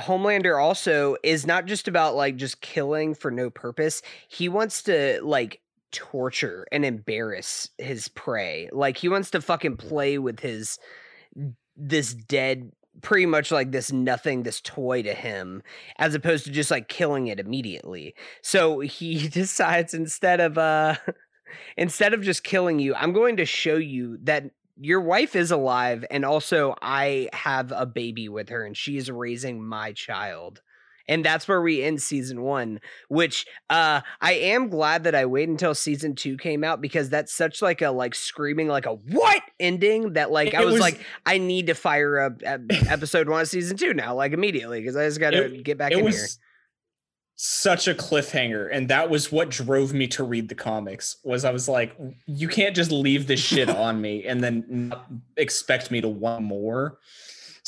Homelander 0.00 0.58
also 0.62 1.16
is 1.22 1.46
not 1.46 1.66
just 1.66 1.86
about 1.88 2.14
like 2.14 2.36
just 2.36 2.60
killing 2.60 3.14
for 3.14 3.30
no 3.30 3.50
purpose. 3.50 4.00
He 4.28 4.48
wants 4.48 4.82
to 4.84 5.20
like 5.22 5.60
torture 5.92 6.66
and 6.72 6.84
embarrass 6.84 7.70
his 7.78 8.08
prey. 8.08 8.68
Like 8.72 8.96
he 8.96 9.08
wants 9.08 9.30
to 9.30 9.40
fucking 9.40 9.76
play 9.76 10.18
with 10.18 10.40
his 10.40 10.78
this 11.76 12.12
dead 12.14 12.72
pretty 13.00 13.26
much 13.26 13.52
like 13.52 13.70
this 13.70 13.92
nothing 13.92 14.42
this 14.42 14.60
toy 14.60 15.02
to 15.02 15.14
him 15.14 15.62
as 15.98 16.14
opposed 16.14 16.44
to 16.44 16.50
just 16.50 16.70
like 16.70 16.88
killing 16.88 17.28
it 17.28 17.40
immediately. 17.40 18.14
So 18.42 18.80
he 18.80 19.28
decides 19.32 19.94
instead 19.94 20.40
of 20.40 20.58
uh 20.58 20.96
instead 21.76 22.14
of 22.14 22.22
just 22.22 22.44
killing 22.44 22.78
you, 22.78 22.94
I'm 22.94 23.12
going 23.12 23.36
to 23.36 23.44
show 23.44 23.76
you 23.76 24.18
that 24.24 24.50
your 24.80 25.00
wife 25.00 25.34
is 25.34 25.50
alive 25.50 26.04
and 26.10 26.24
also 26.24 26.74
I 26.80 27.28
have 27.32 27.72
a 27.72 27.86
baby 27.86 28.28
with 28.28 28.48
her 28.50 28.64
and 28.64 28.76
she 28.76 28.96
is 28.96 29.10
raising 29.10 29.64
my 29.64 29.92
child. 29.92 30.62
And 31.08 31.24
that's 31.24 31.48
where 31.48 31.62
we 31.62 31.82
end 31.82 32.02
season 32.02 32.42
1, 32.42 32.80
which 33.08 33.46
uh 33.70 34.02
I 34.20 34.32
am 34.34 34.68
glad 34.68 35.04
that 35.04 35.14
I 35.14 35.24
waited 35.26 35.50
until 35.50 35.74
season 35.74 36.14
2 36.14 36.36
came 36.36 36.62
out 36.62 36.80
because 36.80 37.08
that's 37.08 37.32
such 37.34 37.62
like 37.62 37.80
a 37.82 37.90
like 37.90 38.14
screaming 38.14 38.68
like 38.68 38.86
a 38.86 38.92
what 38.94 39.42
ending 39.58 40.12
that 40.12 40.30
like 40.30 40.54
I 40.54 40.64
was, 40.64 40.74
was- 40.74 40.80
like 40.82 41.00
I 41.26 41.38
need 41.38 41.68
to 41.68 41.74
fire 41.74 42.18
up 42.20 42.42
episode 42.88 43.28
1 43.28 43.40
of 43.40 43.48
season 43.48 43.76
2 43.76 43.94
now 43.94 44.14
like 44.14 44.32
immediately 44.32 44.80
because 44.80 44.96
I 44.96 45.06
just 45.06 45.18
got 45.20 45.30
to 45.30 45.46
It- 45.54 45.64
get 45.64 45.78
back 45.78 45.92
it 45.92 45.98
in 45.98 46.04
was 46.04 46.16
here. 46.16 46.26
such 47.36 47.86
a 47.88 47.94
cliffhanger 47.94 48.68
and 48.72 48.88
that 48.88 49.08
was 49.08 49.30
what 49.30 49.48
drove 49.48 49.92
me 49.94 50.08
to 50.08 50.24
read 50.24 50.48
the 50.48 50.54
comics 50.56 51.16
was 51.22 51.44
i 51.44 51.52
was 51.52 51.68
like 51.68 51.96
you 52.26 52.48
can't 52.48 52.74
just 52.74 52.90
leave 52.90 53.28
this 53.28 53.38
shit 53.38 53.70
on 53.86 54.00
me 54.00 54.24
and 54.26 54.42
then 54.42 54.92
expect 55.36 55.90
me 55.92 56.00
to 56.00 56.08
want 56.08 56.42
more 56.42 56.98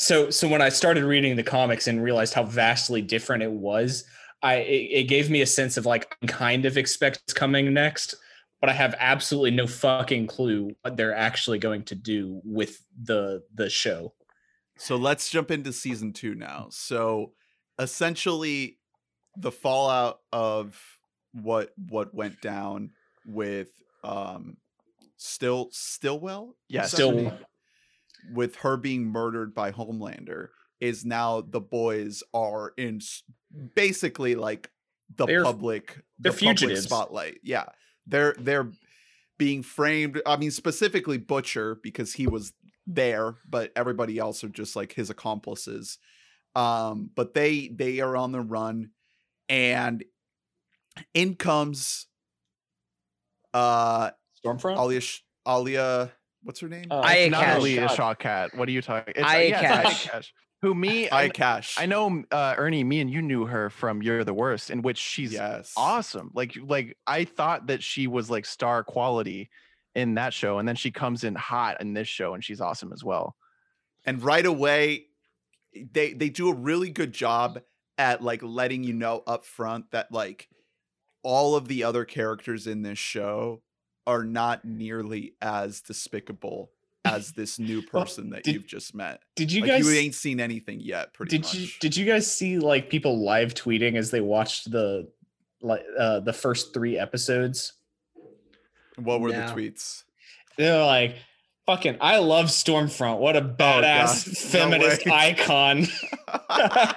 so 0.01 0.29
so 0.29 0.47
when 0.47 0.61
i 0.61 0.69
started 0.69 1.03
reading 1.03 1.35
the 1.35 1.43
comics 1.43 1.87
and 1.87 2.03
realized 2.03 2.33
how 2.33 2.43
vastly 2.43 3.01
different 3.01 3.43
it 3.43 3.51
was 3.51 4.03
i 4.41 4.55
it, 4.55 4.87
it 4.99 5.03
gave 5.07 5.29
me 5.29 5.41
a 5.41 5.45
sense 5.45 5.77
of 5.77 5.85
like 5.85 6.15
I 6.23 6.27
kind 6.27 6.65
of 6.65 6.77
expect 6.77 7.35
coming 7.35 7.73
next 7.73 8.15
but 8.59 8.69
i 8.69 8.73
have 8.73 8.95
absolutely 8.99 9.51
no 9.51 9.67
fucking 9.67 10.27
clue 10.27 10.71
what 10.81 10.97
they're 10.97 11.15
actually 11.15 11.59
going 11.59 11.83
to 11.83 11.95
do 11.95 12.41
with 12.43 12.73
the 13.03 13.43
the 13.53 13.69
show 13.69 14.13
So 14.77 14.95
let's 14.95 15.29
jump 15.29 15.51
into 15.51 15.71
season 15.71 16.11
two 16.11 16.33
now. 16.33 16.67
So 16.71 17.33
essentially, 17.77 18.79
the 19.37 19.51
fallout 19.51 20.19
of 20.31 20.79
what 21.33 21.69
what 21.89 22.13
went 22.15 22.41
down 22.41 22.89
with 23.27 23.69
um 24.03 24.57
still 25.17 25.69
Stillwell, 25.71 26.55
Yeah, 26.67 26.85
Is 26.85 26.91
that 26.91 26.97
her 26.97 27.13
Still-? 27.13 27.37
With 28.33 28.57
her 28.57 28.77
being 28.77 29.05
murdered 29.05 29.53
by 29.53 29.71
Homelander 29.71 30.49
is 30.79 31.05
now 31.05 31.41
the 31.41 31.59
boys 31.61 32.23
are 32.33 32.73
in 32.77 32.99
basically 33.75 34.35
like 34.35 34.69
the 35.15 35.25
They're- 35.25 35.43
public 35.43 36.03
they're 36.19 36.31
the 36.31 36.45
public 36.45 36.77
spotlight. 36.77 37.39
Yeah, 37.43 37.65
they're 38.07 38.35
they're 38.39 38.71
being 39.37 39.63
framed. 39.63 40.21
I 40.25 40.37
mean, 40.37 40.51
specifically 40.51 41.17
Butcher 41.17 41.75
because 41.81 42.13
he 42.13 42.27
was 42.27 42.53
there, 42.87 43.35
but 43.49 43.71
everybody 43.75 44.17
else 44.19 44.43
are 44.43 44.49
just 44.49 44.75
like 44.75 44.93
his 44.93 45.09
accomplices. 45.09 45.97
Um, 46.55 47.09
but 47.15 47.33
they 47.33 47.67
they 47.69 47.99
are 48.01 48.15
on 48.17 48.31
the 48.31 48.41
run, 48.41 48.91
and 49.49 50.03
in 51.13 51.35
comes 51.35 52.07
uh 53.53 54.11
stormfront 54.45 54.77
Alia 54.77 55.01
Alia. 55.47 56.11
What's 56.43 56.59
her 56.59 56.67
name? 56.69 56.85
Uh, 56.89 56.99
I- 56.99 57.13
It's 57.15 57.31
not 57.31 57.43
Cash. 57.43 57.55
really 57.57 57.77
a 57.77 57.87
God. 57.87 57.97
Shawkat. 57.97 58.55
What 58.57 58.67
are 58.67 58.71
you 58.71 58.81
talking? 58.81 59.13
It's, 59.15 59.27
Aya 59.27 59.47
yeah, 59.49 59.55
it's 59.61 59.63
Aya 59.71 59.83
Cash. 59.83 60.07
Cash. 60.09 60.33
Who 60.61 60.75
me? 60.75 61.09
I 61.09 61.23
I, 61.23 61.29
Cash. 61.29 61.75
I 61.79 61.85
know 61.87 62.23
uh, 62.31 62.53
Ernie. 62.57 62.83
Me 62.83 62.99
and 63.01 63.09
you 63.09 63.21
knew 63.21 63.45
her 63.45 63.69
from 63.71 64.01
You're 64.03 64.23
the 64.23 64.33
Worst, 64.33 64.69
in 64.69 64.81
which 64.83 64.97
she's 64.99 65.33
Yes. 65.33 65.73
awesome. 65.75 66.29
Like 66.35 66.55
like 66.63 66.97
I 67.07 67.25
thought 67.25 67.67
that 67.67 67.81
she 67.81 68.05
was 68.07 68.29
like 68.29 68.45
star 68.45 68.83
quality 68.83 69.49
in 69.95 70.15
that 70.15 70.33
show, 70.33 70.59
and 70.59 70.67
then 70.67 70.75
she 70.75 70.91
comes 70.91 71.23
in 71.23 71.33
hot 71.35 71.81
in 71.81 71.93
this 71.93 72.07
show, 72.07 72.33
and 72.35 72.43
she's 72.43 72.61
awesome 72.61 72.93
as 72.93 73.03
well. 73.03 73.35
and 74.05 74.21
right 74.23 74.45
away 74.45 75.05
they 75.93 76.13
they 76.13 76.29
do 76.29 76.49
a 76.49 76.53
really 76.53 76.89
good 76.89 77.11
job 77.13 77.59
at 77.97 78.21
like 78.23 78.41
letting 78.43 78.83
you 78.83 78.93
know 78.93 79.23
up 79.27 79.45
front 79.45 79.89
that 79.91 80.11
like 80.11 80.47
all 81.23 81.55
of 81.55 81.67
the 81.67 81.83
other 81.83 82.03
characters 82.05 82.65
in 82.67 82.81
this 82.81 82.97
show 82.99 83.61
are 84.07 84.23
not 84.23 84.65
nearly 84.65 85.33
as 85.41 85.81
despicable 85.81 86.71
as 87.05 87.31
this 87.35 87.59
new 87.59 87.83
Well, 87.93 88.03
person 88.03 88.29
that 88.31 88.43
did- 88.43 88.53
you've 88.55 88.67
just 88.67 88.93
met. 88.95 89.21
did 89.35 89.51
you 89.51 89.61
like 89.61 89.69
guys 89.71 89.85
you 89.87 89.93
ain't 89.99 90.15
seen 90.15 90.39
anything 90.39 90.79
yet, 90.79 91.13
pretty 91.13 91.37
did 91.37 91.41
much. 91.45 91.53
you 91.55 91.67
did 91.79 91.95
you 91.97 92.05
guys 92.05 92.31
see 92.31 92.59
like 92.59 92.89
people 92.89 93.23
live 93.23 93.53
tweeting 93.53 93.95
as 93.95 94.11
they 94.11 94.21
watched 94.21 94.71
the 94.71 95.07
like 95.61 95.83
uh 95.99 96.19
the 96.21 96.33
first 96.33 96.73
three 96.73 96.97
episodes 96.97 97.73
what 98.97 99.21
were 99.21 99.29
No. 99.29 99.45
the 99.47 99.53
tweets? 99.53 100.03
they're 100.57 100.83
like 100.83 101.15
fucking 101.67 101.95
i 102.01 102.17
love 102.17 102.47
stormfront 102.47 103.19
what 103.19 103.35
a 103.35 103.41
badass 103.41 104.25
God. 104.25 104.37
Feminist 104.37 105.05
way. 105.05 105.11
icon 105.13 105.85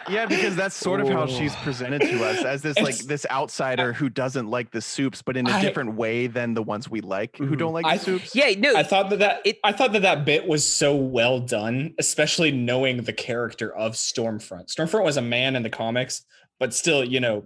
Yeah, 0.09 0.27
because 0.27 0.55
that's 0.57 0.77
sort 0.77 1.01
of 1.01 1.09
how 1.09 1.27
she's 1.27 1.53
Oh. 1.55 1.59
presented 1.63 2.01
to 2.03 2.25
us 2.25 2.45
as 2.45 2.63
this 2.63 2.79
like 2.79 2.97
this 2.99 3.27
outsider 3.31 3.93
who 3.93 4.09
doesn't 4.09 4.49
like 4.49 4.71
the 4.71 4.81
soups, 4.81 5.23
but 5.23 5.37
in 5.37 5.47
a 5.47 5.51
I- 5.51 5.61
different 5.61 5.95
way 5.95 6.27
than 6.29 6.55
the 6.55 6.63
ones 6.63 6.89
we 6.89 7.01
like 7.01 7.37
who 7.37 7.47
Mhm. 7.49 7.59
don't 7.59 7.73
like 7.73 7.85
I- 7.85 7.97
the 7.97 8.05
soups. 8.05 8.35
Yeah, 8.35 8.51
no, 8.59 8.75
i 8.77 8.83
thought 8.83 9.11
that 9.11 9.19
that 9.21 9.41
It- 9.45 9.59
i 9.65 9.73
thought 9.73 9.93
that 9.93 10.03
that 10.03 10.25
bit 10.25 10.47
was 10.47 10.67
so 10.67 10.95
well 10.97 11.41
done 11.41 11.95
especially 11.99 12.51
knowing 12.53 12.99
the 13.03 13.13
character 13.13 13.75
of 13.75 13.93
stormfront 13.95 14.67
stormfront 14.75 15.05
was 15.05 15.17
a 15.17 15.23
man 15.23 15.57
in 15.57 15.63
the 15.63 15.71
comics 15.71 16.23
but 16.59 16.73
still 16.73 17.05
you 17.05 17.21
know 17.21 17.45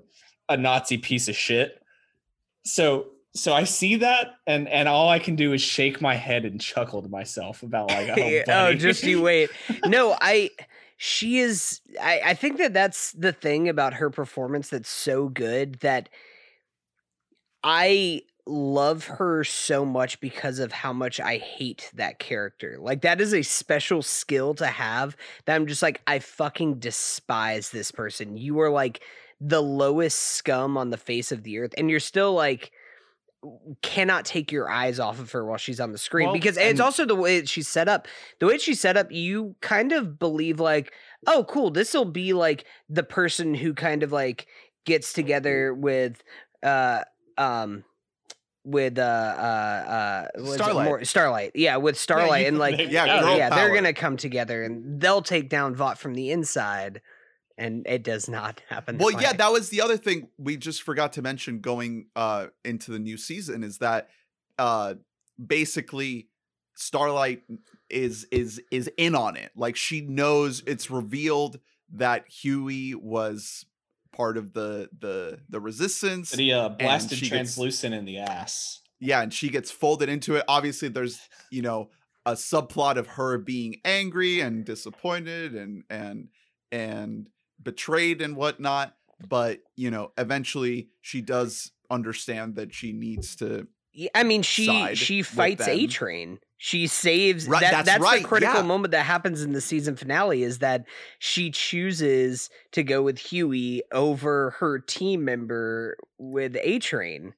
a 0.49 0.57
nazi 0.57 0.99
piece 0.99 1.29
of 1.29 1.37
shit 1.37 1.83
so 2.65 3.07
so 3.35 3.53
i 3.53 3.65
see 3.65 3.97
that 3.97 4.37
and 4.47 4.69
and 4.69 4.89
all 4.89 5.09
i 5.09 5.19
can 5.19 5.37
do 5.37 5.53
is 5.53 5.61
shake 5.61 6.01
my 6.01 6.15
head 6.15 6.45
and 6.45 6.61
chuckle 6.61 7.03
to 7.03 7.09
myself 7.09 7.63
about 7.63 7.89
like 7.89 8.09
oh, 8.19 8.43
oh, 8.49 8.75
just 8.75 9.05
you 9.05 9.23
wait. 9.23 9.51
No, 9.87 10.17
I. 10.21 10.51
She 10.97 11.39
is. 11.39 11.81
I, 12.01 12.21
I 12.27 12.35
think 12.35 12.59
that 12.59 12.75
that's 12.75 13.13
the 13.13 13.33
thing 13.33 13.69
about 13.69 13.95
her 13.95 14.11
performance 14.11 14.71
that's 14.71 14.89
so 14.89 15.29
good 15.29 15.77
that 15.81 16.09
I 17.63 18.23
love 18.47 19.05
her 19.05 19.45
so 19.45 19.85
much 19.85 20.21
because 20.21 20.59
of 20.59 20.73
how 20.73 20.93
much 20.93 21.21
I 21.21 21.37
hate 21.37 21.91
that 21.95 22.19
character. 22.19 22.79
Like 22.81 23.03
that 23.03 23.21
is 23.21 23.33
a 23.33 23.43
special 23.43 24.03
skill 24.03 24.55
to 24.55 24.67
have 24.67 25.17
that 25.45 25.55
I'm 25.55 25.67
just 25.67 25.83
like 25.83 26.01
I 26.07 26.19
fucking 26.19 26.81
despise 26.81 27.71
this 27.71 27.93
person. 27.93 28.37
You 28.37 28.59
are 28.61 28.71
like 28.71 29.01
the 29.41 29.63
lowest 29.63 30.19
scum 30.19 30.77
on 30.77 30.91
the 30.91 30.97
face 30.97 31.31
of 31.31 31.45
the 31.45 31.59
earth 31.59 31.75
and 31.79 31.89
you're 31.89 32.01
still 32.01 32.33
like 32.33 32.73
cannot 33.83 34.25
take 34.25 34.51
your 34.51 34.69
eyes 34.69 34.99
off 34.99 35.21
of 35.21 35.31
her 35.33 35.45
while 35.45 35.59
she's 35.59 35.81
on 35.81 35.93
the 35.93 35.99
screen 35.99 36.27
Well, 36.27 36.35
because 36.35 36.57
it's 36.57 36.81
also 36.81 37.05
the 37.05 37.15
way 37.15 37.45
she's 37.45 37.69
set 37.69 37.89
up. 37.89 38.09
The 38.41 38.47
way 38.47 38.59
she's 38.59 38.81
set 38.81 38.97
up, 38.97 39.13
you 39.13 39.55
kind 39.61 39.93
of 39.93 40.19
believe 40.19 40.59
like, 40.61 40.93
oh, 41.27 41.45
cool, 41.45 41.71
this 41.71 41.95
will 41.95 42.05
be 42.05 42.33
like 42.33 42.65
the 42.89 43.05
person 43.05 43.55
who 43.55 43.75
kind 43.75 44.03
of 44.03 44.11
like 44.11 44.47
gets 44.85 45.13
together 45.13 45.73
with, 45.73 46.23
uh, 46.63 47.05
um, 47.37 47.85
with 48.65 48.99
uh 48.99 49.03
uh 49.03 49.05
uh 49.05 50.29
what 50.35 50.45
is 50.45 50.51
it? 50.51 50.55
Starlight. 50.57 50.85
More- 50.85 51.05
Starlight, 51.05 51.53
yeah, 51.55 51.77
with 51.77 51.99
Starlight, 51.99 52.47
and 52.47 52.59
like 52.65 52.79
Yeah, 52.79 53.05
yeah, 53.05 53.21
girl 53.21 53.37
yeah, 53.37 53.51
they're 53.51 53.75
gonna 53.75 53.95
come 53.95 54.17
together 54.17 54.63
and 54.63 55.01
they'll 55.01 55.23
take 55.23 55.49
down 55.49 55.75
Vought 55.75 55.99
from 55.99 56.15
the 56.15 56.31
inside, 56.31 57.01
and 57.59 57.87
it 57.87 58.03
does 58.03 58.29
not 58.29 58.63
happen. 58.69 58.97
Well, 58.99 59.11
that 59.13 59.21
yeah, 59.23 59.33
that 59.35 59.53
was 59.53 59.69
the 59.69 59.81
other 59.83 59.97
thing 59.97 60.29
we 60.39 60.57
just 60.57 60.83
forgot 60.83 61.13
to 61.15 61.23
mention 61.23 61.61
going 61.61 62.07
uh 62.17 62.47
into 62.65 62.91
the 62.93 62.99
new 62.99 63.17
season 63.17 63.63
is 63.63 63.79
that 63.79 64.09
uh 64.59 64.95
basically 65.45 66.29
Starlight 66.75 67.43
is 67.91 68.25
is 68.31 68.63
is 68.71 68.89
in 68.97 69.15
on 69.15 69.37
it. 69.37 69.51
Like 69.57 69.75
she 69.77 70.01
knows 70.01 70.63
it's 70.67 70.91
revealed 70.91 71.59
that 71.95 72.29
Hughie 72.29 72.95
was 72.95 73.65
part 74.15 74.37
of 74.37 74.53
the 74.53 74.89
the 74.97 75.41
the 75.49 75.61
resistance. 75.61 76.31
But 76.31 76.39
he 76.41 76.53
uh, 76.53 76.69
blasted 76.69 77.19
she 77.19 77.25
gets- 77.25 77.31
translucent 77.31 77.95
in 77.95 78.05
the 78.05 78.19
ass. 78.19 78.81
yeah, 79.01 79.23
and 79.23 79.33
she 79.35 79.49
gets 79.49 79.71
folded 79.73 80.09
into 80.09 80.37
it. 80.37 80.45
Obviously, 80.47 80.89
there's 80.89 81.21
you 81.51 81.63
know 81.63 81.91
a 82.25 82.33
subplot 82.33 82.97
of 82.97 83.07
her 83.09 83.39
being 83.39 83.81
angry 83.85 84.41
and 84.41 84.65
disappointed 84.65 85.55
and 85.55 85.83
and 85.91 86.29
and 86.71 87.29
betrayed 87.63 88.23
and 88.23 88.37
whatnot. 88.37 88.95
But 89.29 89.61
you 89.77 89.91
know, 89.91 90.13
eventually 90.17 90.89
she 91.01 91.21
does 91.21 91.73
understand 91.91 92.57
that 92.57 92.73
she 92.75 92.93
needs 92.93 93.35
to. 93.37 93.67
I 94.15 94.23
mean, 94.23 94.43
she 94.43 94.95
she 94.95 95.23
fights 95.23 95.67
A. 95.67 95.87
Train. 95.89 96.39
She 96.61 96.89
saves 96.89 97.47
Right, 97.47 97.61
that. 97.61 97.71
that's 97.71 97.87
That's, 97.87 98.03
right, 98.03 98.23
the 98.23 98.29
critical 98.29 98.57
yeah. 98.57 98.63
moment 98.63 98.91
that 98.91 99.05
happens 99.07 99.43
in 99.43 99.53
the 99.53 99.61
season 99.61 99.95
finale. 99.97 100.43
Is 100.43 100.59
that 100.59 100.85
she 101.19 101.51
chooses 101.51 102.51
to 102.73 102.83
go 102.83 103.03
with 103.03 103.19
Hughie 103.19 103.83
over 103.93 104.51
her 104.59 104.79
team 104.81 105.25
member 105.25 105.97
with 106.19 106.57
A 106.63 106.79
Train. 106.81 107.35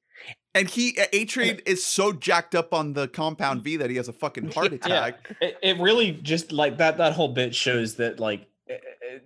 And 0.55 0.69
he 0.69 0.99
A 1.13 1.25
Train 1.27 1.61
is 1.65 1.85
so 1.85 2.13
jacked 2.13 2.55
up 2.55 2.75
on 2.75 2.93
the 2.95 3.09
compound 3.09 3.63
V 3.63 3.77
that 3.77 3.89
he 3.89 3.97
has 3.97 4.09
a 4.09 4.13
fucking 4.13 4.53
heart 4.53 4.73
Yeah. 4.73 4.77
attack. 5.07 5.37
It, 5.41 5.59
it 5.63 5.79
really 5.79 6.13
just 6.13 6.51
like 6.53 6.79
that 6.79 6.99
that 6.99 7.13
whole 7.15 7.29
bit 7.29 7.55
shows 7.55 7.97
that 7.97 8.19
like 8.21 8.47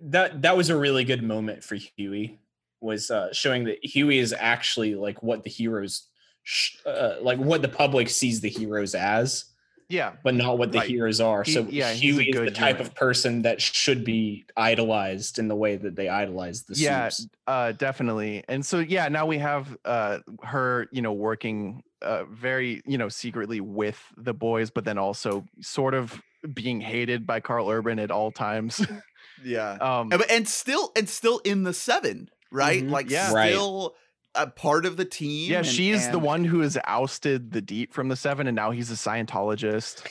that 0.01 0.41
that 0.41 0.57
was 0.57 0.69
a 0.69 0.75
really 0.77 1.03
good 1.03 1.23
moment 1.23 1.63
for 1.63 1.75
Hughie 1.75 2.39
was 2.81 3.09
uh, 3.09 3.29
showing 3.33 3.63
that 3.65 3.77
Hughie 3.83 4.19
is 4.19 4.33
actually 4.37 4.95
like 4.95 5.23
what 5.23 5.43
the 5.43 5.49
heroes 5.49 6.07
sh- 6.43 6.75
uh, 6.85 7.15
like 7.21 7.39
what 7.39 7.61
the 7.61 7.67
public 7.69 8.09
sees 8.09 8.41
the 8.41 8.49
heroes 8.49 8.93
as 8.93 9.45
Yeah. 9.89 10.13
but 10.23 10.35
not 10.35 10.57
what 10.57 10.71
the 10.71 10.79
Right. 10.79 10.89
heroes 10.89 11.19
are. 11.21 11.43
He- 11.43 11.53
so 11.53 11.65
yeah, 11.69 11.91
Hughie 11.93 12.29
is 12.29 12.35
the 12.35 12.51
type 12.51 12.79
of 12.79 12.93
person 12.93 13.41
that 13.43 13.61
should 13.61 14.03
be 14.03 14.45
idolized 14.57 15.39
in 15.39 15.47
the 15.47 15.55
way 15.55 15.77
that 15.77 15.95
they 15.95 16.09
idolize 16.09 16.63
the 16.63 16.75
yeah 16.75 17.09
uh 17.47 17.71
definitely. 17.71 18.43
And 18.47 18.63
so 18.65 18.79
yeah 18.79 19.07
now 19.07 19.25
we 19.25 19.37
have 19.39 19.75
uh 19.85 20.19
her 20.43 20.87
you 20.91 21.01
know 21.01 21.13
working 21.13 21.81
uh 22.01 22.25
very 22.25 22.81
you 22.85 22.97
know 22.97 23.09
secretly 23.09 23.61
with 23.61 23.99
the 24.17 24.33
boys 24.33 24.69
but 24.69 24.83
then 24.85 24.97
also 24.97 25.45
sort 25.61 25.93
of 25.93 26.21
being 26.53 26.79
hated 26.79 27.25
by 27.25 27.39
karl 27.39 27.69
urban 27.69 27.97
at 27.97 28.11
all 28.11 28.29
times 28.31 28.85
Yeah. 29.43 29.71
um 29.73 30.11
and, 30.11 30.23
and 30.29 30.47
still 30.47 30.91
and 30.95 31.07
still 31.09 31.39
in 31.39 31.63
the 31.63 31.73
seven 31.73 32.29
right 32.51 32.83
Mhm. 32.83 32.89
like 32.89 33.09
Yeah. 33.09 33.31
Right. 33.33 33.49
still 33.51 33.95
a 34.33 34.47
part 34.47 34.85
of 34.85 34.97
the 34.97 35.05
team 35.05 35.51
yeah 35.51 35.59
and- 35.59 35.67
she's 35.67 36.09
the 36.09 36.19
one 36.19 36.43
who 36.43 36.59
has 36.59 36.77
ousted 36.85 37.51
the 37.51 37.61
deep 37.61 37.93
from 37.93 38.09
the 38.09 38.15
seven 38.15 38.47
and 38.47 38.55
now 38.55 38.71
he's 38.71 38.91
a 38.91 38.95
scientologist 38.95 40.05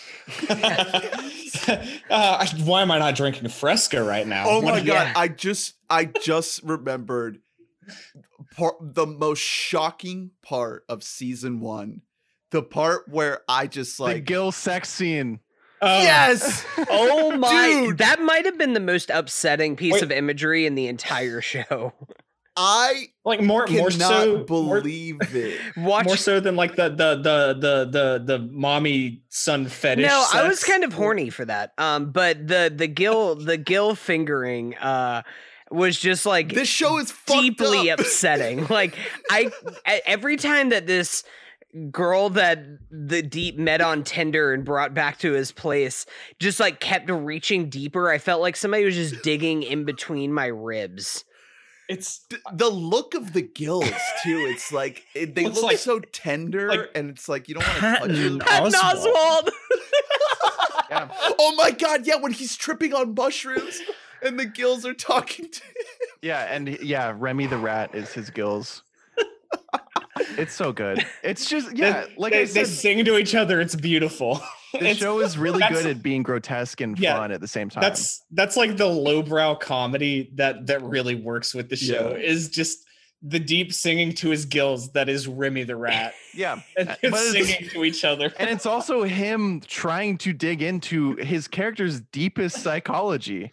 uh, 2.10 2.46
why 2.64 2.82
am 2.82 2.90
I 2.90 2.98
not 2.98 3.14
drinking 3.16 3.48
Fresca 3.48 4.02
right 4.02 4.26
now? 4.26 4.44
oh 4.48 4.60
What 4.60 4.74
my 4.74 4.78
if- 4.80 4.86
god 4.86 5.08
Yeah. 5.08 5.12
i 5.16 5.28
just 5.28 5.74
i 5.90 6.04
just 6.06 6.62
remembered 6.62 7.38
part, 8.56 8.76
the 8.80 9.06
most 9.06 9.40
shocking 9.40 10.30
part 10.42 10.84
of 10.88 11.02
season 11.02 11.60
one, 11.60 12.00
the 12.50 12.62
part 12.62 13.06
where 13.08 13.40
I 13.48 13.66
just 13.66 13.98
the 13.98 14.04
like 14.04 14.24
gill 14.24 14.52
sex 14.52 14.88
scene. 14.88 15.40
Oh, 15.86 16.02
yes, 16.02 16.64
Oh 16.88 17.36
my! 17.36 17.66
Dude. 17.86 17.98
That 17.98 18.20
might 18.20 18.44
have 18.44 18.56
been 18.58 18.72
the 18.72 18.80
most 18.80 19.10
upsetting 19.10 19.76
piece 19.76 19.94
Wait. 19.94 20.02
of 20.02 20.10
imagery 20.10 20.66
in 20.66 20.74
the 20.74 20.86
entire 20.88 21.40
show. 21.40 21.92
I 22.56 23.08
like 23.24 23.40
more 23.42 23.66
more 23.66 23.90
cannot 23.90 24.08
so 24.22 24.36
more, 24.48 24.80
believe 24.80 25.16
it. 25.34 25.60
Watch. 25.76 26.06
more 26.06 26.16
so 26.16 26.38
than 26.38 26.54
like 26.54 26.76
the 26.76 26.88
the 26.88 27.16
the 27.16 27.54
the 27.58 27.84
the 27.90 28.22
the 28.24 28.38
mommy 28.38 29.22
son 29.28 29.66
fetish. 29.66 30.06
no, 30.06 30.24
I 30.32 30.46
was 30.46 30.62
kind 30.62 30.84
of 30.84 30.92
horny 30.92 31.30
for 31.30 31.44
that. 31.44 31.72
Um, 31.78 32.12
but 32.12 32.46
the 32.46 32.72
the 32.74 32.86
gill 32.86 33.34
the 33.34 33.56
gill 33.56 33.96
fingering 33.96 34.76
uh 34.76 35.22
was 35.72 35.98
just 35.98 36.26
like 36.26 36.54
This 36.54 36.68
show 36.68 36.98
is 36.98 37.12
deeply 37.26 37.90
up. 37.90 37.98
upsetting. 38.04 38.66
Like 38.68 38.96
I 39.30 39.50
every 40.06 40.36
time 40.36 40.68
that 40.68 40.86
this 40.86 41.24
girl 41.90 42.30
that 42.30 42.64
the 42.90 43.22
deep 43.22 43.58
met 43.58 43.80
on 43.80 44.04
Tinder 44.04 44.52
and 44.52 44.64
brought 44.64 44.94
back 44.94 45.18
to 45.18 45.32
his 45.32 45.50
place 45.52 46.06
just 46.38 46.60
like 46.60 46.80
kept 46.80 47.10
reaching 47.10 47.68
deeper, 47.68 48.10
I 48.10 48.18
felt 48.18 48.40
like 48.40 48.56
somebody 48.56 48.84
was 48.84 48.94
just 48.94 49.22
digging 49.22 49.62
in 49.62 49.84
between 49.84 50.32
my 50.32 50.46
ribs. 50.46 51.24
It's 51.88 52.26
the 52.52 52.70
look 52.70 53.14
of 53.14 53.34
the 53.34 53.42
gills 53.42 53.84
too. 54.22 54.46
It's 54.48 54.72
like 54.72 55.04
it, 55.14 55.34
they 55.34 55.44
Looks 55.44 55.56
look 55.56 55.64
like- 55.64 55.78
so 55.78 55.98
tender, 56.00 56.68
like 56.68 56.90
and 56.94 57.10
it's 57.10 57.28
like 57.28 57.46
you 57.48 57.56
don't 57.56 57.64
want 57.66 57.74
to 57.76 57.80
touch 57.80 57.98
Patton 58.00 58.36
it. 58.36 58.40
Patton 58.40 58.72
Oswalt. 58.72 59.06
Oswald. 59.06 59.50
Yeah. 60.90 61.08
Oh 61.38 61.54
my 61.56 61.70
god! 61.72 62.06
Yeah, 62.06 62.16
when 62.16 62.32
he's 62.32 62.56
tripping 62.56 62.92
on 62.94 63.14
mushrooms, 63.14 63.80
and 64.22 64.38
the 64.38 64.44
gills 64.44 64.84
are 64.86 64.92
talking 64.94 65.50
to. 65.50 65.60
him. 65.64 65.72
Yeah, 66.22 66.40
and 66.54 66.68
yeah, 66.68 67.12
Remy 67.16 67.46
the 67.46 67.56
rat 67.56 67.94
is 67.94 68.12
his 68.12 68.30
gills. 68.30 68.82
it's 70.38 70.54
so 70.54 70.72
good. 70.72 71.04
It's 71.22 71.48
just 71.48 71.76
yeah, 71.76 72.06
they, 72.06 72.14
like 72.16 72.32
they, 72.32 72.42
I 72.42 72.46
they 72.46 72.64
sing 72.64 73.04
to 73.04 73.18
each 73.18 73.34
other. 73.34 73.60
It's 73.60 73.74
beautiful. 73.76 74.42
the 74.72 74.78
It's- 74.78 74.96
show 74.98 75.20
is 75.20 75.36
really 75.38 75.62
good 75.68 75.86
at 75.86 76.02
being 76.02 76.22
grotesque 76.22 76.80
and 76.80 76.98
Yeah, 76.98 77.16
fun 77.16 77.32
at 77.32 77.40
the 77.40 77.48
same 77.48 77.70
time. 77.70 77.82
That's 77.82 78.24
that's 78.30 78.56
like 78.56 78.76
the 78.76 78.86
lowbrow 78.86 79.56
comedy 79.56 80.30
that 80.34 80.66
that 80.66 80.82
really 80.82 81.14
works 81.14 81.54
with 81.54 81.68
the 81.68 81.76
show. 81.76 82.10
Yeah. 82.16 82.22
Is 82.22 82.48
just 82.48 82.78
the 83.26 83.38
deep 83.40 83.72
singing 83.72 84.12
to 84.12 84.28
his 84.28 84.44
gills. 84.44 84.92
That 84.92 85.08
is 85.08 85.26
Remy 85.26 85.64
the 85.64 85.76
rat, 85.76 86.12
yeah, 86.34 86.60
and 86.76 86.90
Uh, 86.90 87.16
singing 87.16 87.68
to 87.70 87.84
each 87.84 88.04
other. 88.04 88.32
and 88.38 88.50
it's 88.50 88.66
also 88.66 89.02
him 89.04 89.60
trying 89.66 90.18
to 90.18 90.32
dig 90.34 90.60
into 90.62 91.16
his 91.16 91.48
character's 91.48 92.00
deepest 92.00 92.62
psychology. 92.62 93.50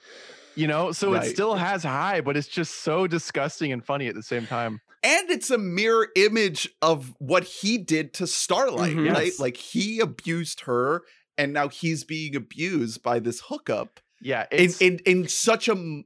You 0.55 0.67
know, 0.67 0.91
so 0.91 1.13
Right. 1.13 1.23
it 1.25 1.29
still 1.29 1.55
has 1.55 1.81
high, 1.81 2.19
but 2.19 2.35
it's 2.35 2.49
just 2.49 2.83
so 2.83 3.07
disgusting 3.07 3.71
and 3.71 3.83
funny 3.83 4.07
at 4.07 4.15
the 4.15 4.21
same 4.23 4.45
time. 4.45 4.81
And 5.03 5.29
it's 5.29 5.49
a 5.49 5.57
mirror 5.57 6.09
image 6.15 6.69
of 6.81 7.13
what 7.19 7.43
he 7.43 7.77
did 7.77 8.13
to 8.15 8.27
Starlight, 8.27 8.95
Mhm. 8.95 9.13
right? 9.13 9.25
Yes. 9.27 9.39
Like 9.39 9.57
he 9.57 9.99
abused 9.99 10.61
her, 10.61 11.03
and 11.37 11.53
now 11.53 11.67
he's 11.69 12.03
being 12.03 12.35
abused 12.35 13.01
by 13.01 13.19
this 13.19 13.41
hookup 13.47 13.99
Yeah, 14.21 14.45
in 14.51 14.59
it's 14.65 14.81
in 14.81 14.99
in 15.05 15.27
such 15.27 15.67
a. 15.67 16.03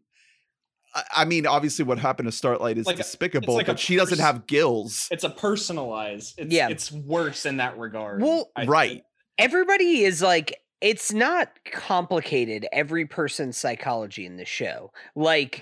I 1.13 1.25
mean, 1.25 1.45
obviously, 1.45 1.83
what 1.83 1.99
happened 1.99 2.27
to 2.27 2.31
Starlight 2.31 2.77
is 2.77 2.85
Like 2.85 2.95
a- 2.95 2.99
despicable, 2.99 3.55
like 3.55 3.67
a 3.67 3.73
but 3.73 3.79
she 3.81 3.97
doesn't 3.97 4.19
have 4.19 4.47
gills. 4.47 5.09
It's 5.11 5.25
a 5.25 5.29
personalized. 5.29 6.35
It's, 6.37 6.53
Yeah. 6.53 6.69
it's 6.69 6.89
worse 6.89 7.45
in 7.45 7.57
that 7.57 7.77
regard. 7.77 8.21
Well, 8.21 8.49
I 8.55 8.65
right. 8.65 8.89
think. 8.91 9.03
everybody 9.37 10.03
is 10.05 10.21
like 10.21 10.55
it's 10.79 11.11
not 11.11 11.49
complicated 11.69 12.65
every 12.71 13.05
person's 13.05 13.57
psychology 13.57 14.25
in 14.25 14.37
the 14.37 14.45
show 14.45 14.91
like 15.15 15.61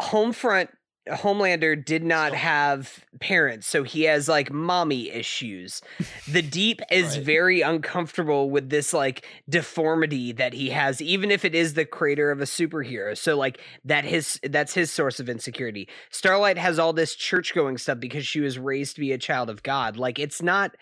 homefront 0.00 0.68
homelander 1.10 1.82
did 1.82 2.04
not 2.04 2.34
have 2.34 3.04
parents 3.20 3.66
so 3.66 3.82
he 3.82 4.02
has 4.04 4.28
like 4.28 4.52
mommy 4.52 5.10
issues. 5.10 5.82
The 6.30 6.42
deep 6.42 6.80
is 6.90 7.16
Right. 7.16 7.24
very 7.26 7.60
uncomfortable 7.62 8.50
with 8.50 8.70
this 8.70 8.92
like 8.92 9.26
deformity 9.48 10.32
that 10.32 10.52
he 10.52 10.70
has 10.70 11.00
even 11.02 11.30
if 11.30 11.44
it 11.44 11.54
is 11.54 11.74
the 11.74 11.84
creator 11.84 12.30
of 12.30 12.40
a 12.40 12.44
superhero. 12.44 13.16
So 13.16 13.36
like 13.36 13.60
that 13.84 14.04
his 14.04 14.38
that's 14.42 14.74
his 14.74 14.92
source 14.92 15.20
of 15.20 15.28
insecurity. 15.28 15.88
Starlight 16.10 16.58
has 16.58 16.78
all 16.78 16.92
this 16.92 17.14
church 17.14 17.54
going 17.54 17.78
stuff 17.78 17.98
because 18.00 18.26
she 18.26 18.40
was 18.40 18.58
raised 18.58 18.94
to 18.96 19.00
be 19.00 19.12
a 19.12 19.18
child 19.18 19.50
of 19.50 19.62
god. 19.62 19.96
Like 19.96 20.18
it's 20.18 20.42
not 20.42 20.76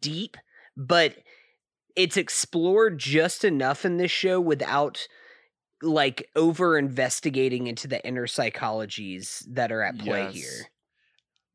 deep 0.00 0.36
but 0.76 1.14
it's 1.96 2.16
explored 2.16 2.98
just 2.98 3.44
enough 3.44 3.84
in 3.84 3.96
this 3.98 4.10
show 4.10 4.40
without 4.40 5.06
like 5.84 6.28
over 6.36 6.78
investigating 6.78 7.66
into 7.66 7.86
the 7.88 8.04
inner 8.06 8.26
psychologies 8.26 9.44
that 9.48 9.70
are 9.72 9.82
at 9.82 9.98
play 9.98 10.24
Yes. 10.24 10.34
here. 10.34 10.66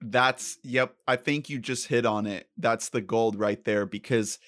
That's 0.02 0.58
yep. 0.64 0.96
I 1.08 1.18
think 1.18 1.50
you 1.50 1.60
just 1.60 1.88
hit 1.88 2.06
on 2.06 2.26
it. 2.26 2.50
That's 2.58 2.90
the 2.90 3.02
gold 3.02 3.38
right 3.38 3.64
there 3.66 3.86
because 3.86 4.40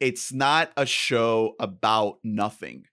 it's 0.00 0.32
not 0.32 0.72
a 0.76 0.86
show 0.86 1.54
about 1.60 2.18
nothing. 2.24 2.86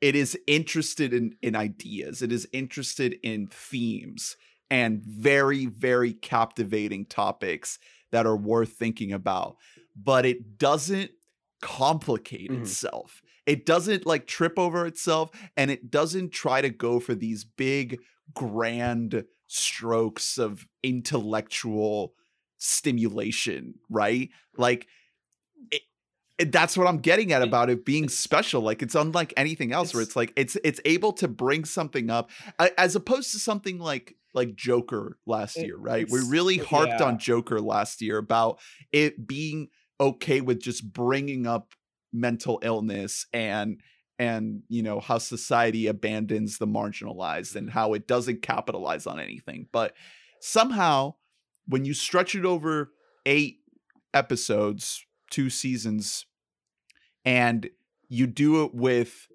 It 0.00 0.16
is 0.16 0.38
interested 0.46 1.12
in 1.12 1.36
in 1.42 1.56
ideas. 1.56 2.22
It 2.22 2.32
is 2.32 2.48
interested 2.52 3.18
in 3.22 3.48
themes 3.48 4.36
and 4.70 5.02
very 5.04 5.66
very 5.66 6.14
captivating 6.14 7.06
topics 7.06 7.78
that 8.12 8.26
are 8.26 8.36
worth 8.36 8.72
thinking 8.72 9.12
about. 9.12 9.56
But 9.96 10.26
it 10.26 10.58
doesn't 10.58 11.10
complicate 11.60 12.50
Mhm. 12.50 12.62
itself. 12.62 13.21
It 13.46 13.66
doesn't 13.66 14.06
like 14.06 14.26
trip 14.26 14.58
over 14.58 14.86
itself 14.86 15.30
and 15.56 15.70
it 15.70 15.90
doesn't 15.90 16.30
try 16.32 16.60
to 16.60 16.70
go 16.70 17.00
for 17.00 17.14
these 17.14 17.44
big 17.44 18.00
grand 18.34 19.24
strokes 19.48 20.38
of 20.38 20.66
intellectual 20.82 22.14
stimulation, 22.58 23.74
right? 23.90 24.30
Like 24.56 24.86
it, 25.70 25.82
it- 26.38 26.52
that's 26.52 26.76
what 26.76 26.86
I'm 26.86 26.98
getting 26.98 27.32
at 27.32 27.42
about 27.42 27.68
it 27.70 27.84
being 27.84 28.08
special. 28.08 28.62
Like 28.62 28.82
it's 28.82 28.94
unlike 28.94 29.34
anything 29.36 29.72
else 29.72 29.92
where 29.92 30.02
It's- 30.02 30.16
like 30.16 30.32
it's 30.36 30.56
it's 30.64 30.80
able 30.84 31.12
to 31.14 31.28
bring 31.28 31.64
something 31.64 32.10
up 32.10 32.30
as 32.78 32.96
opposed 32.96 33.32
to 33.32 33.38
something 33.38 33.78
like 33.78 34.16
like 34.34 34.54
Joker 34.54 35.18
last 35.26 35.58
year, 35.58 35.76
right? 35.76 36.08
We 36.10 36.20
really 36.26 36.56
harped 36.56 37.00
yeah. 37.00 37.06
on 37.06 37.18
Joker 37.18 37.60
last 37.60 38.00
year 38.00 38.16
about 38.16 38.60
it 38.90 39.26
being 39.26 39.68
okay 40.00 40.40
with 40.40 40.60
just 40.60 40.90
bringing 40.90 41.46
up 41.46 41.74
mental 42.12 42.60
illness 42.62 43.26
and 43.32 43.80
and 44.18 44.62
you 44.68 44.82
know 44.82 45.00
how 45.00 45.18
society 45.18 45.86
abandons 45.86 46.58
the 46.58 46.66
marginalized 46.66 47.56
and 47.56 47.70
how 47.70 47.94
it 47.94 48.06
doesn't 48.06 48.42
capitalize 48.42 49.06
on 49.06 49.18
anything. 49.18 49.66
But 49.72 49.94
somehow 50.40 51.14
when 51.66 51.84
you 51.84 51.94
stretch 51.94 52.34
it 52.34 52.44
over 52.44 52.92
eight 53.26 53.58
episodes 54.14 55.04
two 55.30 55.48
seasons 55.48 56.26
and 57.24 57.70
you 58.08 58.26
do 58.26 58.64
it 58.64 58.74
with 58.74 59.26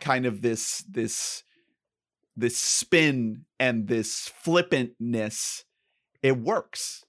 kind 0.00 0.26
of 0.26 0.42
this 0.42 0.84
this 0.90 1.42
this 2.36 2.58
spin 2.58 3.44
and 3.58 3.88
this 3.88 4.30
flippantness 4.44 5.64
it 6.22 6.38
works 6.38 7.05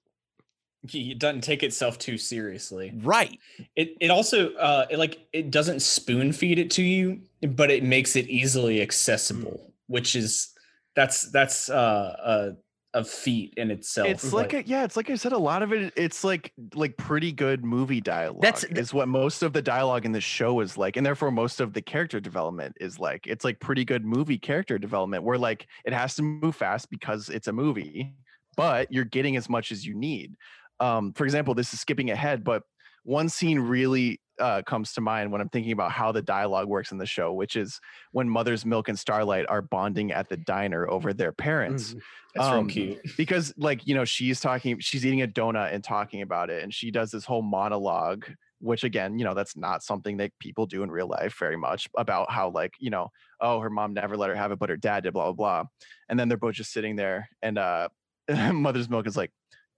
it 0.94 1.20
doesn't 1.20 1.42
take 1.42 1.64
itself 1.64 1.98
too 1.98 2.18
seriously. 2.18 2.94
right 3.04 3.40
It 3.76 3.96
it 4.00 4.10
also 4.10 4.54
uh 4.56 4.86
it 4.90 4.98
like 5.00 5.28
it 5.34 5.52
doesn't 5.52 5.82
spoon 5.82 6.32
feed 6.32 6.60
it 6.60 6.72
to 6.72 6.84
you, 6.84 7.22
but 7.42 7.72
it 7.72 7.84
makes 7.84 8.16
it 8.16 8.28
easily 8.28 8.82
accessible, 8.82 9.74
which 9.88 10.16
is 10.16 10.50
that's 10.96 11.30
that's 11.32 11.70
uh 11.70 12.16
a 12.24 12.56
a 12.94 13.04
feat 13.04 13.54
in 13.58 13.70
itself. 13.70 14.08
it's 14.08 14.34
like 14.34 14.54
a, 14.54 14.66
yeah, 14.66 14.84
it's 14.84 14.96
like 14.96 15.10
I 15.10 15.16
said. 15.16 15.32
A 15.34 15.38
lot 15.38 15.62
of 15.62 15.72
it, 15.72 15.94
it's 15.96 16.24
like 16.24 16.52
like 16.74 16.98
pretty 16.98 17.32
good 17.32 17.64
movie 17.64 18.02
dialogue. 18.02 18.42
That's- 18.42 18.64
is 18.64 18.94
what 18.94 19.08
most 19.08 19.44
of 19.44 19.54
the 19.54 19.62
dialogue 19.62 20.06
in 20.06 20.14
the 20.14 20.22
show 20.22 20.62
is 20.62 20.78
like, 20.78 20.96
and 20.98 21.06
therefore 21.06 21.30
most 21.30 21.60
of 21.60 21.74
the 21.74 21.82
character 21.82 22.20
development 22.20 22.76
is 22.80 22.98
like. 22.98 23.28
It's 23.28 23.44
like 23.46 23.60
pretty 23.60 23.86
good 23.86 24.04
movie 24.06 24.40
character 24.40 24.80
development 24.80 25.24
where 25.24 25.38
like 25.38 25.68
it 25.86 25.94
has 25.94 26.16
to 26.16 26.24
move 26.24 26.56
fast 26.56 26.90
because 26.90 27.30
it's 27.30 27.48
a 27.48 27.54
movie, 27.54 28.16
but 28.56 28.92
you're 28.92 29.06
getting 29.06 29.36
as 29.38 29.48
much 29.50 29.72
as 29.72 29.86
you 29.86 29.94
need. 29.94 30.36
Um, 30.80 31.14
for 31.14 31.24
example, 31.26 31.54
this 31.54 31.74
is 31.74 31.80
skipping 31.80 32.12
ahead, 32.12 32.44
but 32.44 32.64
one 33.04 33.30
scene 33.30 33.60
really 33.60 34.20
uh, 34.40 34.62
comes 34.64 34.94
to 34.94 35.02
mind 35.02 35.32
when 35.32 35.42
I'm 35.42 35.50
thinking 35.50 35.72
about 35.72 35.92
how 35.92 36.12
the 36.12 36.22
dialogue 36.22 36.68
works 36.68 36.92
in 36.92 36.98
the 37.00 37.06
show, 37.08 37.34
which 37.34 37.56
is 37.56 37.80
when 38.12 38.30
Mother's 38.30 38.66
Milk 38.66 38.88
and 38.88 39.00
Starlight 39.00 39.46
are 39.50 39.62
bonding 39.64 40.12
at 40.12 40.30
the 40.30 40.38
diner 40.38 40.88
over 40.90 41.14
their 41.14 41.32
parents 41.32 41.94
Mhm. 41.96 42.02
that's 42.36 42.48
um, 42.48 42.54
real 42.68 42.68
cute. 42.68 43.02
because 43.18 43.54
like 43.58 43.88
you 43.88 43.96
know 43.96 44.06
she's 44.06 44.40
talking 44.40 44.78
she's 44.80 45.04
eating 45.06 45.24
a 45.24 45.28
donut 45.28 45.74
and 45.74 45.84
talking 45.84 46.22
about 46.22 46.50
it 46.52 46.62
and 46.64 46.72
she 46.74 46.92
does 46.92 47.10
this 47.10 47.26
whole 47.26 47.42
monologue 47.42 48.26
which 48.60 48.84
again 48.84 49.18
you 49.18 49.26
know 49.26 49.34
that's 49.34 49.56
not 49.58 49.82
something 49.82 50.18
that 50.18 50.32
people 50.40 50.66
do 50.68 50.84
in 50.84 50.92
real 50.92 51.08
life 51.08 51.36
very 51.40 51.58
much 51.58 51.88
about 51.98 52.30
how 52.32 52.50
like 52.50 52.74
you 52.80 52.90
know 52.92 53.10
oh 53.42 53.60
her 53.60 53.70
mom 53.72 53.94
never 53.94 54.16
let 54.18 54.30
her 54.30 54.36
have 54.36 54.52
it 54.52 54.60
but 54.60 54.70
her 54.70 54.78
dad 54.78 55.02
did 55.04 55.14
blah 55.14 55.32
blah 55.32 55.62
blah 55.64 55.64
and 56.10 56.20
then 56.20 56.28
they're 56.28 56.38
both 56.38 56.54
just 56.56 56.72
sitting 56.72 56.96
there 56.96 57.28
and 57.42 57.58
uh 57.58 57.88
mother's 58.54 58.90
milk 58.90 59.08
is 59.08 59.18
like 59.18 59.32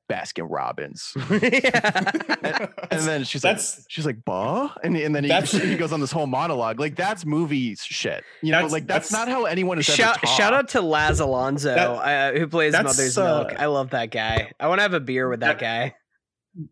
Baskin 0.09 0.47
Robbins. 0.49 1.13
yeah. 1.29 2.67
And 2.91 3.01
then 3.01 3.23
she's 3.23 3.41
That's- 3.41 3.77
like, 3.79 3.85
she's 3.89 4.05
like, 4.05 4.25
"Bah," 4.25 4.73
and, 4.83 4.97
and 4.97 5.15
then 5.15 5.23
he, 5.23 5.31
he 5.59 5.75
goes 5.77 5.93
on 5.93 5.99
this 6.01 6.11
whole 6.11 6.27
monologue. 6.27 6.79
Like 6.79 6.95
that's 6.95 7.25
movie 7.25 7.75
shit. 7.75 8.23
You 8.41 8.51
know, 8.51 8.57
That's- 8.57 8.71
like 8.71 8.87
that's, 8.87 9.09
that's- 9.09 9.27
not 9.27 9.31
how 9.33 9.45
anyone 9.45 9.77
is 9.79 9.85
shout 9.85 10.17
ever 10.17 10.27
shout 10.27 10.53
out 10.53 10.69
to 10.69 10.81
Laz 10.81 11.19
Alonso, 11.19 11.75
That- 11.75 12.35
uh, 12.35 12.37
who 12.39 12.47
plays 12.47 12.73
Mother's 12.73 13.17
uh, 13.17 13.43
Milk. 13.45 13.59
I 13.59 13.67
love 13.67 13.91
that 13.91 14.11
guy. 14.11 14.51
I 14.59 14.67
want 14.67 14.79
to 14.79 14.83
have 14.83 14.93
a 14.93 14.99
beer 14.99 15.29
with 15.29 15.41
that, 15.41 15.59
that- 15.59 15.91
guy. 15.91 15.95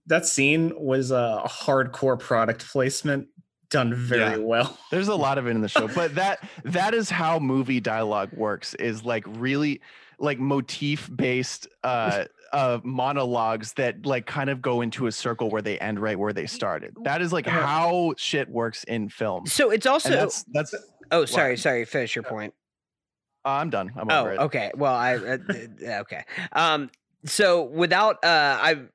that 0.08 0.26
scene 0.26 0.74
was 0.76 1.12
a 1.12 1.44
hardcore 1.46 2.20
product 2.20 2.68
placement 2.68 3.28
done 3.70 3.94
very 3.94 4.22
Yeah. 4.22 4.38
well. 4.38 4.78
There's 4.92 5.10
a 5.10 5.16
lot 5.28 5.38
of 5.38 5.46
it 5.48 5.52
in 5.52 5.62
the 5.62 5.68
show, 5.70 5.88
but 5.88 6.16
that 6.16 6.40
that 6.64 6.94
is 6.94 7.10
how 7.10 7.38
movie 7.40 7.80
dialogue 7.80 8.30
works. 8.34 8.74
Is 8.76 9.04
like 9.04 9.26
really 9.28 9.82
like 10.20 10.40
motif 10.40 11.10
based 11.16 11.68
uh 11.84 12.24
uh 12.54 12.80
monologues 12.84 13.74
that 13.74 14.06
like 14.06 14.26
kind 14.26 14.50
of 14.50 14.62
go 14.62 14.82
into 14.82 15.08
a 15.08 15.12
circle 15.12 15.50
where 15.50 15.62
they 15.62 15.78
end 15.80 16.00
right 16.00 16.18
where 16.18 16.34
they 16.34 16.46
started. 16.46 16.96
That 17.04 17.22
is 17.22 17.32
like 17.34 17.46
how 17.48 18.14
shit 18.18 18.50
works 18.50 18.84
in 18.86 19.10
film. 19.10 19.46
So 19.46 19.70
it's 19.72 19.86
And 19.86 19.94
also. 19.94 20.10
that's 20.10 20.44
that's 20.54 20.76
oh, 21.12 21.26
sorry, 21.26 21.58
sorry. 21.58 21.86
Finish 21.86 22.16
your 22.16 22.24
point. 22.24 22.54
I'm 23.46 23.70
done. 23.70 23.92
I'm 23.96 24.08
Oh, 24.10 24.20
over 24.22 24.32
it. 24.34 24.40
okay. 24.40 24.72
Well, 24.76 24.94
I 24.94 25.16
uh, 25.16 25.38
uh, 25.50 25.92
okay. 26.02 26.24
Um, 26.52 26.90
so 27.26 27.64
without 27.64 28.24
uh, 28.24 28.58
I'm 28.62 28.90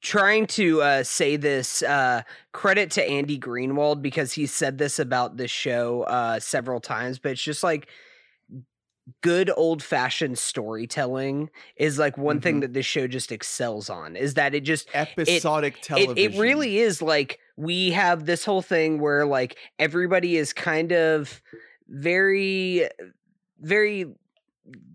trying 0.00 0.46
to 0.46 0.80
uh 0.80 1.02
say 1.02 1.36
this 1.36 1.82
uh 1.82 2.22
credit 2.52 2.90
to 2.92 3.04
Andy 3.04 3.38
Greenwald 3.38 4.00
because 4.00 4.32
he 4.32 4.46
said 4.46 4.78
this 4.78 4.98
about 4.98 5.36
this 5.36 5.50
show 5.50 6.02
uh 6.04 6.38
several 6.40 6.80
times, 6.80 7.18
but 7.18 7.32
it's 7.32 7.42
just 7.42 7.62
like 7.62 7.88
good 9.20 9.50
old 9.56 9.82
fashioned 9.82 10.38
storytelling 10.38 11.48
is 11.76 11.98
like 11.98 12.18
one 12.18 12.40
thing 12.40 12.56
Mhm. 12.56 12.60
that 12.62 12.72
this 12.74 12.86
show 12.86 13.06
just 13.06 13.30
excels 13.30 13.88
on 13.88 14.16
is 14.16 14.34
that 14.34 14.54
it 14.54 14.62
just 14.62 14.88
Episodic 14.94 15.76
it, 15.76 15.82
television. 15.82 16.32
it 16.32 16.38
really 16.38 16.78
is 16.78 17.00
like 17.00 17.38
we 17.56 17.90
have 17.92 18.26
this 18.26 18.44
whole 18.44 18.62
thing 18.62 19.00
where 19.00 19.24
like 19.24 19.56
everybody 19.78 20.36
is 20.36 20.52
kind 20.52 20.92
of 20.92 21.40
very 21.88 22.88
very 23.60 24.06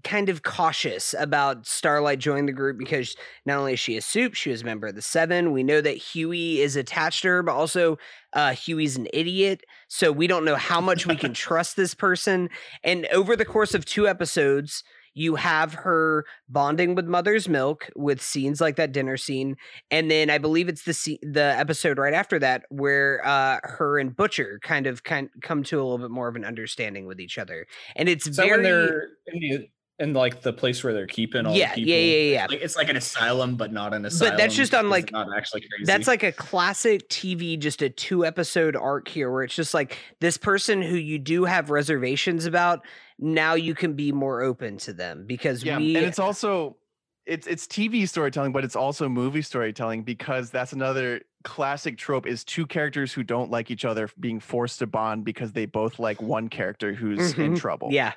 kind 0.04 0.30
of 0.30 0.44
cautious 0.44 1.14
about 1.18 1.66
Starlight 1.66 2.20
joining 2.20 2.46
the 2.46 2.52
group 2.52 2.78
because 2.78 3.16
not 3.46 3.58
only 3.58 3.74
is 3.74 3.80
she 3.80 3.98
a 3.98 4.02
soup, 4.02 4.34
she 4.34 4.50
was 4.50 4.62
a 4.62 4.66
member 4.66 4.88
of 4.88 4.96
the 4.96 5.02
Seven. 5.02 5.52
We 5.52 5.64
know 5.64 5.82
that 5.82 5.98
Hughie 5.98 6.62
is 6.62 6.76
attached 6.76 7.22
to 7.24 7.30
her, 7.30 7.44
but 7.44 7.54
also 7.54 7.98
uh, 8.34 8.54
Hughie's 8.54 8.98
an 8.98 9.08
idiot. 9.14 9.64
So 9.88 10.12
we 10.12 10.28
don't 10.28 10.46
know 10.46 10.56
how 10.56 10.82
much 10.82 11.06
we 11.06 11.16
can 11.16 11.34
trust 11.34 11.76
this 11.76 11.94
person. 11.94 12.50
And 12.84 13.06
over 13.08 13.36
the 13.36 13.46
course 13.46 13.74
of 13.74 13.86
two 13.86 14.08
episodes, 14.08 14.84
you 15.14 15.36
have 15.36 15.74
her 15.74 16.26
bonding 16.50 16.96
with 16.96 17.06
Mother's 17.06 17.50
Milk 17.50 17.90
with 17.96 18.22
scenes 18.22 18.62
like 18.62 18.76
that 18.78 18.92
dinner 18.92 19.18
scene, 19.18 19.58
and 19.90 20.10
then 20.10 20.30
I 20.30 20.38
believe 20.38 20.70
it's 20.70 20.84
the 20.84 20.94
se- 20.94 21.20
the 21.22 21.54
episode 21.58 21.98
right 21.98 22.14
after 22.14 22.40
that 22.40 22.64
where 22.70 23.22
uh, 23.26 23.60
her 23.64 24.00
and 24.00 24.16
Butcher 24.16 24.60
kind 24.64 24.88
of 24.88 25.04
kind 25.04 25.30
come 25.42 25.64
to 25.64 25.78
a 25.80 25.84
little 25.84 25.98
bit 25.98 26.12
more 26.12 26.28
of 26.28 26.36
an 26.36 26.46
understanding 26.46 27.06
with 27.08 27.20
each 27.20 27.38
other, 27.38 27.68
and 27.96 28.08
it's 28.08 28.26
that 28.26 28.36
very 28.36 28.64
they're 28.64 29.08
in, 29.28 29.40
the, 29.40 29.68
in 30.00 30.14
like 30.14 30.42
the 30.42 30.52
place 30.54 30.84
where 30.84 30.94
they're 30.94 31.06
keeping 31.06 31.46
all 31.46 31.54
Yeah, 31.56 31.76
the 31.76 31.82
yeah, 31.82 31.96
people? 31.96 32.08
yeah, 32.10 32.34
yeah. 32.34 32.46
Like, 32.50 32.62
it's 32.62 32.76
like 32.76 32.90
an 32.90 32.96
asylum, 32.98 33.56
but 33.56 33.72
not 33.72 33.94
an 33.94 34.06
asylum. 34.06 34.34
But 34.34 34.38
that's 34.40 34.56
just 34.56 34.74
on, 34.74 34.90
like- 34.90 35.12
not 35.12 35.28
actually 35.38 35.62
crazy. 35.62 35.84
That's 35.86 36.08
like 36.08 36.24
a 36.24 36.32
classic 36.32 37.08
TV, 37.10 37.60
just 37.60 37.82
a 37.84 37.90
two 37.90 38.26
episode 38.26 38.76
arc 38.76 39.08
here 39.08 39.30
where 39.32 39.44
it's 39.44 39.54
just 39.56 39.74
like 39.76 39.98
this 40.20 40.38
person 40.38 40.82
who 40.82 40.96
you 40.96 41.20
do 41.20 41.46
have 41.46 41.70
reservations 41.70 42.46
about, 42.48 42.80
now 43.22 43.54
you 43.54 43.74
can 43.76 43.94
be 43.94 44.12
more 44.12 44.42
open 44.42 44.78
to 44.80 44.94
them 44.94 45.26
because 45.26 45.64
yeah, 45.64 45.78
we 45.78 45.96
and 45.96 46.06
it's 46.06 46.20
also 46.20 46.78
it's 47.26 47.46
it's 47.48 47.68
TV 47.68 48.10
storytelling, 48.10 48.52
but 48.52 48.64
it's 48.66 48.76
also 48.76 49.08
movie 49.08 49.44
storytelling 49.44 50.04
because 50.04 50.50
that's 50.50 50.74
another 50.74 51.22
classic 51.44 51.98
trope 51.98 52.26
is 52.28 52.44
two 52.44 52.66
characters 52.68 53.14
who 53.14 53.24
don't 53.24 53.50
like 53.52 53.72
each 53.72 53.86
other 53.86 54.10
being 54.20 54.40
forced 54.40 54.80
to 54.80 54.88
bond 54.88 55.24
because 55.24 55.54
they 55.54 55.66
both 55.66 56.00
like 56.00 56.22
one 56.22 56.50
character 56.50 56.94
who's 56.94 57.34
in 57.38 57.54
Mhm. 57.54 57.60
trouble. 57.60 57.90
yeah. 57.92 58.14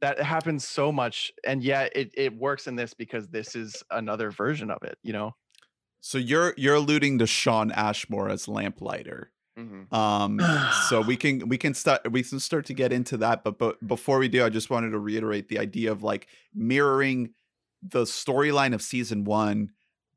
That 0.00 0.18
happens 0.20 0.66
so 0.66 0.90
much 0.90 1.30
and 1.44 1.62
yet 1.62 1.92
it, 1.94 2.10
it 2.14 2.34
works 2.36 2.66
in 2.66 2.74
this 2.74 2.94
because 2.94 3.28
this 3.28 3.54
is 3.54 3.82
another 3.90 4.30
version 4.30 4.70
of 4.70 4.82
it, 4.82 4.96
you 5.02 5.12
know. 5.12 5.34
So 6.00 6.16
you're 6.16 6.54
you're 6.56 6.76
alluding 6.76 7.18
to 7.18 7.26
Shawn 7.26 7.70
Ashmore 7.70 8.30
as 8.30 8.48
Lamplighter. 8.48 9.30
Um, 9.92 10.40
so 10.88 11.00
we 11.00 11.16
can 11.16 11.48
we 11.48 11.58
can 11.58 11.74
start 11.74 12.10
we 12.10 12.22
can 12.22 12.40
start 12.40 12.66
to 12.66 12.74
get 12.74 12.92
into 12.92 13.16
that, 13.18 13.44
but 13.44 13.58
but 13.58 13.86
before 13.86 14.18
we 14.18 14.28
do, 14.28 14.44
I 14.44 14.48
just 14.48 14.70
wanted 14.70 14.90
to 14.90 14.98
reiterate 14.98 15.48
the 15.48 15.58
idea 15.58 15.92
of 15.92 16.02
like 16.02 16.28
mirroring 16.54 17.34
the 17.82 18.02
storyline 18.02 18.74
of 18.74 18.82
season 18.82 19.24
one 19.24 19.70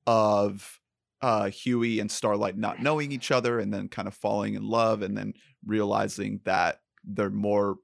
of 0.06 0.80
uh 1.22 1.50
Hughie 1.50 2.00
and 2.00 2.12
Starlight 2.12 2.58
not 2.58 2.82
knowing 2.82 3.12
each 3.12 3.32
other 3.32 3.60
and 3.60 3.74
then 3.74 3.88
kind 3.88 4.08
of 4.08 4.14
falling 4.14 4.56
in 4.56 4.68
love 4.68 5.02
and 5.02 5.18
then 5.18 5.34
realizing 5.66 6.42
that 6.44 6.82
they're 7.06 7.30
more 7.30 7.78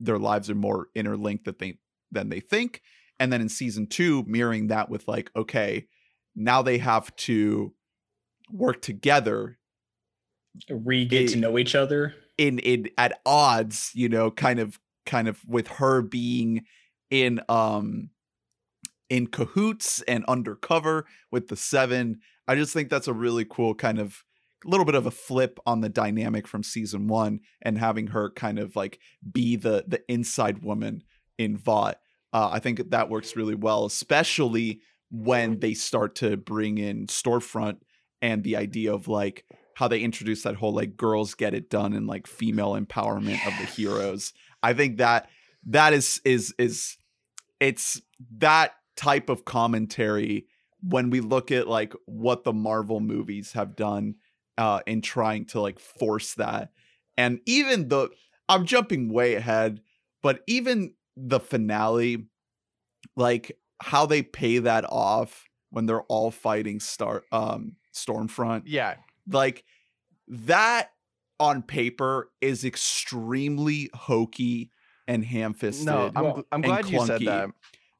their 0.00 0.18
lives 0.18 0.50
are 0.50 0.54
more 0.54 0.88
interlinked 0.94 1.44
that 1.44 1.58
they 1.58 1.78
than 2.10 2.28
they 2.28 2.40
think. 2.40 2.82
And 3.18 3.32
then 3.32 3.40
in 3.40 3.48
season 3.48 3.86
two, 3.86 4.24
mirroring 4.26 4.68
that 4.68 4.90
with 4.90 5.08
like, 5.08 5.30
okay, 5.34 5.86
now 6.34 6.62
they 6.62 6.78
have 6.78 7.14
to 7.16 7.72
work 8.50 8.82
together 8.82 9.55
re 10.70 11.04
get 11.04 11.28
to 11.30 11.36
know 11.36 11.58
each 11.58 11.74
other. 11.74 12.14
in 12.38 12.58
in 12.60 12.88
at 12.98 13.20
odds 13.24 13.90
you 13.94 14.08
know 14.08 14.30
kind 14.30 14.58
of 14.58 14.78
kind 15.04 15.28
of 15.28 15.40
with 15.46 15.68
her 15.68 16.02
being 16.02 16.64
in 17.10 17.40
um 17.48 18.10
in 19.08 19.26
cahoots 19.26 20.02
and 20.02 20.24
undercover 20.26 21.06
with 21.30 21.48
the 21.48 21.56
seven 21.56 22.20
i 22.48 22.54
just 22.54 22.72
think 22.72 22.90
that's 22.90 23.08
a 23.08 23.12
really 23.12 23.44
cool 23.48 23.74
kind 23.74 23.98
of 23.98 24.24
little 24.64 24.84
bit 24.84 24.94
of 24.96 25.06
a 25.06 25.10
flip 25.10 25.60
on 25.66 25.80
the 25.80 25.88
dynamic 25.88 26.46
from 26.48 26.62
season 26.62 27.06
one 27.06 27.40
and 27.62 27.78
having 27.78 28.08
her 28.08 28.30
kind 28.30 28.58
of 28.58 28.74
like 28.74 28.98
be 29.32 29.54
the 29.56 29.84
the 29.86 30.02
inside 30.08 30.64
woman 30.64 31.02
in 31.38 31.56
vought 31.56 31.98
uh, 32.32 32.48
i 32.52 32.58
think 32.58 32.90
that 32.90 33.08
works 33.08 33.36
really 33.36 33.54
well 33.54 33.84
especially 33.84 34.80
when 35.10 35.60
they 35.60 35.72
start 35.72 36.16
to 36.16 36.36
bring 36.36 36.78
in 36.78 37.06
stormfront 37.06 37.76
and 38.20 38.42
the 38.42 38.56
idea 38.56 38.92
of 38.92 39.06
like 39.06 39.44
how 39.76 39.86
they 39.86 40.00
introduce 40.00 40.42
that 40.42 40.54
whole 40.54 40.72
like 40.72 40.96
girls 40.96 41.34
get 41.34 41.52
it 41.52 41.68
done 41.68 41.92
and 41.92 42.06
like 42.06 42.26
female 42.26 42.72
empowerment 42.80 43.46
of 43.46 43.52
the 43.60 43.66
heroes. 43.66 44.32
I 44.62 44.72
think 44.72 44.96
that 44.96 45.28
that 45.66 45.92
is 45.92 46.18
is 46.24 46.54
is 46.58 46.96
it's 47.60 48.00
that 48.38 48.72
type 48.96 49.28
of 49.28 49.44
commentary 49.44 50.46
when 50.80 51.10
we 51.10 51.20
look 51.20 51.52
at 51.52 51.68
like 51.68 51.92
what 52.06 52.42
the 52.42 52.54
Marvel 52.54 53.00
movies 53.00 53.52
have 53.52 53.76
done 53.76 54.14
uh 54.56 54.80
in 54.86 55.02
trying 55.02 55.44
to 55.44 55.60
like 55.60 55.78
force 55.78 56.32
that. 56.34 56.70
And 57.18 57.40
even 57.44 57.88
the 57.88 58.08
I'm 58.48 58.64
jumping 58.64 59.12
way 59.12 59.34
ahead, 59.34 59.82
but 60.22 60.40
even 60.46 60.94
the 61.18 61.38
finale 61.38 62.28
like 63.14 63.58
how 63.82 64.06
they 64.06 64.22
pay 64.22 64.56
that 64.56 64.86
off 64.88 65.44
when 65.68 65.84
they're 65.84 66.04
all 66.04 66.30
fighting 66.30 66.80
star 66.80 67.24
um 67.30 67.76
Stormfront 67.94 68.62
Yeah. 68.64 68.94
Like 69.28 69.64
that 70.28 70.90
on 71.38 71.62
paper 71.62 72.30
is 72.40 72.64
extremely 72.64 73.90
hokey 73.94 74.70
and 75.06 75.24
ham-fisted 75.24 75.86
No, 75.86 76.10
I'm, 76.14 76.24
Well, 76.24 76.34
gl- 76.36 76.44
I'm 76.52 76.64
and 76.64 76.64
glad 76.64 76.86
you 76.88 77.06
said 77.06 77.20
that. 77.22 77.50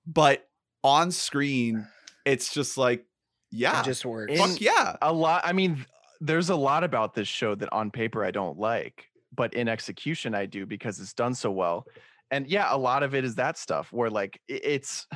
but 0.07 0.48
on 0.82 1.11
screen 1.11 1.86
it's 2.24 2.53
just 2.53 2.77
like 2.78 3.05
yeah 3.51 3.81
It 3.81 3.85
just 3.85 4.05
works. 4.05 4.36
fuck 4.39 4.61
yeah 4.61 4.97
a 5.03 5.12
lot 5.12 5.43
i 5.44 5.53
mean 5.53 5.85
there's 6.20 6.48
a 6.51 6.57
lot 6.57 6.82
about 6.85 7.15
this 7.15 7.28
show 7.28 7.55
that 7.55 7.73
on 7.73 7.90
paper 7.90 8.24
i 8.24 8.31
don't 8.31 8.59
like 8.59 9.05
but 9.35 9.55
in 9.55 9.69
execution 9.69 10.35
i 10.35 10.47
do 10.47 10.65
because 10.66 10.98
it's 11.01 11.12
done 11.12 11.35
so 11.35 11.51
well 11.51 11.86
and 12.31 12.47
yeah 12.47 12.69
a 12.70 12.78
lot 12.78 13.03
of 13.03 13.15
it 13.15 13.24
is 13.24 13.35
that 13.36 13.57
stuff 13.59 13.93
where 13.93 14.11
like 14.11 14.40
it's 14.48 15.07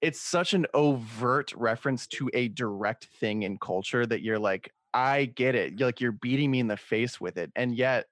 it's 0.00 0.20
such 0.20 0.54
an 0.54 0.64
overt 0.74 1.52
reference 1.56 2.06
to 2.06 2.30
a 2.34 2.48
direct 2.48 3.06
thing 3.18 3.42
in 3.42 3.58
culture 3.58 4.06
that 4.06 4.22
you're 4.22 4.38
like 4.38 4.72
i 4.94 5.24
get 5.26 5.54
it 5.54 5.78
you're 5.78 5.88
like 5.88 6.00
you're 6.00 6.12
beating 6.12 6.50
me 6.50 6.60
in 6.60 6.66
the 6.68 6.76
face 6.76 7.20
with 7.20 7.36
it 7.36 7.50
and 7.56 7.76
yet 7.76 8.06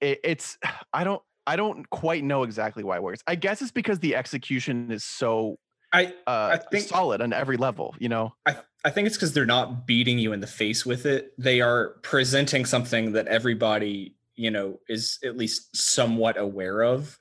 it, 0.00 0.20
it's 0.24 0.58
i 0.92 1.04
don't 1.04 1.22
i 1.46 1.56
don't 1.56 1.88
quite 1.90 2.22
know 2.24 2.42
exactly 2.42 2.82
why 2.84 2.96
it 2.96 3.02
works 3.02 3.22
i 3.26 3.34
guess 3.34 3.62
it's 3.62 3.70
because 3.70 3.98
the 4.00 4.14
execution 4.16 4.90
is 4.90 5.04
so 5.04 5.56
I 5.92 6.12
uh 6.26 6.58
think- 6.70 6.84
solid 6.86 7.20
on 7.22 7.32
every 7.32 7.56
level 7.56 7.94
you 7.98 8.08
know 8.10 8.34
I, 8.46 8.56
I 8.84 8.90
think 8.90 9.06
it's 9.06 9.16
because 9.16 9.32
they're 9.32 9.46
not 9.46 9.86
beating 9.86 10.18
you 10.18 10.32
in 10.32 10.38
the 10.40 10.46
face 10.46 10.86
with 10.86 11.04
it. 11.04 11.32
They 11.36 11.60
are 11.60 11.96
presenting 12.02 12.64
something 12.64 13.12
that 13.12 13.26
everybody, 13.26 14.14
you 14.36 14.52
know, 14.52 14.78
is 14.88 15.18
at 15.24 15.36
least 15.36 15.74
somewhat 15.76 16.38
aware 16.38 16.82
of. 16.84 17.18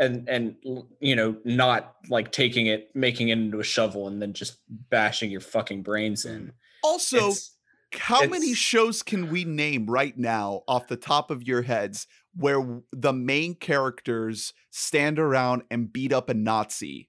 And 0.00 0.26
and 0.26 0.56
you 1.00 1.14
know, 1.14 1.36
not 1.44 1.96
like 2.08 2.32
taking 2.32 2.66
it, 2.66 2.88
making 2.94 3.28
it 3.28 3.32
into 3.38 3.60
a 3.60 3.64
shovel 3.64 4.06
and 4.08 4.22
then 4.22 4.32
just 4.32 4.56
bashing 4.68 5.30
your 5.30 5.42
fucking 5.42 5.82
brains 5.82 6.24
in. 6.24 6.52
also 6.82 7.16
It's- 7.16 7.55
how 7.98 8.26
many 8.26 8.54
shows 8.54 9.02
can 9.02 9.30
we 9.30 9.44
name 9.44 9.86
right 9.86 10.16
now 10.16 10.62
off 10.68 10.86
the 10.88 10.96
top 10.96 11.30
of 11.30 11.46
your 11.46 11.62
heads 11.62 12.06
where 12.34 12.80
the 12.92 13.12
main 13.12 13.54
characters 13.54 14.52
stand 14.70 15.18
around 15.18 15.62
and 15.70 15.92
beat 15.92 16.12
up 16.12 16.28
a 16.28 16.34
nazi 16.34 17.08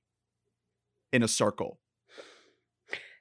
in 1.11 1.22
a 1.23 1.27
circle 1.27 1.80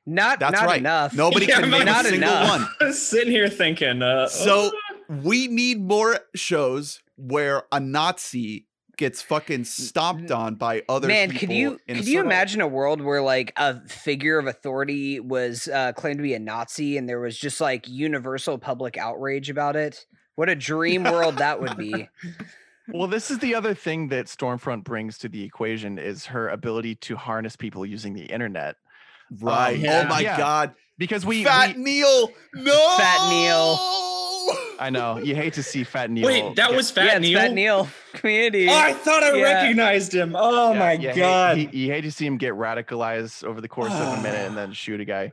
Not 0.06 0.38
That's 0.38 0.52
not 0.60 0.66
right. 0.66 0.78
enough. 0.78 1.14
Nobody 1.14 1.46
Yeah, 1.48 1.60
can 1.60 1.70
name 1.70 1.82
a 1.82 1.84
not 1.84 2.04
single 2.04 2.28
enough. 2.28 2.70
one. 2.80 2.92
Sitting 2.92 3.32
here 3.32 3.48
thinking, 3.48 4.02
uh, 4.02 4.28
So 4.28 4.70
we 5.08 5.48
need 5.48 5.80
more 5.80 6.20
shows 6.36 7.02
where 7.16 7.64
a 7.72 7.80
Nazi 7.80 8.65
gets 8.96 9.22
fucking 9.22 9.64
stomped 9.64 10.30
on 10.30 10.54
by 10.54 10.82
other 10.88 11.08
people. 11.08 11.20
Man, 11.20 11.30
people. 11.30 11.40
could 11.40 11.52
you 11.54 11.80
in 11.86 11.96
a 11.96 11.98
could 12.00 12.08
you 12.08 12.20
imagine 12.20 12.60
a 12.60 12.66
world 12.66 13.00
where 13.00 13.22
like 13.22 13.52
a 13.56 13.80
figure 13.88 14.38
of 14.38 14.46
authority 14.46 15.20
was 15.20 15.68
uh, 15.68 15.92
claimed 15.92 16.18
to 16.18 16.22
be 16.22 16.34
a 16.34 16.38
Nazi 16.38 16.96
and 16.96 17.08
there 17.08 17.20
was 17.20 17.36
just 17.38 17.60
like 17.60 17.88
universal 17.88 18.58
public 18.58 18.96
outrage 18.96 19.50
about 19.50 19.76
it? 19.76 20.06
What 20.34 20.48
a 20.48 20.54
dream 20.54 21.04
world 21.04 21.38
that 21.38 21.60
would 21.60 21.76
be. 21.78 22.08
Well, 22.88 23.08
this 23.08 23.30
is 23.30 23.38
the 23.40 23.54
other 23.54 23.74
thing 23.74 24.08
that 24.08 24.26
Stormfront 24.26 24.84
brings 24.84 25.18
to 25.18 25.28
the 25.28 25.42
equation 25.42 25.98
is 25.98 26.26
her 26.26 26.48
ability 26.48 26.94
to 26.96 27.16
harness 27.16 27.56
people 27.56 27.84
using 27.84 28.14
the 28.14 28.26
internet. 28.26 28.76
Right. 29.40 29.78
yeah. 29.78 30.02
Oh 30.04 30.08
my 30.08 30.20
Yeah. 30.20 30.36
god. 30.36 30.74
Because 30.98 31.26
we, 31.26 31.44
Fat 31.44 31.76
we 31.76 31.82
Neil. 31.82 32.30
No. 32.54 32.94
Fat 32.96 33.28
Neil. 33.28 33.76
I 34.80 34.90
know 34.90 35.18
you 35.18 35.34
hate 35.34 35.54
to 35.54 35.62
see 35.62 35.84
Fat 35.84 36.10
Neil. 36.10 36.26
wait, 36.26 36.56
that 36.56 36.68
get- 36.70 36.76
was 36.76 36.90
Fat 36.90 37.06
yeah, 37.06 37.18
Neil. 37.18 37.38
Fat 37.40 37.52
Neil 37.54 37.88
community. 38.12 38.68
Oh, 38.68 38.74
I 38.74 38.92
thought 38.92 39.22
I 39.22 39.34
Yeah. 39.36 39.42
recognized 39.42 40.14
him. 40.14 40.34
Oh 40.36 40.72
yeah, 40.72 40.78
my 40.78 40.92
you 40.92 41.08
hate- 41.08 41.16
god. 41.16 41.56
he- 41.56 41.70
you 41.86 41.92
hate 41.92 42.02
to 42.02 42.12
see 42.12 42.26
him 42.26 42.36
get 42.36 42.52
radicalized 42.54 43.44
over 43.44 43.60
the 43.60 43.68
course 43.68 43.92
of 43.92 44.18
a 44.18 44.22
minute 44.22 44.46
and 44.46 44.56
then 44.56 44.72
shoot 44.74 45.00
a 45.00 45.04
guy. 45.04 45.32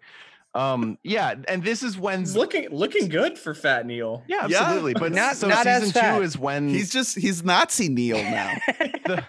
Um, 0.55 0.99
yeah, 1.03 1.33
and 1.47 1.63
this 1.63 1.81
is 1.81 1.97
when 1.97 2.25
looking 2.33 2.69
looking 2.69 3.09
good 3.09 3.39
for 3.39 3.53
Fat 3.55 3.85
Neil. 3.87 4.23
yeah, 4.27 4.45
Yeah. 4.47 4.61
absolutely. 4.61 4.93
But 4.93 5.11
Not- 5.11 5.35
so 5.35 5.47
not 5.47 5.65
as 5.65 5.83
season 5.85 6.15
two 6.17 6.21
is 6.21 6.37
when 6.37 6.69
He's 6.69 6.91
just 6.91 7.17
he's 7.17 7.43
Nazi 7.43 7.89
Neil 7.89 8.17
now. 8.17 8.53
the, 9.05 9.23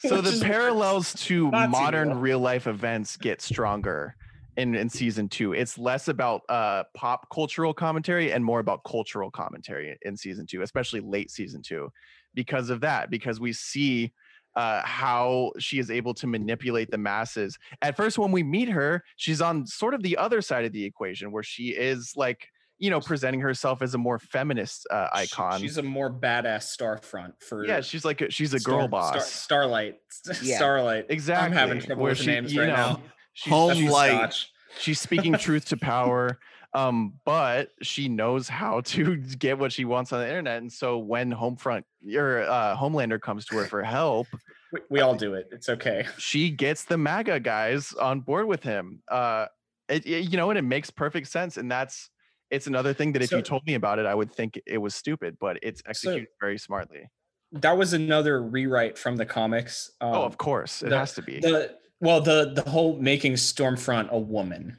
so 0.00 0.20
Which 0.20 0.32
the 0.38 0.44
parallels 0.44 1.14
to 1.24 1.50
Nazi 1.50 1.70
modern 1.70 2.08
Neil. 2.08 2.18
real 2.18 2.38
life 2.40 2.66
events 2.66 3.16
get 3.16 3.40
stronger 3.40 4.16
in, 4.56 4.74
in 4.74 4.88
season 4.88 5.28
two. 5.28 5.52
It's 5.52 5.78
less 5.78 6.08
about 6.08 6.42
uh, 6.48 6.84
pop 6.94 7.28
cultural 7.32 7.74
commentary 7.74 8.32
and 8.32 8.44
more 8.44 8.60
about 8.60 8.82
cultural 8.84 9.30
commentary 9.30 9.96
in 10.02 10.16
season 10.16 10.46
two, 10.46 10.62
especially 10.62 11.00
late 11.00 11.30
season 11.30 11.62
two, 11.62 11.90
because 12.34 12.70
of 12.70 12.80
that. 12.82 13.10
Because 13.10 13.40
we 13.40 13.52
see 13.52 14.12
uh, 14.56 14.82
how 14.84 15.52
she 15.58 15.78
is 15.78 15.90
able 15.90 16.14
to 16.14 16.26
manipulate 16.26 16.90
the 16.90 16.98
masses. 16.98 17.58
At 17.82 17.96
first, 17.96 18.18
when 18.18 18.30
we 18.30 18.42
meet 18.42 18.68
her, 18.68 19.02
she's 19.16 19.40
on 19.40 19.66
sort 19.66 19.94
of 19.94 20.02
the 20.02 20.16
other 20.16 20.40
side 20.40 20.64
of 20.64 20.72
the 20.72 20.84
equation, 20.84 21.32
where 21.32 21.42
she 21.42 21.68
is 21.70 22.12
like. 22.16 22.48
You 22.76 22.90
know, 22.90 22.98
presenting 23.00 23.40
herself 23.40 23.82
as 23.82 23.94
a 23.94 23.98
more 23.98 24.18
feminist 24.18 24.84
uh, 24.90 25.06
icon. 25.12 25.60
She's 25.60 25.78
a 25.78 25.82
more 25.82 26.12
badass 26.12 26.76
Starfront 26.76 27.34
for 27.40 27.64
yeah, 27.64 27.80
she's 27.80 28.04
like 28.04 28.20
a, 28.20 28.32
she's 28.32 28.52
a 28.52 28.58
Star- 28.58 28.78
girl 28.80 28.88
boss. 28.88 29.10
Star- 29.10 29.20
Starlight. 29.22 29.94
Yeah. 30.42 30.56
Starlight. 30.56 31.06
Exactly. 31.08 31.46
I'm 31.46 31.52
having 31.52 31.80
trouble 31.80 32.02
where 32.02 32.10
with 32.10 32.18
the 32.18 32.24
she- 32.24 32.30
names 32.32 32.52
you 32.52 32.62
right 32.62 32.66
know, 32.70 32.74
now. 32.74 33.00
She's, 33.34 33.52
Home 33.52 33.74
she's, 33.76 33.90
light. 33.90 34.10
Scotch. 34.12 34.52
she's 34.78 35.00
speaking 35.00 35.34
truth 35.34 35.66
to 35.66 35.76
power, 35.76 36.38
um, 36.74 37.14
but 37.24 37.70
she 37.82 38.08
knows 38.08 38.48
how 38.48 38.80
to 38.82 39.16
get 39.16 39.58
what 39.58 39.72
she 39.72 39.84
wants 39.84 40.12
on 40.12 40.20
the 40.20 40.26
internet. 40.28 40.62
And 40.62 40.72
so 40.72 40.98
when 40.98 41.32
Homefront 41.32 41.84
or 42.14 42.40
uh, 42.42 42.76
Homelander 42.76 43.20
comes 43.20 43.44
to 43.46 43.56
her 43.58 43.64
for 43.66 43.82
help, 43.82 44.26
We, 44.72 44.80
we 44.90 45.00
all 45.00 45.14
do 45.14 45.34
it. 45.34 45.48
It's 45.52 45.68
okay. 45.68 46.06
she 46.18 46.50
gets 46.50 46.84
the 46.84 46.96
MAGA 46.98 47.40
guys 47.40 47.92
on 47.92 48.20
board 48.20 48.46
with 48.46 48.62
him. 48.62 49.02
Uh, 49.10 49.46
it, 49.88 50.06
it- 50.06 50.30
you 50.30 50.36
know, 50.36 50.50
and 50.50 50.58
it 50.58 50.62
makes 50.62 50.90
perfect 50.90 51.28
sense. 51.28 51.56
And 51.56 51.70
that's 51.70 52.10
it's 52.50 52.66
another 52.68 52.92
thing 52.94 53.12
that 53.12 53.22
if 53.22 53.32
you 53.32 53.42
told 53.42 53.66
me 53.66 53.74
about 53.74 53.98
it, 53.98 54.06
I 54.06 54.14
would 54.14 54.32
think 54.32 54.60
it 54.66 54.78
was 54.78 54.94
stupid, 54.94 55.36
but 55.40 55.58
it's 55.62 55.82
executed 55.86 56.28
very 56.40 56.58
smartly. 56.58 57.08
That 57.52 57.76
was 57.76 57.92
another 57.94 58.42
rewrite 58.42 58.96
from 58.98 59.16
the 59.16 59.26
comics. 59.26 59.90
Um, 60.00 60.12
oh, 60.14 60.22
of 60.22 60.38
course, 60.38 60.82
it 60.82 60.90
the- 60.90 60.98
has 60.98 61.14
to 61.14 61.22
be. 61.22 61.40
the 61.40 61.76
well 62.04 62.20
the 62.20 62.52
the 62.54 62.68
whole 62.70 62.96
making 63.00 63.32
stormfront 63.34 64.08
a 64.10 64.18
woman 64.18 64.78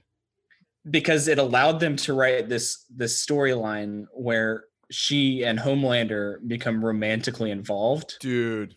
because 0.90 1.28
it 1.28 1.40
allowed 1.40 1.80
them 1.80 1.96
to 1.96 2.14
write 2.14 2.48
this 2.48 2.86
this 2.96 3.26
storyline 3.26 4.06
where 4.14 4.66
she 4.92 5.44
and 5.44 5.58
homelander 5.60 6.38
become 6.48 6.84
romantically 6.86 7.50
involved 7.52 8.16
Dude. 8.20 8.76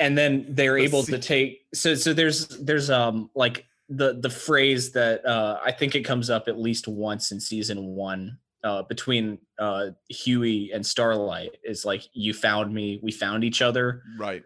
and 0.00 0.16
then 0.16 0.46
they're 0.50 0.78
Let's 0.78 0.88
able 0.92 1.02
see. 1.02 1.12
to 1.12 1.18
take 1.18 1.66
so 1.74 1.94
so 1.94 2.12
there's 2.14 2.46
there's 2.48 2.90
um 2.90 3.28
like 3.34 3.66
the 3.88 4.14
the 4.20 4.30
phrase 4.30 4.92
that 4.92 5.26
uh 5.26 5.58
i 5.64 5.72
think 5.72 5.94
it 5.94 6.02
comes 6.04 6.30
up 6.30 6.46
at 6.48 6.58
least 6.58 6.86
once 6.88 7.32
in 7.32 7.40
season 7.40 7.78
one 7.86 8.38
uh 8.62 8.82
between 8.82 9.38
uh 9.58 9.86
hughie 10.08 10.70
and 10.72 10.86
starlight 10.86 11.56
is 11.64 11.84
like 11.84 12.04
you 12.14 12.32
found 12.32 12.72
me 12.72 13.00
we 13.02 13.10
found 13.10 13.42
each 13.42 13.60
other 13.60 14.02
Right. 14.16 14.44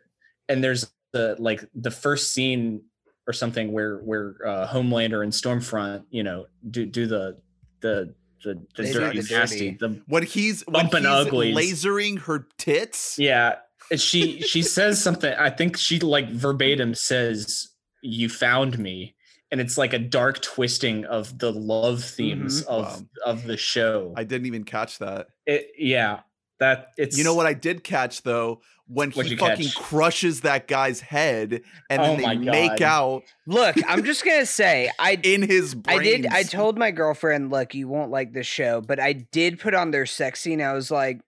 and 0.49 0.65
there's 0.65 0.91
the 1.13 1.37
like 1.39 1.63
the 1.75 1.91
first 1.91 2.33
scene 2.33 2.83
or 3.27 3.33
something 3.33 3.73
where 3.73 3.99
where 3.99 4.37
uh, 4.47 4.67
Homelander 4.69 5.23
and 5.23 5.33
Stormfront, 5.33 6.05
you 6.11 6.23
know, 6.23 6.47
do 6.71 6.87
do 6.87 7.07
the 7.07 7.39
the 7.81 8.15
the, 8.45 8.55
the 8.77 8.83
They 8.83 8.93
dirty 8.93 9.21
the 9.21 9.35
nasty. 9.35 9.71
dirty. 9.73 9.77
The 9.95 10.03
When 10.07 10.23
he's 10.23 10.63
when 10.67 10.75
Bumping 10.89 11.03
he's 11.05 11.09
uglies. 11.13 11.57
lasering 11.57 12.21
her 12.21 12.47
tits. 12.59 13.19
yeah, 13.19 13.57
she 13.97 14.41
she 14.43 14.63
says 14.63 15.03
something. 15.03 15.33
I 15.35 15.51
think 15.51 15.77
she 15.77 15.99
like 15.99 16.29
verbatim 16.31 16.95
says, 16.95 17.69
"You 18.03 18.29
found 18.29 18.79
me," 18.79 19.17
and 19.51 19.61
it's 19.61 19.77
like 19.77 19.93
a 19.95 19.99
dark 19.99 20.43
twisting 20.43 21.05
of 21.07 21.39
the 21.39 21.53
love 21.53 22.05
themes 22.05 22.63
Mhm. 22.63 22.67
of 22.69 22.85
Wow. 22.85 23.07
of 23.25 23.45
the 23.45 23.57
show. 23.57 24.15
I 24.17 24.23
didn't 24.25 24.47
even 24.47 24.65
catch 24.65 24.99
that. 24.99 25.29
it, 25.47 25.71
yeah, 25.79 26.21
that 26.61 26.89
it's 26.97 27.17
You 27.19 27.25
know 27.25 27.35
what 27.35 27.47
I 27.47 27.55
did 27.55 27.85
catch 27.85 28.23
though? 28.23 28.61
When 28.89 29.11
What'd 29.11 29.33
he 29.33 29.37
fucking 29.37 29.65
catch? 29.67 29.75
crushes 29.75 30.43
that 30.43 30.69
guy's 30.69 31.01
head 31.01 31.63
and 31.91 32.01
Oh 32.01 32.05
then 32.05 32.23
my 32.23 32.37
they 32.37 32.45
make 32.45 32.77
God. 32.79 32.83
out 32.83 33.23
Look, 33.47 33.75
I'm 33.89 34.05
just 34.05 34.25
gonna 34.25 34.47
say 34.47 34.91
I 34.99 35.19
in 35.25 35.43
his 35.43 35.75
brains. 35.75 36.01
I 36.01 36.03
did. 36.05 36.27
I 36.27 36.43
told 36.45 36.79
my 36.79 36.93
girlfriend, 36.93 37.51
"Look, 37.51 37.75
you 37.75 37.89
won't 37.89 38.11
like 38.13 38.33
this 38.33 38.47
show," 38.47 38.81
but 38.81 39.01
I 39.01 39.13
did 39.13 39.59
put 39.59 39.75
on 39.75 39.91
their 39.91 40.07
sex 40.07 40.41
scene. 40.41 40.63
I 40.63 40.73
was 40.73 40.91
like, 40.93 41.21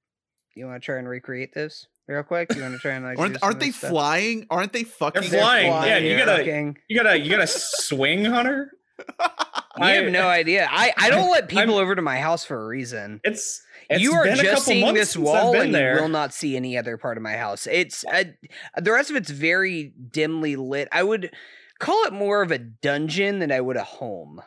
"You 0.54 0.66
want 0.66 0.80
to 0.80 0.84
try 0.86 0.98
and 0.98 1.08
recreate 1.08 1.52
this 1.52 1.88
real 2.06 2.22
quick? 2.22 2.54
You 2.54 2.62
want 2.62 2.74
to 2.74 2.78
try 2.78 2.92
and 2.92 3.04
like?" 3.04 3.18
Aren't, 3.18 3.42
aren't 3.42 3.58
they 3.58 3.72
stuff?" 3.72 3.90
flying? 3.90 4.46
Aren't 4.50 4.72
they 4.72 4.84
fucking? 4.84 5.28
They're 5.28 5.40
flying. 5.40 5.66
Yeah, 5.72 5.98
you 5.98 6.08
they're 6.16 6.26
gotta- 6.26 6.38
fucking- 6.44 6.78
you 6.88 6.96
gotta 7.02 7.18
you 7.18 7.28
gotta 7.30 7.46
swing 7.48 8.26
on 8.28 8.46
her. 8.46 8.70
You 9.80 9.84
have 9.84 10.10
no 10.12 10.26
idea. 10.26 10.66
I 10.68 10.92
I 10.96 11.08
don't 11.10 11.30
let 11.30 11.48
people 11.48 11.74
I'm- 11.76 11.82
over 11.82 11.94
to 11.94 12.02
my 12.02 12.18
house 12.18 12.44
for 12.44 12.60
a 12.60 12.66
reason. 12.66 13.20
It's, 13.22 13.62
it's 13.88 14.02
you 14.02 14.12
are 14.14 14.24
been 14.24 14.34
a 14.34 14.36
just 14.36 14.48
couple 14.48 14.60
seeing 14.62 14.94
this 14.94 15.16
wall, 15.16 15.54
and 15.54 15.74
there. 15.74 15.96
you 15.96 16.02
will 16.02 16.08
not 16.08 16.32
see 16.34 16.56
any 16.56 16.76
other 16.76 16.96
part 16.96 17.16
of 17.16 17.22
my 17.22 17.36
house. 17.36 17.66
It's 17.66 18.04
uh, 18.04 18.24
the 18.76 18.92
rest 18.92 19.10
of 19.10 19.16
it's 19.16 19.30
very 19.30 19.92
dimly 20.10 20.56
lit. 20.56 20.88
I 20.92 21.02
would 21.02 21.30
call 21.78 22.04
it 22.04 22.12
more 22.12 22.42
of 22.42 22.50
a 22.50 22.58
dungeon 22.58 23.38
than 23.38 23.50
I 23.52 23.60
would 23.60 23.76
a 23.76 23.84
home. 23.84 24.42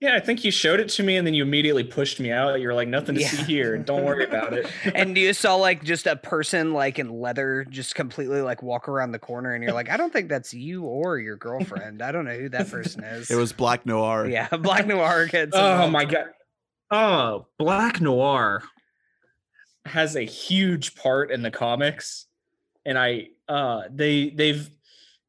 Yeah, 0.00 0.14
I 0.14 0.20
think 0.20 0.44
you 0.44 0.52
showed 0.52 0.78
it 0.78 0.90
to 0.90 1.02
me 1.02 1.16
and 1.16 1.26
then 1.26 1.34
you 1.34 1.42
immediately 1.42 1.82
pushed 1.82 2.20
me 2.20 2.30
out. 2.30 2.60
You're 2.60 2.72
like, 2.72 2.86
nothing 2.86 3.16
to 3.16 3.20
Yeah. 3.20 3.30
see 3.30 3.42
here. 3.42 3.76
Don't 3.78 4.04
worry 4.04 4.22
about 4.24 4.52
it. 4.52 4.70
and 4.94 5.18
you 5.18 5.32
saw 5.32 5.56
like 5.56 5.82
just 5.82 6.06
a 6.06 6.14
person 6.14 6.72
like 6.72 7.00
in 7.00 7.10
leather 7.10 7.66
just 7.68 7.96
completely 7.96 8.40
like 8.40 8.62
walk 8.62 8.88
around 8.88 9.10
the 9.10 9.18
corner 9.18 9.54
and 9.54 9.64
you're 9.64 9.72
like 9.72 9.90
i 9.90 9.96
don't 9.96 10.12
think 10.12 10.28
that's 10.28 10.54
you 10.54 10.84
or 10.84 11.18
your 11.18 11.34
girlfriend 11.34 12.00
i 12.00 12.12
don't 12.12 12.26
know 12.26 12.36
who 12.36 12.48
that 12.48 12.70
person 12.70 13.02
is 13.02 13.28
It 13.28 13.34
was 13.34 13.52
Black 13.52 13.86
Noir. 13.86 14.28
yeah 14.28 14.46
black 14.56 14.86
noir 14.86 15.26
gets 15.26 15.50
oh 15.56 15.90
my 15.90 16.04
god. 16.04 16.26
Oh, 16.90 17.46
Black 17.58 18.00
Noir 18.00 18.62
has 19.84 20.16
a 20.16 20.22
huge 20.22 20.94
part 20.94 21.30
in 21.30 21.42
the 21.42 21.50
comics. 21.50 22.26
And 22.86 22.98
I 22.98 23.28
uh 23.48 23.82
they 23.90 24.30
they've 24.30 24.68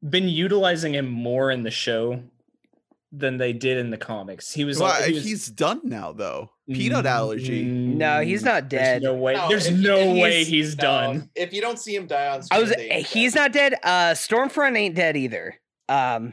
been 0.08 0.28
utilizing 0.28 0.94
him 0.94 1.06
more 1.08 1.50
in 1.50 1.62
the 1.62 1.70
show 1.70 2.22
than 3.12 3.36
they 3.38 3.52
did 3.52 3.76
in 3.78 3.90
the 3.90 3.96
comics. 3.98 4.52
He 4.52 4.64
was, 4.64 4.78
Well, 4.78 5.02
he 5.02 5.14
was 5.14 5.24
he's 5.24 5.46
done 5.48 5.80
now 5.84 6.12
though. 6.12 6.50
Peanut 6.68 7.04
allergy. 7.06 7.64
No, 7.64 8.20
he's 8.20 8.44
not 8.44 8.70
There's 8.70 8.82
dead. 8.82 9.02
no 9.02 9.14
way. 9.14 9.34
No, 9.34 9.48
There's 9.48 9.66
if- 9.66 9.76
no 9.76 9.96
if 9.96 10.22
way 10.22 10.34
he's- 10.36 10.46
he's 10.46 10.76
no, 10.76 10.82
done. 10.82 11.30
If 11.34 11.52
you 11.52 11.60
don't 11.60 11.78
see 11.78 11.94
him 11.96 12.06
die 12.06 12.28
on 12.28 12.42
i 12.52 12.60
was 12.60 12.72
he's 13.08 13.34
dead. 13.34 13.40
not 13.40 13.52
dead 13.52 13.74
uh 13.82 14.12
stormfront 14.12 14.76
ain't 14.78 14.94
dead 14.94 15.16
either 15.16 15.56
um 15.88 16.32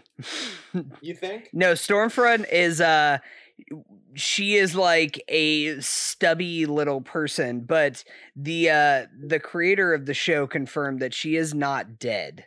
You 1.01 1.15
think? 1.15 1.49
no 1.53 1.73
stormfront 1.73 2.47
is 2.51 2.79
uh 2.79 3.17
she 4.19 4.55
is 4.55 4.75
like 4.75 5.23
a 5.27 5.79
stubby 5.79 6.65
little 6.65 7.01
person 7.01 7.61
but 7.61 8.03
the 8.35 8.69
uh 8.69 9.05
the 9.27 9.39
creator 9.39 9.93
of 9.93 10.05
the 10.05 10.13
show 10.13 10.45
confirmed 10.47 10.99
that 10.99 11.13
she 11.13 11.35
is 11.35 11.53
not 11.53 11.99
dead 11.99 12.45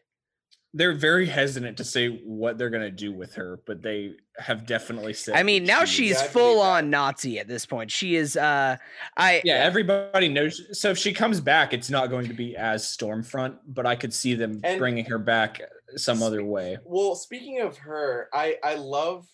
They're 0.73 0.95
very 0.95 1.27
hesitant 1.27 1.77
to 1.79 1.85
say 1.85 2.09
what 2.25 2.57
they're 2.57 2.71
gonna 2.71 2.93
do 2.93 3.13
with 3.13 3.35
her, 3.35 3.59
but 3.67 3.83
they 3.83 4.13
have 4.39 4.67
definitely 4.67 5.13
said. 5.15 5.35
I 5.35 5.43
mean, 5.43 5.65
now 5.65 5.85
she 5.85 6.05
she's 6.09 6.17
is- 6.17 6.23
Yeah, 6.23 6.29
I 6.29 6.33
believe 6.33 6.33
full 6.33 6.61
on 6.61 6.91
Nazi 6.91 7.39
at 7.41 7.49
this 7.49 7.67
point. 7.67 7.91
She 7.91 8.15
is. 8.15 8.37
uh 8.37 8.77
I 9.17 9.43
Yeah, 9.45 9.57
everybody 9.57 10.29
knows. 10.29 10.63
So 10.81 10.91
if 10.91 10.99
she 10.99 11.13
comes 11.13 11.41
back, 11.41 11.73
it's 11.75 11.91
not 11.91 12.09
going 12.09 12.29
to 12.29 12.35
be 12.35 12.57
as 12.57 12.85
Stormfront, 12.85 13.57
but 13.67 13.85
I 13.85 13.97
could 13.97 14.15
see 14.15 14.35
them 14.35 14.61
And- 14.63 14.79
bringing 14.79 15.05
her 15.07 15.19
back 15.19 15.61
some 15.97 16.23
other 16.23 16.45
way. 16.45 16.79
Well, 16.85 17.17
speaking 17.17 17.61
of 17.61 17.77
her, 17.79 18.29
I 18.33 18.57
I 18.63 18.75
love 18.77 19.27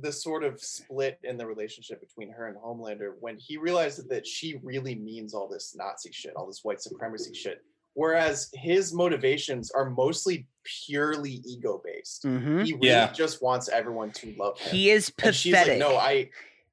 the 0.00 0.10
sort 0.12 0.42
of 0.44 0.60
split 0.60 1.18
in 1.24 1.36
the 1.36 1.46
relationship 1.46 2.00
between 2.00 2.30
her 2.32 2.46
and 2.46 2.56
Homelander 2.56 3.12
when 3.20 3.36
he 3.38 3.56
realizes 3.58 4.06
that 4.08 4.26
she 4.26 4.58
really 4.62 4.94
means 4.94 5.34
all 5.34 5.48
this 5.48 5.74
Nazi 5.76 6.10
shit, 6.12 6.32
all 6.36 6.46
this 6.46 6.60
white 6.62 6.80
supremacy 6.80 7.34
shit. 7.34 7.62
whereas 7.94 8.48
his 8.54 8.94
motivations 8.94 9.70
are 9.70 9.90
mostly 9.90 10.46
purely 10.64 11.42
ego 11.44 11.78
based. 11.84 12.24
Mhm. 12.24 12.64
He 12.64 12.72
really 12.72 12.88
Yeah. 12.88 13.12
just 13.12 13.42
wants 13.42 13.68
everyone 13.68 14.12
to 14.12 14.34
love 14.38 14.58
him. 14.58 14.70
He 14.74 14.90
is 14.90 15.12
and 15.22 15.34
she's 15.34 15.52
like, 15.52 15.64
pathetic. 15.64 15.78
no, 15.80 15.96
I. 15.96 16.30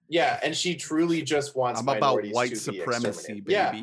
Yeah, 0.08 0.40
and 0.42 0.56
she 0.56 0.76
truly 0.76 1.22
just 1.22 1.56
wants 1.58 1.82
I'm 1.82 1.90
about 1.90 2.24
white 2.32 2.52
to 2.52 2.56
supremacy, 2.56 3.42
baby. 3.42 3.52
Yeah, 3.52 3.76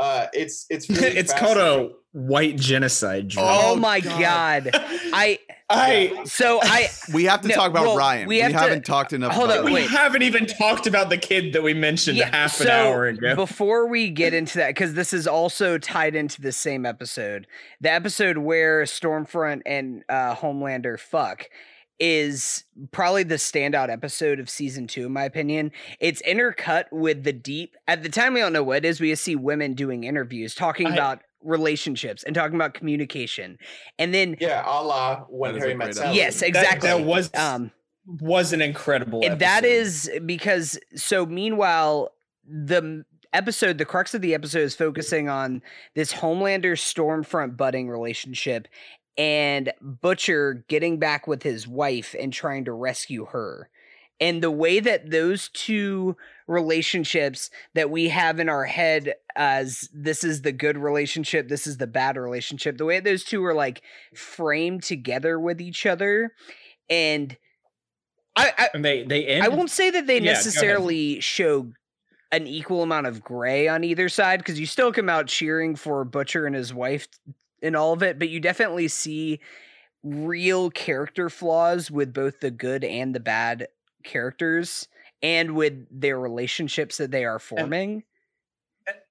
uh, 0.00 0.26
it's 0.32 0.66
it's 0.68 0.90
really 0.90 1.06
it's 1.16 1.32
called 1.32 1.56
a 1.58 1.92
white 2.12 2.56
genocide. 2.56 3.28
Drew. 3.28 3.40
oh, 3.42 3.60
Oh, 3.72 3.76
my 3.76 4.00
God. 4.00 4.64
god. 4.64 4.70
I 4.74 5.38
I 5.70 6.22
so 6.24 6.58
I 6.62 6.88
We 7.14 7.24
have 7.24 7.40
to 7.42 7.48
No, 7.48 7.54
talk 7.54 7.70
about 7.70 7.82
well, 7.86 7.96
Ryan. 7.96 8.26
we 8.28 8.36
We, 8.36 8.40
have 8.40 8.52
to- 8.52 8.58
haven't 8.58 8.84
talked 8.84 9.12
enough 9.12 9.32
hold 9.32 9.50
about 9.50 9.60
on, 9.60 9.64
we 9.66 9.72
wait. 9.72 9.90
haven't 9.90 10.22
even 10.22 10.46
talked 10.46 10.86
about 10.86 11.08
the 11.10 11.16
kid 11.16 11.52
that 11.52 11.62
we 11.62 11.72
mentioned 11.74 12.16
Yeah, 12.18 12.30
half 12.30 12.60
an 12.60 12.68
hour 12.68 13.06
ago. 13.06 13.34
Before 13.36 13.86
we 13.86 14.10
get 14.10 14.34
into 14.34 14.58
that, 14.58 14.68
because 14.70 14.94
this 14.94 15.12
is 15.12 15.26
also 15.26 15.78
tied 15.78 16.14
into 16.16 16.42
the 16.42 16.52
same 16.52 16.84
episode, 16.84 17.46
the 17.80 17.90
episode 17.92 18.38
where 18.38 18.82
Stormfront 18.82 19.62
and 19.64 20.02
uh, 20.08 20.34
Homelander 20.34 20.98
fuck 20.98 21.48
is 21.98 22.64
probably 22.92 23.22
the 23.22 23.34
standout 23.34 23.90
episode 23.90 24.40
of 24.40 24.48
season 24.48 24.86
two, 24.86 25.06
in 25.06 25.12
my 25.12 25.24
opinion. 25.24 25.70
It's 26.00 26.22
intercut 26.22 26.84
with 26.90 27.24
the 27.24 27.32
deep. 27.32 27.76
At 27.86 28.02
the 28.02 28.08
time, 28.08 28.32
we 28.34 28.40
don't 28.40 28.54
know 28.54 28.62
what 28.62 28.78
it 28.78 28.84
is. 28.86 29.00
We 29.00 29.10
just 29.10 29.22
see 29.22 29.36
women 29.36 29.74
doing 29.74 30.04
interviews 30.04 30.54
talking 30.54 30.86
I- 30.88 30.94
about 30.94 31.20
relationships 31.42 32.22
and 32.22 32.34
talking 32.34 32.54
about 32.54 32.74
communication, 32.74 33.58
and 33.98 34.12
then 34.14 34.36
Yeah, 34.40 34.62
a 34.66 34.82
la 34.82 35.20
when 35.28 35.52
That 35.52 35.58
is 35.58 35.62
Harry 35.64 35.74
met 35.74 35.94
Sally. 35.94 36.16
yes, 36.16 36.42
exactly. 36.42 36.88
That, 36.88 37.04
was 37.04 37.30
um, 37.34 37.70
was 38.20 38.52
an 38.52 38.60
incredible. 38.62 39.20
and 39.24 39.40
episode. 39.42 39.66
is 39.68 40.10
because 40.26 40.78
so 40.96 41.26
meanwhile 41.26 42.12
the 42.44 43.04
episode 43.32 43.78
the 43.78 43.84
crux 43.84 44.12
of 44.14 44.20
the 44.22 44.34
episode 44.34 44.62
is 44.62 44.74
focusing 44.74 45.28
on 45.28 45.62
this 45.94 46.12
homelander 46.12 46.72
stormfront 46.72 47.56
budding 47.56 47.88
relationship 47.88 48.66
and 49.16 49.72
butcher 49.80 50.64
getting 50.68 50.98
back 50.98 51.26
with 51.28 51.42
his 51.42 51.68
wife 51.68 52.14
and 52.18 52.32
trying 52.32 52.64
to 52.64 52.72
rescue 52.72 53.26
her 53.26 53.68
and 54.20 54.42
the 54.42 54.50
way 54.50 54.80
that 54.80 55.10
those 55.10 55.48
two 55.50 56.16
relationships 56.50 57.48
that 57.74 57.90
we 57.90 58.08
have 58.08 58.40
in 58.40 58.48
our 58.48 58.64
head 58.64 59.14
as 59.36 59.88
this 59.94 60.24
is 60.24 60.42
the 60.42 60.50
good 60.50 60.76
relationship 60.76 61.48
this 61.48 61.64
is 61.64 61.76
the 61.76 61.86
bad 61.86 62.16
relationship 62.16 62.76
the 62.76 62.84
way 62.84 62.98
those 62.98 63.22
two 63.22 63.44
are 63.44 63.54
like 63.54 63.82
framed 64.14 64.82
together 64.82 65.38
with 65.38 65.60
each 65.60 65.86
other 65.86 66.32
and 66.90 67.36
I, 68.36 68.52
I 68.58 68.68
and 68.74 68.84
they 68.84 69.04
they 69.04 69.26
end. 69.26 69.44
I 69.44 69.48
won't 69.48 69.70
say 69.70 69.90
that 69.90 70.06
they 70.08 70.18
Yeah, 70.18 70.24
necessarily 70.32 71.20
show 71.20 71.70
an 72.32 72.46
equal 72.46 72.82
amount 72.82 73.06
of 73.06 73.22
gray 73.22 73.68
on 73.68 73.84
either 73.84 74.08
side 74.08 74.38
because 74.38 74.58
you 74.58 74.66
still 74.66 74.92
come 74.92 75.08
out 75.08 75.26
cheering 75.26 75.76
for 75.76 76.04
Butcher 76.04 76.46
and 76.46 76.54
his 76.54 76.74
wife 76.74 77.06
in 77.62 77.74
all 77.74 77.92
of 77.92 78.02
it, 78.02 78.18
but 78.18 78.28
you 78.28 78.40
definitely 78.40 78.88
see 78.88 79.40
real 80.02 80.70
character 80.70 81.28
flaws 81.28 81.90
with 81.90 82.12
both 82.12 82.40
the 82.40 82.50
good 82.50 82.84
and 82.84 83.14
the 83.14 83.20
bad 83.20 83.68
characters 84.02 84.88
and 85.22 85.54
with 85.54 85.86
their 85.90 86.18
relationships 86.18 86.96
that 86.98 87.10
they 87.10 87.24
are 87.24 87.38
forming. 87.38 88.04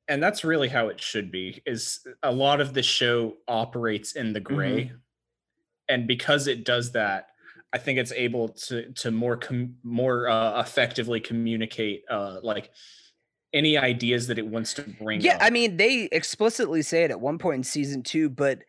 and 0.08 0.22
that's 0.24 0.44
really 0.44 0.68
how 0.68 0.88
it 0.88 1.00
should 1.00 1.32
be 1.32 1.62
is 1.66 2.06
a 2.24 2.32
lot 2.32 2.60
of 2.62 2.74
the 2.74 2.84
show 2.84 3.38
operates 3.48 4.14
in 4.16 4.34
the 4.34 4.40
gray 4.40 4.92
and 5.88 6.08
because 6.08 6.48
it 6.48 6.66
does 6.66 6.92
that 6.94 7.28
i 7.74 7.78
think 7.78 8.00
it's 8.00 8.12
able 8.14 8.50
to 8.50 8.92
to 8.94 9.12
more 9.12 9.38
com- 9.38 9.76
more 9.84 10.28
uh, 10.28 10.60
effectively 10.60 11.20
communicate 11.20 12.04
uh 12.10 12.40
like 12.42 12.72
any 13.54 13.78
ideas 13.78 14.28
that 14.28 14.38
it 14.40 14.46
wants 14.48 14.74
to 14.76 14.84
bring 14.84 15.22
Yeah, 15.22 15.36
up. 15.38 15.42
I 15.42 15.50
mean, 15.50 15.78
they 15.78 16.04
explicitly 16.12 16.84
say 16.84 17.04
it 17.04 17.10
at 17.10 17.20
one 17.20 17.40
point 17.40 17.56
in 17.58 17.64
season 17.64 18.04
two, 18.04 18.30
but 18.30 18.60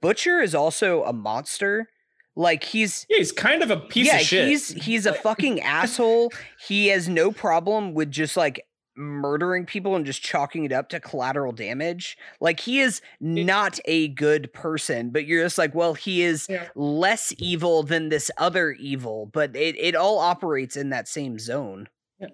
Butcher 0.00 0.38
is 0.38 0.54
also 0.54 1.02
a 1.02 1.12
monster. 1.12 1.88
Like 2.36 2.64
he's 2.64 3.06
yeah 3.10 3.18
he's 3.18 3.32
kind 3.32 3.62
of 3.62 3.70
a 3.70 3.76
piece 3.76 4.06
yeah, 4.06 4.16
of 4.16 4.22
shit 4.22 4.48
he's 4.48 4.68
he's 4.68 5.06
a 5.06 5.12
fucking 5.14 5.60
asshole. 5.60 6.32
He 6.66 6.88
has 6.88 7.08
no 7.08 7.32
problem 7.32 7.92
with 7.92 8.10
just 8.10 8.36
like 8.36 8.64
murdering 8.96 9.64
people 9.64 9.96
and 9.96 10.04
just 10.04 10.22
chalking 10.22 10.64
it 10.64 10.72
up 10.72 10.88
to 10.90 11.00
collateral 11.00 11.52
damage. 11.52 12.16
Like 12.40 12.60
he 12.60 12.80
is 12.80 13.00
not 13.20 13.78
a 13.86 14.08
good 14.08 14.52
person, 14.52 15.10
but 15.10 15.26
you're 15.26 15.42
just 15.44 15.58
like, 15.58 15.74
well, 15.74 15.94
he 15.94 16.22
is 16.22 16.46
Yeah. 16.50 16.68
less 16.74 17.32
evil 17.38 17.82
than 17.82 18.10
this 18.10 18.30
other 18.36 18.72
evil, 18.72 19.26
but 19.32 19.56
it, 19.56 19.76
it 19.78 19.94
all 19.96 20.18
operates 20.18 20.76
in 20.76 20.90
that 20.90 21.08
same 21.08 21.38
zone. 21.38 21.88
Yeah. 22.20 22.28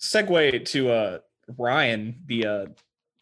segue 0.00 0.64
to 0.66 0.90
uh 0.90 1.18
ryan 1.58 2.16
the 2.26 2.46
uh 2.46 2.66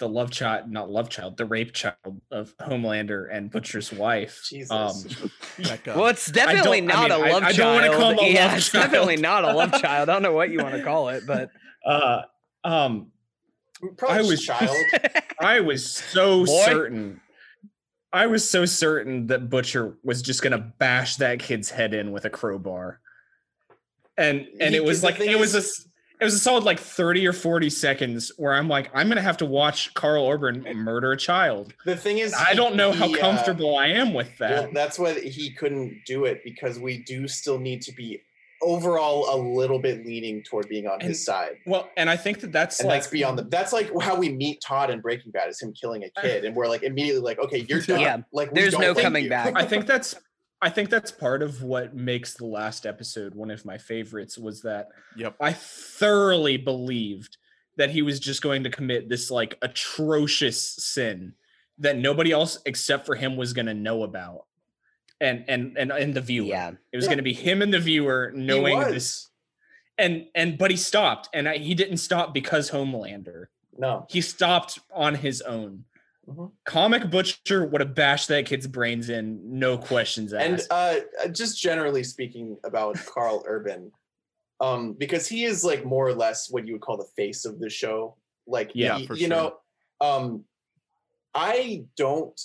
the 0.00 0.08
love 0.08 0.30
child 0.32 0.68
not 0.70 0.90
love 0.90 1.08
child 1.08 1.36
the 1.36 1.44
rape 1.44 1.72
child 1.72 1.94
of 2.32 2.56
homelander 2.58 3.28
and 3.32 3.50
butcher's 3.52 3.92
wife 3.92 4.42
Jesus. 4.48 4.70
um 4.70 4.94
Well, 5.86 6.06
it's 6.08 6.30
definitely 6.30 6.78
I 6.78 6.80
not 6.80 7.10
mean, 7.10 7.12
a 7.12 7.24
I- 7.26 7.30
love 7.30 7.42
I 7.44 7.52
child. 7.52 7.56
don't 7.56 7.74
wanna 7.92 7.96
call 7.96 8.10
him 8.12 8.18
a 8.18 8.32
yeah, 8.34 8.46
love 8.46 8.56
it's 8.56 8.72
definitely 8.72 9.14
child. 9.16 9.22
not 9.22 9.44
a 9.44 9.52
love 9.56 9.72
child. 9.80 10.08
I 10.08 10.12
don't 10.14 10.22
know 10.22 10.32
what 10.32 10.50
you 10.50 10.58
want 10.58 10.74
to 10.74 10.82
call 10.82 11.10
it, 11.10 11.24
but 11.26 11.50
uh 11.86 12.22
um 12.64 13.12
Probably 13.96 14.18
I 14.18 14.22
was- 14.22 14.42
child. 14.44 14.76
I 15.40 15.60
was 15.60 15.86
so 15.94 16.44
Boy. 16.44 16.64
certain. 16.64 17.20
I 18.12 18.26
was 18.26 18.48
so 18.48 18.64
certain 18.66 19.28
that 19.28 19.48
Butcher 19.48 19.96
was 20.02 20.20
just 20.22 20.42
gonna 20.42 20.72
bash 20.78 21.16
that 21.16 21.38
kid's 21.38 21.70
head 21.70 21.94
in 21.94 22.10
with 22.10 22.24
a 22.24 22.30
crowbar. 22.30 23.00
And 24.18 24.46
and 24.60 24.70
He- 24.74 24.76
it 24.76 24.84
was 24.84 25.00
the 25.02 25.06
like 25.08 25.16
thing 25.18 25.30
it 25.30 25.38
was 25.38 25.54
a 25.54 25.58
is- 25.58 25.64
s- 25.80 25.86
it 26.20 26.24
was 26.24 26.34
a 26.34 26.38
solid 26.38 26.64
like 26.64 26.78
30 26.78 27.26
or 27.26 27.32
40 27.32 27.70
seconds 27.70 28.30
where 28.36 28.52
I'm 28.52 28.68
like, 28.68 28.90
I'm 28.94 29.08
gonna 29.08 29.22
have 29.22 29.38
to 29.38 29.46
watch 29.46 29.92
Karl 29.94 30.28
Urban 30.28 30.62
murder 30.76 31.12
a 31.12 31.16
child. 31.16 31.72
The 31.84 31.96
thing 31.96 32.18
is, 32.18 32.34
I 32.34 32.54
don't 32.54 32.76
know 32.76 32.92
how 32.92 33.08
he, 33.08 33.16
uh, 33.16 33.20
comfortable 33.20 33.76
I 33.76 33.88
am 33.88 34.12
with 34.14 34.36
that. 34.38 34.50
Well, 34.64 34.70
that's 34.72 34.98
why 34.98 35.18
he 35.18 35.50
couldn't 35.52 36.02
do 36.06 36.24
it 36.26 36.42
because 36.44 36.78
we 36.78 36.98
do 37.04 37.26
still 37.28 37.58
need 37.58 37.82
to 37.82 37.92
be 37.92 38.20
overall 38.62 39.34
a 39.34 39.36
little 39.40 39.78
bit 39.78 40.04
leaning 40.04 40.42
toward 40.42 40.68
being 40.68 40.86
on 40.86 41.00
And- 41.00 41.08
his 41.08 41.24
side. 41.24 41.56
well, 41.66 41.88
and 41.96 42.10
I 42.10 42.16
think 42.16 42.40
that 42.40 42.52
that's 42.52 42.80
And 42.80 42.88
like 42.90 43.00
that's 43.00 43.06
beyond 43.10 43.38
the. 43.38 43.44
That's 43.44 43.72
like 43.72 43.90
how 44.02 44.16
we 44.16 44.28
meet 44.28 44.60
Todd 44.60 44.90
in 44.90 45.00
Breaking 45.00 45.32
Bad 45.32 45.48
is 45.48 45.60
him 45.60 45.72
killing 45.72 46.04
a 46.04 46.10
kid, 46.20 46.44
and 46.44 46.54
we're 46.54 46.68
like 46.68 46.82
immediately 46.82 47.22
like, 47.22 47.38
okay, 47.38 47.64
you're 47.68 47.80
done. 47.80 48.00
Yeah, 48.00 48.18
like 48.32 48.52
there's 48.52 48.78
no 48.78 48.94
coming 48.94 49.24
you. 49.24 49.30
back. 49.30 49.54
I 49.56 49.64
think 49.64 49.86
that's 49.86 50.14
I 50.62 50.68
think 50.68 50.90
that's 50.90 51.10
part 51.10 51.42
of 51.42 51.62
what 51.62 51.94
makes 51.94 52.34
the 52.34 52.44
last 52.44 52.84
episode 52.84 53.34
one 53.34 53.50
of 53.50 53.64
my 53.64 53.78
favorites 53.78 54.36
was 54.36 54.62
that 54.62 54.88
Yep. 55.16 55.36
I 55.40 55.52
thoroughly 55.54 56.56
believed 56.58 57.36
that 57.76 57.90
he 57.90 58.02
was 58.02 58.20
just 58.20 58.42
going 58.42 58.64
to 58.64 58.70
commit 58.70 59.08
this 59.08 59.30
like 59.30 59.56
atrocious 59.62 60.60
sin 60.60 61.34
that 61.78 61.96
nobody 61.96 62.30
else 62.30 62.58
except 62.66 63.06
for 63.06 63.14
him 63.14 63.36
was 63.36 63.52
going 63.54 63.66
to 63.66 63.74
know 63.74 64.02
about. 64.02 64.44
And 65.22 65.44
and 65.48 65.76
and 65.78 65.90
and 65.92 66.14
the 66.14 66.20
viewer. 66.20 66.46
yeah. 66.46 66.72
It 66.92 66.96
was 66.96 67.04
Yeah. 67.04 67.10
going 67.10 67.18
to 67.18 67.22
be 67.24 67.32
him 67.34 67.62
and 67.62 67.72
the 67.72 67.78
viewer 67.80 68.32
knowing 68.34 68.80
this 68.80 69.28
and 69.98 70.26
and 70.34 70.56
but 70.58 70.70
he 70.70 70.76
stopped 70.76 71.28
and 71.34 71.48
I, 71.48 71.56
he 71.58 71.74
didn't 71.74 71.98
stop 71.98 72.32
because 72.34 72.70
Homelander. 72.70 73.46
No, 73.78 74.06
He 74.10 74.20
stopped 74.20 74.78
on 74.92 75.14
his 75.14 75.40
own. 75.42 75.84
Mhm. 76.28 76.52
Comic 76.64 77.10
Butcher 77.10 77.66
would 77.66 77.80
have 77.80 77.94
bashed 77.94 78.28
that 78.28 78.46
kid's 78.46 78.66
brains 78.66 79.08
in, 79.08 79.40
no 79.58 79.78
questions 79.78 80.32
and 80.32 80.54
asked. 80.54 80.70
uh, 80.70 81.00
just 81.32 81.60
generally 81.60 82.04
speaking 82.04 82.56
about 82.64 82.96
Karl 83.06 83.42
Urban, 83.46 83.90
um, 84.60 84.92
because 84.92 85.26
he 85.26 85.44
is 85.44 85.64
like 85.64 85.84
more 85.84 86.06
or 86.06 86.14
less 86.14 86.50
what 86.50 86.66
you 86.66 86.74
would 86.74 86.82
call 86.82 86.96
the 86.98 87.08
face 87.16 87.44
of 87.44 87.58
the 87.58 87.70
show. 87.70 88.16
Like, 88.46 88.72
Yeah, 88.74 88.98
he- 88.98 89.22
you 89.22 89.28
know, 89.28 89.56
um, 90.00 90.44
I 91.34 91.84
don't 91.96 92.38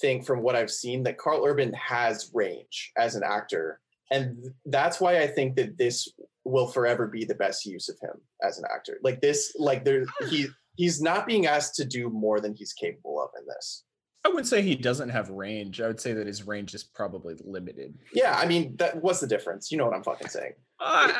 think 0.00 0.24
from 0.26 0.42
what 0.42 0.56
I've 0.56 0.70
seen 0.70 1.02
that 1.04 1.18
Karl 1.18 1.44
Urban 1.44 1.72
has 1.74 2.30
range 2.34 2.92
as 2.96 3.16
an 3.16 3.22
actor, 3.24 3.80
and 4.10 4.36
th- 4.42 4.54
that's 4.66 5.00
why 5.00 5.20
I 5.20 5.26
think 5.26 5.56
that 5.56 5.76
this 5.78 6.08
will 6.44 6.68
forever 6.68 7.06
be 7.08 7.24
the 7.24 7.34
best 7.34 7.66
use 7.66 7.88
of 7.88 7.98
him 8.00 8.20
as 8.42 8.58
an 8.58 8.64
actor. 8.72 8.98
Like 9.02 9.20
this, 9.20 9.54
like 9.58 9.84
there, 9.84 10.04
he 10.28 10.46
he's 10.76 11.00
not 11.00 11.26
being 11.26 11.46
asked 11.46 11.74
to 11.76 11.84
do 11.84 12.08
more 12.10 12.40
than 12.40 12.54
he's 12.54 12.72
capable 12.72 13.20
of 13.22 13.30
in 13.38 13.46
this. 13.46 13.82
I 14.24 14.28
would 14.28 14.46
say 14.46 14.60
he 14.62 14.74
doesn't 14.74 15.10
have 15.10 15.30
range. 15.30 15.80
I 15.80 15.86
would 15.86 16.00
say 16.00 16.12
that 16.12 16.26
his 16.26 16.46
range 16.46 16.74
is 16.74 16.82
probably 16.82 17.34
limited. 17.44 17.94
Yeah, 18.12 18.34
I 18.36 18.46
mean, 18.46 18.74
that 18.76 19.00
what's 19.02 19.20
the 19.20 19.26
difference? 19.28 19.70
You 19.70 19.78
know 19.78 19.86
what 19.86 19.94
I'm 19.94 20.02
fucking 20.02 20.28
saying. 20.28 20.52
Uh, 20.80 21.12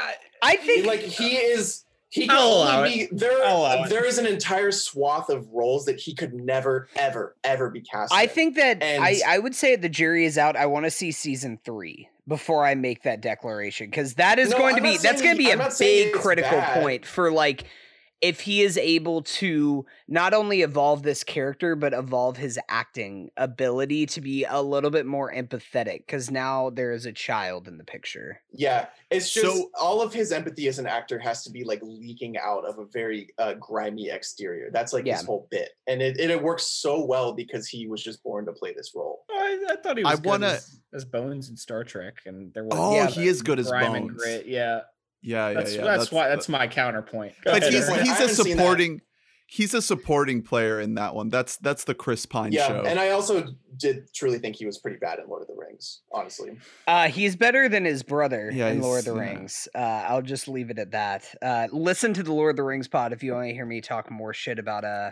I 0.42 0.56
think 0.56 0.86
like 0.86 1.00
he 1.00 1.36
is 1.36 1.84
he 2.08 2.26
can 2.26 2.36
I'll 2.36 2.48
allow 2.48 2.78
only 2.78 3.06
be 3.06 3.08
there 3.12 3.44
I'll 3.46 3.58
allow 3.58 3.84
it. 3.84 3.90
there 3.90 4.04
is 4.04 4.18
an 4.18 4.26
entire 4.26 4.70
swath 4.72 5.28
of 5.30 5.48
roles 5.52 5.84
that 5.86 5.98
he 6.00 6.14
could 6.14 6.34
never 6.34 6.88
ever 6.96 7.36
ever 7.44 7.70
be 7.70 7.80
cast 7.80 8.12
I 8.12 8.24
in. 8.24 8.28
think 8.28 8.56
that 8.56 8.82
And- 8.82 9.02
I, 9.04 9.20
I 9.26 9.38
would 9.38 9.54
say 9.54 9.76
the 9.76 9.88
jury 9.88 10.24
is 10.24 10.36
out. 10.36 10.56
I 10.56 10.66
want 10.66 10.84
to 10.84 10.90
see 10.90 11.10
season 11.12 11.58
three 11.64 12.08
before 12.28 12.66
I 12.66 12.74
make 12.74 13.04
that 13.04 13.20
declaration 13.20 13.88
because 13.88 14.14
that 14.14 14.38
is 14.40 14.50
No, 14.50 14.58
going 14.58 14.76
to 14.76 14.82
I'm 14.82 14.92
be 14.92 14.98
that's 14.98 15.22
going 15.22 15.36
to 15.36 15.38
be 15.42 15.50
I'm 15.52 15.60
a 15.60 15.70
big 15.78 16.12
critical 16.14 16.58
bad. 16.58 16.82
point 16.82 17.06
for 17.06 17.30
like 17.32 17.64
if 18.22 18.40
he 18.40 18.62
is 18.62 18.78
able 18.78 19.22
to 19.22 19.84
not 20.08 20.32
only 20.32 20.62
evolve 20.62 21.02
this 21.02 21.22
character 21.22 21.76
but 21.76 21.92
evolve 21.92 22.36
his 22.36 22.58
acting 22.68 23.30
ability 23.36 24.06
to 24.06 24.20
be 24.20 24.44
a 24.44 24.60
little 24.62 24.90
bit 24.90 25.04
more 25.06 25.32
empathetic 25.32 25.98
because 26.06 26.30
now 26.30 26.70
there 26.70 26.92
is 26.92 27.04
a 27.06 27.12
child 27.12 27.68
in 27.68 27.76
the 27.76 27.84
picture. 27.84 28.40
Yeah, 28.52 28.86
it's 29.10 29.32
just 29.32 29.46
So- 29.46 29.70
all 29.78 30.00
of 30.00 30.12
his 30.14 30.32
empathy 30.32 30.66
as 30.68 30.78
an 30.78 30.86
actor 30.86 31.18
has 31.18 31.44
to 31.44 31.50
be 31.50 31.64
like 31.64 31.80
leaking 31.82 32.36
out 32.38 32.64
of 32.64 32.78
a 32.78 32.86
very 32.86 33.28
uh, 33.38 33.54
grimy 33.54 34.08
exterior. 34.10 34.70
That's 34.72 34.92
like 34.92 35.04
Yeah. 35.06 35.16
his 35.18 35.26
whole 35.26 35.46
bit, 35.50 35.70
and 35.86 36.00
it, 36.00 36.18
it, 36.18 36.30
it 36.30 36.42
works 36.42 36.64
so 36.66 37.04
well 37.04 37.32
because 37.34 37.68
he 37.68 37.86
was 37.86 38.02
just 38.02 38.22
born 38.22 38.46
to 38.46 38.52
play 38.52 38.72
this 38.72 38.92
role. 38.94 39.24
I, 39.30 39.66
I 39.70 39.76
thought 39.76 39.98
he 39.98 40.04
was 40.04 40.12
I 40.12 40.16
good 40.16 40.26
wanna- 40.26 40.46
as, 40.48 40.80
as 40.94 41.04
Bones 41.04 41.50
in 41.50 41.56
Star 41.56 41.84
Trek, 41.84 42.14
and 42.26 42.52
there 42.54 42.64
was 42.64 42.72
Oh, 42.76 42.94
Yeah, 42.94 43.06
he 43.08 43.28
is 43.28 43.42
good 43.42 43.58
as 43.58 43.68
grime 43.68 43.94
and 43.94 44.08
Bones. 44.08 44.22
grit. 44.22 44.46
Yeah, 44.46 44.80
Yeah, 45.22 45.48
yeah, 45.48 45.54
that's 45.54 45.74
yeah. 45.74 45.84
that's, 45.84 46.12
why 46.12 46.28
that's 46.28 46.48
my 46.48 46.66
counterpoint. 46.68 47.32
Go 47.44 47.52
But 47.52 47.62
ahead, 47.62 47.72
he's 47.74 47.88
Aaron. 47.88 48.00
He's 48.00 48.08
a 48.10 48.14
haven't 48.14 48.28
seen 48.36 48.44
that. 48.56 48.58
supporting 48.62 49.00
he's 49.48 49.74
a 49.74 49.80
supporting 49.82 50.42
player 50.42 50.80
in 50.80 50.94
that 50.96 51.14
one. 51.14 51.28
That's 51.28 51.56
that's 51.58 51.84
the 51.84 51.94
Chris 51.94 52.26
Pine 52.26 52.50
yeah, 52.52 52.66
show. 52.68 52.82
and 52.84 52.98
I 52.98 53.10
also 53.10 53.46
did 53.76 54.12
truly 54.12 54.38
think 54.38 54.56
he 54.56 54.66
was 54.66 54.78
pretty 54.78 54.96
bad 54.98 55.18
in 55.20 55.28
Lord 55.28 55.42
of 55.42 55.48
the 55.48 55.54
Rings. 55.54 56.00
Honestly, 56.12 56.56
Uh, 56.88 57.08
he's 57.08 57.36
better 57.36 57.68
than 57.68 57.84
his 57.84 58.02
brother 58.02 58.50
Yeah, 58.52 58.68
in 58.68 58.80
Lord 58.80 59.00
of 59.00 59.04
he's- 59.04 59.14
the 59.14 59.20
yeah. 59.20 59.30
Rings. 59.36 59.68
Uh, 59.74 59.78
I'll 59.78 60.22
just 60.22 60.48
leave 60.48 60.70
it 60.70 60.78
at 60.78 60.90
that. 60.92 61.32
Uh, 61.40 61.68
listen 61.72 62.12
to 62.14 62.22
the 62.22 62.32
Lord 62.32 62.50
of 62.50 62.56
the 62.56 62.64
Rings 62.64 62.88
pod 62.88 63.12
if 63.12 63.22
you 63.22 63.32
want 63.34 63.48
to 63.48 63.54
hear 63.54 63.66
me 63.66 63.80
talk 63.80 64.10
more 64.10 64.32
shit 64.34 64.58
about 64.58 64.84
uh 64.84 65.10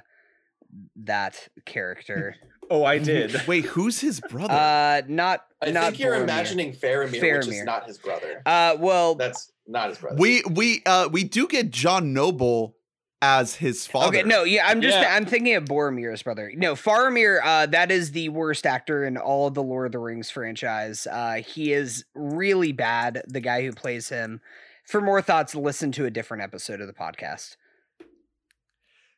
that 1.05 1.49
character. 1.65 2.35
oh, 2.71 2.85
I 2.85 2.99
did. 2.99 3.47
Wait, 3.47 3.65
who's 3.67 4.01
his 4.01 4.21
brother? 4.21 4.53
uh, 4.55 5.03
not 5.09 5.45
I 5.63 5.71
not 5.71 5.85
think 5.85 5.99
you're 6.01 6.15
Boromir. 6.15 6.23
imagining 6.25 6.73
Faramir, 6.73 7.39
which 7.39 7.49
is 7.49 7.65
not 7.65 7.87
his 7.87 7.99
brother. 7.99 8.43
Uh, 8.47 8.77
well, 8.79 9.15
That's 9.15 9.51
not 9.67 9.89
his 9.89 9.99
brother. 9.99 10.17
we 10.19 10.43
we 10.51 10.83
uh 10.87 11.09
we 11.11 11.25
do 11.25 11.47
get 11.49 11.71
John 11.71 12.13
Noble 12.13 12.77
as 13.23 13.55
his 13.55 13.87
father. 13.87 14.19
Okay, 14.19 14.23
no, 14.29 14.45
yeah, 14.45 14.67
I'm 14.67 14.83
just 14.83 14.99
Yeah. 14.99 15.15
I'm 15.17 15.25
thinking 15.25 15.55
of 15.55 15.65
Boromir's 15.65 16.23
brother. 16.23 16.53
No, 16.55 16.75
Faramir, 16.75 17.41
uh, 17.43 17.65
that 17.67 17.91
is 17.91 18.13
the 18.13 18.29
worst 18.29 18.67
actor 18.67 19.05
in 19.05 19.17
all 19.17 19.47
of 19.47 19.55
the 19.55 19.63
Lord 19.63 19.87
of 19.87 19.93
the 19.93 19.99
Rings 19.99 20.31
franchise. 20.31 21.07
Uh, 21.11 21.37
he 21.47 21.73
is 21.73 22.05
really 22.15 22.73
bad. 22.73 23.23
The 23.27 23.41
guy 23.41 23.63
who 23.65 23.73
plays 23.73 24.11
him. 24.11 24.41
For 24.87 25.01
more 25.01 25.23
thoughts, 25.23 25.55
listen 25.55 25.91
to 25.93 26.05
a 26.05 26.11
different 26.11 26.43
episode 26.43 26.83
of 26.83 26.87
the 26.87 26.93
podcast. 26.93 27.57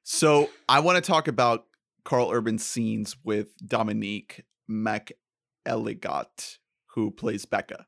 So 0.04 0.50
I 0.68 0.78
want 0.80 1.02
to 1.02 1.02
talk 1.02 1.26
about 1.26 1.64
Karl 2.06 2.30
Urban 2.32 2.56
scenes 2.56 3.16
with 3.24 3.48
Dominique 3.66 4.44
McElligott, 5.66 6.58
who 6.94 7.10
plays 7.10 7.44
Becca. 7.44 7.84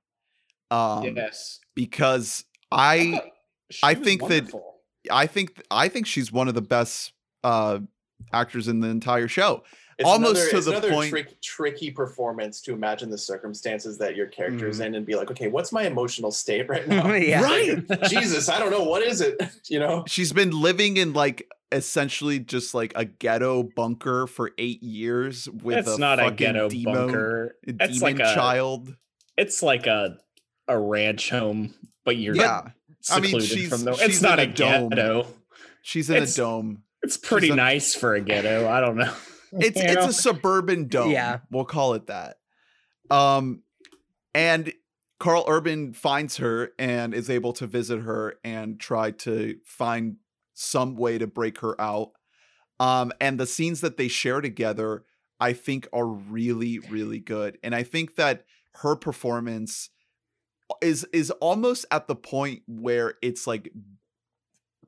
Um, 0.71 1.17
yes, 1.17 1.61
because 1.75 2.45
I 2.71 3.13
thought 3.13 3.25
I 3.83 3.95
was 3.95 4.05
think 4.05 4.29
that- 4.29 4.53
I 5.11 5.27
think 5.27 5.63
I 5.71 5.89
think 5.89 6.07
she's 6.07 6.31
one 6.31 6.49
of 6.49 6.55
the 6.55 6.61
best 6.61 7.13
uh 7.43 7.79
actors 8.33 8.69
in 8.69 8.81
the 8.81 8.89
entire 8.89 9.29
show. 9.29 9.63
It's 9.99 10.07
almost 10.09 10.33
another, 10.37 10.51
to 10.51 10.57
it's 10.59 10.67
the 10.67 10.73
another 10.73 10.91
point- 10.91 11.11
trick, 11.11 11.41
tricky 11.41 11.91
performance 11.91 12.61
to 12.63 12.73
imagine 12.73 13.11
the 13.11 13.17
circumstances 13.19 13.97
that 13.99 14.15
your 14.17 14.27
character's 14.27 14.79
Mhm. 14.81 14.87
in 14.87 14.95
and 14.97 15.07
be 15.07 15.15
like, 15.17 15.31
okay, 15.31 15.49
what's 15.49 15.73
my 15.73 15.85
emotional 15.87 16.31
state 16.31 16.69
right 16.69 16.87
now? 16.89 17.13
yeah. 17.15 17.43
Right. 17.43 17.85
Jesus, 18.09 18.49
I 18.49 18.59
don't 18.59 18.71
know 18.71 18.85
what 18.85 19.03
is 19.03 19.21
it. 19.21 19.41
You 19.69 19.79
know, 19.79 20.05
She's 20.07 20.33
been 20.33 20.51
living 20.51 20.97
in 20.99 21.13
like 21.15 21.49
essentially 21.73 22.39
just 22.39 22.75
like 22.75 22.93
a 22.97 23.05
ghetto 23.05 23.63
bunker 23.63 24.27
for 24.27 24.53
eight 24.59 24.83
years 24.83 25.49
with 25.49 25.79
It's 25.87 25.97
a 25.97 25.99
not 25.99 26.19
a 26.19 26.23
fucking 26.25 26.37
ghetto 26.37 26.69
demo, 26.71 26.93
bunker. 26.95 27.55
a 27.67 27.71
It's 27.85 27.99
demon 27.99 28.19
like 28.19 28.21
a 28.21 28.35
child. 28.35 28.97
It's 29.37 29.63
like 29.63 29.87
a 29.87 30.19
a 30.67 30.79
ranch 30.79 31.31
home, 31.31 31.75
but 32.05 32.17
you're 32.17 32.35
Yeah, 32.37 32.69
I 33.11 33.21
mean, 33.21 33.41
she's- 33.41 33.69
from 33.69 33.85
the. 33.85 33.95
she's 33.95 34.09
It's 34.17 34.23
not 34.23 34.39
a 34.39 34.43
a 34.43 34.47
dome. 34.47 34.89
ghetto. 34.91 35.27
she's 35.83 36.11
in 36.11 36.17
It's- 36.17 36.35
a 36.35 36.39
dome. 36.39 36.83
It's 37.03 37.17
pretty 37.17 37.51
a- 37.51 37.55
nice 37.55 37.95
for 37.95 38.15
a 38.15 38.21
ghetto. 38.21 38.69
I 38.69 38.81
don't 38.81 38.97
know. 38.97 39.13
It's 39.53 39.77
You 39.81 39.85
it's 39.87 39.95
know? 39.95 40.09
a 40.09 40.13
suburban 40.13 40.89
dome. 40.89 41.11
Yeah. 41.11 41.39
we'll 41.51 41.65
call 41.65 41.95
it 41.95 42.09
that. 42.09 42.37
Um, 43.11 43.63
and 44.35 44.71
Karl 45.19 45.45
Urban 45.49 45.95
finds 45.95 46.37
her 46.37 46.73
and 46.79 47.15
is 47.15 47.31
able 47.31 47.55
to 47.55 47.67
visit 47.67 48.01
her 48.01 48.35
and 48.45 48.79
try 48.79 49.11
to 49.13 49.57
find 49.65 50.17
some 50.59 50.97
way 50.97 51.19
to 51.19 51.27
break 51.27 51.61
her 51.61 51.81
out. 51.81 52.11
Um, 52.81 53.13
and 53.21 53.39
the 53.39 53.47
scenes 53.47 53.81
that 53.81 53.97
they 53.97 54.09
share 54.09 54.41
together, 54.41 55.05
I 55.41 55.53
think, 55.53 55.89
are 55.93 56.07
really, 56.07 56.79
really 56.79 57.21
good. 57.21 57.59
And 57.63 57.75
I 57.75 57.83
think 57.83 58.17
that 58.17 58.45
her 58.75 58.97
performance 58.97 59.91
is 60.83 61.05
is 61.13 61.31
almost 61.31 61.87
at 61.91 62.07
the 62.09 62.15
point 62.15 62.63
where 62.67 63.15
it's 63.23 63.47
like 63.47 63.73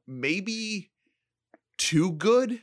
maybe 0.06 0.90
too 1.78 2.12
good 2.12 2.60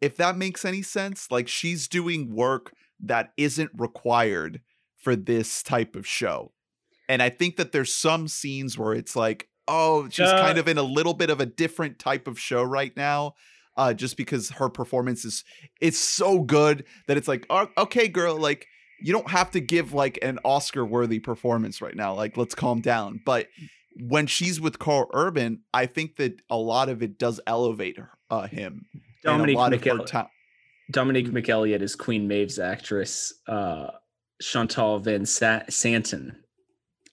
if 0.00 0.16
that 0.16 0.36
makes 0.36 0.64
any 0.64 0.82
sense 0.82 1.30
like 1.30 1.48
she's 1.48 1.88
doing 1.88 2.34
work 2.34 2.74
that 3.00 3.32
isn't 3.38 3.70
required 3.74 4.60
for 4.96 5.16
this 5.16 5.62
type 5.62 5.96
of 5.96 6.06
show 6.06 6.52
and 7.08 7.22
i 7.22 7.30
think 7.30 7.56
that 7.56 7.72
there's 7.72 7.94
some 7.94 8.28
scenes 8.28 8.76
where 8.76 8.92
it's 8.92 9.16
like 9.16 9.47
oh 9.68 10.08
she's 10.08 10.26
Uh, 10.26 10.40
kind 10.40 10.58
of 10.58 10.66
in 10.66 10.78
a 10.78 10.82
little 10.82 11.14
bit 11.14 11.30
of 11.30 11.40
a 11.40 11.46
different 11.46 11.98
type 11.98 12.26
of 12.26 12.38
show 12.40 12.62
right 12.62 12.96
now 12.96 13.34
uh 13.76 13.92
just 13.94 14.16
because 14.16 14.50
her 14.50 14.68
performance 14.68 15.24
is 15.24 15.44
it's 15.80 15.98
so 15.98 16.40
good 16.40 16.84
that 17.06 17.16
it's 17.16 17.28
like 17.28 17.46
oh, 17.50 17.68
okay 17.78 18.08
girl 18.08 18.36
like 18.36 18.66
you 19.00 19.12
don't 19.12 19.30
have 19.30 19.50
to 19.52 19.60
give 19.60 19.92
like 19.92 20.18
an 20.22 20.38
oscar 20.44 20.84
worthy 20.84 21.20
performance 21.20 21.80
right 21.80 21.94
now 21.94 22.14
like 22.14 22.36
let's 22.36 22.54
calm 22.54 22.80
down 22.80 23.20
but 23.24 23.46
when 24.08 24.26
she's 24.26 24.60
with 24.60 24.78
karl 24.78 25.08
urban 25.12 25.60
i 25.74 25.86
think 25.86 26.16
that 26.16 26.40
a 26.50 26.56
lot 26.56 26.88
of 26.88 27.02
it 27.02 27.18
does 27.18 27.40
elevate 27.46 27.98
her, 27.98 28.10
uh, 28.30 28.46
him 28.48 28.86
and 28.92 29.02
a 29.22 29.28
Dominique 29.38 29.56
lot 29.56 29.72
of 29.72 29.84
her 29.84 29.90
McEl- 29.90 30.06
ta- 30.06 30.30
Dominique 30.90 31.28
McElligott 31.28 31.82
is 31.82 31.94
Queen 31.94 32.26
Maeve's 32.26 32.58
actress. 32.58 33.34
Uh, 33.46 33.88
Shantel 34.42 35.02
Van 35.04 35.26
Sa- 35.26 35.60
Santen. 35.68 36.34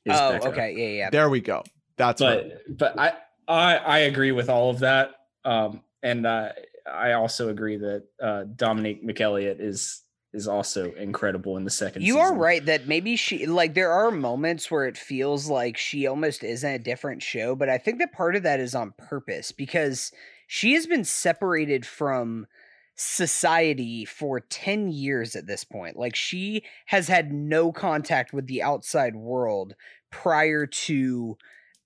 Is 0.05 0.15
Oh, 0.17 0.31
Becca. 0.31 0.47
okay, 0.47 0.73
yeah, 0.77 0.97
yeah. 0.97 1.09
There 1.09 1.29
we 1.29 1.41
go. 1.41 1.61
That's 1.97 2.21
but 2.21 2.43
right. 2.43 2.53
but 2.67 2.99
I, 2.99 3.13
I 3.47 3.75
I 3.77 3.97
agree 3.99 4.31
with 4.31 4.49
all 4.49 4.69
of 4.69 4.79
that. 4.79 5.11
Um, 5.43 5.81
and 6.03 6.25
uh, 6.25 6.49
I 6.91 7.13
also 7.13 7.49
agree 7.49 7.77
that 7.77 8.03
uh, 8.21 8.43
Dominique 8.55 9.05
McElligott 9.05 9.59
is 9.59 10.01
is 10.33 10.47
also 10.47 10.91
incredible 10.93 11.55
in 11.57 11.63
the 11.63 11.69
second. 11.69 12.03
You 12.03 12.19
are 12.19 12.35
right 12.35 12.63
that 12.65 12.87
maybe 12.87 13.15
she 13.15 13.45
like 13.45 13.73
there 13.73 13.91
are 13.91 14.11
moments 14.11 14.69
where 14.69 14.85
it 14.85 14.97
feels 14.97 15.49
like 15.49 15.77
she 15.77 16.05
almost 16.05 16.43
isn't 16.43 16.69
a 16.69 16.79
different 16.79 17.23
show, 17.23 17.55
but 17.55 17.69
I 17.69 17.77
think 17.77 17.99
that 17.99 18.11
part 18.11 18.35
of 18.35 18.43
that 18.43 18.59
is 18.59 18.75
on 18.75 18.93
purpose 18.97 19.51
because 19.51 20.11
she 20.47 20.73
has 20.73 20.85
been 20.85 21.05
separated 21.05 21.85
from 21.85 22.47
society 22.95 24.05
for 24.05 24.39
10 24.39 24.89
years 24.89 25.35
at 25.35 25.47
this 25.47 25.63
point. 25.63 25.97
Like 25.97 26.15
she 26.15 26.63
has 26.87 27.07
had 27.07 27.33
no 27.33 27.71
contact 27.71 28.33
with 28.33 28.47
the 28.47 28.63
outside 28.63 29.15
world 29.15 29.75
prior 30.11 30.65
to 30.65 31.37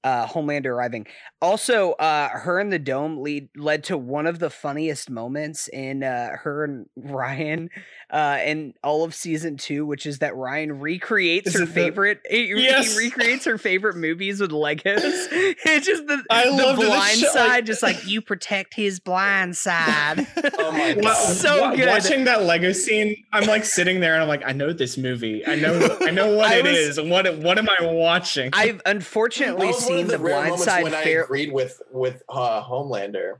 uh 0.03 0.25
Homelander 0.27 0.67
arriving. 0.67 1.07
Also, 1.41 1.91
uh 1.93 2.29
her 2.29 2.59
and 2.59 2.71
the 2.71 2.79
dome 2.79 3.21
lead 3.21 3.49
led 3.55 3.83
to 3.85 3.97
one 3.97 4.25
of 4.27 4.39
the 4.39 4.49
funniest 4.49 5.09
moments 5.09 5.67
in 5.67 6.03
uh 6.03 6.29
her 6.43 6.63
and 6.63 6.85
Ryan 6.95 7.69
uh 8.09 8.39
in 8.45 8.73
all 8.83 9.03
of 9.03 9.13
season 9.13 9.57
2, 9.57 9.85
which 9.85 10.05
is 10.05 10.19
that 10.19 10.35
Ryan 10.35 10.79
recreates 10.79 11.47
Is 11.47 11.53
her 11.55 11.63
it 11.63 11.65
the- 11.67 11.71
favorite 11.73 12.19
he, 12.29 12.47
he 12.47 12.63
Yes. 12.63 12.97
recreates 12.97 13.45
her 13.45 13.57
favorite 13.57 13.95
movies 13.97 14.39
with 14.39 14.51
Legos. 14.51 14.85
it's 15.65 15.85
just 15.85 16.07
the, 16.07 16.23
I 16.29 16.45
the 16.45 16.51
loved 16.51 16.79
it. 16.79 16.85
This 16.85 16.89
blind 16.89 17.21
like- 17.21 17.31
side 17.31 17.65
just 17.65 17.83
like 17.83 18.07
you 18.07 18.21
protect 18.21 18.73
his 18.73 18.99
blind 18.99 19.57
side. 19.57 20.25
Oh 20.57 20.71
my 20.71 20.93
God. 20.93 21.13
so 21.15 21.61
wa- 21.61 21.75
good. 21.75 21.87
Watching 21.87 22.23
that 22.25 22.43
Lego 22.43 22.71
scene, 22.71 23.15
I'm 23.33 23.45
like 23.47 23.65
sitting 23.65 23.99
there 23.99 24.13
and 24.13 24.21
I'm 24.23 24.29
like, 24.29 24.43
I 24.45 24.51
know 24.53 24.71
this 24.73 24.97
movie. 24.97 25.45
I 25.45 25.55
know 25.55 25.97
I 26.01 26.11
know 26.11 26.35
what 26.35 26.51
I 26.51 26.55
it 26.59 26.63
was- 26.63 26.97
is. 26.97 27.01
What 27.01 27.37
what 27.39 27.57
am 27.57 27.67
I 27.69 27.85
watching? 27.85 28.49
I've 28.53 28.81
unfortunately 28.85 29.67
one 29.67 29.73
seen 29.89 30.05
of 30.05 30.07
the, 30.07 30.17
the 30.17 30.23
rare 30.23 30.33
blind 30.35 30.49
moments 30.49 30.65
side 30.65 30.83
when 30.83 30.93
I 30.93 31.03
fair 31.03 31.23
agreed 31.23 31.51
with 31.51 31.81
with 31.91 32.23
uh, 32.29 32.63
Homelander. 32.63 33.39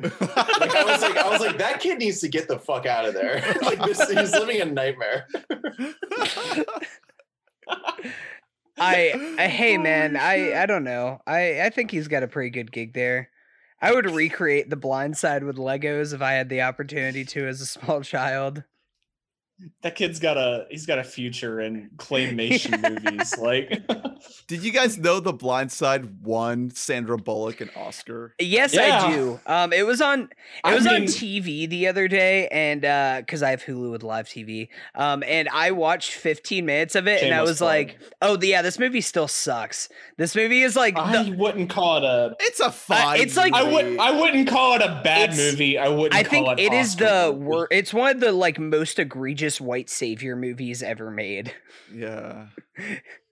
Like 0.00 0.12
I 0.22 0.84
was 0.84 1.02
like, 1.02 1.16
I 1.16 1.28
was 1.28 1.40
like, 1.40 1.58
that 1.58 1.80
kid 1.80 1.98
needs 1.98 2.20
to 2.20 2.28
get 2.28 2.46
the 2.46 2.58
fuck 2.58 2.86
out 2.86 3.04
of 3.04 3.14
there. 3.14 3.42
like 3.62 3.82
this, 3.82 4.08
he's 4.08 4.32
living 4.32 4.60
a 4.60 4.64
nightmare. 4.64 5.26
I, 8.78 9.34
I 9.38 9.46
hey 9.48 9.76
man, 9.76 10.12
shit. 10.12 10.20
I 10.20 10.62
I 10.62 10.66
don't 10.66 10.84
know. 10.84 11.20
I 11.26 11.62
I 11.62 11.70
think 11.70 11.90
he's 11.90 12.08
got 12.08 12.22
a 12.22 12.28
pretty 12.28 12.50
good 12.50 12.70
gig 12.70 12.94
there. 12.94 13.30
I 13.80 13.92
would 13.92 14.10
recreate 14.10 14.70
the 14.70 14.76
blind 14.76 15.16
side 15.16 15.44
with 15.44 15.56
Legos 15.56 16.12
if 16.12 16.20
I 16.20 16.32
had 16.32 16.48
the 16.48 16.62
opportunity 16.62 17.24
to 17.24 17.46
as 17.46 17.60
a 17.60 17.66
small 17.66 18.02
child. 18.02 18.64
That 19.82 19.96
kid's 19.96 20.20
got 20.20 20.36
a 20.36 20.66
he's 20.70 20.86
got 20.86 20.98
a 20.98 21.04
future 21.04 21.60
in 21.60 21.90
claymation 21.96 22.80
movies. 23.04 23.36
Like 23.38 23.82
Did 24.46 24.62
you 24.62 24.72
guys 24.72 24.98
know 24.98 25.20
The 25.20 25.32
Blind 25.32 25.70
Side 25.72 26.22
won 26.22 26.70
Sandra 26.70 27.16
Bullock 27.16 27.60
an 27.60 27.70
Oscar? 27.76 28.34
Yes, 28.40 28.74
Yeah. 28.74 29.04
I 29.06 29.12
do. 29.12 29.40
Um, 29.46 29.72
it 29.72 29.86
was 29.86 30.00
on 30.00 30.22
it 30.22 30.28
I 30.64 30.74
was 30.74 30.86
on 30.86 31.02
TV 31.02 31.68
the 31.68 31.86
other 31.88 32.08
day, 32.08 32.48
and 32.48 32.84
uh, 32.84 33.16
because 33.20 33.42
I 33.42 33.50
have 33.50 33.62
Hulu 33.62 33.90
with 33.90 34.02
live 34.02 34.26
TV, 34.28 34.68
um, 34.94 35.22
and 35.26 35.48
I 35.52 35.70
watched 35.72 36.12
15 36.12 36.64
minutes 36.66 36.94
of 36.94 37.06
it, 37.08 37.22
and 37.22 37.34
I 37.34 37.42
was 37.42 37.58
plug. 37.58 37.68
like, 37.68 37.98
oh 38.22 38.38
yeah, 38.40 38.62
this 38.62 38.78
movie 38.78 39.00
still 39.00 39.28
sucks. 39.28 39.88
This 40.16 40.34
movie 40.36 40.62
is 40.62 40.76
like 40.76 40.96
I 40.98 41.24
the, 41.24 41.36
wouldn't 41.36 41.70
call 41.70 41.98
it 41.98 42.04
a 42.04 42.36
It's 42.40 42.60
a 42.60 42.70
fine. 42.70 43.20
it's 43.20 43.36
like- 43.36 43.54
I 43.54 43.62
movie. 43.64 43.74
would 43.74 43.98
I 43.98 44.10
wouldn't 44.20 44.48
call 44.48 44.74
it 44.74 44.82
a 44.82 45.00
bad 45.04 45.36
movie. 45.36 45.78
I 45.78 45.88
wouldn't 45.88 46.14
I 46.14 46.22
call 46.22 46.30
think 46.30 46.60
it 46.60 46.64
it 46.66 46.72
is 46.72 46.96
the 46.96 47.30
movie. 47.32 47.44
wor- 47.44 47.68
It's 47.70 47.92
one 47.94 48.10
of 48.16 48.20
the 48.20 48.32
like 48.32 48.58
most 48.58 48.98
egregious 48.98 49.47
white 49.60 49.88
savior 49.90 50.36
movies 50.36 50.82
ever 50.82 51.10
made. 51.10 51.52
Yeah. 51.94 52.48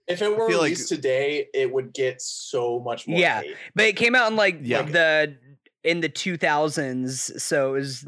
If 0.07 0.21
it 0.21 0.29
were 0.37 0.47
feel 0.47 0.57
like- 0.59 0.65
released 0.69 0.89
today, 0.89 1.47
it 1.53 1.71
would 1.71 1.93
get 1.93 2.21
so 2.21 2.79
much 2.79 3.07
more 3.07 3.19
Yeah. 3.19 3.41
hate. 3.41 3.55
But 3.75 3.85
it 3.85 3.95
came 3.97 4.15
out 4.15 4.31
in 4.31 4.35
like 4.37 4.59
Yeah. 4.61 4.81
the 4.83 5.37
in 5.83 6.01
the 6.01 6.09
2000s, 6.09 7.39
so 7.41 7.69
it 7.75 7.79
was 7.79 8.03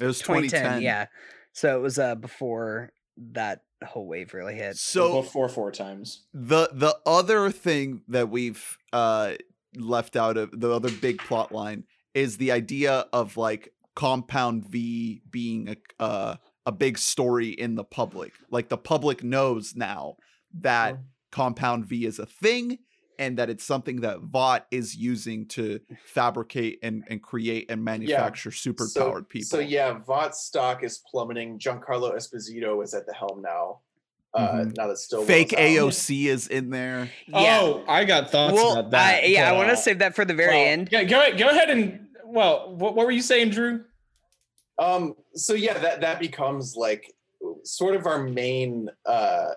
It 0.00 0.04
was 0.06 0.18
2010. 0.20 0.60
2010. 0.80 0.82
Yeah, 0.82 1.06
so 1.52 1.76
it 1.76 1.82
was 1.82 1.98
uh 1.98 2.14
before 2.14 2.92
that 3.32 3.62
whole 3.84 4.06
wave 4.06 4.34
really 4.34 4.54
hit. 4.54 4.76
So 4.76 5.20
before 5.22 5.48
four 5.48 5.70
times. 5.72 6.26
the 6.32 6.70
the 6.72 6.96
other 7.06 7.50
thing 7.50 8.02
that 8.08 8.28
we've 8.30 8.78
uh 8.92 9.34
left 9.76 10.16
out 10.16 10.36
of 10.36 10.58
the 10.58 10.70
other 10.70 10.90
big 10.90 11.18
plot 11.18 11.50
line 11.52 11.84
is 12.14 12.36
the 12.38 12.52
idea 12.52 13.06
of 13.12 13.36
like 13.36 13.72
compound 13.94 14.64
v 14.64 15.20
being 15.30 15.68
a 15.68 16.02
uh, 16.02 16.36
a 16.68 16.72
big 16.72 16.98
story 16.98 17.48
in 17.48 17.74
the 17.74 17.82
public 17.82 18.34
like 18.50 18.68
the 18.68 18.76
public 18.76 19.24
knows 19.24 19.74
now 19.74 20.16
that 20.60 20.94
Mm. 20.96 21.00
compound 21.30 21.86
v 21.86 22.04
is 22.04 22.18
a 22.18 22.26
thing 22.26 22.78
and 23.18 23.38
that 23.38 23.48
it's 23.48 23.64
something 23.64 24.02
that 24.02 24.18
vought 24.20 24.66
is 24.70 24.94
using 24.94 25.46
to 25.48 25.80
fabricate 26.04 26.78
and, 26.82 27.04
and 27.08 27.22
create 27.22 27.70
and 27.70 27.82
manufacture 27.82 28.50
super 28.52 28.84
So- 28.84 29.00
powered 29.00 29.28
people 29.30 29.46
So 29.48 29.60
yeah, 29.60 29.98
Vought's 30.06 30.40
stock 30.44 30.84
is 30.84 30.98
plummeting. 31.10 31.58
Giancarlo 31.58 32.14
Esposito 32.14 32.84
is 32.84 32.92
at 32.94 33.06
the 33.06 33.14
helm 33.14 33.40
now. 33.42 33.80
Uh, 34.34 34.48
Mhm. 34.66 34.76
Now 34.76 34.86
that 34.88 34.98
still 34.98 35.24
fake 35.24 35.50
aoc 35.52 36.26
is 36.28 36.48
in 36.48 36.68
there 36.68 37.10
Yeah. 37.26 37.60
Oh, 37.62 37.82
I 37.88 38.04
got 38.04 38.30
thoughts 38.30 38.52
well, 38.54 38.72
about 38.78 38.90
that. 38.90 39.24
I, 39.24 39.26
yeah, 39.26 39.48
I 39.48 39.50
but, 39.52 39.56
want 39.56 39.70
uh, 39.70 39.76
to 39.76 39.80
save 39.80 39.98
that 40.00 40.14
for 40.14 40.26
the 40.26 40.34
very 40.34 40.54
well, 40.54 40.66
end. 40.66 40.88
Yeah, 40.92 41.04
go 41.04 41.18
ahead, 41.18 41.38
go 41.38 41.48
ahead 41.48 41.70
and 41.70 42.08
well, 42.26 42.74
what, 42.76 42.94
what 42.94 43.06
were 43.06 43.10
you 43.12 43.22
saying, 43.22 43.50
Drew? 43.50 43.84
Um. 44.78 45.14
So 45.34 45.54
yeah, 45.54 45.78
that 45.78 46.00
that 46.00 46.20
becomes 46.20 46.76
like 46.76 47.12
sort 47.64 47.94
of 47.94 48.06
our 48.06 48.22
main 48.22 48.88
uh 49.06 49.50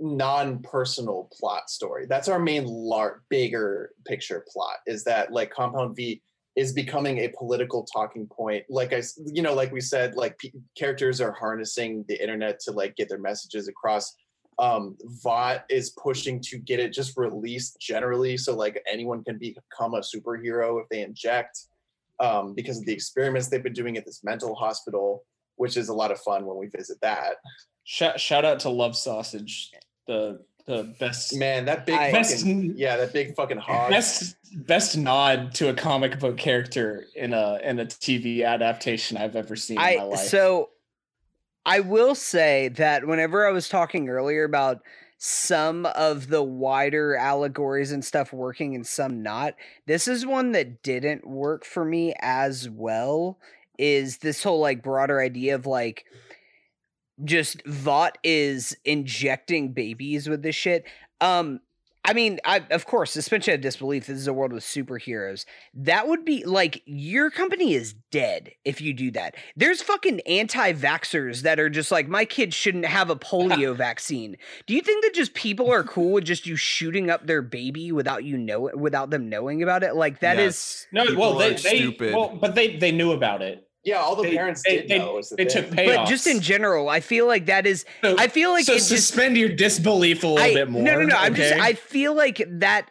non-personal 0.00 1.28
plot 1.32 1.68
story. 1.68 2.06
That's 2.06 2.28
our 2.28 2.38
main 2.38 2.66
lar- 2.66 3.22
bigger 3.28 3.90
picture 4.06 4.44
plot. 4.48 4.76
Is 4.86 5.04
that 5.04 5.32
like 5.32 5.50
Compound 5.50 5.96
V 5.96 6.22
is 6.56 6.72
becoming 6.72 7.18
a 7.18 7.32
political 7.38 7.84
talking 7.84 8.26
point. 8.26 8.64
Like 8.68 8.92
I, 8.92 9.02
you 9.26 9.42
know, 9.42 9.54
like 9.54 9.72
we 9.72 9.80
said, 9.80 10.16
like 10.16 10.38
p- 10.38 10.52
characters 10.76 11.20
are 11.20 11.32
harnessing 11.32 12.04
the 12.08 12.20
internet 12.20 12.58
to 12.60 12.72
like 12.72 12.96
get 12.96 13.08
their 13.08 13.18
messages 13.18 13.68
across. 13.68 14.16
Um, 14.58 14.96
Vought 15.22 15.64
is 15.70 15.90
pushing 15.90 16.40
to 16.42 16.58
get 16.58 16.80
it 16.80 16.92
just 16.92 17.16
released 17.16 17.78
generally, 17.80 18.36
so 18.36 18.56
like 18.56 18.82
anyone 18.90 19.22
can 19.22 19.38
become 19.38 19.94
a 19.94 20.00
superhero 20.00 20.82
if 20.82 20.88
they 20.88 21.02
inject 21.02 21.66
um, 22.20 22.54
because 22.54 22.78
of 22.78 22.86
the 22.86 22.92
experiments 22.92 23.48
they've 23.48 23.62
been 23.62 23.72
doing 23.72 23.96
at 23.96 24.04
this 24.04 24.22
mental 24.24 24.54
hospital, 24.54 25.24
which 25.56 25.76
is 25.76 25.88
a 25.88 25.94
lot 25.94 26.10
of 26.10 26.20
fun 26.20 26.44
when 26.46 26.56
we 26.56 26.66
visit 26.68 26.98
that. 27.02 27.36
Shout, 27.84 28.20
shout 28.20 28.44
out 28.44 28.60
to 28.60 28.68
Love 28.68 28.96
Sausage, 28.96 29.70
the 30.06 30.40
the 30.66 30.94
best 31.00 31.34
Man, 31.34 31.64
that 31.64 31.86
big 31.86 31.94
I- 31.98 32.12
best 32.12 32.40
fucking 32.40 32.74
yeah, 32.76 32.98
that 32.98 33.12
big 33.14 33.34
fucking 33.34 33.56
hog. 33.56 33.88
best 33.90 34.36
best 34.66 34.98
nod 34.98 35.54
to 35.54 35.70
a 35.70 35.74
comic 35.74 36.18
book 36.20 36.36
character 36.36 37.06
in 37.14 37.32
a 37.32 37.58
in 37.64 37.78
a 37.80 37.86
TV 37.86 38.44
adaptation 38.44 39.16
I've 39.16 39.34
ever 39.36 39.56
seen 39.56 39.78
in 39.78 39.82
my 39.82 39.94
I 39.94 40.04
life. 40.04 40.18
so 40.28 40.68
I 41.64 41.80
will 41.80 42.14
say 42.14 42.68
that 42.76 43.06
whenever 43.06 43.46
I 43.46 43.50
was 43.50 43.68
talking 43.70 44.10
earlier 44.10 44.44
about 44.44 44.80
some 45.18 45.84
of 45.84 46.28
the 46.28 46.42
wider 46.42 47.16
allegories 47.16 47.90
and 47.90 48.04
stuff 48.04 48.32
working 48.32 48.74
and 48.76 48.86
some 48.86 49.22
not, 49.22 49.54
this 49.86 50.06
is 50.06 50.24
one 50.24 50.52
that 50.52 50.82
didn't 50.82 51.26
work 51.26 51.64
for 51.64 51.84
me 51.84 52.14
as 52.20 52.70
well. 52.70 53.38
Is 53.78 54.18
this 54.18 54.42
whole 54.42 54.60
like 54.60 54.82
broader 54.82 55.20
idea 55.20 55.56
of 55.56 55.66
like 55.66 56.04
just 57.24 57.64
Vought 57.66 58.16
is 58.22 58.76
injecting 58.84 59.72
babies 59.72 60.28
with 60.28 60.42
this 60.42 60.54
shit. 60.54 60.84
Um 61.20 61.60
I 62.08 62.14
mean, 62.14 62.40
I 62.44 62.62
of 62.70 62.86
course, 62.86 63.10
suspension 63.10 63.54
of 63.54 63.60
disbelief. 63.60 64.06
This 64.06 64.18
is 64.18 64.26
a 64.26 64.32
world 64.32 64.52
with 64.52 64.64
superheroes. 64.64 65.44
That 65.74 66.08
would 66.08 66.24
be 66.24 66.44
like 66.44 66.82
your 66.86 67.30
company 67.30 67.74
is 67.74 67.92
dead 68.10 68.52
if 68.64 68.80
you 68.80 68.94
do 68.94 69.10
that. 69.10 69.36
There's 69.56 69.82
fucking 69.82 70.20
anti-vaxxers 70.20 71.42
that 71.42 71.60
are 71.60 71.68
just 71.68 71.90
like, 71.90 72.08
my 72.08 72.24
kid 72.24 72.54
shouldn't 72.54 72.86
have 72.86 73.10
a 73.10 73.16
polio 73.16 73.76
vaccine. 73.76 74.36
Do 74.66 74.74
you 74.74 74.80
think 74.80 75.04
that 75.04 75.12
just 75.12 75.34
people 75.34 75.70
are 75.70 75.84
cool 75.84 76.12
with 76.12 76.24
just 76.24 76.46
you 76.46 76.56
shooting 76.56 77.10
up 77.10 77.26
their 77.26 77.42
baby 77.42 77.92
without 77.92 78.24
you 78.24 78.38
know 78.38 78.70
without 78.74 79.10
them 79.10 79.28
knowing 79.28 79.62
about 79.62 79.82
it? 79.82 79.94
Like 79.94 80.20
that 80.20 80.38
is 80.38 80.48
Yes, 80.48 80.86
no, 80.92 81.18
well 81.18 81.34
they, 81.34 81.54
are 81.54 81.58
they 81.58 81.78
stupid. 81.78 82.14
well, 82.14 82.36
but 82.40 82.54
they 82.54 82.76
they 82.76 82.90
knew 82.90 83.12
about 83.12 83.42
it. 83.42 83.67
Yeah, 83.88 83.96
all 83.96 84.14
the 84.16 84.22
they- 84.24 84.36
parents 84.36 84.62
they- 84.66 84.76
did 84.78 84.88
they- 84.88 84.98
know. 84.98 85.18
Is 85.18 85.28
the 85.30 85.36
they 85.36 85.44
thing. 85.46 85.62
took 85.64 85.72
pay- 85.72 85.86
but 85.86 86.06
just 86.06 86.26
in 86.26 86.40
general, 86.40 86.88
I 86.88 87.00
feel 87.00 87.26
like 87.26 87.46
that 87.46 87.66
is 87.66 87.84
So, 88.02 88.16
I 88.18 88.28
feel 88.28 88.50
like 88.50 88.64
so 88.64 88.72
it 88.72 88.76
just 88.76 88.88
suspend 88.88 89.36
your 89.36 89.48
disbelief 89.48 90.22
a 90.24 90.26
little 90.28 90.44
I- 90.44 90.54
bit 90.54 90.68
more. 90.70 90.82
No, 90.82 90.98
no, 91.00 91.06
no. 91.06 91.16
I'm 91.16 91.34
just. 91.34 91.54
I 91.54 91.72
feel 91.74 92.14
like 92.14 92.42
that. 92.48 92.90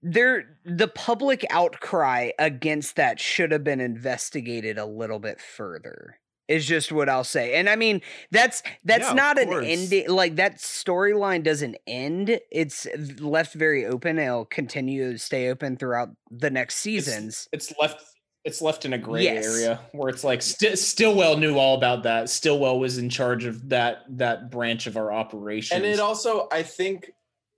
There, 0.00 0.56
the 0.64 0.86
public 0.86 1.44
outcry 1.50 2.30
against 2.38 2.94
that 2.96 3.18
should 3.18 3.50
have 3.50 3.64
been 3.64 3.80
investigated 3.80 4.78
a 4.78 4.86
little 4.86 5.18
bit 5.18 5.40
further. 5.40 6.20
Is 6.46 6.64
just 6.66 6.92
what 6.92 7.10
I'll 7.10 7.24
say, 7.24 7.54
and 7.56 7.68
I 7.68 7.76
mean 7.76 8.00
that's 8.30 8.62
that's 8.82 9.08
Yeah, 9.08 9.12
not 9.12 9.38
an 9.38 9.48
course. 9.48 9.66
ending. 9.68 10.08
Like 10.08 10.36
that 10.36 10.58
storyline 10.60 11.42
doesn't 11.42 11.76
end. 11.86 12.40
It's 12.50 12.86
left 13.20 13.52
very 13.52 13.84
open. 13.84 14.18
It'll 14.18 14.46
continue 14.46 15.12
to 15.12 15.18
stay 15.18 15.50
open 15.50 15.76
throughout 15.76 16.08
the 16.30 16.48
next 16.48 16.76
seasons. 16.76 17.48
it's 17.52 17.74
left 17.78 18.02
it's 18.44 18.62
left 18.62 18.84
in 18.84 18.92
a 18.92 18.98
gray 18.98 19.24
Yes. 19.24 19.44
area 19.46 19.80
where 19.92 20.08
it's 20.08 20.24
like 20.24 20.42
St- 20.42 20.78
Stillwell 20.78 21.36
knew 21.36 21.58
all 21.58 21.76
about 21.76 22.04
that. 22.04 22.30
Stillwell 22.30 22.78
was 22.78 22.98
in 22.98 23.10
charge 23.10 23.44
of 23.44 23.68
that 23.68 24.04
that 24.16 24.50
branch 24.50 24.86
of 24.86 24.96
our 24.96 25.12
operations. 25.12 25.76
and 25.76 25.84
it 25.84 26.00
also 26.00 26.48
i 26.52 26.62
think 26.62 27.10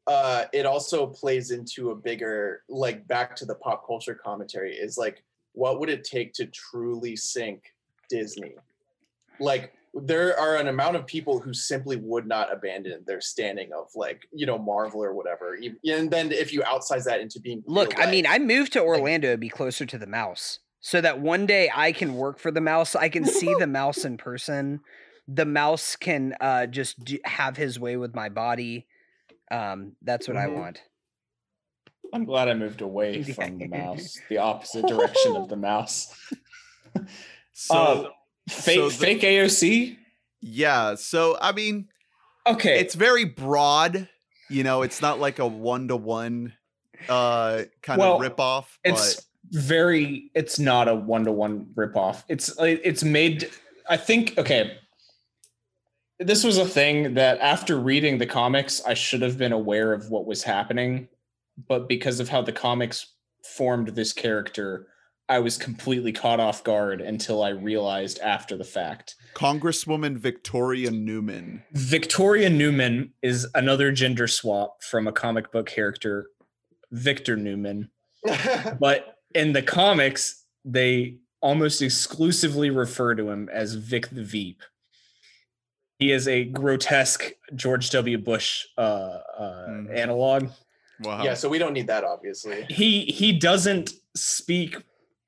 uh 0.06 0.44
it 0.52 0.66
also 0.66 1.06
plays 1.06 1.50
into 1.50 1.90
a 1.90 1.94
bigger 1.94 2.62
like 2.68 3.06
back 3.06 3.36
to 3.36 3.44
the 3.44 3.54
pop 3.54 3.86
culture 3.86 4.14
commentary 4.14 4.74
is 4.74 4.96
like 4.96 5.22
what 5.52 5.78
would 5.78 5.90
it 5.90 6.02
take 6.04 6.32
to 6.32 6.46
truly 6.46 7.14
sink 7.14 7.74
disney 8.08 8.54
like 9.38 9.72
there 9.92 10.38
are 10.38 10.56
an 10.56 10.68
amount 10.68 10.94
of 10.96 11.04
people 11.06 11.40
who 11.40 11.52
simply 11.52 11.96
would 11.96 12.26
not 12.26 12.52
abandon 12.52 13.02
their 13.06 13.20
standing 13.20 13.72
of 13.72 13.88
like 13.94 14.26
you 14.32 14.46
know 14.46 14.56
marvel 14.58 15.02
or 15.02 15.12
whatever 15.12 15.58
and 15.84 16.10
then 16.10 16.32
if 16.32 16.52
you 16.52 16.62
outsize 16.64 17.04
that 17.04 17.20
into 17.20 17.38
being 17.40 17.62
Look, 17.66 17.96
real 17.96 18.06
I 18.06 18.10
mean, 18.10 18.24
I 18.26 18.38
moved 18.38 18.72
to 18.74 18.80
Orlando 18.82 19.32
to 19.32 19.38
be 19.38 19.48
closer 19.48 19.84
to 19.86 19.98
the 19.98 20.06
mouse 20.06 20.60
so 20.80 21.00
that 21.00 21.20
one 21.20 21.46
day 21.46 21.70
I 21.74 21.92
can 21.92 22.14
work 22.14 22.38
for 22.38 22.50
the 22.50 22.60
mouse. 22.60 22.94
I 22.94 23.08
can 23.08 23.24
see 23.24 23.54
the 23.58 23.66
mouse 23.80 24.04
in 24.04 24.16
person. 24.16 24.80
The 25.28 25.44
mouse 25.46 25.96
can 25.96 26.34
uh, 26.40 26.66
just 26.66 27.04
do, 27.04 27.18
have 27.24 27.56
his 27.56 27.78
way 27.78 27.96
with 27.96 28.14
my 28.14 28.28
body. 28.28 28.86
Um, 29.50 29.92
that's 30.02 30.26
what 30.28 30.36
Mhm. 30.36 30.40
I 30.42 30.48
want. 30.48 30.82
I'm 32.12 32.24
glad 32.24 32.48
I 32.48 32.54
moved 32.54 32.80
away 32.80 33.22
from 33.34 33.58
the 33.58 33.68
mouse, 33.68 34.18
the 34.28 34.38
opposite 34.38 34.86
direction 34.86 35.36
of 35.36 35.48
the 35.48 35.56
mouse. 35.70 36.12
so 37.52 37.74
Uh, 37.74 38.10
fake 38.48 38.76
so 38.78 38.88
the- 38.88 38.94
fake 38.96 39.20
AOC. 39.22 39.96
yeah 40.40 40.94
so 40.96 41.36
i 41.40 41.52
mean 41.52 41.88
Okay, 42.46 42.80
it's 42.80 42.94
very 42.94 43.26
broad 43.26 44.08
you 44.48 44.64
know 44.64 44.80
it's 44.82 45.02
not 45.02 45.20
like 45.20 45.38
a 45.38 45.46
one-to-one 45.46 46.54
uh 47.08 47.62
kind 47.82 48.00
Well, 48.00 48.14
of 48.14 48.20
rip-off 48.22 48.78
it's 48.82 49.16
but 49.16 49.24
very 49.50 50.30
it's 50.34 50.58
not 50.58 50.88
a 50.88 50.94
one-to-one 50.94 51.66
ripoff. 51.74 52.24
It's 52.28 52.56
like 52.58 52.80
it's 52.84 53.04
made 53.04 53.50
i 53.88 53.96
think 53.96 54.34
okay. 54.38 54.76
This 56.18 56.44
was 56.44 56.58
a 56.58 56.66
thing 56.66 57.14
that 57.14 57.38
after 57.40 57.78
reading 57.78 58.18
the 58.18 58.26
comics 58.26 58.82
i 58.84 58.94
should 58.94 59.22
have 59.22 59.38
been 59.38 59.52
aware 59.52 59.92
of 59.92 60.10
what 60.10 60.26
was 60.26 60.42
happening 60.42 61.08
but 61.68 61.88
because 61.88 62.20
of 62.20 62.28
how 62.28 62.42
the 62.42 62.52
comics 62.52 63.14
formed 63.44 63.88
this 63.88 64.12
character 64.12 64.86
i 65.28 65.38
was 65.38 65.56
completely 65.56 66.12
caught 66.12 66.38
off 66.38 66.62
guard 66.62 67.00
until 67.00 67.42
i 67.42 67.48
realized 67.48 68.18
after 68.20 68.56
the 68.56 68.64
fact. 68.64 69.16
Congresswoman 69.34 70.16
victoria 70.18 70.90
neuman. 70.90 71.62
Victoria 71.72 72.50
neuman 72.50 73.10
is 73.22 73.46
another 73.54 73.90
gender 73.90 74.28
swap 74.28 74.82
from 74.82 75.08
a 75.08 75.12
comic 75.12 75.50
book 75.50 75.66
character 75.66 76.26
victor 76.92 77.36
neuman. 77.36 77.88
But 78.78 79.16
in 79.34 79.52
the 79.52 79.62
comics 79.62 80.44
they 80.64 81.16
almost 81.40 81.80
exclusively 81.82 82.68
refer 82.70 83.14
to 83.14 83.30
him 83.30 83.48
as 83.52 83.74
Vic 83.74 84.08
the 84.10 84.22
Veep. 84.24 84.62
he 85.98 86.12
is 86.12 86.26
a 86.28 86.44
grotesque 86.44 87.32
George 87.54 87.90
W. 87.90 88.18
Bush 88.18 88.66
uh, 88.78 88.80
uh, 88.80 89.66
Mhm. 89.68 89.96
analog. 89.96 90.48
Wow. 91.02 91.24
Yeah, 91.24 91.34
so 91.34 91.48
we 91.48 91.58
don't 91.58 91.72
need 91.72 91.86
that, 91.86 92.04
obviously. 92.04 92.66
He 92.68 93.06
he 93.06 93.32
doesn't 93.32 93.92
speak 94.16 94.76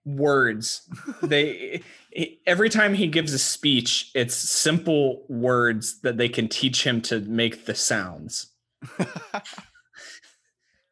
words. 0.05 0.83
they 1.23 1.83
every 2.47 2.69
time 2.69 2.93
he 2.95 3.07
gives 3.07 3.33
a 3.33 3.39
speech, 3.39 4.11
it's 4.15 4.35
simple 4.35 5.25
words 5.29 6.01
that 6.03 6.19
they 6.19 6.29
can 6.29 6.49
teach 6.49 6.85
him 6.87 7.01
to 7.03 7.21
make 7.21 7.65
the 7.65 7.75
sounds. 7.75 8.51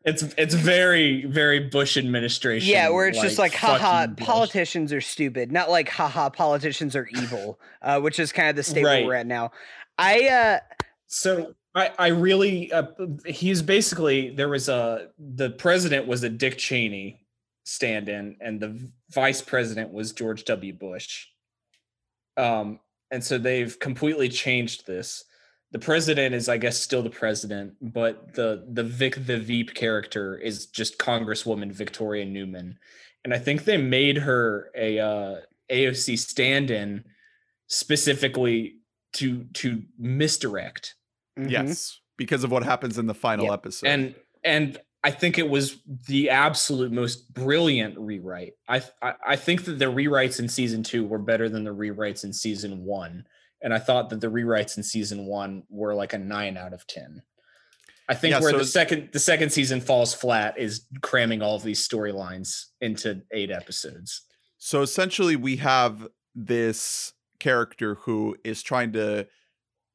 It's 0.04 0.22
it's 0.38 0.54
very 0.54 1.26
very 1.26 1.60
Bush 1.60 1.96
administration. 1.98 2.70
Yeah, 2.70 2.88
where 2.88 3.08
it's 3.08 3.20
just 3.20 3.38
like, 3.38 3.54
haha, 3.54 4.06
Bush. 4.06 4.26
politicians 4.26 4.92
are 4.92 5.00
stupid. 5.02 5.52
Not 5.52 5.70
like, 5.70 5.90
haha, 5.90 6.30
politicians 6.30 6.96
are 6.96 7.06
evil, 7.08 7.60
uh, 7.82 8.00
which 8.00 8.18
is 8.18 8.32
kind 8.32 8.48
of 8.48 8.56
the 8.56 8.62
state 8.62 8.84
Right. 8.84 9.04
we're 9.04 9.14
at 9.14 9.26
now. 9.26 9.52
I, 9.98 10.28
uh, 10.28 10.60
So 11.06 11.54
I 11.74 11.90
I 11.98 12.08
really 12.08 12.72
uh, 12.72 12.86
he's 13.26 13.60
basically 13.60 14.30
there 14.30 14.48
was 14.48 14.68
a 14.70 15.08
the 15.18 15.50
president 15.50 16.06
was 16.06 16.22
a 16.22 16.30
Dick 16.30 16.56
Cheney 16.56 17.20
stand-in 17.64 18.36
and 18.40 18.58
the 18.58 18.90
vice 19.10 19.42
president 19.42 19.92
was 19.92 20.12
George 20.12 20.44
W. 20.46 20.72
Bush. 20.72 21.26
Um, 22.38 22.80
and 23.10 23.22
so 23.22 23.36
they've 23.38 23.78
completely 23.78 24.28
changed 24.28 24.86
this. 24.86 25.24
The 25.72 25.78
president 25.78 26.34
is, 26.34 26.48
I 26.48 26.56
guess, 26.58 26.78
still 26.80 27.02
the 27.02 27.10
president, 27.10 27.74
but 27.80 28.34
the 28.34 28.64
the 28.72 28.82
Vic 28.82 29.24
the 29.26 29.38
Veep 29.38 29.74
character 29.74 30.36
is 30.36 30.66
just 30.66 30.98
Congresswoman 30.98 31.70
Victoria 31.72 32.26
Neuman, 32.26 32.74
and 33.24 33.32
I 33.32 33.38
think 33.38 33.64
they 33.64 33.76
made 33.76 34.18
her 34.18 34.70
a 34.74 34.98
uh, 34.98 35.36
AOC 35.70 36.18
stand-in 36.18 37.04
specifically 37.68 38.76
to 39.12 39.44
to 39.54 39.82
misdirect 39.98 40.94
mhm. 41.38 41.50
Yes, 41.50 42.00
because 42.16 42.42
of 42.44 42.50
what 42.50 42.64
happens 42.64 42.98
in 42.98 43.06
the 43.06 43.14
final 43.14 43.46
Yep. 43.46 43.54
episode. 43.54 43.86
and 43.88 44.14
and 44.44 44.78
I 45.02 45.10
think 45.12 45.38
it 45.38 45.48
was 45.48 45.76
the 46.08 46.30
absolute 46.30 46.92
most 46.92 47.32
brilliant 47.32 47.96
rewrite. 47.98 48.54
I, 48.68 48.82
I 49.00 49.14
I 49.28 49.36
think 49.36 49.64
that 49.64 49.78
the 49.78 49.86
rewrites 49.86 50.40
in 50.40 50.48
season 50.48 50.82
two 50.82 51.06
were 51.06 51.18
better 51.18 51.48
than 51.48 51.64
the 51.64 51.74
rewrites 51.74 52.24
in 52.24 52.32
season 52.32 52.84
one, 52.84 53.24
and 53.62 53.74
I 53.74 53.78
thought 53.78 54.10
that 54.10 54.20
the 54.20 54.28
rewrites 54.28 54.76
in 54.76 54.82
season 54.82 55.26
one 55.26 55.64
were 55.68 55.94
like 55.94 56.12
a 56.12 56.18
nine 56.18 56.56
out 56.56 56.72
of 56.72 56.86
ten. 56.86 57.22
I 58.08 58.14
think 58.14 58.32
Yeah, 58.32 58.40
where 58.40 58.50
so 58.52 58.58
the 58.58 58.64
second 58.64 59.10
the 59.12 59.20
second 59.20 59.50
season 59.50 59.80
falls 59.80 60.12
flat 60.12 60.58
is 60.58 60.86
cramming 61.00 61.42
all 61.42 61.54
of 61.54 61.62
these 61.62 61.86
storylines 61.86 62.64
into 62.80 63.22
eight 63.32 63.50
episodes. 63.50 64.22
So 64.58 64.82
essentially, 64.82 65.36
we 65.36 65.56
have 65.56 66.08
this 66.34 67.12
character 67.38 67.96
who 67.96 68.36
is 68.44 68.62
trying 68.62 68.92
to 68.92 69.26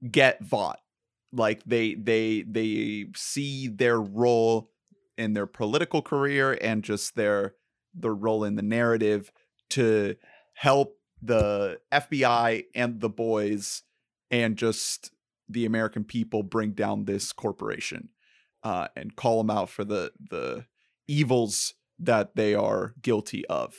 get 0.09 0.43
Vought. 0.43 0.79
Like 1.33 1.63
they 1.65 1.95
they 1.95 2.43
they 2.47 3.07
see 3.15 3.67
their 3.67 3.99
role 3.99 4.71
in 5.17 5.33
their 5.33 5.45
political 5.45 6.01
career 6.01 6.57
and 6.61 6.83
just 6.83 7.15
their 7.15 7.55
their 7.93 8.13
role 8.13 8.43
in 8.43 8.55
the 8.55 8.61
narrative 8.61 9.31
to 9.71 10.15
help 10.53 10.97
the 11.25 11.79
FBI 11.91 12.65
and 12.73 12.99
the 12.99 13.09
boys 13.09 13.83
and 14.31 14.57
just 14.57 15.11
the 15.47 15.65
American 15.65 16.03
people 16.03 16.43
bring 16.43 16.71
down 16.71 17.05
this 17.05 17.31
corporation 17.31 18.09
uh, 18.63 18.87
and 18.95 19.15
call 19.15 19.37
them 19.37 19.55
out 19.55 19.69
for 19.69 19.83
the 19.83 20.11
the 20.29 20.65
evils 21.07 21.73
that 21.99 22.35
they 22.35 22.53
are 22.55 22.93
guilty 23.01 23.45
of. 23.45 23.75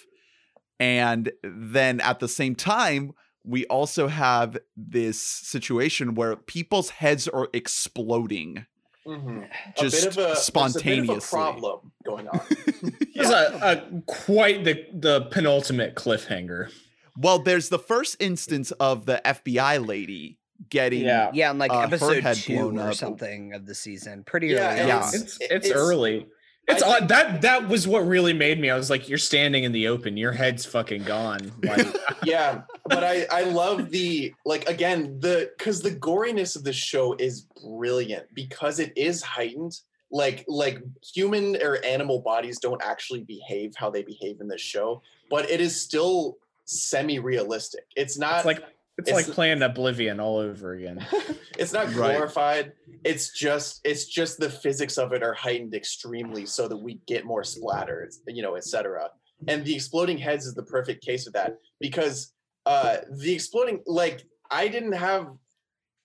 And 0.78 1.32
then 1.42 2.00
at 2.00 2.20
the 2.20 2.28
same 2.28 2.54
time, 2.54 3.12
we 3.44 3.64
also 3.66 4.08
have 4.08 4.58
this 4.76 5.20
situation 5.20 6.14
where 6.14 6.36
people's 6.36 6.90
heads 6.90 7.28
are 7.28 7.48
exploding. 7.52 8.66
Mhm. 9.06 9.48
Just 9.76 10.02
a 10.04 10.08
bit 10.08 10.18
of 10.18 10.18
a, 10.18 10.20
there's 10.20 10.20
a 10.20 10.20
bit 10.20 10.30
of 10.30 10.32
a 10.32 10.36
spontaneously. 10.36 11.38
problem 11.38 11.92
going 12.04 12.28
on. 12.28 12.40
It's 12.50 13.30
a, 13.30 13.58
a 13.62 14.02
quite 14.06 14.64
the 14.64 14.86
the 14.92 15.22
penultimate 15.30 15.94
cliffhanger. 15.94 16.70
Well, 17.18 17.38
there's 17.38 17.68
the 17.68 17.78
first 17.78 18.16
instance 18.20 18.70
of 18.72 19.06
the 19.06 19.20
FBI 19.24 19.86
lady 19.86 20.38
getting 20.70 21.02
Yeah. 21.02 21.30
Yeah, 21.34 21.50
in 21.50 21.58
like 21.58 21.70
Uh, 21.72 21.80
episode 21.80 22.22
head 22.22 22.36
two 22.36 22.54
blown 22.56 22.78
or 22.78 22.88
up. 22.90 22.94
something 22.94 23.52
of 23.54 23.66
the 23.66 23.74
season. 23.74 24.24
Pretty 24.24 24.48
Yeah, 24.48 24.72
early. 24.78 24.86
Yeah. 24.88 25.10
It's 25.12 25.14
It- 25.40 25.48
it's, 25.50 25.66
it's- 25.66 25.72
early. 25.72 26.26
It's 26.68 26.82
I 26.82 26.96
odd. 26.96 27.08
that 27.10 27.42
that 27.42 27.68
was 27.68 27.86
what 27.86 28.00
really 28.00 28.32
made 28.32 28.58
me. 28.60 28.70
I 28.70 28.76
was 28.76 28.90
like, 28.90 29.08
you're 29.08 29.18
standing 29.18 29.62
in 29.62 29.70
the 29.70 29.86
open. 29.86 30.16
Your 30.16 30.32
head's 30.32 30.64
fucking 30.66 31.04
gone. 31.04 31.52
Like, 31.62 31.86
yeah, 32.24 32.62
but 32.86 33.04
I 33.04 33.24
I 33.30 33.42
love 33.44 33.90
the 33.92 34.34
like 34.44 34.68
again 34.68 35.20
the 35.20 35.52
because 35.56 35.80
the 35.80 35.92
goriness 35.92 36.56
of 36.56 36.64
the 36.64 36.72
show 36.72 37.14
is 37.20 37.46
brilliant 37.64 38.34
because 38.34 38.80
it 38.80 38.92
is 38.96 39.22
heightened. 39.22 39.78
Like 40.10 40.44
like 40.48 40.80
human 41.14 41.56
or 41.62 41.84
animal 41.84 42.20
bodies 42.20 42.58
don't 42.58 42.82
actually 42.82 43.20
behave 43.22 43.74
how 43.76 43.88
they 43.90 44.02
behave 44.02 44.40
in 44.40 44.48
this 44.48 44.60
show, 44.60 45.02
but 45.30 45.48
it 45.48 45.60
is 45.60 45.80
still 45.80 46.38
semi-realistic. 46.66 47.84
It's 47.96 48.18
not 48.18 48.36
it's 48.38 48.44
like 48.46 48.58
it's, 48.98 49.08
it's- 49.10 49.26
like 49.26 49.34
playing 49.34 49.62
Oblivion 49.62 50.20
all 50.20 50.38
over 50.38 50.74
again. 50.74 51.04
it's 51.58 51.72
not 51.72 51.86
Right. 51.94 52.16
glorified. 52.16 52.72
It's 53.04 53.30
just 53.32 53.80
it's 53.84 54.06
just 54.06 54.38
the 54.38 54.50
physics 54.50 54.98
of 54.98 55.12
it 55.12 55.22
are 55.22 55.34
heightened 55.34 55.74
extremely 55.74 56.46
so 56.46 56.68
that 56.68 56.76
we 56.76 57.00
get 57.06 57.24
more 57.24 57.42
splatters, 57.42 58.16
you 58.26 58.42
know, 58.42 58.56
etc. 58.56 59.10
And 59.48 59.64
the 59.64 59.74
exploding 59.74 60.18
heads 60.18 60.46
is 60.46 60.54
the 60.54 60.62
perfect 60.62 61.04
case 61.04 61.26
of 61.26 61.32
that 61.34 61.56
because 61.80 62.32
uh 62.64 62.98
the 63.18 63.32
exploding 63.34 63.82
like 63.86 64.24
I 64.50 64.68
didn't 64.68 64.92
have 64.92 65.28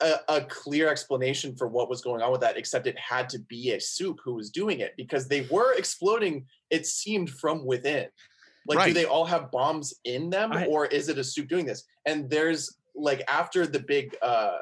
a, 0.02 0.16
a 0.28 0.42
clear 0.42 0.90
explanation 0.90 1.56
for 1.56 1.68
what 1.68 1.90
was 1.90 2.02
going 2.02 2.22
on 2.22 2.32
with 2.32 2.42
that 2.42 2.58
except 2.58 2.88
it 2.88 2.98
had 3.00 3.30
to 3.30 3.40
be 3.40 3.72
a 3.72 3.80
soup 3.80 4.18
who 4.24 4.34
was 4.34 4.50
doing 4.50 4.80
it 4.80 4.94
because 4.98 5.28
they 5.28 5.42
were 5.52 5.74
exploding 5.76 6.46
it 6.70 6.86
seemed 6.86 7.30
from 7.30 7.66
within 7.66 8.08
like 8.68 8.88
do 8.88 8.94
they 8.94 9.06
all 9.06 9.26
have 9.26 9.52
bombs 9.52 9.94
in 10.06 10.30
them 10.30 10.52
I- 10.52 10.66
or 10.66 10.86
is 10.86 11.10
it 11.10 11.18
a 11.18 11.24
soup 11.24 11.48
doing 11.48 11.66
this 11.66 11.84
and 12.06 12.30
there's 12.30 12.78
like 12.96 13.24
after 13.28 13.66
the 13.66 13.80
big 13.80 14.16
uh 14.22 14.58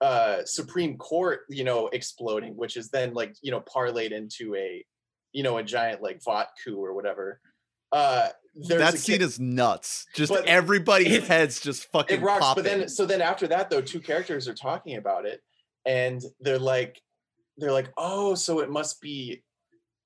uh 0.00 0.44
supreme 0.44 0.96
court 0.96 1.42
you 1.48 1.64
know 1.64 1.88
exploding 1.88 2.56
which 2.56 2.76
is 2.76 2.90
then 2.90 3.14
like 3.14 3.36
you 3.42 3.50
know 3.50 3.60
parlayed 3.60 4.10
into 4.12 4.54
a 4.56 4.84
you 5.32 5.42
know 5.42 5.58
a 5.58 5.62
giant 5.62 6.02
like 6.02 6.22
vought 6.24 6.48
coup 6.64 6.76
or 6.84 6.92
whatever 6.94 7.40
uh 7.92 8.28
there's 8.54 8.80
that 8.80 8.98
scene 8.98 9.18
ki- 9.18 9.24
is 9.24 9.40
nuts. 9.40 10.04
Just 10.14 10.30
everybody's 10.30 11.26
heads 11.26 11.58
just 11.58 11.90
fucking 11.90 12.20
it 12.20 12.22
rocks 12.22 12.40
popping. 12.40 12.62
but 12.64 12.68
then 12.68 12.88
so 12.88 13.06
then 13.06 13.22
after 13.22 13.46
that 13.46 13.70
though 13.70 13.80
two 13.80 13.98
characters 14.00 14.46
are 14.46 14.52
talking 14.54 14.96
about 14.96 15.24
it 15.24 15.40
and 15.86 16.20
they're 16.40 16.58
like 16.58 17.00
they're 17.56 17.72
like 17.72 17.90
oh 17.96 18.34
so 18.34 18.60
it 18.60 18.68
must 18.68 19.00
be 19.00 19.42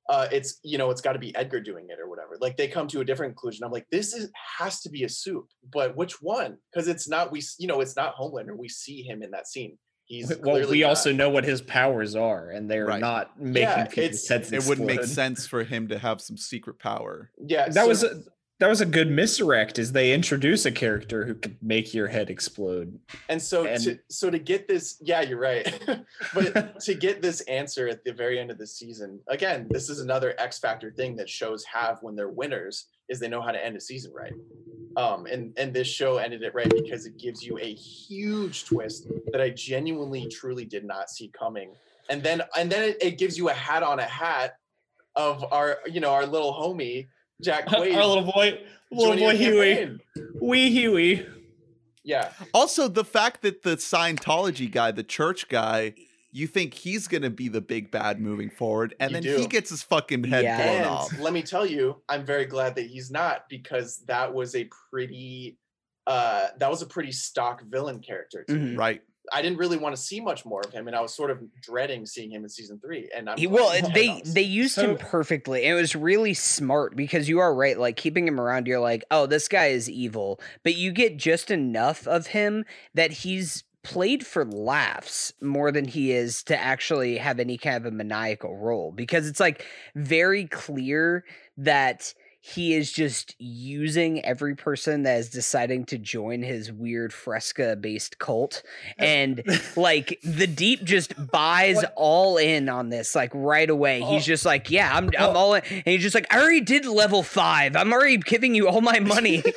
uh 0.09 0.29
it's 0.31 0.59
you 0.63 0.79
know 0.79 0.91
it's 0.91 1.01
got 1.01 1.13
to 1.15 1.19
be 1.19 1.35
edgar 1.37 1.61
doing 1.61 1.87
it 1.91 1.99
or 2.01 2.09
whatever 2.09 2.37
like 2.41 2.57
they 2.57 2.69
come 2.69 2.87
to 2.87 3.01
a 3.01 3.05
different 3.05 3.33
conclusion 3.33 3.65
i'm 3.65 3.73
like 3.73 3.87
this 3.91 4.13
is 4.15 4.31
has 4.59 4.81
to 4.81 4.89
be 4.91 5.05
a 5.05 5.09
soup 5.09 5.47
but 5.73 5.97
which 5.97 6.21
one 6.23 6.57
because 6.73 6.89
it's 6.89 7.09
not 7.09 7.33
we 7.33 7.43
you 7.59 7.67
know 7.67 7.81
it's 7.81 7.97
not 7.97 8.15
homelander 8.17 8.57
we 8.57 8.69
see 8.69 9.03
him 9.03 9.23
in 9.23 9.31
that 9.31 9.47
scene 9.49 9.77
he's 10.07 10.33
well, 10.43 10.69
we 10.71 10.83
not. 10.83 10.91
also 10.91 11.13
know 11.13 11.29
what 11.31 11.43
his 11.43 11.61
powers 11.61 12.15
are, 12.15 12.51
and 12.51 12.71
they're 12.71 12.87
Right. 12.87 13.01
not 13.01 13.41
making 13.41 13.63
Yeah, 13.63 13.85
people's 13.87 14.25
it's- 14.25 14.29
heads 14.29 14.53
it 14.53 14.69
wouldn't 14.69 14.87
make 14.87 15.03
sense 15.03 15.49
for 15.49 15.65
him 15.65 15.89
to 15.89 15.99
have 15.99 16.21
some 16.21 16.37
secret 16.37 16.79
power. 16.79 17.33
yeah 17.45 17.65
That 17.69 17.75
so- 17.75 17.89
was 17.89 18.05
a, 18.05 18.23
that 18.59 18.69
was 18.69 18.81
a 18.81 18.87
good 18.87 19.11
misdirect. 19.11 19.79
Is 19.79 19.93
they 19.93 20.13
introduce 20.13 20.65
a 20.65 20.73
character 20.73 21.27
who 21.27 21.35
could 21.35 21.57
make 21.63 21.93
your 21.93 22.07
head 22.07 22.31
explode. 22.31 22.99
and 23.29 23.41
so 23.41 23.65
to 23.65 23.99
so 24.09 24.31
to 24.31 24.39
get 24.39 24.69
this 24.69 24.97
yeah 25.01 25.21
you're 25.21 25.39
right 25.39 25.79
but 26.35 26.81
to 26.81 26.95
get 26.95 27.21
this 27.21 27.41
answer 27.43 27.89
at 27.89 28.05
the 28.05 28.13
very 28.13 28.39
end 28.39 28.51
of 28.51 28.59
the 28.59 28.67
season 28.67 29.21
again 29.29 29.67
this 29.71 29.91
is 29.91 30.01
another 30.01 30.35
x 30.39 30.59
factor 30.59 30.91
thing 30.91 31.17
that 31.17 31.29
shows 31.29 31.65
have 31.65 31.99
when 32.03 32.17
they're 32.17 32.29
winners 32.29 32.87
is 33.09 33.21
they 33.21 33.29
know 33.29 33.43
how 33.43 33.51
to 33.51 33.65
end 33.65 33.77
a 33.77 33.81
season 33.81 34.13
right 34.15 34.33
um 34.97 35.27
and 35.27 35.53
and 35.57 35.75
this 35.75 35.89
show 35.89 36.17
ended 36.17 36.43
it 36.43 36.55
right 36.55 36.71
because 36.71 37.07
it 37.07 37.19
gives 37.19 37.43
you 37.43 37.59
a 37.59 37.75
huge 37.75 38.65
twist 38.65 39.09
that 39.33 39.41
i 39.41 39.51
genuinely 39.51 40.27
truly 40.29 40.65
did 40.65 40.85
not 40.85 41.11
see 41.11 41.31
coming 41.39 41.71
and 42.09 42.23
then 42.23 42.43
and 42.57 42.71
then 42.71 42.91
it, 42.91 42.97
it 43.01 43.19
gives 43.19 43.37
you 43.37 43.49
a 43.49 43.53
hat 43.53 43.83
on 43.83 43.99
a 43.99 44.05
hat 44.05 44.57
of 45.15 45.45
our 45.53 45.79
you 45.87 46.01
know 46.01 46.11
our 46.11 46.27
little 46.27 46.53
homie 46.53 47.09
jack 47.43 47.65
Our 47.73 47.81
Quaid 47.81 47.95
little 47.95 48.23
boy, 48.33 48.61
little 48.91 49.17
boy 49.17 49.33
the 49.33 49.39
Hughie, 49.39 49.75
campaign. 49.77 50.01
wee 50.41 50.71
Hughie. 50.71 51.27
yeah 52.05 52.33
Also, 52.55 52.89
the 52.89 53.05
fact 53.05 53.43
that 53.43 53.63
the 53.63 53.77
Scientology 53.77 54.71
guy, 54.71 54.91
the 54.93 55.03
church 55.05 55.49
guy, 55.49 55.95
you 56.33 56.47
think 56.47 56.75
he's 56.75 57.09
gonna 57.09 57.31
be 57.31 57.49
the 57.49 57.61
big 57.61 57.91
bad 57.91 58.21
moving 58.21 58.51
forward, 58.51 58.95
and 59.01 59.11
You 59.11 59.15
then 59.15 59.23
do. 59.23 59.37
he 59.39 59.47
gets 59.47 59.71
his 59.71 59.83
fucking 59.83 60.25
head 60.25 60.45
Yeah. 60.45 60.63
blown 60.63 60.77
and 60.77 60.87
off. 60.87 61.19
let 61.19 61.33
me 61.33 61.43
tell 61.43 61.65
you, 61.67 62.03
I'm 62.09 62.25
very 62.27 62.45
glad 62.45 62.75
that 62.77 62.87
he's 62.87 63.11
not 63.11 63.49
because 63.49 63.99
that 64.07 64.33
was 64.35 64.55
a 64.55 64.69
pretty 64.91 65.59
uh 66.07 66.49
that 66.59 66.71
was 66.71 66.83
a 66.83 66.87
pretty 66.87 67.11
stock 67.13 67.63
villain 67.65 68.01
character 68.01 68.45
to 68.45 68.55
me. 68.55 68.75
Mhm. 68.75 68.79
Right. 68.79 69.03
I 69.33 69.43
didn't 69.43 69.59
really 69.59 69.77
want 69.77 69.95
to 69.95 70.01
see 70.01 70.21
much 70.21 70.45
more 70.45 70.61
of 70.65 70.73
him 70.73 70.87
and 70.87 70.97
I 70.97 71.01
was 71.01 71.15
sort 71.15 71.31
of 71.31 71.41
dreading 71.61 72.07
seeing 72.07 72.31
him 72.31 72.43
in 72.43 72.49
season 72.49 72.79
3 72.79 73.11
and 73.15 73.29
I'm 73.31 73.39
He, 73.39 73.47
glad 73.47 73.55
well, 73.55 73.71
he 73.73 73.93
they 73.93 74.09
was. 74.21 74.35
they 74.35 74.43
used 74.43 74.79
him 74.79 74.97
perfectly. 74.97 75.65
It 75.65 75.75
was 75.75 75.95
really 75.97 76.35
smart 76.35 76.97
because 76.97 77.29
you 77.29 77.39
are 77.39 77.55
right. 77.55 77.79
Like 77.79 77.97
keeping 77.97 78.27
him 78.27 78.41
around, 78.41 78.67
you're 78.67 78.81
like, 78.81 79.05
oh, 79.11 79.27
this 79.27 79.49
guy 79.49 79.67
is 79.67 79.91
evil, 79.91 80.41
but 80.63 80.75
you 80.75 80.93
get 80.93 81.17
just 81.17 81.51
enough 81.51 82.07
of 82.07 82.29
him 82.29 82.65
that 82.95 83.11
he's 83.13 83.65
played 83.83 84.27
for 84.27 84.45
laughs 84.45 85.33
more 85.41 85.71
than 85.71 85.85
he 85.85 86.11
is 86.11 86.43
to 86.43 86.61
actually 86.61 87.19
have 87.19 87.39
any 87.39 87.57
kind 87.57 87.77
of 87.77 87.87
a 87.87 87.91
maniacal 87.93 88.57
role 88.57 88.91
because 88.91 89.29
it's 89.29 89.39
like 89.39 89.65
very 89.95 90.45
clear 90.47 91.25
that 91.57 92.13
he 92.49 92.75
is 92.75 92.93
just 92.93 93.35
using 93.41 94.25
every 94.25 94.55
person 94.55 95.03
that 95.03 95.19
is 95.19 95.29
deciding 95.31 95.85
to 95.87 95.99
join 95.99 96.43
his 96.43 96.71
weird 96.71 97.13
fresca 97.13 97.75
based 97.75 98.19
cult 98.21 98.63
and 98.99 99.43
like 99.77 100.21
the 100.23 100.47
deep 100.47 100.85
just 100.85 101.13
buys 101.33 101.77
What? 101.77 101.93
all 101.97 102.37
in 102.37 102.69
on 102.69 102.89
this 102.89 103.15
like 103.17 103.33
right 103.35 103.69
away 103.69 104.01
Oh. 104.03 104.13
he's 104.13 104.25
just 104.25 104.45
like 104.45 104.71
yeah 104.71 104.95
i'm, 104.97 105.07
I'm 105.19 105.31
Oh. 105.31 105.33
all 105.33 105.55
in 105.55 105.63
and 105.71 105.83
he's 105.87 106.03
just 106.03 106.15
like 106.15 106.33
i 106.33 106.41
already 106.41 106.61
did 106.61 106.87
level 106.87 107.23
five 107.25 107.75
i'm 107.75 107.93
already 107.93 108.19
giving 108.19 108.55
you 108.55 108.69
all 108.69 108.81
my 108.81 109.01
money 109.01 109.43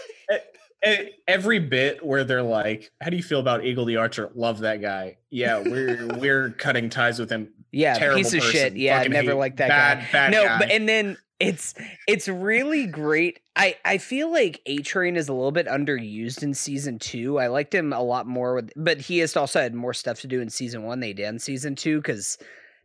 Every 1.28 1.60
bit 1.60 2.06
where 2.06 2.24
they're 2.24 2.41
like, 2.41 2.90
"How 3.02 3.10
do 3.10 3.18
you 3.18 3.24
feel 3.24 3.41
about 3.41 3.66
Eagle 3.66 3.84
the 3.84 3.98
Archer? 3.98 4.32
Love 4.34 4.60
that 4.60 4.80
guy. 4.82 5.18
Yeah, 5.30 5.60
we're 5.60 6.07
we're 6.18 6.52
cutting 6.52 6.90
ties 6.90 7.20
with 7.20 7.30
him. 7.30 7.49
yeah 7.74 7.95
Terrible 7.95 8.20
piece 8.24 8.34
of 8.34 8.41
shit 8.44 8.78
yeah 8.78 8.98
Fucking 8.99 9.11
never 9.11 9.34
liked 9.34 9.57
that 9.57 9.68
bad, 9.68 9.99
guy 9.99 10.07
Bad 10.14 10.32
no 10.32 10.45
guy. 10.45 10.60
but 10.60 10.72
and 10.72 10.88
then 10.88 11.18
it's 11.40 11.74
it's 12.07 12.28
really 12.28 12.86
great 12.86 13.40
i 13.56 13.76
i 13.86 13.98
feel 13.98 14.32
like 14.32 14.61
A-Train 14.66 15.16
is 15.16 15.30
a 15.30 15.34
little 15.34 15.52
bit 15.52 15.68
underused 15.68 16.44
in 16.44 16.53
season 16.53 16.99
two 16.99 17.40
i 17.40 17.48
liked 17.48 17.74
him 17.74 17.94
a 17.94 18.02
lot 18.02 18.28
more 18.28 18.56
with 18.56 18.72
but 18.76 18.99
he 18.99 19.20
has 19.20 19.36
also 19.38 19.61
had 19.61 19.74
more 19.74 19.94
stuff 19.94 20.20
to 20.22 20.28
do 20.28 20.41
in 20.41 20.49
season 20.49 20.84
one 20.84 20.99
they 20.99 21.14
did 21.14 21.28
in 21.28 21.40
season 21.40 21.76
two 21.76 21.98
because 21.99 22.38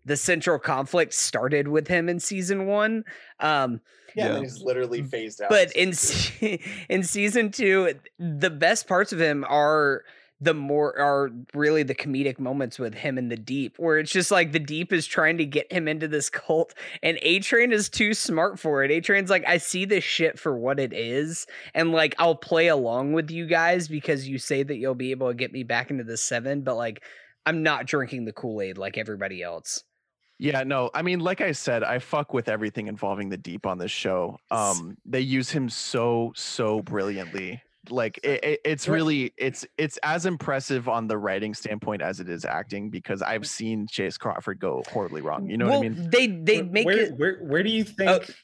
the 0.04 0.16
central 0.16 0.58
conflict 0.58 1.14
started 1.14 1.66
with 1.68 1.88
him 1.88 2.08
in 2.08 2.20
season 2.20 2.66
one 2.66 3.04
um 3.40 3.80
Yeah, 4.14 4.34
Yeah. 4.34 4.40
he's 4.42 4.62
literally 4.62 5.02
phased 5.02 5.42
out. 5.42 5.50
but 5.50 5.72
in 5.72 5.92
se- 5.92 6.60
in 6.88 7.02
season 7.02 7.50
two 7.50 7.94
the 8.18 8.50
best 8.50 8.86
parts 8.86 9.12
of 9.12 9.20
him 9.20 9.44
are 9.48 10.04
the 10.44 10.54
more 10.54 10.98
are 10.98 11.30
really 11.54 11.82
the 11.82 11.94
comedic 11.94 12.38
moments 12.38 12.78
with 12.78 12.94
him 12.94 13.16
in 13.16 13.28
the 13.28 13.36
deep 13.36 13.78
where 13.78 13.98
it's 13.98 14.12
just 14.12 14.30
like 14.30 14.52
the 14.52 14.58
deep 14.58 14.92
is 14.92 15.06
trying 15.06 15.38
to 15.38 15.46
get 15.46 15.70
him 15.72 15.88
into 15.88 16.06
this 16.06 16.28
cult 16.28 16.74
and 17.02 17.18
A-Train 17.22 17.72
is 17.72 17.88
too 17.88 18.12
smart 18.12 18.58
for 18.58 18.84
it 18.84 18.90
A-Train's 18.90 19.30
like 19.30 19.44
i 19.48 19.56
see 19.56 19.84
this 19.84 20.04
shit 20.04 20.38
for 20.38 20.56
what 20.56 20.78
it 20.78 20.92
is 20.92 21.46
and 21.72 21.92
like 21.92 22.14
i'll 22.18 22.34
play 22.34 22.68
along 22.68 23.14
with 23.14 23.30
you 23.30 23.46
guys 23.46 23.88
because 23.88 24.28
you 24.28 24.38
say 24.38 24.62
that 24.62 24.76
you'll 24.76 24.94
be 24.94 25.12
able 25.12 25.28
to 25.28 25.34
get 25.34 25.52
me 25.52 25.62
back 25.62 25.90
into 25.90 26.04
the 26.04 26.16
seven 26.16 26.60
but 26.60 26.76
like 26.76 27.02
i'm 27.46 27.62
not 27.62 27.86
drinking 27.86 28.26
the 28.26 28.32
kool-aid 28.32 28.76
like 28.76 28.98
everybody 28.98 29.42
else 29.42 29.82
Yeah, 30.40 30.64
no, 30.64 30.90
I 30.92 31.02
mean, 31.02 31.20
like 31.20 31.40
I 31.40 31.52
said, 31.52 31.84
I 31.84 32.00
fuck 32.00 32.34
with 32.34 32.48
everything 32.48 32.88
involving 32.88 33.28
the 33.28 33.36
deep 33.36 33.66
on 33.66 33.78
this 33.78 33.92
show. 33.92 34.36
Um, 34.50 34.96
they 35.06 35.20
use 35.20 35.48
him 35.48 35.68
so 35.68 36.32
so 36.34 36.82
brilliantly. 36.82 37.62
Like 37.90 38.18
it, 38.22 38.44
it- 38.44 38.60
it's 38.64 38.88
really 38.88 39.32
it's 39.36 39.66
it's 39.78 39.98
as 40.02 40.26
impressive 40.26 40.88
on 40.88 41.06
the 41.06 41.18
writing 41.18 41.54
standpoint 41.54 42.02
as 42.02 42.20
it 42.20 42.28
is 42.28 42.44
acting 42.44 42.90
because 42.90 43.22
I've 43.22 43.42
mm. 43.42 43.46
seen 43.46 43.86
Chace 43.88 44.16
Crawford 44.16 44.58
go 44.58 44.82
horribly 44.88 45.20
wrong. 45.20 45.48
You 45.48 45.56
know 45.58 45.66
well 45.66 45.78
what 45.78 45.86
I 45.86 45.88
mean? 45.90 46.10
they 46.10 46.26
they 46.26 46.62
make 46.62 46.86
where, 46.86 46.98
it 46.98 47.18
where 47.18 47.38
where 47.40 47.62
do 47.62 47.70
you 47.70 47.84
oh. 47.84 47.92
think 47.96 48.10
Oh. 48.30 48.34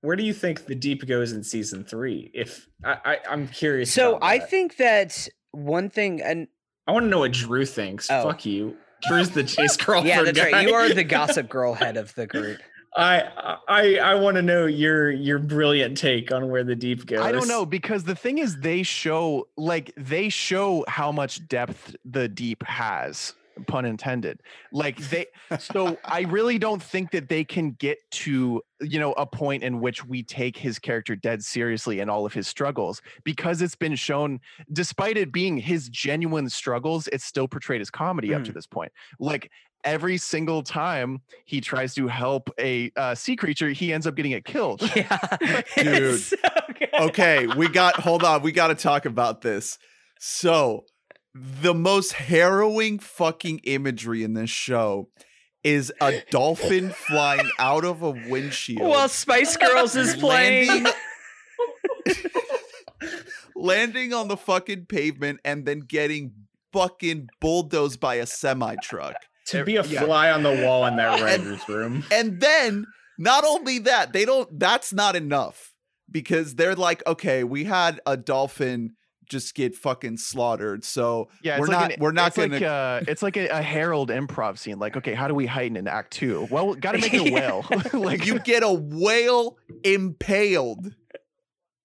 where 0.00 0.16
do 0.16 0.22
you 0.24 0.32
think 0.34 0.66
the 0.66 0.74
deep 0.74 1.06
goes 1.06 1.32
in 1.32 1.42
season 1.44 1.84
three? 1.84 2.30
If 2.34 2.68
I, 2.84 2.98
I 3.04 3.18
I'm 3.30 3.48
curious. 3.48 3.92
so 3.92 4.18
i 4.22 4.38
think 4.38 4.76
that 4.76 5.28
one 5.52 5.88
thing 5.90 6.22
and 6.22 6.48
I 6.86 6.92
want 6.92 7.04
to 7.04 7.08
know 7.10 7.18
what 7.18 7.32
Drew 7.32 7.66
thinks. 7.66 8.10
Oh. 8.10 8.22
Fuck 8.22 8.46
you. 8.46 8.76
Drew's 9.06 9.30
the 9.30 9.44
Chace 9.54 9.76
Crawford 9.76 10.08
yeah 10.08 10.22
that's 10.22 10.38
guy. 10.38 10.50
right 10.50 10.66
you 10.66 10.74
are 10.74 10.88
the 10.92 11.04
gossip 11.18 11.48
girl 11.48 11.74
head 11.74 11.96
of 11.96 12.14
the 12.14 12.26
group 12.26 12.58
I 12.98 13.58
I 13.68 13.96
I 13.96 14.14
want 14.16 14.36
to 14.36 14.42
know 14.42 14.66
your 14.66 15.10
your 15.10 15.38
brilliant 15.38 15.96
take 15.96 16.32
on 16.32 16.50
where 16.50 16.64
the 16.64 16.74
deep 16.74 17.06
goes. 17.06 17.20
I 17.20 17.30
don't 17.30 17.48
know 17.48 17.64
because 17.64 18.04
the 18.04 18.16
thing 18.16 18.38
is 18.38 18.58
they 18.58 18.82
show 18.82 19.48
like 19.56 19.92
they 19.96 20.28
show 20.28 20.84
how 20.88 21.12
much 21.12 21.46
depth 21.46 21.94
the 22.04 22.28
deep 22.28 22.64
has 22.64 23.34
pun 23.66 23.84
intended. 23.84 24.40
Like 24.72 24.98
they 25.10 25.26
so 25.58 25.96
i 26.04 26.22
really 26.22 26.58
don't 26.58 26.82
think 26.82 27.10
that 27.12 27.28
they 27.28 27.44
can 27.44 27.72
get 27.72 27.98
to 28.10 28.62
you 28.80 28.98
know 28.98 29.12
a 29.12 29.26
point 29.26 29.62
in 29.62 29.80
which 29.80 30.04
we 30.04 30.22
take 30.22 30.56
his 30.56 30.78
character 30.78 31.16
dead 31.16 31.42
seriously 31.42 32.00
and 32.00 32.10
all 32.10 32.26
of 32.26 32.32
his 32.32 32.48
struggles. 32.48 33.00
Because 33.24 33.62
it's 33.62 33.76
been 33.76 33.94
shown 33.94 34.40
despite 34.72 35.16
it 35.16 35.32
being 35.32 35.56
his 35.56 35.88
genuine 35.88 36.48
struggles 36.48 37.08
it's 37.08 37.24
still 37.24 37.48
portrayed 37.48 37.80
as 37.80 37.90
comedy 37.90 38.34
up 38.34 38.42
to 38.44 38.50
hmm. 38.50 38.54
this 38.54 38.66
point. 38.66 38.92
Like 39.20 39.50
every 39.84 40.16
single 40.18 40.62
time 40.62 41.20
he 41.44 41.60
tries 41.60 41.94
to 41.94 42.08
help 42.08 42.50
a 42.58 42.90
uh, 42.96 43.14
sea 43.14 43.36
creature 43.36 43.68
he 43.70 43.92
ends 43.92 44.06
up 44.06 44.14
getting 44.14 44.32
it 44.32 44.44
killed 44.44 44.82
yeah 44.96 45.18
Dude. 45.76 46.14
It's 46.14 46.24
so 46.30 46.36
good. 46.78 46.88
okay, 47.00 47.46
we 47.46 47.68
got 47.68 47.96
hold 47.96 48.24
on, 48.24 48.42
we 48.42 48.52
got 48.52 48.68
to 48.68 48.74
talk 48.74 49.04
about 49.06 49.40
this. 49.42 49.78
So, 50.20 50.84
the 51.34 51.74
most 51.74 52.12
harrowing 52.12 52.98
fucking 52.98 53.60
imagery 53.64 54.22
in 54.24 54.34
this 54.34 54.50
show 54.50 55.08
is 55.64 55.92
a 56.00 56.22
dolphin 56.30 56.90
flying 56.90 57.48
out 57.58 57.84
of 57.84 58.02
a 58.02 58.10
windshield. 58.10 58.88
while 58.88 59.08
spice 59.08 59.56
girls 59.56 59.94
is 59.96 60.16
playing 60.16 60.84
landing, 60.84 60.92
landing 63.54 64.12
on 64.14 64.28
the 64.28 64.36
fucking 64.36 64.86
pavement 64.86 65.40
and 65.44 65.66
then 65.66 65.80
getting 65.80 66.32
fucking 66.72 67.28
bulldozed 67.40 68.00
by 68.00 68.16
a 68.16 68.26
semi 68.26 68.76
truck. 68.82 69.16
To 69.48 69.64
be 69.64 69.76
a 69.76 69.82
Yeah. 69.84 70.04
fly 70.04 70.30
on 70.30 70.42
the 70.42 70.62
wall 70.64 70.86
in 70.86 70.96
that 70.96 71.14
And- 71.20 71.22
writer's 71.46 71.68
room. 71.68 72.04
And 72.10 72.40
then 72.40 72.86
not 73.18 73.44
only 73.44 73.78
that, 73.80 74.12
they 74.12 74.24
don't 74.24 74.58
that's 74.58 74.92
not 74.92 75.16
enough 75.16 75.72
because 76.10 76.54
they're 76.54 76.74
like, 76.76 77.06
okay, 77.06 77.44
we 77.44 77.64
had 77.64 78.00
a 78.06 78.16
dolphin 78.16 78.94
just 79.28 79.54
get 79.54 79.74
fucking 79.76 80.16
slaughtered. 80.16 80.82
So 80.84 81.28
Yeah, 81.42 81.58
we're 81.60 81.66
like 81.66 81.80
not 81.80 81.92
an- 81.92 82.00
we're 82.00 82.12
not 82.12 82.28
it's 82.28 82.36
gonna 82.38 82.54
like 82.54 82.62
uh 82.62 83.00
it's 83.06 83.22
like 83.22 83.36
a, 83.36 83.48
a 83.48 83.60
Harold 83.60 84.08
improv 84.08 84.56
scene. 84.56 84.78
Like, 84.78 84.96
okay, 84.96 85.12
how 85.12 85.28
do 85.28 85.34
we 85.34 85.44
heighten 85.44 85.76
in 85.76 85.86
Act 85.86 86.12
Two? 86.14 86.48
Well, 86.50 86.74
got 86.74 86.92
to 86.92 86.98
make 86.98 87.12
a 87.12 87.30
whale. 87.30 87.66
like, 87.92 88.24
you 88.26 88.38
get 88.38 88.62
a 88.62 88.72
whale 88.72 89.58
impaled 89.84 90.94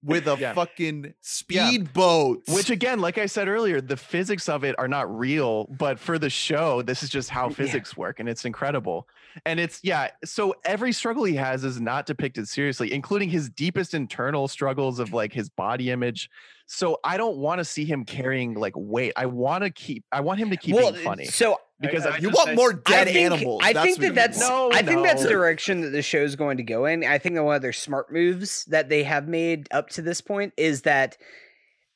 with 0.03 0.27
a 0.27 0.35
Yeah. 0.37 0.53
fucking 0.53 1.13
speedboat. 1.21 2.43
which 2.49 2.69
again, 2.69 2.99
like 2.99 3.17
I 3.17 3.25
said 3.25 3.47
earlier, 3.47 3.79
the 3.81 3.97
physics 3.97 4.49
of 4.49 4.63
it 4.63 4.75
are 4.77 4.87
not 4.87 5.13
real, 5.17 5.65
but 5.65 5.99
for 5.99 6.19
the 6.19 6.29
show, 6.29 6.81
this 6.81 7.03
is 7.03 7.09
just 7.09 7.29
how 7.29 7.47
Yeah. 7.47 7.53
physics 7.55 7.95
work, 7.97 8.19
and 8.19 8.27
it's 8.27 8.45
incredible. 8.45 9.07
And 9.45 9.59
it's 9.59 9.79
yeah. 9.83 10.09
So 10.23 10.55
every 10.63 10.91
struggle 10.91 11.23
he 11.23 11.35
has 11.35 11.63
is 11.63 11.81
not 11.81 12.05
depicted 12.05 12.47
seriously, 12.47 12.93
including 12.93 13.29
his 13.29 13.49
deepest 13.49 13.93
internal 13.93 14.47
struggles 14.47 14.99
of 14.99 15.11
like 15.13 15.33
his 15.33 15.49
body 15.49 15.89
image. 15.89 16.29
So 16.65 16.99
I 17.03 17.17
don't 17.17 17.37
want 17.37 17.59
to 17.59 17.65
see 17.65 17.83
him 17.85 18.05
carrying 18.05 18.53
like 18.53 18.73
weight. 18.75 19.13
I 19.17 19.25
want 19.25 19.63
to 19.63 19.69
keep. 19.69 20.05
I 20.11 20.21
want 20.21 20.39
him 20.39 20.49
to 20.51 20.57
keep 20.57 20.75
well 20.75 20.91
being 20.91 21.03
funny 21.03 21.25
so 21.25 21.57
because 21.83 22.05
I- 22.05 22.11
I, 22.13 22.17
you 22.17 22.29
just- 22.31 22.35
want 22.35 22.49
I- 22.49 22.55
more 22.55 22.73
dead 22.73 23.07
I 23.07 23.11
think, 23.11 23.17
animals. 23.17 23.61
I 23.63 23.73
That's 23.73 23.85
think 23.85 23.97
what 23.99 24.15
that 24.15 24.15
that's. 24.15 24.39
No, 24.39 24.71
I 24.73 24.81
think 24.81 25.03
that's 25.03 25.21
no. 25.21 25.27
the 25.27 25.33
direction 25.33 25.81
that 25.81 25.91
the 25.91 26.01
show's 26.01 26.35
going 26.35 26.57
to 26.57 26.63
go 26.63 26.85
in. 26.85 27.03
I 27.03 27.17
think 27.19 27.35
that 27.35 27.43
one 27.43 27.55
of 27.55 27.61
their 27.61 27.73
smart 27.73 28.11
moves 28.11 28.65
that 28.65 28.89
they 28.89 29.03
have 29.03 29.27
made 29.27 29.67
up 29.71 29.89
to 29.91 30.01
this 30.01 30.19
point 30.21 30.53
is 30.57 30.81
that 30.81 31.17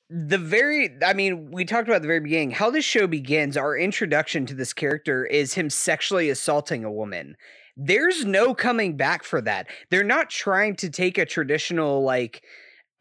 the 0.09 0.37
very 0.37 0.95
I 1.05 1.13
mean, 1.13 1.51
we 1.51 1.65
talked 1.65 1.87
about 1.87 1.97
at 1.97 2.01
the 2.03 2.07
very 2.07 2.19
beginning 2.21 2.51
how 2.51 2.69
this 2.69 2.85
show 2.85 3.07
begins, 3.07 3.57
our 3.57 3.75
introduction 3.77 4.45
to 4.45 4.53
this 4.53 4.71
character 4.73 5.25
is 5.25 5.55
him 5.55 5.69
sexually 5.69 6.29
assaulting 6.29 6.83
a 6.85 6.91
woman. 6.91 7.35
There's 7.75 8.25
no 8.25 8.53
coming 8.55 8.95
back 8.97 9.23
for 9.23 9.41
that. 9.41 9.67
They're 9.91 10.03
not 10.03 10.29
trying 10.29 10.75
to 10.77 10.89
take 10.89 11.17
a 11.17 11.25
traditional 11.25 12.01
like 12.03 12.41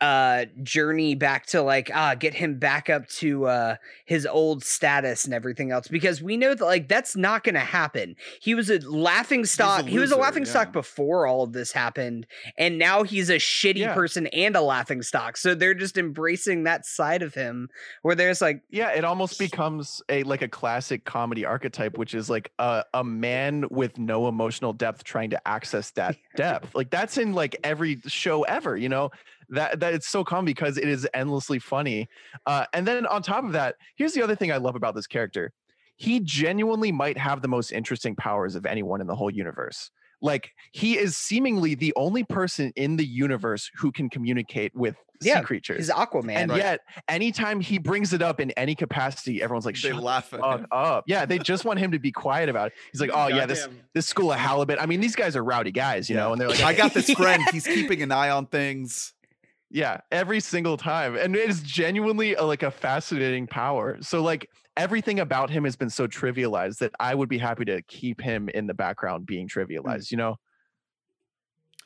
uh 0.01 0.45
journey 0.63 1.15
back 1.15 1.47
to 1.47 1.63
like 1.63 1.91
ah 1.95 2.15
get 2.15 2.35
him 2.35 2.59
back 2.59 2.91
up 2.91 3.07
to 3.09 3.47
uh 3.47 3.77
his 4.05 4.27
old 4.27 4.63
status 4.63 5.25
and 5.25 5.33
everything 5.33 5.71
else 5.71 5.89
because 5.89 6.21
we 6.21 6.37
know 6.37 6.55
that 6.55 6.65
like 6.65 6.87
that's 6.87 7.17
not 7.17 7.43
going 7.45 7.55
to 7.55 7.61
happen. 7.61 8.15
He 8.41 8.55
was 8.55 8.69
a 8.69 8.79
laughing 8.81 9.47
stock. 9.47 9.87
he 9.87 9.99
was 9.99 10.13
a 10.13 10.17
laughing 10.17 10.45
stock 10.45 10.69
yeah. 10.69 10.73
before 10.73 11.27
all 11.27 11.43
of 11.45 11.53
this 11.55 11.73
happened 11.73 12.27
and 12.59 12.79
now 12.79 13.05
he's 13.05 13.31
a 13.31 13.37
shitty 13.37 13.77
Yeah. 13.79 13.95
person 13.95 14.27
and 14.29 14.55
a 14.55 14.61
laughing 14.61 15.01
stock. 15.01 15.37
So 15.39 15.55
they're 15.55 15.73
just 15.75 15.97
embracing 15.97 16.65
that 16.65 16.85
side 16.85 17.23
of 17.23 17.33
him 17.33 17.69
where 18.03 18.15
there's 18.15 18.43
like 18.43 18.63
yeah, 18.71 18.91
it 18.91 19.05
almost 19.05 19.39
becomes 19.39 20.03
a 20.11 20.23
like 20.25 20.43
a 20.43 20.49
classic 20.49 21.05
comedy 21.07 21.45
archetype, 21.47 21.97
which 21.97 22.15
is 22.15 22.29
like 22.29 22.53
a, 22.59 22.85
a 22.93 23.03
man 23.03 23.65
with 23.71 23.97
no 23.97 24.29
emotional 24.29 24.73
depth 24.75 25.05
trying 25.05 25.31
to 25.31 25.49
access 25.49 25.91
that 25.93 26.17
depth. 26.37 26.75
Like 26.75 26.91
that's 26.91 27.17
in 27.17 27.33
like 27.33 27.57
every 27.65 28.01
show 28.07 28.43
ever, 28.43 28.77
you 28.77 28.91
know. 28.91 29.11
That 29.51 29.81
that 29.81 29.95
it's 29.95 30.09
so 30.09 30.25
common 30.25 30.45
because 30.47 30.77
it 30.79 30.89
is 30.89 31.07
endlessly 31.15 31.59
funny. 31.59 32.09
Uh, 32.47 32.67
and 32.73 32.87
then 32.87 33.07
on 33.07 33.23
top 33.23 33.45
of 33.45 33.53
that, 33.53 33.77
here's 33.97 34.13
the 34.13 34.23
other 34.23 34.35
thing 34.37 34.51
I 34.53 34.57
love 34.57 34.75
about 34.77 34.95
this 34.95 35.07
character. 35.07 35.53
He 35.97 36.21
genuinely 36.21 36.93
might 36.93 37.17
have 37.19 37.43
the 37.43 37.49
most 37.49 37.73
interesting 37.73 38.17
powers 38.17 38.55
of 38.55 38.67
anyone 38.67 39.01
in 39.01 39.07
the 39.07 39.17
whole 39.17 39.31
universe. 39.31 39.91
Like 40.23 40.51
he 40.73 40.97
is 40.99 41.17
seemingly 41.17 41.75
the 41.75 41.93
only 41.97 42.25
person 42.25 42.73
in 42.77 42.97
the 42.97 43.05
universe 43.07 43.71
who 43.77 43.93
can 43.93 44.09
communicate 44.11 44.75
with 44.75 44.97
Yeah, 45.21 45.41
sea 45.41 45.45
creatures. 45.45 45.77
he's 45.79 45.91
Aquaman. 45.91 46.31
and 46.37 46.51
Right. 46.51 46.59
yet, 46.59 46.81
anytime 47.07 47.61
he 47.61 47.79
brings 47.79 48.13
it 48.15 48.23
up 48.23 48.41
in 48.41 48.51
any 48.53 48.75
capacity, 48.75 49.43
everyone's 49.43 49.67
like, 49.67 49.75
they 49.81 49.91
"Shut 49.91 50.03
laugh 50.03 50.31
the 50.31 50.39
at 50.39 50.43
fuck 50.43 50.61
him. 50.61 50.67
up!" 50.73 51.05
Yeah, 51.07 51.27
they 51.27 51.39
just 51.53 51.65
want 51.67 51.79
him 51.81 51.93
to 51.93 51.99
be 51.99 52.13
quiet 52.13 52.49
about 52.49 52.69
it. 52.69 52.73
He's 52.93 53.01
like, 53.01 53.11
"Oh 53.13 53.29
yeah, 53.29 53.45
this 53.47 53.69
this 53.95 54.07
school 54.07 54.33
of 54.33 54.39
halibut. 54.39 54.81
I 54.81 54.87
mean, 54.87 55.01
these 55.01 55.17
guys 55.17 55.37
are 55.37 55.45
rowdy 55.45 55.71
guys, 55.73 56.09
you 56.09 56.17
Yeah. 56.17 56.23
know." 56.25 56.33
And 56.33 56.41
they're 56.41 56.49
like, 56.49 56.61
I 56.63 56.73
got 56.73 56.95
this 56.95 57.11
friend. 57.15 57.43
He's 57.51 57.67
keeping 57.67 58.03
an 58.03 58.11
eye 58.11 58.31
on 58.31 58.47
things. 58.47 59.13
Yeah, 59.71 60.01
every 60.13 60.41
single 60.41 60.77
time. 60.77 61.17
And 61.17 61.35
it 61.35 61.49
is 61.49 61.61
genuinely 61.63 62.35
a, 62.35 62.43
like 62.45 62.63
a 62.63 62.71
fascinating 62.71 63.47
power. 63.47 63.99
So 64.01 64.23
like 64.23 64.49
everything 64.77 65.21
about 65.21 65.51
him 65.51 65.65
has 65.65 65.77
been 65.77 65.91
so 65.91 66.07
trivialized 66.07 66.79
that 66.79 66.93
I 67.01 67.15
would 67.15 67.29
be 67.29 67.39
happy 67.39 67.65
to 67.67 67.83
keep 67.83 68.21
him 68.21 68.49
in 68.51 68.67
the 68.67 68.75
background 68.75 69.27
being 69.27 69.49
hmm. 69.49 69.59
trivialized, 69.59 70.11
you 70.11 70.17
know? 70.17 70.37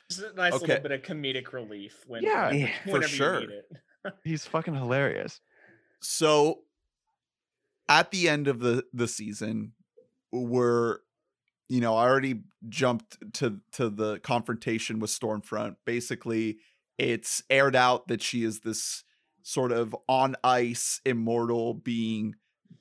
Just 0.09 0.23
a 0.23 0.33
nice 0.33 0.53
Okay. 0.53 0.67
little 0.67 0.83
bit 0.83 0.91
of 0.91 1.01
comedic 1.01 1.53
relief 1.53 2.03
when 2.07 2.23
Yeah. 2.23 2.49
when- 2.49 2.59
Yeah. 2.59 2.67
For 2.83 2.91
whenever 2.91 3.11
you 3.11 3.17
sure. 3.17 3.39
need 3.39 3.49
it. 3.49 3.71
He's 4.23 4.45
fucking 4.45 4.75
hilarious. 4.75 5.39
So 6.01 6.63
at 7.87 8.11
the 8.11 8.29
end 8.29 8.47
of 8.47 8.59
the 8.59 8.85
the 8.93 9.07
season, 9.07 9.73
we're 10.31 10.99
you 11.71 11.79
know, 11.79 11.95
I 11.95 12.03
already 12.03 12.41
jumped 12.67 13.17
to 13.35 13.61
to 13.73 13.89
the 13.89 14.19
confrontation 14.19 14.99
with 14.99 15.09
Stormfront. 15.09 15.77
Basically, 15.85 16.57
it's 17.01 17.43
aired 17.49 17.75
out 17.75 18.07
that 18.07 18.21
she 18.21 18.43
is 18.43 18.61
this 18.61 19.03
sort 19.43 19.71
of 19.71 19.95
on 20.07 20.35
ice 20.43 21.01
immortal 21.05 21.73
being, 21.73 22.35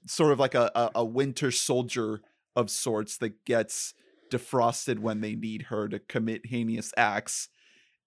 sort 0.06 0.32
of 0.32 0.38
like 0.38 0.54
a, 0.54 0.70
a, 0.74 0.90
a 0.96 1.04
winter 1.04 1.50
soldier 1.50 2.20
of 2.56 2.70
sorts 2.70 3.16
that 3.18 3.44
gets 3.44 3.94
defrosted 4.30 4.98
when 4.98 5.20
they 5.20 5.34
need 5.34 5.62
her 5.64 5.88
to 5.88 5.98
commit 5.98 6.46
heinous 6.46 6.92
acts. 6.96 7.48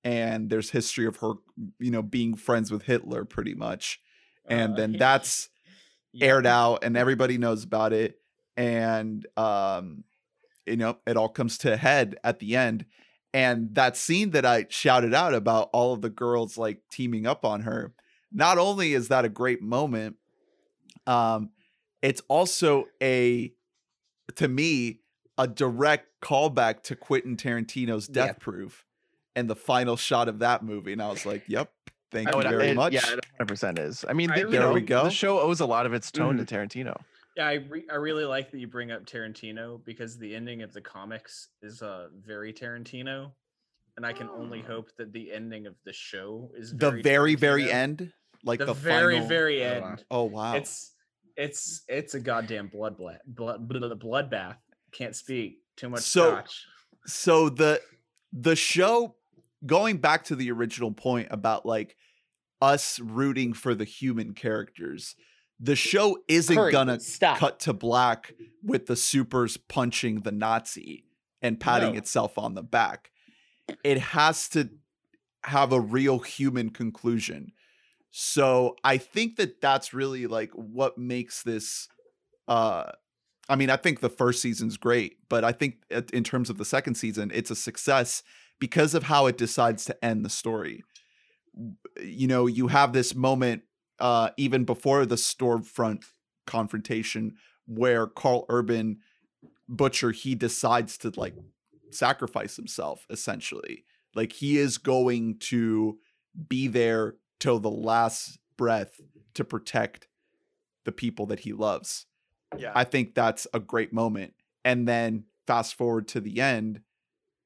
And 0.04 0.50
there's 0.50 0.72
history 0.72 1.06
of 1.06 1.18
her, 1.18 1.34
you 1.80 1.92
know, 1.92 2.02
being 2.04 2.36
friends 2.36 2.72
with 2.72 2.84
Hitler 2.84 3.26
pretty 3.26 3.56
much. 3.56 4.00
And 4.50 4.76
Uh, 4.76 4.78
then 4.78 4.94
that's 4.98 5.50
yeah. 6.14 6.28
aired 6.28 6.46
out 6.46 6.84
and 6.84 6.96
everybody 6.98 7.38
knows 7.38 7.64
about 7.64 7.94
it 7.94 8.20
and 8.56 9.26
um 9.36 10.04
you 10.66 10.78
know 10.78 10.98
it 11.08 11.18
all 11.18 11.30
comes 11.30 11.58
to 11.60 11.74
a 11.74 11.78
head 11.78 12.16
at 12.24 12.40
the 12.40 12.56
end 12.56 12.86
and 13.34 13.74
that 13.76 13.98
scene 13.98 14.32
that 14.32 14.46
i 14.46 14.66
shouted 14.70 15.14
out 15.14 15.34
about 15.34 15.70
all 15.74 15.94
of 15.94 16.02
the 16.02 16.10
girls 16.10 16.58
like 16.58 16.80
teaming 16.92 17.26
up 17.26 17.44
on 17.46 17.62
her 17.62 17.94
not 18.32 18.58
only 18.58 18.94
is 18.94 19.08
that 19.10 19.26
a 19.26 19.30
great 19.30 19.62
moment 19.62 20.16
um 21.08 21.50
it's 22.02 22.22
also 22.28 22.86
a 23.02 23.52
to 24.36 24.48
me 24.48 25.00
a 25.38 25.48
direct 25.48 26.08
callback 26.22 26.84
to 26.84 26.96
quentin 26.96 27.36
tarantino's 27.36 28.08
death 28.08 28.28
Yeah. 28.28 28.34
proof 28.40 28.86
and 29.36 29.50
the 29.50 29.56
final 29.56 29.96
shot 29.98 30.30
of 30.30 30.40
that 30.40 30.64
movie 30.64 30.94
and 30.94 31.02
i 31.02 31.10
was 31.10 31.26
like 31.26 31.44
yep 31.48 31.72
thank 32.12 32.28
I 32.28 32.32
you 32.32 32.38
would- 32.38 32.48
very 32.50 32.68
it- 32.70 32.76
much 32.76 32.94
Yeah, 32.94 33.02
it 33.12 33.20
100% 33.42 33.80
is. 33.80 34.06
I 34.08 34.14
mean, 34.14 34.30
I 34.30 34.36
the, 34.36 34.40
you 34.42 34.46
really- 34.46 34.58
There 34.60 34.68
know, 34.68 34.74
we 34.74 34.82
go. 34.82 35.04
the 35.06 35.10
show 35.10 35.40
owes 35.40 35.60
a 35.60 35.66
lot 35.66 35.88
of 35.88 35.94
its 35.96 36.12
tone 36.12 36.38
to 36.38 36.46
Tarantino. 36.46 37.02
Yeah, 37.36 37.48
I, 37.48 37.54
re- 37.54 37.86
I 37.92 37.96
really 37.96 38.26
like 38.26 38.52
that 38.52 38.60
you 38.60 38.68
bring 38.68 38.92
up 38.92 39.06
Tarantino 39.06 39.84
because 39.84 40.18
the 40.18 40.36
ending 40.36 40.62
of 40.62 40.72
the 40.72 40.82
comics 40.82 41.50
is 41.62 41.82
uh, 41.82 42.10
very 42.24 42.54
Tarantino, 42.54 43.32
and 43.98 44.06
I 44.06 44.14
can 44.14 44.30
only 44.30 44.62
hope 44.62 44.90
that 44.98 45.12
the 45.14 45.32
ending 45.32 45.66
of 45.66 45.76
the 45.84 45.94
show 45.94 46.52
is 46.56 46.76
the 46.76 46.92
very 46.92 47.36
very 47.36 47.72
end 47.72 48.12
like 48.44 48.60
the, 48.60 48.66
the, 48.66 48.74
very 48.74 49.16
final... 49.16 49.28
very 49.28 49.64
Oh, 49.66 49.68
end. 49.70 50.04
oh 50.12 50.24
wow 50.26 50.54
It's 50.56 50.92
it's 51.36 51.82
it's 51.88 52.14
a 52.14 52.20
goddamn 52.20 52.68
blood 52.68 52.98
blood 52.98 53.20
blood 53.26 53.68
bloodbath. 54.00 54.58
Can't 54.92 55.16
speak 55.16 55.58
too 55.76 55.90
much 55.90 56.02
So- 56.02 56.32
scotch. 56.34 56.66
so 57.08 57.50
the 57.50 57.82
the 58.32 58.56
show 58.56 59.16
going 59.66 59.98
back 59.98 60.26
to 60.26 60.36
the 60.36 60.52
original 60.52 60.92
point 60.92 61.30
about 61.32 61.66
like 61.66 61.96
us 62.62 63.00
rooting 63.00 63.54
for 63.54 63.74
the 63.74 63.86
human 63.86 64.34
characters 64.34 65.16
the 65.60 65.76
show 65.76 66.18
isn't 66.28 66.56
Kurt, 66.56 66.72
gonna 66.72 67.00
stop. 67.00 67.38
cut 67.38 67.60
to 67.62 67.74
black 67.74 68.34
with 68.64 68.86
the 68.88 68.96
supers 68.96 69.58
punching 69.58 70.22
the 70.22 70.32
nazi 70.32 71.06
and 71.42 71.60
patting 71.60 71.94
No. 71.94 71.98
itself 71.98 72.38
on 72.38 72.54
the 72.56 72.64
back 72.64 73.12
it 73.84 73.98
has 74.00 74.50
to 74.50 74.70
have 75.46 75.72
a 75.72 75.80
real 75.80 76.20
human 76.20 76.70
conclusion 76.70 77.52
so 78.12 78.76
i 78.84 78.98
think 78.98 79.36
that 79.38 79.60
that's 79.62 79.94
really 79.94 80.28
like 80.28 80.52
what 80.52 80.98
makes 80.98 81.44
this 81.44 81.88
uh 82.48 82.84
i 83.50 83.56
mean 83.56 83.70
i 83.70 83.76
think 83.76 84.00
the 84.00 84.10
first 84.10 84.42
season's 84.42 84.78
great 84.78 85.18
but 85.30 85.44
i 85.44 85.52
think 85.52 85.76
in 86.14 86.24
terms 86.24 86.50
of 86.50 86.58
the 86.58 86.66
second 86.66 86.96
season 86.96 87.32
it's 87.34 87.52
a 87.52 87.56
success 87.56 88.24
because 88.60 88.94
of 88.96 89.04
how 89.04 89.26
it 89.28 89.38
decides 89.38 89.84
to 89.86 90.06
end 90.06 90.24
the 90.24 90.30
story 90.30 90.84
you 92.02 92.28
know 92.28 92.48
you 92.48 92.68
have 92.68 92.94
this 92.94 93.14
moment 93.16 93.64
uh 94.04 94.30
even 94.38 94.64
before 94.64 95.06
the 95.06 95.16
stormfront 95.16 96.04
confrontation 96.46 97.34
where 97.66 98.06
karl 98.06 98.46
urban 98.50 98.98
butcher 99.68 100.12
he 100.12 100.36
decides 100.36 100.98
to 100.98 101.12
like 101.16 101.34
sacrifice 101.90 102.56
himself 102.56 103.06
essentially 103.10 103.84
like 104.14 104.34
he 104.34 104.58
is 104.58 104.78
going 104.78 105.38
to 105.40 105.98
be 106.48 106.68
there 106.68 107.16
till 107.40 107.60
the 107.60 107.72
last 107.72 108.38
breath 108.58 109.00
to 109.34 109.44
protect 109.44 110.08
the 110.86 110.92
people 110.92 111.26
that 111.26 111.40
he 111.40 111.54
loves 111.54 112.06
Yeah. 112.58 112.72
I 112.76 112.84
think 112.84 113.16
that's 113.16 113.48
a 113.54 113.60
great 113.60 113.94
moment. 113.94 114.34
And 114.66 114.88
then 114.88 115.26
fast 115.48 115.76
forward 115.76 116.08
to 116.10 116.22
the 116.22 116.42
end, 116.42 116.82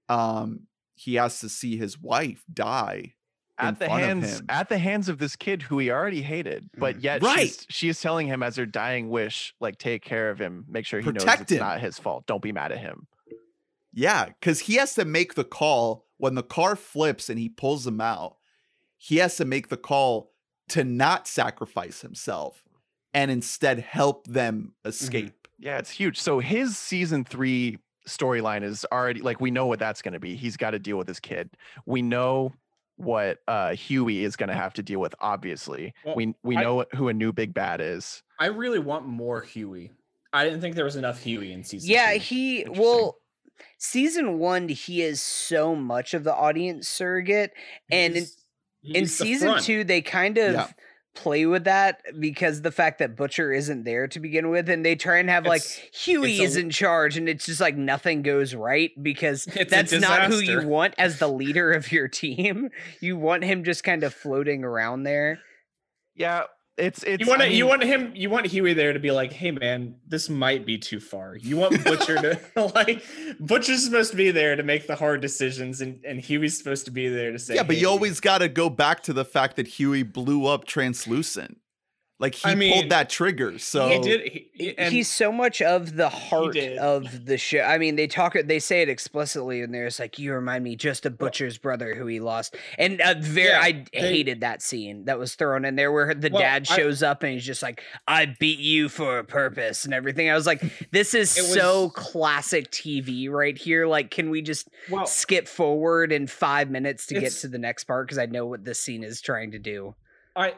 um, 0.09 0.67
he 0.95 1.15
has 1.15 1.39
to 1.41 1.49
see 1.49 1.77
his 1.77 1.99
wife 1.99 2.43
die 2.51 3.13
at 3.59 3.79
the 3.79 3.89
hands 3.89 4.41
at 4.49 4.69
the 4.69 4.77
hands 4.77 5.09
of 5.09 5.17
this 5.17 5.35
kid 5.35 5.61
who 5.61 5.79
he 5.79 5.91
already 5.91 6.21
hated, 6.21 6.63
mm. 6.65 6.79
but 6.79 7.01
yet 7.01 7.21
Right. 7.21 7.47
she's, 7.47 7.65
she 7.69 7.89
is 7.89 8.01
telling 8.01 8.27
him 8.27 8.43
as 8.43 8.55
her 8.55 8.65
dying 8.65 9.09
wish, 9.09 9.53
like 9.59 9.77
take 9.77 10.03
care 10.03 10.29
of 10.29 10.39
him, 10.39 10.65
make 10.67 10.85
sure 10.85 10.99
he 10.99 11.05
knows 11.11 11.23
Protect 11.23 11.41
it's 11.43 11.51
him. 11.53 11.59
not 11.59 11.81
his 11.81 11.97
fault. 11.97 12.25
Don't 12.27 12.41
be 12.41 12.51
mad 12.51 12.71
at 12.71 12.79
him. 12.79 13.07
Yeah, 13.93 14.25
because 14.25 14.59
he 14.59 14.75
has 14.75 14.93
to 14.95 15.05
make 15.05 15.33
the 15.33 15.43
call 15.43 16.05
when 16.17 16.35
the 16.35 16.43
car 16.43 16.75
flips 16.75 17.29
and 17.29 17.39
he 17.39 17.49
pulls 17.49 17.83
them 17.83 17.99
out. 17.99 18.37
He 18.97 19.17
has 19.17 19.37
to 19.37 19.45
make 19.45 19.69
the 19.69 19.77
call 19.77 20.31
to 20.69 20.83
not 20.83 21.27
sacrifice 21.27 22.01
himself 22.01 22.63
and 23.13 23.31
instead 23.31 23.79
help 23.79 24.27
them 24.27 24.73
mm-hmm. 24.79 24.89
escape. 24.89 25.47
Yeah, 25.59 25.79
it's 25.79 25.89
huge. 25.89 26.19
So 26.19 26.39
his 26.39 26.77
season 26.77 27.23
three 27.23 27.79
storyline 28.07 28.63
is 28.63 28.85
already 28.91 29.21
like 29.21 29.41
we 29.41 29.51
know 29.51 29.65
what 29.65 29.79
that's 29.79 30.01
going 30.01 30.13
to 30.13 30.19
be. 30.19 30.35
He's 30.35 30.57
got 30.57 30.71
to 30.71 30.79
deal 30.79 30.97
with 30.97 31.07
his 31.07 31.19
kid. 31.19 31.49
We 31.85 32.01
know 32.01 32.53
what 32.97 33.39
uh 33.47 33.73
Hughie 33.73 34.23
is 34.23 34.35
going 34.35 34.49
to 34.49 34.55
have 34.55 34.73
to 34.73 34.83
deal 34.83 34.99
with. 34.99 35.15
Obviously, 35.19 35.93
Well, 36.03 36.15
we 36.15 36.33
we 36.43 36.57
I- 36.57 36.63
know 36.63 36.75
what- 36.75 36.93
who 36.93 37.07
a 37.07 37.13
new 37.13 37.31
big 37.31 37.53
bad 37.53 37.79
is. 37.81 38.21
I 38.39 38.47
really 38.47 38.79
want 38.79 39.05
more 39.07 39.41
Hughie. 39.41 39.91
I 40.33 40.43
didn't 40.43 40.61
think 40.61 40.75
there 40.75 40.85
was 40.85 40.95
enough 40.97 41.21
Hughie 41.23 41.53
in 41.53 41.63
season. 41.63 41.89
Yeah, 41.89 42.13
two. 42.13 42.19
he 42.19 42.65
well 42.69 43.17
season 43.77 44.37
1 44.39 44.69
he 44.69 45.01
is 45.01 45.21
so 45.21 45.75
much 45.75 46.13
of 46.13 46.23
the 46.23 46.33
audience 46.33 46.87
surrogate 46.87 47.53
and 47.89 48.15
in, 48.15 48.23
He's- 48.23 48.37
in 48.83 48.95
he's 49.01 49.17
the 49.17 49.25
season 49.25 49.47
front. 49.49 49.63
2 49.65 49.83
they 49.83 50.01
kind 50.01 50.37
of 50.37 50.53
Yeah. 50.53 50.67
Play 51.17 51.45
with 51.45 51.63
that 51.63 52.01
because 52.19 52.61
the 52.61 52.71
fact 52.71 52.99
that 52.99 53.15
Butcher 53.15 53.51
isn't 53.51 53.83
there 53.83 54.07
to 54.07 54.19
begin 54.19 54.49
with 54.49 54.69
and 54.69 54.85
they 54.85 54.95
try 54.95 55.17
and 55.17 55.29
have 55.29 55.45
like 55.45 55.63
Hughie 55.93 56.33
it's 56.33 56.39
a 56.39 56.43
is 56.43 56.57
in 56.57 56.69
charge 56.69 57.17
and 57.17 57.27
it's 57.27 57.45
just 57.45 57.59
like 57.59 57.75
nothing 57.75 58.21
goes 58.21 58.53
right 58.53 58.91
because 59.01 59.45
that's 59.69 59.91
not 59.93 60.25
who 60.25 60.37
you 60.37 60.67
want 60.67 60.93
as 60.97 61.19
the 61.19 61.27
leader 61.41 61.71
of 61.71 61.91
your 61.91 62.07
team. 62.07 62.69
You 63.01 63.17
want 63.17 63.43
him 63.43 63.63
just 63.63 63.83
kind 63.83 64.03
of 64.03 64.13
floating 64.13 64.63
around 64.63 65.03
there. 65.03 65.39
Yeah, 66.15 66.43
it's 66.77 67.03
it's. 67.03 67.21
You 67.21 67.27
want 67.27 67.41
I 67.41 67.49
to, 67.49 67.53
you 67.53 67.65
want 67.65 67.83
him, 67.83 68.11
you 68.15 68.29
want 68.29 68.45
Hughie 68.45 68.73
there 68.73 68.93
to 68.93 68.99
be 68.99 69.11
like, 69.11 69.33
"Hey, 69.33 69.51
man, 69.51 69.95
this 70.07 70.29
might 70.29 70.65
be 70.65 70.77
too 70.77 70.99
far." 70.99 71.35
You 71.35 71.57
want 71.57 71.83
Butcher 71.83 72.15
to 72.17 72.39
like, 72.75 73.03
Butcher's 73.39 73.83
supposed 73.83 74.11
to 74.11 74.17
be 74.17 74.31
there 74.31 74.55
to 74.55 74.63
make 74.63 74.87
the 74.87 74.95
hard 74.95 75.21
decisions, 75.21 75.81
and 75.81 76.03
and 76.05 76.19
Hughie's 76.19 76.57
supposed 76.57 76.85
to 76.85 76.91
be 76.91 77.09
there 77.09 77.31
to 77.31 77.39
say, 77.39 77.55
Yeah, 77.55 77.63
but 77.63 77.75
"Hey." 77.75 77.81
you 77.81 77.89
always 77.89 78.19
got 78.19 78.39
to 78.39 78.47
go 78.49 78.69
back 78.69 79.01
to 79.03 79.13
the 79.13 79.25
fact 79.25 79.55
that 79.55 79.67
Hughie 79.67 80.03
blew 80.03 80.45
up 80.45 80.65
translucent. 80.65 81.57
Like 82.19 82.33
he 82.33 82.49
I 82.49 82.55
mean, 82.55 82.73
pulled 82.73 82.89
that 82.91 83.11
trigger. 83.11 83.59
So 83.59 83.89
he 83.89 83.99
did. 83.99 84.21
He, 84.31 84.49
he- 84.53 84.77
and 84.77 84.91
He's 84.91 85.07
so 85.07 85.31
much 85.31 85.61
of 85.61 85.95
the 85.97 86.09
heart 86.09 86.53
did. 86.53 86.79
of 86.79 87.25
the 87.27 87.37
show. 87.37 87.59
I 87.59 87.77
mean, 87.77 87.95
they 87.95 88.07
talk, 88.07 88.35
they 88.45 88.57
say 88.57 88.81
it 88.81 88.89
explicitly 88.89 89.61
in 89.61 89.71
there. 89.71 89.85
It's 89.85 89.99
like 89.99 90.17
you 90.17 90.33
remind 90.33 90.63
me 90.63 90.75
just 90.75 91.05
of 91.05 91.15
Butcher's 91.19 91.59
brother 91.59 91.93
who 91.93 92.07
he 92.07 92.19
lost, 92.19 92.55
and 92.79 92.99
uh, 93.01 93.13
very, 93.19 93.49
Yeah, 93.49 93.59
I 93.61 93.85
they- 93.93 93.99
hated 93.99 94.41
that 94.41 94.63
scene 94.63 95.05
that 95.05 95.19
was 95.19 95.35
thrown 95.35 95.63
in 95.63 95.75
there 95.75 95.91
where 95.91 96.15
the 96.15 96.31
Well, 96.31 96.41
dad 96.41 96.65
I- 96.71 96.75
shows 96.75 97.03
up 97.03 97.21
and 97.21 97.33
he's 97.33 97.45
just 97.45 97.61
like, 97.61 97.83
"I 98.07 98.25
beat 98.25 98.57
you 98.59 98.89
for 98.89 99.19
a 99.19 99.23
purpose" 99.23 99.85
and 99.85 99.93
everything. 99.93 100.27
I 100.27 100.33
was 100.33 100.47
like, 100.47 100.63
"This 100.91 101.13
is 101.13 101.37
It 101.37 101.43
so 101.43 101.83
was- 101.83 101.91
classic 101.93 102.71
TV 102.71 103.29
right 103.29 103.55
here." 103.55 103.85
Like, 103.85 104.09
can 104.09 104.31
we 104.31 104.41
just 104.41 104.67
well, 104.89 105.05
skip 105.05 105.47
forward 105.47 106.11
in 106.11 106.25
five 106.25 106.71
minutes 106.71 107.05
to 107.07 107.19
get 107.19 107.31
to 107.33 107.47
the 107.47 107.59
next 107.59 107.83
part 107.83 108.07
because 108.07 108.17
I 108.17 108.25
know 108.25 108.47
what 108.47 108.65
this 108.65 108.79
scene 108.79 109.03
is 109.03 109.21
trying 109.21 109.51
to 109.51 109.59
do. 109.59 109.93
I 110.35 110.53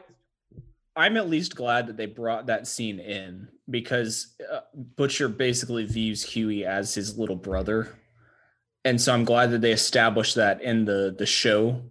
I'm 0.96 1.16
at 1.16 1.28
least 1.28 1.54
glad 1.54 1.86
that 1.86 1.96
they 1.96 2.06
brought 2.06 2.46
that 2.46 2.66
scene 2.66 2.98
in 2.98 3.48
because 3.68 4.34
uh, 4.52 4.60
Butcher 4.74 5.28
basically 5.28 5.84
views 5.84 6.22
Hughie 6.22 6.64
as 6.64 6.94
his 6.94 7.16
little 7.18 7.36
brother. 7.36 7.96
And 8.84 9.00
so 9.00 9.12
I'm 9.14 9.24
glad 9.24 9.50
that 9.52 9.60
they 9.60 9.72
established 9.72 10.34
that 10.36 10.62
in 10.62 10.84
the 10.86 11.14
the 11.16 11.26
show 11.26 11.82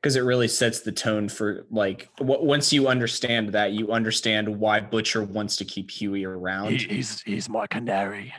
because 0.00 0.16
it 0.16 0.20
really 0.20 0.48
sets 0.48 0.80
the 0.80 0.92
tone 0.92 1.28
for 1.28 1.66
like 1.70 2.08
w- 2.16 2.42
once 2.42 2.72
you 2.72 2.88
understand 2.88 3.50
that 3.50 3.72
you 3.72 3.92
understand 3.92 4.48
why 4.58 4.80
Butcher 4.80 5.22
wants 5.22 5.56
to 5.56 5.64
keep 5.64 5.90
Hughie 5.90 6.24
around. 6.24 6.80
he- 6.80 6.88
he's 6.96 7.20
he's 7.22 7.48
my 7.48 7.66
canary. 7.66 8.32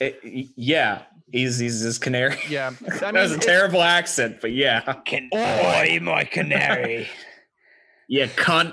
It- 0.00 0.48
yeah, 0.56 1.02
he's 1.30 1.58
he's 1.58 1.80
his 1.80 1.98
canary. 1.98 2.38
Yeah, 2.48 2.72
I 2.90 2.98
that 2.98 3.14
was 3.14 3.32
a 3.32 3.38
terrible 3.38 3.82
accent, 3.82 4.38
but 4.40 4.52
yeah. 4.52 4.80
Can 5.04 5.28
boy, 5.30 5.98
my 6.02 6.24
canary. 6.24 7.08
Yeah, 8.10 8.24
cunt. 8.28 8.72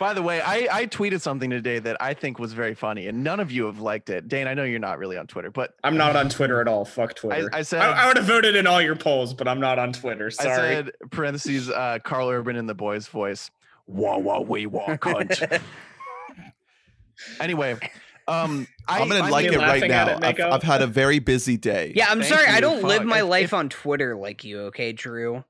By 0.00 0.14
the 0.14 0.22
way, 0.22 0.40
I, 0.40 0.66
I 0.72 0.86
tweeted 0.86 1.20
something 1.20 1.50
today 1.50 1.78
that 1.78 1.98
I 2.00 2.14
think 2.14 2.38
was 2.38 2.54
very 2.54 2.74
funny, 2.74 3.06
and 3.06 3.22
none 3.22 3.38
of 3.38 3.52
you 3.52 3.66
have 3.66 3.80
liked 3.80 4.08
it. 4.08 4.28
Dane, 4.28 4.48
I 4.48 4.54
know 4.54 4.64
you're 4.64 4.78
not 4.78 4.98
really 4.98 5.18
on 5.18 5.26
Twitter, 5.26 5.50
but 5.50 5.74
I'm 5.84 5.98
not 5.98 6.16
on 6.16 6.30
Twitter 6.30 6.58
at 6.62 6.68
all. 6.68 6.86
Fuck 6.86 7.16
Twitter. 7.16 7.50
I 7.52 7.60
said- 7.60 7.82
I, 7.82 8.08
would 8.08 8.16
have 8.16 8.24
voted 8.24 8.56
in 8.56 8.66
all 8.66 8.80
your 8.80 8.96
polls, 8.96 9.34
but 9.34 9.46
I'm 9.46 9.60
not 9.60 9.78
on 9.78 9.92
Twitter. 9.92 10.30
Sorry. 10.30 10.50
I 10.50 10.56
said 10.56 10.92
parentheses 11.10 11.68
uh, 11.68 11.98
Karl 12.02 12.30
Urban 12.30 12.56
in 12.56 12.66
the 12.66 12.74
boys' 12.74 13.08
voice. 13.08 13.50
Wah 13.86 14.16
wah 14.16 14.40
wee 14.40 14.64
wah 14.64 14.96
cunt. 14.96 15.60
anyway, 17.40 17.76
um, 18.26 18.66
I, 18.88 19.00
I'm 19.00 19.08
gonna 19.08 19.24
I'm 19.24 19.30
like 19.30 19.46
it 19.46 19.58
right 19.58 19.86
now. 19.86 20.16
it, 20.16 20.24
I've, 20.24 20.40
I've 20.40 20.62
had 20.62 20.80
a 20.80 20.86
very 20.86 21.18
busy 21.18 21.58
day. 21.58 21.92
Yeah, 21.94 22.06
I'm 22.08 22.20
Thank 22.20 22.32
sorry. 22.32 22.46
I 22.46 22.60
don't 22.60 22.82
live 22.82 23.04
my 23.04 23.20
life 23.20 23.46
if- 23.46 23.54
on 23.54 23.68
Twitter 23.68 24.16
like 24.16 24.44
you, 24.44 24.60
okay, 24.60 24.92
Drew? 24.92 25.44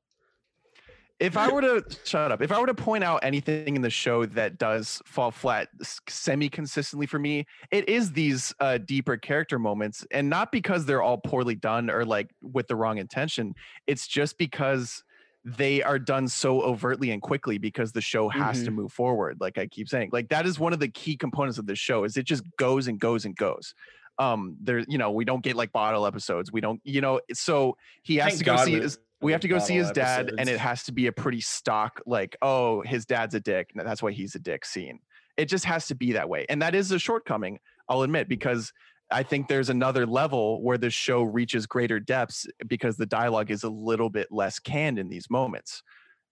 If 1.20 1.36
I 1.36 1.52
were 1.52 1.60
to 1.60 1.84
shut 2.04 2.32
up, 2.32 2.42
if 2.42 2.50
I 2.50 2.58
were 2.58 2.66
to 2.66 2.74
point 2.74 3.04
out 3.04 3.20
anything 3.22 3.76
in 3.76 3.82
the 3.82 3.90
show 3.90 4.24
that 4.26 4.58
does 4.58 5.00
fall 5.04 5.30
flat 5.30 5.68
semi 6.08 6.48
consistently 6.48 7.06
for 7.06 7.18
me, 7.18 7.46
it 7.70 7.88
is 7.88 8.12
these 8.12 8.54
uh, 8.58 8.78
deeper 8.78 9.16
character 9.16 9.58
moments, 9.58 10.04
and 10.10 10.28
not 10.28 10.50
because 10.50 10.86
they're 10.86 11.02
all 11.02 11.18
poorly 11.18 11.54
done 11.54 11.90
or 11.90 12.04
like 12.04 12.30
with 12.42 12.66
the 12.66 12.74
wrong 12.74 12.98
intention. 12.98 13.54
It's 13.86 14.08
just 14.08 14.38
because 14.38 15.04
they 15.44 15.82
are 15.82 15.98
done 15.98 16.28
so 16.28 16.60
overtly 16.62 17.10
and 17.12 17.22
quickly 17.22 17.58
because 17.58 17.92
the 17.92 18.00
show 18.00 18.28
has 18.28 18.62
to 18.64 18.70
move 18.70 18.92
forward. 18.92 19.38
Like 19.40 19.56
I 19.58 19.66
keep 19.66 19.88
saying, 19.88 20.10
like 20.12 20.28
that 20.30 20.46
is 20.46 20.58
one 20.58 20.72
of 20.72 20.80
the 20.80 20.88
key 20.88 21.16
components 21.16 21.58
of 21.58 21.66
the 21.66 21.76
show. 21.76 22.04
Is 22.04 22.16
it 22.16 22.24
just 22.24 22.42
goes 22.56 22.88
and 22.88 22.98
goes 22.98 23.24
and 23.24 23.36
goes. 23.36 23.74
Um, 24.18 24.56
there, 24.60 24.80
you 24.86 24.98
know, 24.98 25.12
we 25.12 25.24
don't 25.24 25.42
get 25.42 25.56
like 25.56 25.72
bottle 25.72 26.06
episodes. 26.06 26.52
We 26.52 26.60
don't, 26.60 26.78
you 26.84 27.00
know, 27.00 27.20
so 27.32 27.78
he 28.02 28.16
has 28.16 28.32
Thank 28.32 28.38
to 28.40 28.44
go 28.44 28.56
God 28.56 28.64
see 28.66 28.74
his 28.78 28.98
we 29.22 29.32
have 29.32 29.40
to 29.42 29.48
go 29.48 29.58
see 29.58 29.74
his 29.74 29.90
dad 29.90 30.32
and 30.38 30.48
it 30.48 30.58
has 30.58 30.82
to 30.84 30.92
be 30.92 31.06
a 31.06 31.12
pretty 31.12 31.40
stock 31.40 32.00
like 32.06 32.36
oh 32.42 32.82
his 32.82 33.06
dad's 33.06 33.34
a 33.34 33.40
dick. 33.40 33.70
And 33.76 33.86
that's 33.86 34.02
why 34.02 34.12
he's 34.12 34.34
a 34.34 34.38
dick 34.38 34.64
scene. 34.64 35.00
It 35.36 35.46
just 35.46 35.64
has 35.64 35.86
to 35.88 35.94
be 35.94 36.12
that 36.12 36.28
way 36.28 36.46
and 36.48 36.60
that 36.62 36.74
is 36.74 36.92
a 36.92 36.98
shortcoming 36.98 37.60
i'll 37.88 38.02
admit 38.02 38.28
because 38.28 38.72
i 39.10 39.22
think 39.22 39.48
there's 39.48 39.70
another 39.70 40.04
level 40.04 40.62
where 40.62 40.76
the 40.76 40.90
show 40.90 41.22
reaches 41.22 41.66
greater 41.66 41.98
depths 41.98 42.46
because 42.66 42.96
the 42.96 43.06
dialogue 43.06 43.50
is 43.50 43.62
a 43.62 43.70
little 43.70 44.10
bit 44.10 44.28
less 44.30 44.58
canned 44.58 44.98
in 44.98 45.08
these 45.08 45.30
moments. 45.30 45.82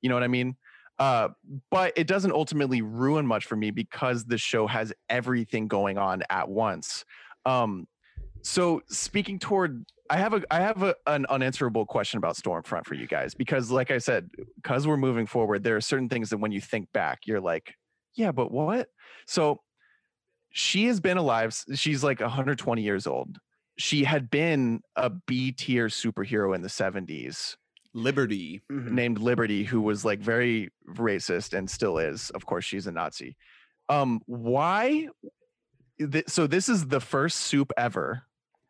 You 0.02 0.08
know 0.08 0.14
what 0.14 0.24
i 0.24 0.28
mean? 0.28 0.56
Uh, 0.98 1.28
but 1.70 1.92
it 1.96 2.06
doesn't 2.06 2.32
ultimately 2.32 2.82
ruin 2.82 3.24
much 3.26 3.46
for 3.46 3.56
me 3.56 3.70
because 3.70 4.24
the 4.24 4.38
show 4.38 4.66
has 4.66 4.92
everything 5.08 5.68
going 5.68 5.96
on 5.96 6.22
at 6.28 6.48
once. 6.48 7.04
Um, 7.46 7.86
so 8.48 8.80
speaking 8.88 9.38
toward 9.38 9.84
I 10.10 10.16
have 10.16 10.32
a 10.32 10.42
I 10.50 10.60
have 10.60 10.82
a, 10.82 10.94
an 11.06 11.26
unanswerable 11.28 11.84
question 11.84 12.18
about 12.18 12.36
Stormfront 12.36 12.86
for 12.86 12.94
you 12.94 13.06
guys 13.06 13.34
because 13.34 13.70
like 13.70 13.90
I 13.90 13.98
said 13.98 14.30
because 14.56 14.86
we're 14.86 14.96
moving 14.96 15.26
forward 15.26 15.62
there 15.62 15.76
are 15.76 15.80
certain 15.80 16.08
things 16.08 16.30
that 16.30 16.38
when 16.38 16.52
you 16.52 16.60
think 16.60 16.90
back 16.92 17.20
you're 17.26 17.40
like 17.40 17.74
yeah 18.14 18.32
but 18.32 18.50
what 18.50 18.88
so 19.26 19.60
she 20.50 20.86
has 20.86 20.98
been 20.98 21.18
alive 21.18 21.54
she's 21.74 22.02
like 22.02 22.20
120 22.20 22.82
years 22.82 23.06
old 23.06 23.38
she 23.76 24.02
had 24.02 24.30
been 24.30 24.80
a 24.96 25.10
B 25.10 25.52
tier 25.52 25.86
superhero 25.88 26.54
in 26.54 26.62
the 26.62 26.68
70s 26.68 27.54
Liberty. 27.94 28.62
Mhm. 28.70 28.90
named 28.90 29.18
Liberty, 29.18 29.64
who 29.64 29.80
was 29.80 30.04
like 30.04 30.20
very 30.20 30.70
racist 30.88 31.56
and 31.56 31.68
still 31.68 31.98
is. 31.98 32.30
Of 32.30 32.44
course, 32.44 32.64
she's 32.64 32.86
a 32.86 32.92
Nazi. 32.92 33.36
Um, 33.88 34.20
why? 34.26 35.08
th- 35.98 36.28
so 36.28 36.46
this 36.46 36.68
is 36.68 36.86
the 36.86 37.00
first 37.00 37.38
soup 37.38 37.72
ever. 37.76 38.22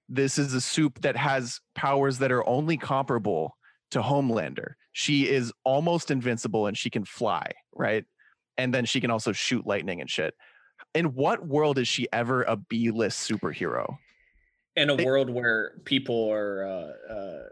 This 0.09 0.39
is 0.39 0.55
a 0.55 0.60
soup 0.60 1.01
that 1.02 1.16
has 1.16 1.60
powers 1.74 2.18
that 2.18 2.32
are 2.32 2.47
only 2.48 2.76
comparable 2.76 3.56
to 3.90 4.01
Homelander. 4.01 4.72
She 4.93 5.28
is 5.28 5.52
almost 5.64 6.10
invincible 6.10 6.66
and 6.66 6.76
she 6.76 6.90
can 6.90 7.05
fly, 7.05 7.51
right? 7.74 8.05
And 8.56 8.72
then 8.74 8.85
she 8.85 9.01
can 9.01 9.10
also 9.10 9.32
shoot 9.32 9.66
lightning 9.66 10.01
and 10.01 10.10
shit. 10.10 10.35
In 10.94 11.06
what 11.14 11.47
world 11.47 11.78
is 11.78 11.86
she 11.89 12.09
ever 12.12 12.43
a 12.43 12.56
B-list 12.56 13.28
superhero? 13.30 13.97
in 14.76 14.90
a 14.90 14.97
They- 14.97 15.05
world 15.05 15.28
where 15.28 15.72
people 15.85 16.30
are 16.30 16.64
uh, 16.64 17.12
uh, 17.12 17.43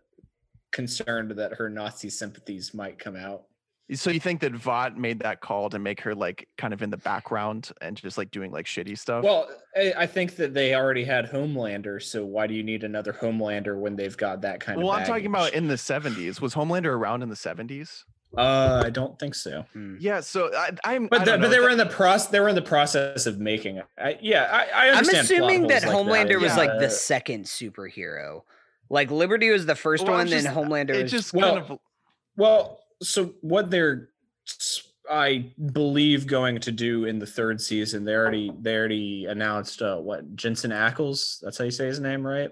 concerned 0.71 1.33
that 1.33 1.55
her 1.55 1.69
Nazi 1.69 2.09
sympathies 2.09 2.73
might 2.73 3.01
come 3.01 3.17
out. 3.17 3.47
So 3.95 4.11
you 4.11 4.19
think 4.19 4.41
that 4.41 4.53
Vought 4.53 4.99
made 4.99 5.21
that 5.21 5.41
call 5.41 5.71
to 5.71 5.79
make 5.79 6.01
her 6.01 6.13
like 6.13 6.49
kind 6.59 6.75
of 6.75 6.83
in 6.83 6.91
the 6.91 6.97
background 6.97 7.71
and 7.81 7.97
just 7.97 8.19
like 8.19 8.33
doing 8.33 8.51
like 8.51 8.67
shitty 8.67 8.99
stuff? 8.99 9.23
Well, 9.23 9.49
I, 9.77 9.95
I 9.99 10.07
think 10.07 10.35
that 10.37 10.55
they 10.55 10.75
already 10.75 11.05
had 11.05 11.31
Homelander, 11.31 12.03
so 12.03 12.25
why 12.25 12.49
do 12.49 12.55
you 12.55 12.65
need 12.65 12.83
another 12.83 13.13
Homelander 13.13 13.79
when 13.79 13.95
they've 13.95 14.17
got 14.17 14.41
that 14.41 14.59
kind 14.59 14.79
well, 14.79 14.89
of? 14.89 14.91
Well, 14.91 15.01
I'm 15.01 15.07
talking 15.07 15.27
about 15.27 15.53
in 15.53 15.69
the 15.69 15.75
70s. 15.77 16.41
Was 16.41 16.53
Homelander 16.53 16.87
around 16.87 17.23
in 17.23 17.29
the 17.29 17.37
70s? 17.37 18.03
Uh, 18.37 18.83
I 18.85 18.91
don't 18.91 19.17
think 19.21 19.35
so. 19.37 19.65
Mm. 19.75 19.99
Yeah, 20.01 20.21
so 20.21 20.51
I, 20.55 20.71
I'm. 20.85 21.07
But 21.07 21.21
I 21.21 21.25
the, 21.25 21.31
don't 21.31 21.41
but 21.41 21.47
know, 21.47 21.53
they 21.53 21.61
were 21.61 21.71
in 21.71 21.79
the 21.79 21.87
process. 21.87 22.29
They 22.29 22.41
were 22.41 22.49
in 22.49 22.57
the 22.57 22.63
process 22.63 23.27
of 23.27 23.39
making 23.39 23.77
it. 23.77 23.87
I, 23.97 24.19
yeah, 24.21 24.49
I, 24.51 24.89
I 24.89 24.91
I'm 24.95 25.09
assuming 25.09 25.69
that 25.69 25.85
like 25.85 25.95
Homelander 25.95 26.41
was 26.41 26.51
Yeah. 26.51 26.57
like 26.57 26.71
Uh, 26.71 26.79
the 26.81 26.91
second 26.91 27.45
superhero. 27.45 28.43
Like 28.91 29.11
Liberty 29.11 29.51
was 29.51 29.65
the 29.65 29.75
first 29.75 30.05
Well, 30.05 30.15
I'm 30.15 30.29
one, 30.29 30.31
then 30.31 30.45
Homelander 30.45 30.91
It 30.91 31.05
was 31.05 31.13
just 31.13 31.33
Well, 31.33 31.55
kind 31.55 31.71
of. 31.71 31.79
Well, 32.37 32.81
so 33.03 33.35
what 33.41 33.71
they're, 33.71 34.09
I 35.11 35.53
believe, 35.73 36.27
going 36.27 36.61
to 36.61 36.73
do 36.73 37.05
in 37.05 37.19
the 37.19 37.27
third 37.27 37.61
season, 37.61 38.05
they 38.05 38.15
already 38.15 38.51
they 38.61 38.75
already 38.77 39.27
announced 39.27 39.83
uh, 39.83 39.97
what 39.99 40.35
Jensen 40.37 40.71
Ackles. 40.71 41.41
That's 41.41 41.59
how 41.59 41.65
you 41.65 41.71
say 41.71 41.87
his 41.87 42.01
name, 42.01 42.27
right? 42.27 42.51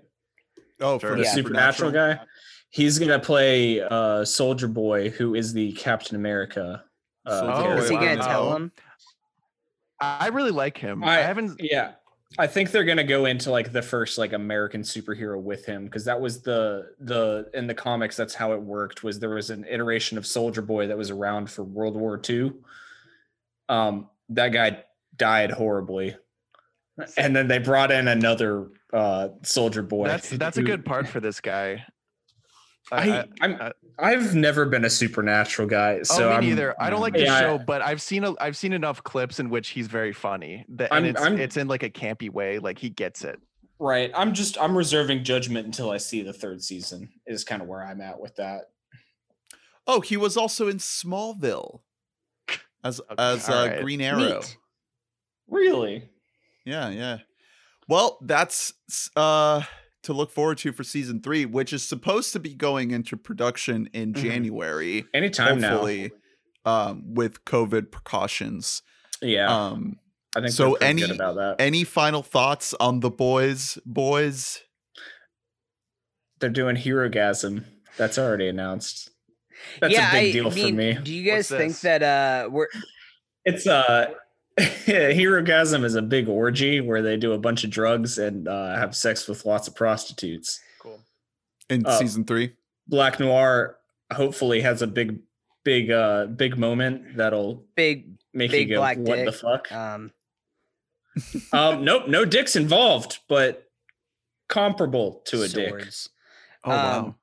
Oh, 0.81 0.99
Sure. 0.99 1.11
for 1.11 1.17
The 1.17 1.23
the 1.23 1.23
Yeah. 1.25 1.35
supernatural 1.35 1.91
guy. 1.91 2.21
He's 2.71 2.99
gonna 2.99 3.21
play 3.21 3.81
uh, 3.81 4.25
Soldier 4.25 4.69
Boy, 4.69 5.11
who 5.11 5.35
is 5.35 5.53
the 5.53 5.73
Captain 5.73 6.17
America. 6.17 6.85
Uh, 7.27 7.41
Oh, 7.55 7.77
is 7.79 7.89
he 7.89 7.97
gonna 7.97 8.17
wow. 8.19 8.27
tell 8.27 8.57
him? 8.57 8.73
I 10.01 10.29
really 10.29 10.51
like 10.51 10.77
him. 10.77 11.03
I, 11.05 11.19
I- 11.19 11.23
haven't. 11.23 11.61
Yeah. 11.61 11.93
I 12.39 12.47
think 12.47 12.71
they're 12.71 12.85
gonna 12.85 13.05
go 13.05 13.27
into 13.27 13.51
like 13.51 13.73
the 13.73 13.83
first 13.83 14.19
like 14.19 14.33
American 14.33 14.83
superhero 14.83 15.41
with 15.41 15.65
him 15.65 15.85
because 15.85 16.05
that 16.05 16.21
was 16.21 16.43
the 16.43 16.93
the 17.01 17.49
in 17.55 17.67
the 17.67 17.75
comics 17.75 18.17
that's 18.17 18.35
how 18.35 18.53
it 18.53 18.61
worked 18.61 19.05
was 19.05 19.21
there 19.21 19.31
was 19.31 19.51
an 19.51 19.65
iteration 19.69 20.19
of 20.19 20.27
Soldier 20.27 20.63
Boy 20.63 20.89
that 20.89 20.99
was 20.99 21.11
around 21.11 21.51
for 21.51 21.63
World 21.63 21.97
War 21.97 22.21
II. 22.29 22.53
Um, 23.69 24.09
that 24.31 24.49
guy 24.49 24.85
died 25.17 25.53
horribly, 25.53 26.17
and 27.17 27.37
then 27.37 27.47
they 27.47 27.59
brought 27.59 27.93
in 27.93 28.09
another 28.09 28.69
uh 28.93 29.29
Soldier 29.43 29.83
Boy. 29.83 30.09
That's 30.09 30.31
that's 30.31 30.57
a 30.59 30.63
good 30.63 30.85
part 30.85 31.07
for 31.07 31.21
this 31.21 31.41
guy. 31.41 31.85
I, 32.93 33.25
I'm 33.41 33.55
I- 33.61 33.73
I've 33.99 34.35
never 34.35 34.67
been 34.67 34.85
a 34.85 34.91
supernatural 34.91 35.69
guy, 35.69 35.99
oh, 36.01 36.03
so 36.03 36.29
me 36.29 36.35
I'm, 36.35 36.45
neither. 36.45 36.75
I 36.83 36.91
don't 36.91 37.01
like 37.01 37.13
the 37.15 37.23
Yeah, 37.25 37.35
I- 37.35 37.41
show, 37.41 37.59
but 37.59 37.81
I've 37.81 38.03
seen 38.03 38.25
a, 38.25 38.35
I've 38.41 38.57
seen 38.57 38.73
enough 38.73 39.03
clips 39.05 39.39
in 39.41 39.49
which 39.51 39.69
he's 39.71 39.87
very 39.87 40.13
funny. 40.13 40.65
That 40.71 40.93
I'm- 40.93 41.05
and 41.05 41.17
it's 41.17 41.23
I'm- 41.23 41.39
it's 41.39 41.57
in 41.57 41.69
like 41.69 41.83
a 41.83 41.91
campy 41.91 42.29
way. 42.31 42.59
Like 42.59 42.79
he 42.79 42.91
gets 42.91 43.23
it. 43.25 43.39
Right. 43.79 44.11
I'm 44.15 44.35
just 44.35 44.59
I'm 44.61 44.77
reserving 44.77 45.25
judgment 45.25 45.67
until 45.67 45.91
I 45.91 45.97
see 45.99 46.23
the 46.23 46.33
third 46.33 46.63
season. 46.63 47.09
Is 47.27 47.45
kind 47.45 47.61
of 47.63 47.69
where 47.69 47.85
I'm 47.85 48.01
at 48.01 48.21
with 48.21 48.37
that. 48.37 48.71
Oh, 49.87 50.01
he 50.01 50.17
was 50.17 50.37
also 50.37 50.69
in 50.69 50.79
Smallville 50.79 51.81
as 52.83 53.01
Okay, 53.01 53.15
as 53.19 53.49
uh, 53.49 53.53
alright. 53.53 53.81
Green 53.83 54.01
Arrow. 54.01 54.19
Neat. 54.19 54.57
Really? 55.49 56.09
Yeah, 56.65 56.89
yeah. 56.91 57.19
Well, 57.89 58.19
that's 58.23 58.73
uh 59.17 59.63
to 60.05 60.13
look 60.13 60.31
forward 60.31 60.59
to 60.59 60.73
for 60.73 60.85
season 60.85 61.21
three, 61.21 61.45
which 61.45 61.73
is 61.73 61.83
supposed 61.83 62.33
to 62.33 62.41
be 62.41 62.55
going 62.55 62.91
into 62.93 63.17
production 63.17 63.89
in 63.93 64.13
Mhm. 64.15 64.23
January, 64.23 65.05
Anytime 65.13 65.61
hopefully, 65.63 66.13
um, 66.65 67.15
with 67.15 67.45
COVID 67.45 67.91
precautions. 67.91 68.83
Yeah. 69.21 69.49
Um, 69.55 69.99
I 70.37 70.41
think 70.41 70.53
so 70.53 70.73
so. 70.73 70.75
Any 70.77 71.03
any- 71.03 71.13
good 71.13 71.17
about 71.21 71.37
that. 71.37 71.57
any 71.59 71.85
final 71.85 72.23
thoughts 72.23 72.75
on 72.81 73.01
the 73.01 73.11
boys? 73.11 73.79
Boys? 73.87 74.61
They're 76.41 76.51
doing 76.51 76.77
Herogasm. 76.77 77.65
That's 77.97 78.19
already 78.19 78.49
announced. 78.49 79.11
That's 79.81 79.93
yeah, 79.95 80.11
a 80.11 80.13
big 80.13 80.29
I 80.29 80.33
deal 80.33 80.51
for 80.51 80.73
me. 80.75 80.95
Do 81.03 81.15
you 81.15 81.23
guys 81.23 81.51
What's 81.51 81.61
think 81.61 81.73
this? 81.73 81.81
that 81.83 82.03
uh 82.03 82.49
we're 82.51 82.67
It's 83.45 83.67
uh 83.67 84.13
Herogasm 84.59 85.85
is 85.85 85.95
a 85.95 86.03
big 86.03 86.29
orgy 86.29 86.81
where 86.81 87.03
they 87.03 87.17
do 87.17 87.33
a 87.33 87.39
bunch 87.39 87.65
of 87.65 87.71
drugs 87.71 88.19
and 88.19 88.47
uh, 88.47 88.77
have 88.77 88.95
sex 88.95 89.27
with 89.27 89.45
lots 89.45 89.67
of 89.69 89.75
prostitutes. 89.75 90.61
Cool. 90.81 91.01
In 91.69 91.85
Uh, 91.85 91.99
season 91.99 92.25
three? 92.25 92.53
Black 92.87 93.19
Noir 93.19 93.79
hopefully 94.13 94.61
has 94.61 94.83
a 94.83 94.87
big, 94.87 95.19
big, 95.65 95.91
uh, 95.91 96.27
big 96.27 96.57
moment 96.57 97.17
that'll 97.17 97.65
big 97.75 98.15
make 98.33 98.51
Big 98.51 98.69
you 98.69 98.75
go, 98.77 98.81
black 98.81 98.99
"What 98.99 99.25
the 99.25 99.33
fuck?" 99.33 99.73
um 99.73 100.13
um, 101.53 101.85
nope, 101.85 102.09
no 102.09 102.25
dicks 102.25 102.57
involved, 102.57 103.21
but 103.29 103.71
comparable 104.49 105.23
to 105.27 105.43
a 105.43 105.49
dick. 105.49 105.69
swords? 105.69 106.09
Oh 106.65 106.71
wow. 106.71 107.15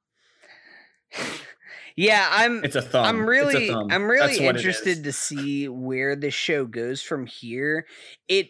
Yeah, 1.96 2.28
I'm 2.30 2.64
It's 2.64 2.76
a 2.76 2.82
thumb. 2.82 3.06
I'm 3.06 3.26
really 3.26 3.68
thumb. 3.68 3.88
I'm 3.92 4.10
really 4.10 4.46
interested 4.46 5.04
to 5.04 5.12
see 5.12 5.68
where 5.68 6.16
the 6.16 6.32
show 6.32 6.66
goes 6.66 7.02
from 7.02 7.26
here. 7.26 7.86
It 8.28 8.50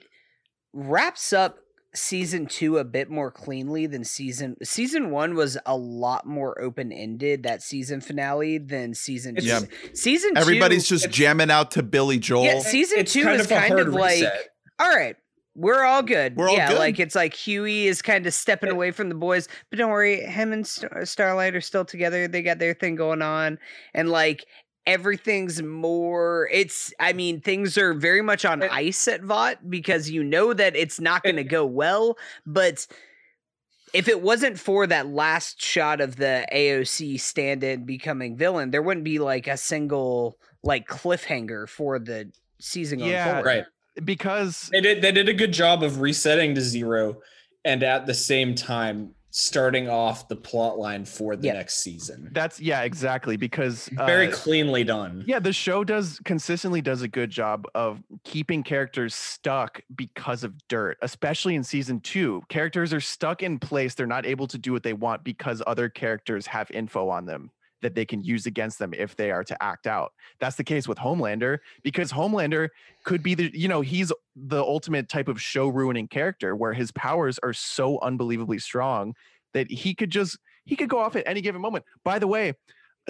wraps 0.73 1.33
up 1.33 1.57
season 1.93 2.45
two 2.45 2.77
a 2.77 2.85
bit 2.85 3.09
more 3.09 3.29
cleanly 3.29 3.85
than 3.85 4.03
season 4.05 4.55
season 4.63 5.09
one 5.11 5.35
was 5.35 5.57
a 5.65 5.75
lot 5.75 6.25
more 6.25 6.59
open 6.61 6.89
ended 6.89 7.43
that 7.43 7.61
season 7.61 7.99
finale 7.99 8.57
than 8.57 8.93
season 8.93 9.35
two. 9.35 9.43
Yeah. 9.43 9.59
Season 9.93 10.37
Everybody's 10.37 10.87
two, 10.87 10.95
just 10.95 11.09
jamming 11.09 11.51
out 11.51 11.71
to 11.71 11.83
Billy 11.83 12.17
Joel. 12.17 12.45
yeah. 12.45 12.59
Season 12.59 12.99
It's 12.99 13.11
two 13.11 13.23
kind 13.23 13.41
is 13.41 13.47
of 13.47 13.49
kind 13.49 13.73
hard 13.73 13.87
of 13.87 13.93
like 13.93 14.23
all 14.79 14.89
right. 14.89 15.17
We're 15.55 15.83
all 15.83 16.01
good. 16.01 16.37
We're 16.37 16.49
all 16.49 16.55
yeah, 16.55 16.69
good. 16.69 16.79
like 16.79 16.99
it's 16.99 17.15
like 17.15 17.33
Hughie 17.33 17.87
is 17.87 18.01
kind 18.01 18.25
of 18.25 18.33
stepping 18.33 18.69
away 18.69 18.91
from 18.91 19.09
the 19.09 19.15
boys, 19.15 19.49
but 19.69 19.79
don't 19.79 19.91
worry, 19.91 20.21
him 20.21 20.53
and 20.53 20.65
Star- 20.65 21.01
uh, 21.01 21.05
Starlight 21.05 21.55
are 21.55 21.61
still 21.61 21.83
together. 21.83 22.27
They 22.27 22.41
got 22.41 22.59
their 22.59 22.73
thing 22.73 22.95
going 22.95 23.21
on, 23.21 23.59
and 23.93 24.09
like 24.09 24.45
everything's 24.87 25.61
more. 25.61 26.49
It's, 26.51 26.93
I 26.99 27.13
mean, 27.13 27.41
things 27.41 27.77
are 27.77 27.93
very 27.93 28.21
much 28.21 28.45
on 28.45 28.63
It- 28.63 28.71
ice 28.71 29.07
at 29.07 29.21
Vought 29.21 29.69
because 29.69 30.09
you 30.09 30.23
know 30.23 30.53
that 30.53 30.75
it's 30.75 30.99
not 30.99 31.21
going 31.23 31.35
to 31.35 31.43
go 31.43 31.65
well. 31.65 32.17
But 32.45 32.87
if 33.93 34.07
it 34.07 34.21
wasn't 34.21 34.57
for 34.57 34.87
that 34.87 35.07
last 35.07 35.61
shot 35.61 35.99
of 35.99 36.15
the 36.15 36.47
AOC 36.51 37.19
stand-in 37.19 37.85
becoming 37.85 38.37
villain, 38.37 38.71
there 38.71 38.81
wouldn't 38.81 39.03
be 39.03 39.19
like 39.19 39.47
a 39.47 39.57
single 39.57 40.37
like 40.63 40.87
cliffhanger 40.87 41.67
for 41.67 41.99
the 41.99 42.31
season 42.59 42.99
going 42.99 43.11
Yeah, 43.11 43.25
forward. 43.25 43.45
Right. 43.45 43.65
Because 44.03 44.69
They 44.71 44.81
did 44.81 45.01
they 45.01 45.11
did 45.11 45.29
a 45.29 45.33
good 45.33 45.53
job 45.53 45.83
of 45.83 45.99
resetting 45.99 46.55
to 46.55 46.61
zero 46.61 47.21
and 47.65 47.83
at 47.83 48.05
the 48.05 48.13
same 48.13 48.55
time 48.55 49.11
starting 49.33 49.87
off 49.87 50.27
the 50.27 50.35
plot 50.35 50.77
line 50.77 51.05
for 51.05 51.37
the 51.37 51.47
Yeah. 51.47 51.53
next 51.53 51.77
season. 51.81 52.29
that's 52.33 52.59
yeah 52.59 52.81
exactly 52.81 53.37
because 53.37 53.87
Very 53.93 54.27
uh, 54.27 54.31
cleanly 54.35 54.83
done. 54.83 55.23
Yeah, 55.25 55.39
the 55.39 55.53
show 55.53 55.85
does 55.85 56.19
consistently 56.25 56.81
does 56.81 57.01
a 57.01 57.07
good 57.07 57.29
job 57.29 57.65
of 57.73 58.03
keeping 58.25 58.61
characters 58.61 59.15
stuck 59.15 59.79
because 59.95 60.43
of 60.43 60.53
dirt, 60.67 60.97
especially 61.01 61.55
in 61.55 61.63
season 61.63 62.01
2. 62.01 62.43
Characters 62.49 62.93
are 62.93 62.99
stuck 62.99 63.41
in 63.41 63.57
place. 63.57 63.95
They're 63.95 64.05
not 64.05 64.25
able 64.25 64.47
to 64.47 64.57
do 64.57 64.73
what 64.73 64.83
they 64.83 64.93
want 64.93 65.23
because 65.23 65.61
other 65.65 65.87
characters 65.87 66.45
have 66.47 66.69
info 66.71 67.07
on 67.07 67.25
them 67.25 67.51
that 67.81 67.95
they 67.95 68.05
can 68.05 68.23
use 68.23 68.45
against 68.45 68.79
them 68.79 68.93
if 68.93 69.15
they 69.15 69.31
are 69.31 69.43
to 69.43 69.63
act 69.63 69.87
out. 69.87 70.13
That's 70.39 70.55
the 70.55 70.63
case 70.63 70.87
with 70.87 70.97
Homelander 70.97 71.59
because 71.83 72.11
Homelander 72.11 72.69
could 73.03 73.23
be 73.23 73.35
the 73.35 73.51
you 73.53 73.67
know, 73.67 73.81
he's 73.81 74.11
the 74.35 74.61
ultimate 74.61 75.09
type 75.09 75.27
of 75.27 75.41
show 75.41 75.67
ruining 75.67 76.07
character 76.07 76.55
where 76.55 76.73
his 76.73 76.91
powers 76.91 77.39
are 77.39 77.53
so 77.53 77.99
unbelievably 78.01 78.59
strong 78.59 79.13
that 79.53 79.69
he 79.69 79.93
could 79.93 80.09
just 80.09 80.37
he 80.65 80.75
could 80.75 80.89
go 80.89 80.99
off 80.99 81.15
at 81.15 81.27
any 81.27 81.41
given 81.41 81.61
moment. 81.61 81.85
By 82.03 82.19
the 82.19 82.27
way, 82.27 82.53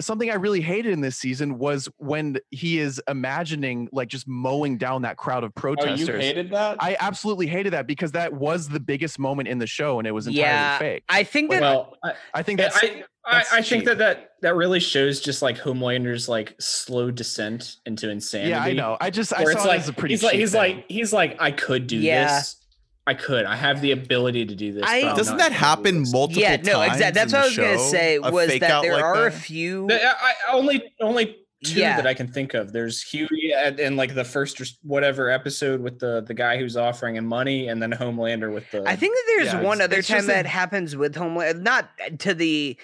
something 0.00 0.30
I 0.30 0.34
really 0.34 0.60
hated 0.60 0.92
in 0.92 1.00
this 1.00 1.16
season 1.16 1.58
was 1.58 1.88
when 1.98 2.38
he 2.50 2.78
is 2.78 3.00
imagining 3.08 3.88
like 3.92 4.08
just 4.08 4.26
mowing 4.26 4.78
down 4.78 5.02
that 5.02 5.16
crowd 5.16 5.44
of 5.44 5.52
Oh, 5.56 5.60
protesters. 5.60 6.08
you 6.08 6.14
hated 6.16 6.50
that? 6.50 6.78
I 6.80 6.96
absolutely 7.00 7.46
hated 7.46 7.72
that 7.74 7.86
because 7.86 8.12
that 8.12 8.32
was 8.32 8.68
the 8.68 8.80
biggest 8.80 9.18
moment 9.18 9.48
in 9.48 9.58
the 9.58 9.66
show 9.66 9.98
and 9.98 10.08
it 10.08 10.12
was 10.12 10.26
entirely 10.26 10.48
Yeah, 10.48 10.78
fake. 10.78 11.04
I 11.08 11.24
think 11.24 11.50
that 11.50 11.60
well, 11.60 11.96
I, 12.02 12.12
I 12.34 12.42
think 12.42 12.60
I, 12.60 12.62
that's 12.64 12.78
I, 12.82 13.04
that's 13.30 13.52
I 13.52 13.62
think 13.62 13.84
that, 13.84 13.98
that 13.98 14.30
that 14.40 14.56
really 14.56 14.80
shows 14.80 15.20
just 15.20 15.42
like 15.42 15.58
Homelander's 15.58 16.28
like 16.28 16.54
slow 16.58 17.10
descent 17.10 17.76
into 17.86 18.08
insanity. 18.10 18.50
yeah, 18.50 18.62
I 18.62 18.72
know. 18.72 18.96
I 19.00 19.10
just 19.10 19.32
I 19.34 19.44
Where 19.44 19.52
saw 19.52 19.58
it's 19.58 19.64
it 19.64 19.68
like 19.68 19.80
as 19.80 19.88
a 19.88 19.92
pretty 19.92 20.14
he's 20.14 20.22
like 20.22 20.34
he's 20.34 20.52
thing. 20.52 20.58
like 20.76 20.84
he's 20.88 21.12
like 21.12 21.36
I 21.40 21.50
could 21.52 21.86
do 21.86 21.98
Yeah. 21.98 22.36
this. 22.38 22.56
I 23.06 23.14
could. 23.14 23.44
I 23.46 23.56
have 23.56 23.80
the 23.80 23.90
ability 23.92 24.46
to 24.46 24.54
do 24.54 24.72
this. 24.72 24.84
I- 24.86 25.02
but 25.02 25.16
Doesn't 25.16 25.36
that 25.38 25.48
gonna 25.48 25.54
do 25.54 25.64
happen 25.64 26.00
this. 26.00 26.12
multiple 26.12 26.42
yeah, 26.42 26.56
times? 26.56 26.66
no, 26.68 26.82
exactly. 26.82 27.10
That's 27.20 27.32
what 27.32 27.38
I 27.38 27.42
the 27.42 27.48
was 27.48 27.56
gonna 27.56 27.78
say 27.90 28.18
was 28.20 28.46
that 28.60 28.82
there 28.82 28.92
like 28.94 29.02
are 29.04 29.26
a 29.26 29.32
few. 29.32 29.86
The- 29.88 30.04
I, 30.06 30.10
I 30.48 30.52
only 30.52 30.94
only 31.00 31.36
two 31.64 31.80
Yeah. 31.80 31.96
that 31.96 32.06
I 32.06 32.14
can 32.14 32.28
think 32.28 32.54
of. 32.54 32.72
There's 32.72 33.02
Hughie 33.02 33.52
at, 33.56 33.78
in 33.80 33.96
like 33.96 34.14
the 34.14 34.24
first 34.24 34.60
or 34.60 34.64
whatever 34.82 35.30
episode 35.30 35.80
with 35.80 35.98
the 35.98 36.20
the 36.26 36.34
guy 36.34 36.58
who's 36.58 36.76
offering 36.76 37.16
him 37.16 37.26
money, 37.26 37.66
and 37.68 37.82
then 37.82 37.90
Homelander 37.92 38.52
with 38.54 38.70
the. 38.70 38.84
I 38.88 38.94
think 38.94 39.14
that 39.16 39.24
there's 39.36 39.52
Yeah, 39.54 39.62
one 39.62 39.78
it's- 39.78 39.84
other 39.84 39.98
it's 39.98 40.08
time 40.08 40.26
that 40.28 40.46
a- 40.46 40.48
happens 40.48 40.94
with 40.94 41.16
Homeland, 41.16 41.64
not 41.64 41.88
to 42.20 42.34
the 42.34 42.76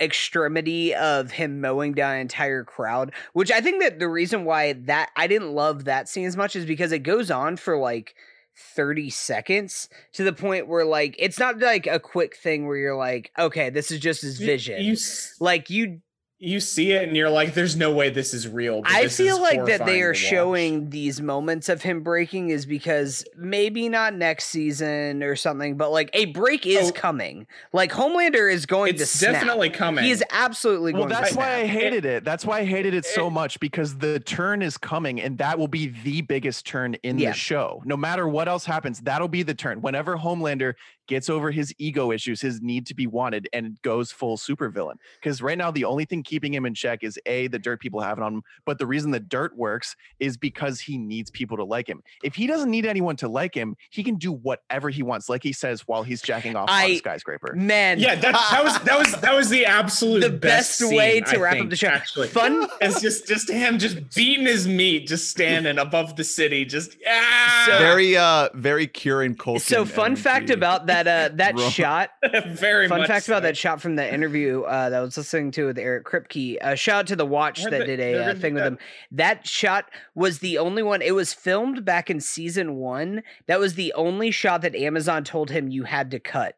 extremity 0.00 0.94
of 0.94 1.30
him 1.30 1.60
mowing 1.60 1.92
down 1.92 2.14
an 2.14 2.20
entire 2.20 2.64
crowd, 2.64 3.12
which 3.34 3.50
I 3.52 3.60
think 3.60 3.82
that 3.82 3.98
the 3.98 4.08
reason 4.08 4.44
why 4.46 4.72
that 4.72 5.10
I 5.16 5.26
didn't 5.26 5.52
love 5.52 5.84
that 5.84 6.08
scene 6.08 6.24
as 6.26 6.36
much 6.36 6.56
is 6.56 6.64
because 6.64 6.90
it 6.92 7.00
goes 7.00 7.30
on 7.30 7.56
for 7.58 7.76
like 7.76 8.14
30 8.56 9.10
seconds 9.10 9.88
to 10.12 10.24
the 10.24 10.32
point 10.32 10.68
where 10.68 10.84
like 10.84 11.16
it's 11.18 11.38
not 11.38 11.58
like 11.58 11.86
a 11.86 11.98
quick 12.00 12.36
thing 12.36 12.66
where 12.66 12.76
you're 12.76 12.96
like, 12.96 13.30
okay, 13.38 13.70
this 13.70 13.90
is 13.90 14.00
just 14.00 14.22
his 14.22 14.38
vision. 14.38 14.82
You, 14.84 14.92
s- 14.92 15.34
like 15.40 15.70
you 15.70 16.00
you 16.42 16.58
see 16.58 16.92
it 16.92 17.06
and 17.06 17.14
you're 17.16 17.28
like, 17.28 17.52
"There's 17.52 17.76
no 17.76 17.92
way 17.92 18.08
this 18.08 18.32
is 18.32 18.48
real." 18.48 18.80
but 18.80 18.90
I 18.90 19.02
this 19.02 19.16
feel 19.18 19.36
is 19.36 19.40
like 19.42 19.66
that 19.66 19.84
they 19.84 20.00
are 20.00 20.14
showing 20.14 20.88
these 20.88 21.20
moments 21.20 21.68
of 21.68 21.82
him 21.82 22.00
breaking 22.02 22.48
is 22.48 22.64
because 22.64 23.24
maybe 23.36 23.90
not 23.90 24.14
next 24.14 24.46
season 24.46 25.22
or 25.22 25.36
something, 25.36 25.76
but 25.76 25.92
like 25.92 26.08
a 26.14 26.24
break 26.26 26.66
is 26.66 26.88
Oh. 26.88 26.92
coming. 26.92 27.46
Like 27.74 27.92
Homelander 27.92 28.50
is 28.50 28.64
going 28.64 28.96
to 28.96 29.04
snap. 29.06 29.32
definitely 29.34 29.68
coming. 29.68 30.04
He 30.04 30.10
is 30.10 30.24
absolutely 30.30 30.94
well, 30.94 31.02
going 31.02 31.10
that's 31.10 31.32
to 31.32 31.36
why 31.38 31.56
I 31.56 31.64
snap. 31.64 31.76
hated 31.76 32.04
it. 32.06 32.24
That's 32.24 32.46
why 32.46 32.60
I 32.60 32.64
hated 32.64 32.94
it 32.94 33.04
so 33.04 33.26
it- 33.26 33.30
much 33.30 33.60
because 33.60 33.98
the 33.98 34.18
turn 34.20 34.62
is 34.62 34.78
coming, 34.78 35.20
and 35.20 35.36
that 35.38 35.58
will 35.58 35.68
be 35.68 35.92
the 36.04 36.22
biggest 36.22 36.66
turn 36.66 36.94
in 37.02 37.18
Yeah. 37.18 37.32
the 37.32 37.36
show. 37.36 37.82
No 37.84 37.98
matter 37.98 38.26
what 38.26 38.48
else 38.48 38.64
happens, 38.64 39.00
that'll 39.00 39.28
be 39.28 39.42
the 39.42 39.54
turn. 39.54 39.82
Whenever 39.82 40.16
Homelander 40.16 40.72
gets 41.06 41.28
over 41.28 41.50
his 41.50 41.74
ego 41.78 42.12
issues, 42.12 42.40
his 42.40 42.60
need 42.62 42.86
to 42.86 42.94
be 42.94 43.06
wanted, 43.06 43.48
and 43.52 43.80
goes 43.82 44.12
full 44.12 44.36
supervillain. 44.36 44.94
Because 45.20 45.42
right 45.42 45.58
now, 45.58 45.70
the 45.70 45.84
only 45.84 46.04
thing 46.04 46.22
keeping 46.22 46.54
him 46.54 46.64
in 46.66 46.74
check 46.74 47.02
is 47.02 47.18
a 47.26 47.48
the 47.48 47.58
dirt 47.58 47.80
people 47.80 48.00
have 48.00 48.18
on 48.20 48.34
him. 48.34 48.42
But 48.64 48.78
the 48.78 48.86
reason 48.86 49.10
the 49.10 49.20
dirt 49.20 49.56
works 49.56 49.96
is 50.20 50.36
because 50.36 50.80
he 50.80 50.98
needs 50.98 51.30
people 51.30 51.56
to 51.56 51.64
like 51.64 51.88
him. 51.88 52.02
If 52.22 52.34
he 52.34 52.46
doesn't 52.46 52.70
need 52.70 52.86
anyone 52.86 53.16
to 53.16 53.28
like 53.28 53.54
him, 53.54 53.76
he 53.90 54.02
can 54.04 54.16
do 54.16 54.32
whatever 54.32 54.88
he 54.90 55.02
wants, 55.02 55.28
like 55.28 55.42
he 55.42 55.52
says 55.52 55.82
while 55.86 56.02
he's 56.02 56.22
jacking 56.22 56.54
off 56.56 56.68
on 56.70 56.74
I- 56.76 56.84
a 56.86 56.96
skyscraper. 56.98 57.54
Man, 57.56 57.98
yeah, 57.98 58.14
that, 58.14 58.32
that 58.50 58.64
was 58.64 58.78
that 58.80 58.98
was 58.98 59.20
that 59.20 59.34
was 59.34 59.48
the 59.48 59.66
absolute 59.66 60.20
the 60.20 60.30
best, 60.30 60.76
scene, 60.78 60.94
way 60.96 61.20
to 61.20 61.36
I 61.36 61.40
wrap 61.40 61.52
think, 61.54 61.64
up 61.64 61.70
the 61.70 61.76
show. 61.76 61.88
Actually, 61.88 62.28
Fun 62.28 62.66
It's 62.80 63.00
just 63.00 63.26
just 63.26 63.50
him 63.50 63.78
just 63.78 64.14
beating 64.14 64.46
his 64.46 64.68
meat, 64.68 65.06
just 65.08 65.30
standing 65.30 65.78
above 65.78 66.16
the 66.16 66.24
city, 66.24 66.64
just 66.64 66.96
ah, 67.08 67.66
Very 67.78 68.16
uh 68.16 68.48
very 68.54 68.86
Kieran 68.86 69.34
Culkin. 69.34 69.60
so 69.60 69.84
fun 69.84 70.16
fact 70.16 70.50
about 70.50 70.86
that 70.86 70.99
uh 71.06 71.28
that 71.34 71.56
Bro. 71.56 71.68
shot 71.70 72.10
very 72.48 72.88
fun 72.88 73.00
much 73.00 73.08
fact 73.08 73.28
about 73.28 73.42
that 73.42 73.56
shot 73.56 73.80
from 73.80 73.96
the 73.96 74.12
interview 74.12 74.62
uh, 74.62 74.90
that 74.90 74.98
I 74.98 75.00
was 75.00 75.16
listening 75.16 75.50
to 75.52 75.66
with 75.66 75.78
Eric 75.78 76.04
Kripke. 76.04 76.56
Uh, 76.60 76.74
shout 76.74 77.00
out 77.00 77.06
to 77.08 77.16
the 77.16 77.26
Watch 77.26 77.62
that 77.64 77.70
that 77.70 77.86
did 77.86 78.00
a 78.00 78.14
uh, 78.14 78.26
gonna 78.26 78.38
thing 78.38 78.54
with 78.54 78.62
that. 78.62 78.72
him. 78.72 78.78
That 79.12 79.46
shot 79.46 79.86
was 80.14 80.40
the 80.40 80.58
only 80.58 80.82
one. 80.82 81.02
It 81.02 81.14
was 81.14 81.32
filmed 81.32 81.84
back 81.84 82.10
in 82.10 82.20
season 82.20 82.76
one. 82.76 83.22
That 83.46 83.60
was 83.60 83.74
the 83.74 83.92
only 83.94 84.30
shot 84.30 84.62
that 84.62 84.74
Amazon 84.74 85.24
told 85.24 85.50
him 85.50 85.68
you 85.68 85.84
had 85.84 86.10
to 86.10 86.20
cut 86.20 86.56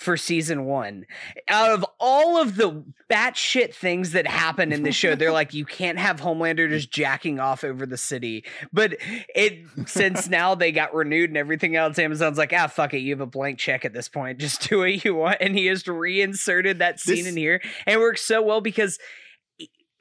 for 0.00 0.16
season 0.16 0.64
one. 0.64 1.04
Out 1.46 1.72
of 1.72 1.84
all 2.00 2.40
of 2.40 2.56
the 2.56 2.82
batshit 3.10 3.74
things 3.74 4.12
that 4.12 4.26
happen 4.26 4.72
in 4.72 4.82
the 4.82 4.92
show, 4.92 5.14
they're 5.14 5.30
like, 5.30 5.52
you 5.52 5.66
can't 5.66 5.98
have 5.98 6.20
Homelander 6.20 6.70
just 6.70 6.90
jacking 6.90 7.38
off 7.38 7.64
over 7.64 7.84
the 7.84 7.98
city. 7.98 8.44
But 8.72 8.96
it 9.34 9.66
since 9.86 10.28
now 10.30 10.54
they 10.54 10.72
got 10.72 10.94
renewed 10.94 11.28
and 11.28 11.36
everything 11.36 11.76
else, 11.76 11.98
Amazon's 11.98 12.38
like, 12.38 12.54
ah, 12.54 12.66
fuck 12.66 12.94
it, 12.94 13.00
you 13.00 13.12
have 13.12 13.20
a 13.20 13.26
blank 13.26 13.58
check 13.58 13.84
at 13.84 13.92
this 13.92 14.08
point. 14.08 14.38
Just 14.38 14.68
do 14.68 14.78
what 14.78 15.04
you 15.04 15.14
want. 15.14 15.36
And 15.40 15.54
he 15.54 15.66
has 15.66 15.86
reinserted 15.86 16.78
that 16.78 16.98
scene 16.98 17.16
This- 17.16 17.26
in 17.26 17.36
here. 17.36 17.60
And 17.86 17.96
it 17.96 18.00
works 18.00 18.22
so 18.22 18.40
well 18.40 18.62
because 18.62 18.98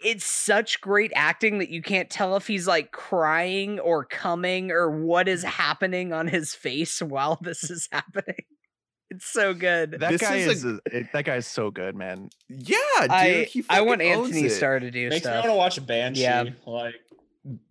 it's 0.02 0.24
such 0.24 0.80
great 0.80 1.12
acting 1.14 1.60
that 1.60 1.70
you 1.70 1.82
can't 1.82 2.10
tell 2.10 2.38
if 2.38 2.48
he's 2.48 2.68
like 2.68 2.94
crying 2.94 3.80
or 3.82 4.06
coming 4.06 4.72
or 4.72 4.90
what 4.90 5.28
is 5.28 5.44
happening 5.44 6.14
on 6.14 6.30
his 6.30 6.56
face 6.56 7.02
while 7.02 7.38
this 7.42 7.70
is 7.70 7.90
happening. 7.92 8.46
It's 9.12 9.26
so 9.26 9.54
good. 9.54 9.92
That 10.00 10.12
This 10.12 10.22
guy 10.22 10.36
is 10.36 10.64
is, 10.64 10.66
a- 10.66 10.80
it- 10.92 11.12
that 11.14 11.26
guy 11.26 11.36
is 11.38 11.48
so 11.48 11.72
good, 11.72 11.96
man. 11.96 12.30
Yeah, 12.48 12.78
dude. 13.02 13.10
I, 13.12 13.44
he 13.46 13.64
I 13.70 13.82
want 13.82 14.02
Antony 14.02 14.46
it. 14.46 14.52
Starr 14.52 14.80
to 14.80 14.92
do 14.92 15.10
makes 15.10 15.16
me 15.26 15.32
stuff. 15.32 15.44
want 15.46 15.48
to 15.48 15.54
watch 15.58 15.78
a 15.78 15.82
Banshee. 15.82 16.22
Yeah. 16.22 16.44
Like 16.66 16.96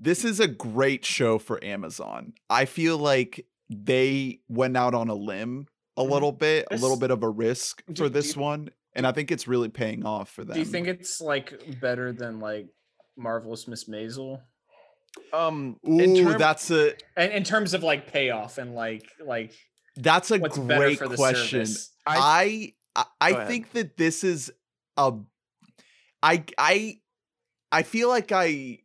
This 0.00 0.24
is 0.24 0.40
a 0.40 0.48
great 0.48 1.04
show 1.04 1.38
for 1.38 1.62
Amazon. 1.64 2.32
I 2.50 2.64
feel 2.64 2.98
like 2.98 3.46
they 3.70 4.40
went 4.48 4.76
out 4.76 4.94
on 4.94 5.08
a 5.08 5.14
limb 5.14 5.68
a 5.96 6.02
Mhm. 6.02 6.10
little 6.10 6.32
bit, 6.32 6.66
a 6.70 6.76
little 6.76 6.96
bit 6.96 7.10
of 7.10 7.22
a 7.22 7.28
risk 7.28 7.82
Do- 7.86 7.94
for 8.04 8.08
do 8.08 8.14
this 8.14 8.34
you- 8.34 8.42
one, 8.42 8.70
and 8.94 9.06
I 9.06 9.12
think 9.12 9.30
it's 9.30 9.46
really 9.46 9.68
paying 9.68 10.04
off 10.04 10.30
for 10.30 10.42
them. 10.44 10.54
do 10.54 10.60
you 10.60 10.66
think 10.66 10.88
it's 10.88 11.20
like 11.20 11.80
better 11.80 12.12
than 12.12 12.40
like 12.40 12.66
Marvelous 13.16 13.68
Miss 13.68 13.84
Maisel? 13.88 14.40
Um, 15.32 15.78
Ooh, 15.88 15.98
in 15.98 16.16
term- 16.16 16.38
that's 16.38 16.70
a 16.70 16.94
And 17.16 17.32
in 17.32 17.44
terms 17.44 17.74
of 17.74 17.82
like 17.82 18.10
payoff 18.12 18.58
and 18.58 18.74
like 18.74 19.04
like 19.24 19.52
that's 19.98 20.30
a 20.30 20.38
what's 20.38 20.58
great 20.58 20.98
question. 20.98 21.66
service? 21.66 21.90
I 22.06 22.74
I, 22.96 23.04
I 23.20 23.44
think 23.46 23.72
that 23.72 23.96
this 23.96 24.24
is 24.24 24.50
a 24.96 25.12
I 26.22 26.44
I 26.56 26.98
I 27.70 27.82
feel 27.82 28.08
like 28.08 28.32
I 28.32 28.78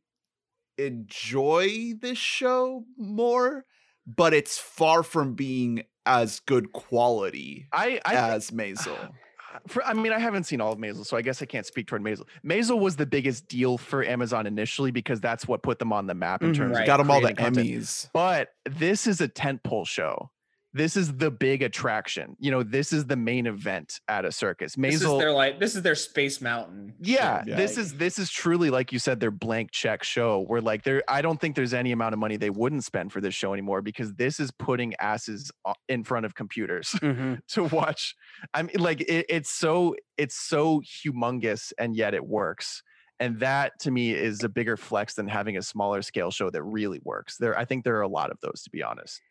enjoy 0.78 1.94
this 2.00 2.18
show 2.18 2.84
more, 2.98 3.66
but 4.06 4.34
it's 4.34 4.58
far 4.58 5.04
from 5.04 5.34
being 5.34 5.84
as 6.06 6.40
good 6.42 6.74
quality 6.74 7.68
I, 7.72 8.00
I 8.06 8.10
think- 8.16 8.20
as 8.36 8.52
Maisel. 8.52 9.10
For, 9.68 9.86
I 9.86 9.94
mean, 9.94 10.12
I 10.12 10.18
haven't 10.18 10.46
seen 10.46 10.62
all 10.62 10.72
of 10.74 10.80
Maisel, 10.80 11.06
so 11.06 11.16
I 11.16 11.22
guess 11.22 11.40
I 11.44 11.46
can't 11.46 11.66
speak 11.66 11.86
toward 11.86 12.02
Maisel. 12.02 12.24
Maisel 12.44 12.80
was 12.80 12.96
the 12.96 13.06
biggest 13.06 13.48
deal 13.48 13.78
for 13.78 14.04
Amazon 14.04 14.48
initially 14.48 14.90
because 14.90 15.22
that's 15.22 15.48
what 15.48 15.62
put 15.62 15.78
them 15.78 15.94
on 15.94 16.08
the 16.08 16.16
map 16.16 16.42
in 16.42 16.54
Mhm. 16.54 16.56
terms 16.56 16.74
Right. 16.74 16.82
of 16.82 16.88
Got 16.88 16.98
them 16.98 17.12
all 17.12 17.22
the 17.22 17.28
creating 17.36 17.46
content. 17.54 17.68
Emmys. 17.68 18.10
But 18.14 18.50
this 18.68 19.06
is 19.06 19.22
a 19.22 19.28
tentpole 19.28 19.86
show. 19.86 20.32
This 20.76 20.98
is 20.98 21.14
the 21.18 21.30
big 21.30 21.62
attraction. 21.62 22.36
You 22.40 22.50
know, 22.50 22.64
this 22.64 22.92
is 22.92 23.06
the 23.06 23.16
main 23.16 23.46
event 23.46 24.00
at 24.08 24.26
a 24.26 24.32
circus. 24.32 24.74
This 24.76 24.96
is 24.96 25.02
their 25.20 25.32
like 25.32 25.60
this 25.60 25.76
is 25.76 25.84
their 25.84 25.94
Space 25.96 26.42
Mountain. 26.42 26.96
yeah, 27.00 27.44
Yeah. 27.46 27.56
this 27.56 27.78
is 27.78 27.94
this 27.96 28.18
is 28.18 28.32
truly 28.32 28.70
like 28.72 28.92
you 28.92 28.98
said, 29.00 29.20
their 29.20 29.30
blank 29.32 29.72
check 29.72 30.04
show. 30.04 30.40
Where 30.48 30.62
like 30.62 30.84
there, 30.84 31.04
I 31.08 31.22
don't 31.22 31.40
think 31.40 31.56
there's 31.56 31.74
any 31.76 31.92
amount 31.92 32.14
of 32.14 32.20
money 32.20 32.38
they 32.38 32.50
wouldn't 32.50 32.84
spend 32.84 33.12
for 33.12 33.22
this 33.22 33.36
show 33.36 33.54
anymore 33.54 33.82
because 33.84 34.14
this 34.16 34.40
is 34.40 34.50
putting 34.52 34.96
asses 35.00 35.52
in 35.90 36.04
front 36.04 36.26
of 36.26 36.34
computers 36.34 36.88
Mhm. 37.02 37.40
to 37.50 37.64
watch. 37.66 38.16
I 38.54 38.64
mean, 38.64 38.76
like 38.80 39.02
it, 39.02 39.28
it's 39.30 39.52
so 39.52 39.96
it's 40.18 40.36
so 40.36 40.82
humongous 40.82 41.72
and 41.78 41.96
yet 41.96 42.14
it 42.14 42.26
works. 42.26 42.82
And 43.20 43.40
that 43.42 43.74
to 43.82 43.92
me 43.92 44.12
is 44.12 44.44
a 44.44 44.50
bigger 44.50 44.76
flex 44.76 45.14
than 45.14 45.28
having 45.28 45.56
a 45.56 45.62
smaller 45.62 46.02
scale 46.02 46.32
show 46.32 46.50
that 46.50 46.64
really 46.64 47.00
works. 47.04 47.38
There, 47.38 47.58
I 47.58 47.64
think 47.64 47.84
there 47.84 47.96
are 47.98 48.02
a 48.02 48.08
lot 48.08 48.32
of 48.32 48.38
those 48.42 48.64
to 48.64 48.72
be 48.72 48.82
honest. 48.82 49.22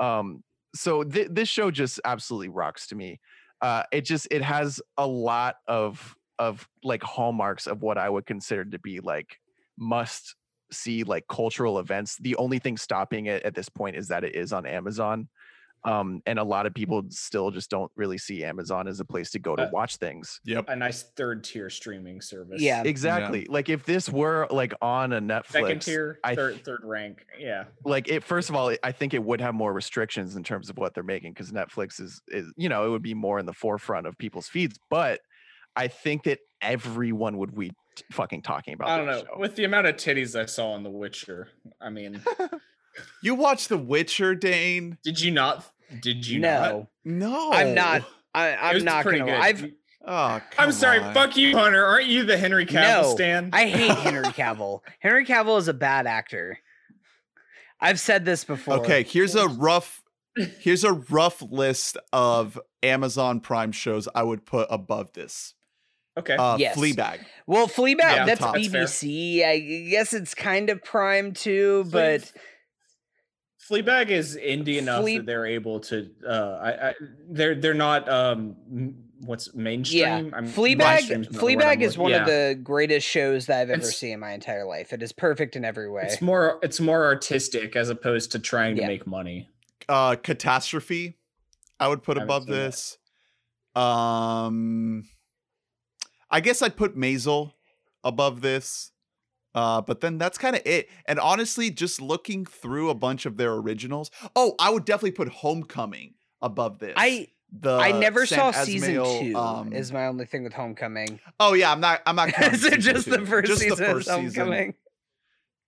Um, 0.00 0.42
so 0.78 1.02
th- 1.02 1.28
this 1.30 1.48
show 1.48 1.70
just 1.70 2.00
absolutely 2.04 2.48
rocks 2.48 2.86
to 2.88 2.94
me. 2.94 3.20
Uh, 3.60 3.82
it 3.90 4.02
just 4.02 4.28
it 4.30 4.42
has 4.42 4.80
a 4.96 5.06
lot 5.06 5.56
of 5.66 6.14
of 6.38 6.68
like 6.84 7.02
hallmarks 7.02 7.66
of 7.66 7.82
what 7.82 7.98
I 7.98 8.08
would 8.08 8.26
consider 8.26 8.64
to 8.64 8.78
be 8.78 9.00
like 9.00 9.38
must 9.76 10.36
see 10.70 11.02
like 11.02 11.26
cultural 11.28 11.80
events. 11.80 12.16
The 12.18 12.36
only 12.36 12.60
thing 12.60 12.76
stopping 12.76 13.26
it 13.26 13.42
at 13.42 13.54
this 13.54 13.68
point 13.68 13.96
is 13.96 14.08
that 14.08 14.22
it 14.22 14.36
is 14.36 14.52
on 14.52 14.66
Amazon. 14.66 15.28
Um, 15.84 16.22
and 16.26 16.38
a 16.38 16.44
lot 16.44 16.66
of 16.66 16.74
people 16.74 17.04
still 17.08 17.50
just 17.50 17.70
don't 17.70 17.90
really 17.96 18.18
see 18.18 18.44
Amazon 18.44 18.88
as 18.88 19.00
a 19.00 19.04
place 19.04 19.30
to 19.30 19.38
go 19.38 19.54
to 19.56 19.62
Uh, 19.62 19.70
watch 19.72 19.96
things. 19.96 20.40
Yep. 20.44 20.68
A 20.68 20.76
nice 20.76 21.04
third 21.16 21.44
tier 21.44 21.70
streaming 21.70 22.20
service. 22.20 22.60
Yeah. 22.60 22.82
Exactly. 22.84 23.46
Like 23.48 23.68
if 23.68 23.84
this 23.84 24.08
were 24.08 24.46
like 24.50 24.74
on 24.82 25.12
a 25.12 25.20
Netflix, 25.20 25.52
Second 25.52 25.82
tier, 25.82 26.18
I 26.24 26.34
third 26.34 26.64
third 26.64 26.80
rank. 26.84 27.24
Yeah. 27.38 27.64
like 27.84 28.08
it 28.08 28.24
first 28.24 28.50
of 28.50 28.56
all 28.56 28.74
i 28.82 28.90
think 28.92 29.14
it 29.14 29.22
would 29.22 29.40
have 29.40 29.54
more 29.54 29.72
restrictions 29.72 30.34
in 30.36 30.42
terms 30.42 30.68
of 30.68 30.76
what 30.76 30.92
they're 30.94 31.04
making 31.04 31.32
because 31.32 31.52
netflix 31.52 32.00
is 32.00 32.20
is 32.28 32.52
you 32.56 32.68
know 32.68 32.84
it 32.86 32.90
would 32.90 33.02
be 33.02 33.14
more 33.14 33.38
in 33.38 33.46
the 33.46 33.52
forefront 33.52 34.06
of 34.06 34.18
people's 34.18 34.48
feeds 34.48 34.78
but 34.90 35.20
i 35.76 35.86
think 35.86 36.24
that 36.24 36.40
everyone 36.60 37.38
would 37.38 37.54
be 37.56 37.70
fucking 38.10 38.42
talking 38.42 38.74
about 38.74 38.88
I 38.88 38.96
don't 38.96 39.06
know. 39.06 39.20
show. 39.20 39.38
With 39.38 39.54
the 39.54 39.64
amount 39.64 39.86
of 39.86 39.94
titties 39.96 40.38
I 40.38 40.46
saw 40.46 40.74
in 40.76 40.82
The 40.82 40.90
Witcher, 40.90 41.48
I 41.80 41.90
mean, 41.90 42.20
You 43.22 43.34
watch 43.34 43.68
The 43.68 43.78
Witcher, 43.78 44.34
Dane? 44.34 44.98
did 45.02 45.20
you 45.20 45.30
not? 45.30 45.64
Did 46.00 46.26
you 46.26 46.40
not? 46.40 46.70
no, 46.72 46.88
No. 47.04 47.52
I'm 47.52 47.74
not. 47.74 48.02
I, 48.34 48.54
I'm 48.56 48.84
not 48.84 49.04
gonna. 49.04 49.18
good. 49.24 49.28
I've. 49.30 49.70
Oh, 50.06 50.40
I'm 50.58 50.72
sorry. 50.72 51.00
on. 51.00 51.12
Fuck 51.14 51.36
you, 51.36 51.56
Hunter. 51.56 51.84
Aren't 51.84 52.06
you 52.06 52.24
the 52.24 52.36
Henry 52.38 52.64
Cavill 52.66 53.02
No, 53.02 53.14
stan? 53.14 53.50
I 53.52 53.66
hate 53.66 53.90
Henry 53.98 54.24
Cavill. 54.26 54.80
Henry 55.00 55.24
Cavill 55.26 55.58
is 55.58 55.68
a 55.68 55.74
bad 55.74 56.06
actor. 56.06 56.58
I've 57.80 58.00
said 58.00 58.24
this 58.24 58.44
before. 58.44 58.74
Okay, 58.78 59.02
here's 59.02 59.34
a 59.34 59.48
rough 59.48 60.02
here's 60.60 60.84
a 60.84 60.92
rough 60.92 61.42
list 61.42 61.96
of 62.12 62.60
Amazon 62.82 63.40
Prime 63.40 63.72
shows 63.72 64.08
I 64.14 64.22
would 64.22 64.44
put 64.46 64.68
above 64.70 65.12
this. 65.12 65.54
okay. 66.16 66.36
Uh 66.36 66.56
Yes. 66.58 66.76
Fleabag. 66.76 67.20
Well, 67.46 67.66
Fleabag, 67.66 67.98
Yeah, 67.98 68.24
that's 68.26 68.40
top. 68.40 68.54
That's. 68.54 68.68
BBC. 68.68 69.44
I 69.44 69.58
guess 69.90 70.12
it's 70.12 70.34
kind 70.34 70.70
of 70.70 70.82
prime 70.84 71.32
too, 71.32 71.86
but 71.90 72.30
Fleabag 73.68 74.08
is 74.08 74.36
indie 74.36 74.78
enough 74.78 75.02
Flea- 75.02 75.18
that 75.18 75.26
they're 75.26 75.46
able 75.46 75.80
to. 75.80 76.10
Uh, 76.26 76.58
I, 76.62 76.88
I, 76.90 76.94
they're 77.28 77.54
they're 77.54 77.74
not 77.74 78.08
um, 78.08 78.56
what's 79.20 79.52
mainstream. 79.54 80.00
yeah, 80.00 80.14
I'm- 80.16 80.46
Fleabag. 80.48 80.78
mainstream's 80.78 81.30
not 81.32 81.38
the 81.40 81.44
word 81.44 81.52
I'm 81.52 81.58
Fleabag 81.78 81.80
is 81.82 81.98
looking- 81.98 82.12
one 82.12 82.20
of 82.22 82.26
the 82.26 82.58
greatest 82.62 83.06
shows 83.06 83.46
that 83.46 83.60
I've 83.60 83.70
ever 83.70 83.78
It's- 83.80 83.96
seen 83.98 84.12
in 84.12 84.20
my 84.20 84.32
entire 84.32 84.64
life. 84.64 84.92
It 84.92 85.02
is 85.02 85.12
perfect 85.12 85.56
in 85.56 85.64
every 85.64 85.90
way. 85.90 86.04
It's 86.04 86.22
more 86.22 86.58
it's 86.62 86.80
more 86.80 87.04
artistic 87.04 87.76
as 87.76 87.88
opposed 87.90 88.32
to 88.32 88.38
trying 88.38 88.76
Yeah. 88.76 88.82
to 88.82 88.88
make 88.88 89.06
money. 89.06 89.48
Uh 89.88 90.16
Catastrophe. 90.16 91.16
I 91.80 91.88
would 91.88 92.02
put 92.02 92.16
Haven't 92.16 92.24
above 92.30 92.42
seen 92.44 92.52
that. 92.52 92.58
this. 92.70 92.98
Um 93.74 95.04
I 96.30 96.40
guess 96.40 96.60
I'd 96.62 96.76
put 96.76 96.96
Maisel 96.96 97.52
above 98.04 98.40
this. 98.42 98.92
Uh, 99.58 99.80
but 99.80 100.00
then 100.00 100.18
that's 100.18 100.38
kind 100.38 100.54
of 100.54 100.62
it. 100.64 100.88
And 101.06 101.18
honestly, 101.18 101.70
just 101.70 102.00
looking 102.00 102.44
through 102.46 102.90
a 102.90 102.94
bunch 102.94 103.26
of 103.26 103.36
their 103.36 103.54
originals. 103.54 104.10
Oh, 104.36 104.54
I 104.58 104.70
would 104.70 104.84
definitely 104.84 105.12
put 105.12 105.28
Homecoming 105.28 106.14
above 106.40 106.78
this. 106.78 106.94
I 106.96 107.28
the 107.50 107.76
I 107.76 107.92
never 107.92 108.26
San 108.26 108.52
saw 108.52 108.62
season 108.62 108.94
two. 108.94 109.36
um, 109.36 109.72
is 109.72 109.90
my 109.92 110.06
only 110.06 110.26
thing 110.26 110.44
with 110.44 110.52
Homecoming. 110.52 111.18
Oh 111.40 111.54
yeah, 111.54 111.72
I'm 111.72 111.80
not. 111.80 112.02
I'm 112.06 112.14
not. 112.16 112.28
counting 112.34 112.54
is 112.54 112.64
it 112.64 112.74
season 112.74 112.94
just 112.94 113.10
the 113.10 113.16
two. 113.18 113.26
first 113.26 113.46
Just 113.48 113.60
the 113.62 113.68
season? 113.70 113.86
first 113.86 114.08
is 114.08 114.14
season. 114.34 114.74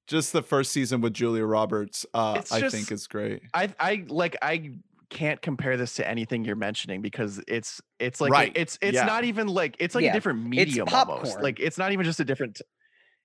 Just 0.06 0.32
the 0.32 0.42
first 0.42 0.72
season 0.72 1.00
with 1.00 1.14
Julia 1.14 1.44
Roberts. 1.44 2.04
Uh, 2.12 2.34
It's 2.38 2.52
I 2.52 2.68
think 2.68 2.90
is 2.92 3.06
great. 3.06 3.42
i 3.54 3.72
i 3.78 4.04
like 4.08 4.36
i 4.42 4.72
can't 5.08 5.40
compare 5.42 5.76
this 5.76 5.94
to 5.94 6.06
anything 6.08 6.44
you're 6.44 6.54
mentioning 6.56 7.00
because 7.02 7.40
it's 7.48 7.80
it's 7.98 8.20
like 8.20 8.30
a- 8.30 8.32
Right, 8.32 8.52
it's 8.54 8.78
it's 8.80 8.94
yeah. 8.94 9.04
not 9.04 9.24
even 9.24 9.48
like 9.48 9.74
it's 9.80 9.94
like 9.94 10.04
Yeah, 10.04 10.10
a 10.10 10.14
different 10.14 10.44
medium 10.46 10.86
almost 10.92 11.22
popcorn. 11.32 11.42
like 11.42 11.58
it's 11.60 11.78
not 11.78 11.90
even 11.92 12.04
just 12.04 12.20
a 12.20 12.24
different 12.24 12.60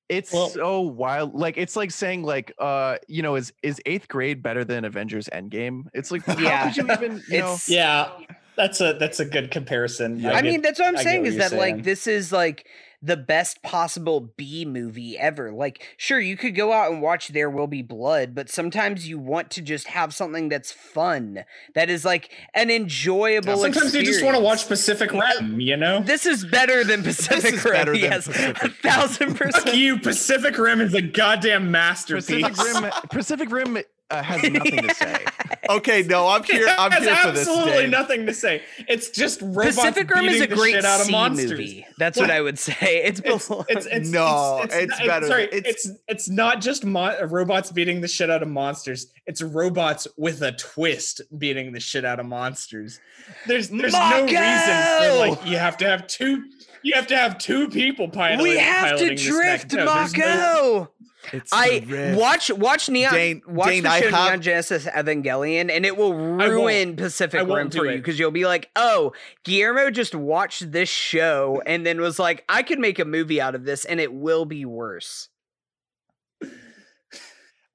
it's 0.10 0.32
Well- 0.32 0.50
so 0.50 0.82
wild 0.82 1.34
like 1.34 1.58
it's 1.58 1.76
like 1.76 1.92
saying 1.92 2.24
like 2.24 2.54
uh 2.60 2.98
you 3.08 3.22
know 3.24 3.36
is 3.36 3.52
is 3.64 3.82
eighth 3.86 4.08
grade 4.08 4.44
better 4.44 4.64
than 4.64 4.86
avengers 4.86 5.28
endgame 5.34 5.84
it's 5.94 6.12
like 6.12 6.24
how 6.26 6.38
Yeah. 6.38 6.68
could 6.72 6.78
you 6.78 6.92
even 6.92 7.24
you 7.30 7.40
know 7.40 7.58
Yeah, 7.68 8.10
that's 8.56 8.80
a 8.82 8.94
that's 9.00 9.20
a 9.20 9.26
good 9.26 9.52
comparison. 9.52 10.20
Yeah. 10.20 10.30
I 10.32 10.42
get- 10.42 10.44
mean, 10.44 10.62
that's 10.62 10.80
what 10.80 10.88
I'm 10.90 10.98
I 10.98 11.04
saying 11.04 11.22
what 11.22 11.28
is 11.30 11.36
you're 11.36 11.50
that 11.50 11.58
like 11.58 11.84
this 11.84 12.08
is 12.08 12.32
like 12.32 12.68
the 13.06 13.16
best 13.18 13.62
possible 13.62 14.20
B 14.36 14.66
movie 14.66 15.18
ever. 15.18 15.52
Like, 15.52 15.86
sure, 15.98 16.20
you 16.20 16.36
could 16.36 16.56
go 16.56 16.72
out 16.74 16.92
and 16.92 17.02
watch 17.02 17.28
There 17.30 17.50
Will 17.50 17.68
Be 17.68 17.82
Blood, 17.82 18.34
but 18.34 18.50
sometimes 18.50 19.08
you 19.08 19.20
want 19.20 19.52
to 19.52 19.62
just 19.62 19.88
have 19.88 20.14
something 20.14 20.50
that's 20.50 20.72
fun, 20.72 21.46
that 21.76 21.90
is 21.90 22.04
like 22.04 22.32
an 22.54 22.72
enjoyable. 22.72 23.58
sometimes 23.58 23.94
you 23.94 24.04
just 24.04 24.24
want 24.24 24.36
to 24.36 24.42
watch. 24.42 24.68
Pacific 24.68 25.12
Rim. 25.12 25.60
You 25.60 25.78
know, 25.78 26.02
This 26.02 26.26
is 26.26 26.44
better 26.46 26.84
than 26.84 27.04
Pacific 27.04 27.54
is 27.54 27.64
Rim. 27.64 27.74
better 27.74 27.92
than 27.92 28.02
yes, 28.02 28.28
Pacific 28.28 28.64
a 28.64 28.70
thousand 28.70 29.36
percent. 29.36 29.54
fuck 29.54 29.64
percent. 29.64 29.78
you. 29.78 30.00
Pacific 30.00 30.58
Rim 30.58 30.82
is 30.82 30.94
a 30.94 31.02
goddamn 31.02 31.70
masterpiece. 31.72 32.26
pacific 32.48 32.82
rim 32.82 32.92
pacific 33.10 33.52
rim 33.52 33.78
uh, 34.12 34.22
has 34.22 34.44
nothing 34.44 34.88
to 34.88 34.94
say 34.96 35.26
Okay, 35.70 36.04
no, 36.04 36.28
I'm 36.28 36.44
here. 36.44 36.68
I'm 36.78 36.92
has 36.92 37.04
here 37.04 37.16
for 37.16 37.32
this. 37.32 37.48
absolutely 37.48 37.88
nothing 37.88 38.28
to 38.28 38.34
say. 38.36 38.62
It's 38.88 39.10
just 39.10 39.42
robots 39.42 39.78
Pacific 39.78 40.08
Rim 40.12 40.26
is 40.26 40.40
a 40.40 40.46
great 40.46 40.76
shit 40.76 40.86
out 40.86 41.02
of 41.02 41.10
monsters. 41.10 41.52
movie. 41.52 41.88
That's 41.98 42.20
what 42.20 42.28
What? 42.30 42.36
I 42.36 42.42
would 42.42 42.60
say. 42.60 42.76
It's, 43.06 43.20
It's, 43.26 43.50
it's, 43.50 43.86
it's 43.88 44.10
No, 44.12 44.62
it's, 44.64 44.76
it's 44.76 45.00
not- 45.00 45.08
better 45.08 45.26
Sorry, 45.28 45.48
than- 45.48 45.66
it's 45.66 45.90
it's 46.08 46.30
not 46.30 46.62
just 46.62 46.86
mon- 46.86 47.16
robots 47.30 47.72
beating 47.72 48.02
the 48.02 48.08
shit 48.08 48.30
out 48.30 48.44
of 48.44 48.48
monsters. 48.50 49.08
It's 49.26 49.42
robots 49.42 50.08
with 50.18 50.44
a 50.44 50.52
twist 50.52 51.22
beating 51.40 51.72
the 51.72 51.80
shit 51.80 52.06
out 52.06 52.20
of 52.20 52.28
monsters. 52.28 53.00
There's 53.48 53.70
there's 53.70 53.94
no 53.94 54.22
reason 54.24 54.38
for 54.38 55.18
like 55.18 55.46
you 55.48 55.58
have 55.58 55.78
to 55.78 55.90
have 55.90 56.06
two. 56.06 56.44
You 56.84 56.94
have 56.94 57.08
to 57.08 57.18
have 57.18 57.40
two 57.40 57.68
people 57.70 58.08
piloting. 58.10 58.44
we 58.44 58.58
have 58.60 58.84
to 58.84 58.96
piloting 58.98 59.16
this 59.16 59.26
drift, 59.26 59.74
mech. 59.74 59.86
No, 59.86 59.96
there's 59.96 60.16
no- 60.16 60.26
Mako. 60.28 60.92
It's 61.34 61.52
I 61.54 61.80
the 61.80 61.86
riff. 61.88 62.18
watch 62.18 62.52
watch 62.52 62.90
Neon 62.90 63.14
Dane- 63.14 63.42
watch 63.48 63.68
Dane, 63.70 63.84
the 63.84 64.00
show 64.00 64.10
have- 64.12 64.30
Neon 64.30 64.42
Genesis 64.42 64.86
Evangelion, 64.86 65.70
and 65.72 65.86
it 65.86 65.98
will 65.98 66.14
ruin 66.14 66.96
Pacific 66.96 67.48
Rim 67.48 67.70
do 67.70 67.80
for 67.80 67.86
you 67.86 67.98
because 67.98 68.18
you'll 68.20 68.32
be 68.32 68.46
like, 68.46 68.70
"Oh, 68.76 69.14
Guillermo 69.44 69.90
just 69.92 70.14
watched 70.16 70.72
this 70.72 70.90
show 70.90 71.62
and 71.66 71.86
then 71.86 72.00
was 72.02 72.20
like, 72.20 72.44
I 72.50 72.64
could 72.64 72.80
make 72.80 73.00
a 73.00 73.06
movie 73.06 73.40
out 73.42 73.56
of 73.56 73.66
this, 73.66 73.86
and 73.86 74.00
it 74.00 74.14
will 74.14 74.46
be 74.46 74.66
worse." 74.66 75.30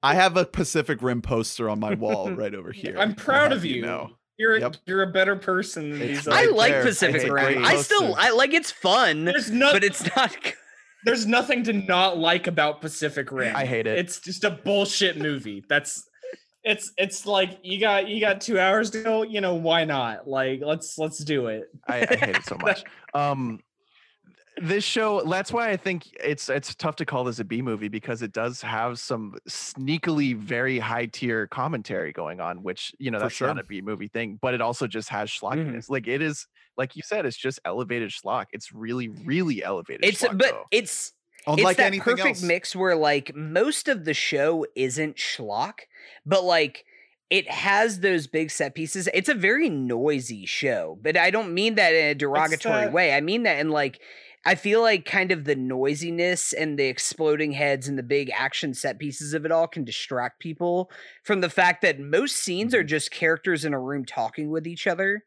I 0.03 0.15
have 0.15 0.35
a 0.35 0.45
Pacific 0.45 1.01
Rim 1.01 1.21
poster 1.21 1.69
on 1.69 1.79
my 1.79 1.93
wall 1.93 2.31
right 2.35 2.55
over 2.55 2.71
here. 2.71 2.95
I'm 2.97 3.13
proud 3.15 3.51
of 3.53 3.63
you. 3.65 3.81
know. 3.83 4.11
You're 4.37 4.57
Yep. 4.57 4.77
you're 4.87 5.03
a 5.03 5.11
better 5.11 5.35
person 5.35 5.91
than 5.91 6.01
It's 6.01 6.19
these. 6.19 6.27
right 6.27 6.47
I 6.47 6.51
like 6.51 6.71
there. 6.71 6.83
Pacific 6.83 7.31
Rim. 7.31 7.63
I 7.63 7.75
still. 7.75 8.15
I 8.15 8.31
like 8.31 8.53
it's 8.53 8.71
fun, 8.71 9.25
There's 9.25 9.51
no, 9.51 9.71
but 9.71 9.83
it's 9.83 10.03
not. 10.15 10.35
good. 10.43 10.53
There's 11.05 11.25
nothing 11.25 11.63
to 11.63 11.73
not 11.73 12.17
like 12.17 12.47
about 12.47 12.81
Pacific 12.81 13.31
Rim. 13.31 13.55
I 13.55 13.65
hate 13.65 13.87
it. 13.87 13.97
It's 13.97 14.19
just 14.19 14.43
a 14.43 14.51
bullshit 14.51 15.17
movie. 15.17 15.63
That's 15.67 16.07
it's 16.63 16.91
it's 16.97 17.25
like 17.25 17.59
you 17.63 17.79
got 17.79 18.07
you 18.07 18.19
got 18.19 18.41
two 18.41 18.59
hours 18.59 18.89
to 18.91 19.01
go. 19.01 19.23
You 19.23 19.41
know 19.41 19.55
why 19.55 19.83
not? 19.85 20.27
Like 20.27 20.61
let's 20.63 20.97
let's 20.97 21.17
do 21.23 21.47
it. 21.47 21.69
I, 21.87 22.05
I 22.09 22.15
hate 22.15 22.35
it 22.35 22.45
so 22.45 22.57
much. 22.61 22.83
Um, 23.13 23.59
this 24.57 24.83
show. 24.83 25.23
That's 25.23 25.51
why 25.51 25.69
I 25.69 25.77
think 25.77 26.07
it's 26.23 26.49
it's 26.49 26.75
tough 26.75 26.95
to 26.97 27.05
call 27.05 27.23
this 27.23 27.39
a 27.39 27.43
B 27.43 27.61
movie 27.61 27.87
because 27.87 28.21
it 28.21 28.33
does 28.33 28.61
have 28.61 28.99
some 28.99 29.35
sneakily 29.49 30.35
very 30.35 30.79
high 30.79 31.05
tier 31.05 31.47
commentary 31.47 32.11
going 32.11 32.39
on, 32.39 32.63
which 32.63 32.93
you 32.99 33.11
know 33.11 33.19
For 33.19 33.23
that's 33.25 33.35
sure. 33.35 33.47
not 33.47 33.59
a 33.59 33.63
B 33.63 33.81
movie 33.81 34.07
thing, 34.07 34.39
but 34.41 34.53
it 34.53 34.61
also 34.61 34.87
just 34.87 35.09
has 35.09 35.29
mm-hmm. 35.29 35.45
schlockiness. 35.59 35.89
Like 35.89 36.07
it 36.07 36.21
is, 36.21 36.47
like 36.77 36.95
you 36.95 37.01
said, 37.03 37.25
it's 37.25 37.37
just 37.37 37.59
elevated 37.65 38.11
schlock. 38.11 38.45
It's 38.51 38.73
really, 38.73 39.07
really 39.07 39.63
elevated. 39.63 40.05
It's 40.05 40.21
schlock, 40.21 40.37
but 40.37 40.51
though. 40.51 40.65
it's 40.71 41.13
Unlike 41.47 41.71
it's 41.71 41.77
that 41.77 41.85
anything 41.87 42.03
perfect 42.03 42.27
else. 42.27 42.43
mix 42.43 42.75
where 42.75 42.95
like 42.95 43.35
most 43.35 43.87
of 43.87 44.05
the 44.05 44.13
show 44.13 44.65
isn't 44.75 45.17
schlock, 45.17 45.79
but 46.25 46.43
like 46.43 46.85
it 47.29 47.49
has 47.49 48.01
those 48.01 48.27
big 48.27 48.51
set 48.51 48.75
pieces. 48.75 49.07
It's 49.13 49.29
a 49.29 49.33
very 49.33 49.69
noisy 49.69 50.45
show, 50.45 50.99
but 51.01 51.17
I 51.17 51.31
don't 51.31 51.53
mean 51.53 51.75
that 51.75 51.93
in 51.93 52.09
a 52.09 52.15
derogatory 52.15 52.85
that- 52.85 52.93
way. 52.93 53.13
I 53.13 53.21
mean 53.21 53.43
that 53.43 53.59
in 53.59 53.69
like 53.69 54.01
I 54.43 54.55
feel 54.55 54.81
like 54.81 55.05
kind 55.05 55.31
of 55.31 55.43
the 55.43 55.55
noisiness 55.55 56.51
and 56.51 56.77
the 56.79 56.85
exploding 56.85 57.51
heads 57.51 57.87
and 57.87 57.97
the 57.97 58.03
big 58.03 58.31
action 58.35 58.73
set 58.73 58.97
pieces 58.97 59.33
of 59.35 59.45
it 59.45 59.51
all 59.51 59.67
can 59.67 59.83
distract 59.83 60.39
people 60.39 60.89
from 61.23 61.41
the 61.41 61.49
fact 61.49 61.81
that 61.83 61.99
most 61.99 62.37
scenes 62.37 62.73
Mm-hmm. 62.73 62.79
are 62.79 62.83
just 62.83 63.11
characters 63.11 63.65
in 63.65 63.73
a 63.73 63.79
room 63.79 64.03
talking 64.05 64.49
with 64.49 64.65
each 64.65 64.87
other. 64.87 65.25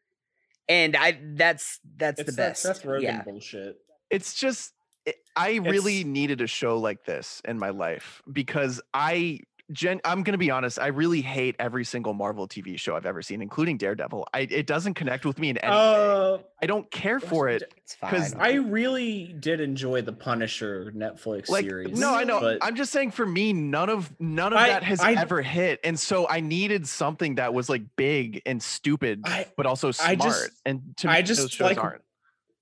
And 0.67 0.95
I 0.97 1.17
that's 1.35 1.79
that's 1.95 2.19
It's 2.19 2.29
the 2.31 2.35
that 2.35 2.49
best. 2.51 2.61
Seth 2.63 2.83
Rogen 2.83 3.01
yeah. 3.03 3.21
bullshit. 3.23 3.77
it's 4.09 4.33
just 4.33 4.73
it, 5.05 5.15
I 5.35 5.57
really 5.57 5.99
It's- 5.99 6.05
needed 6.11 6.41
a 6.41 6.47
show 6.47 6.77
like 6.79 7.05
this 7.05 7.41
in 7.45 7.57
my 7.59 7.69
life 7.69 8.21
because 8.31 8.81
I 8.93 9.39
gen 9.71 9.99
I'm 10.05 10.23
gonna 10.23 10.37
be 10.37 10.51
honest, 10.51 10.79
I 10.79 10.87
really 10.87 11.21
hate 11.21 11.55
every 11.59 11.83
single 11.85 12.13
Marvel 12.13 12.47
TV 12.47 12.77
show 12.79 12.95
I've 12.95 13.05
ever 13.05 13.21
seen, 13.21 13.41
including 13.41 13.77
Daredevil. 13.77 14.27
I 14.33 14.41
it 14.41 14.67
doesn't 14.67 14.93
connect 14.93 15.25
with 15.25 15.39
me 15.39 15.49
in 15.49 15.57
any 15.57 15.71
way. 15.71 15.77
Uh, 15.77 16.37
I 16.61 16.65
don't 16.67 16.89
care 16.91 17.19
for 17.19 17.47
it. 17.49 17.63
It's 17.77 17.95
'Cause 17.95 17.99
fine. 17.99 18.11
Because 18.11 18.33
I 18.35 18.53
really 18.53 19.35
did 19.39 19.59
enjoy 19.59 20.01
the 20.01 20.13
Punisher 20.13 20.91
Netflix 20.95 21.49
Like 21.49 21.65
series. 21.65 21.99
no, 21.99 22.13
I 22.13 22.23
know. 22.23 22.39
but 22.39 22.59
I'm 22.61 22.75
just 22.75 22.91
saying 22.91 23.11
for 23.11 23.25
me, 23.25 23.53
none 23.53 23.89
of 23.89 24.11
none 24.19 24.53
of 24.53 24.59
I- 24.59 24.69
that 24.69 24.83
has 24.83 24.99
I- 25.01 25.13
ever 25.13 25.41
hit, 25.41 25.79
and 25.83 25.99
so 25.99 26.27
I 26.27 26.39
needed 26.39 26.87
something 26.87 27.35
that 27.35 27.53
was 27.53 27.69
like 27.69 27.83
big 27.95 28.41
and 28.45 28.61
stupid, 28.61 29.21
I- 29.25 29.47
but 29.57 29.65
also 29.65 29.89
I 29.89 29.91
smart. 29.91 30.19
just- 30.21 30.51
and 30.65 30.95
to 30.97 31.07
me, 31.07 31.13
I 31.13 31.21
those 31.21 31.27
just 31.37 31.51
shows 31.53 31.65
like 31.65 31.77
aren't. 31.83 32.01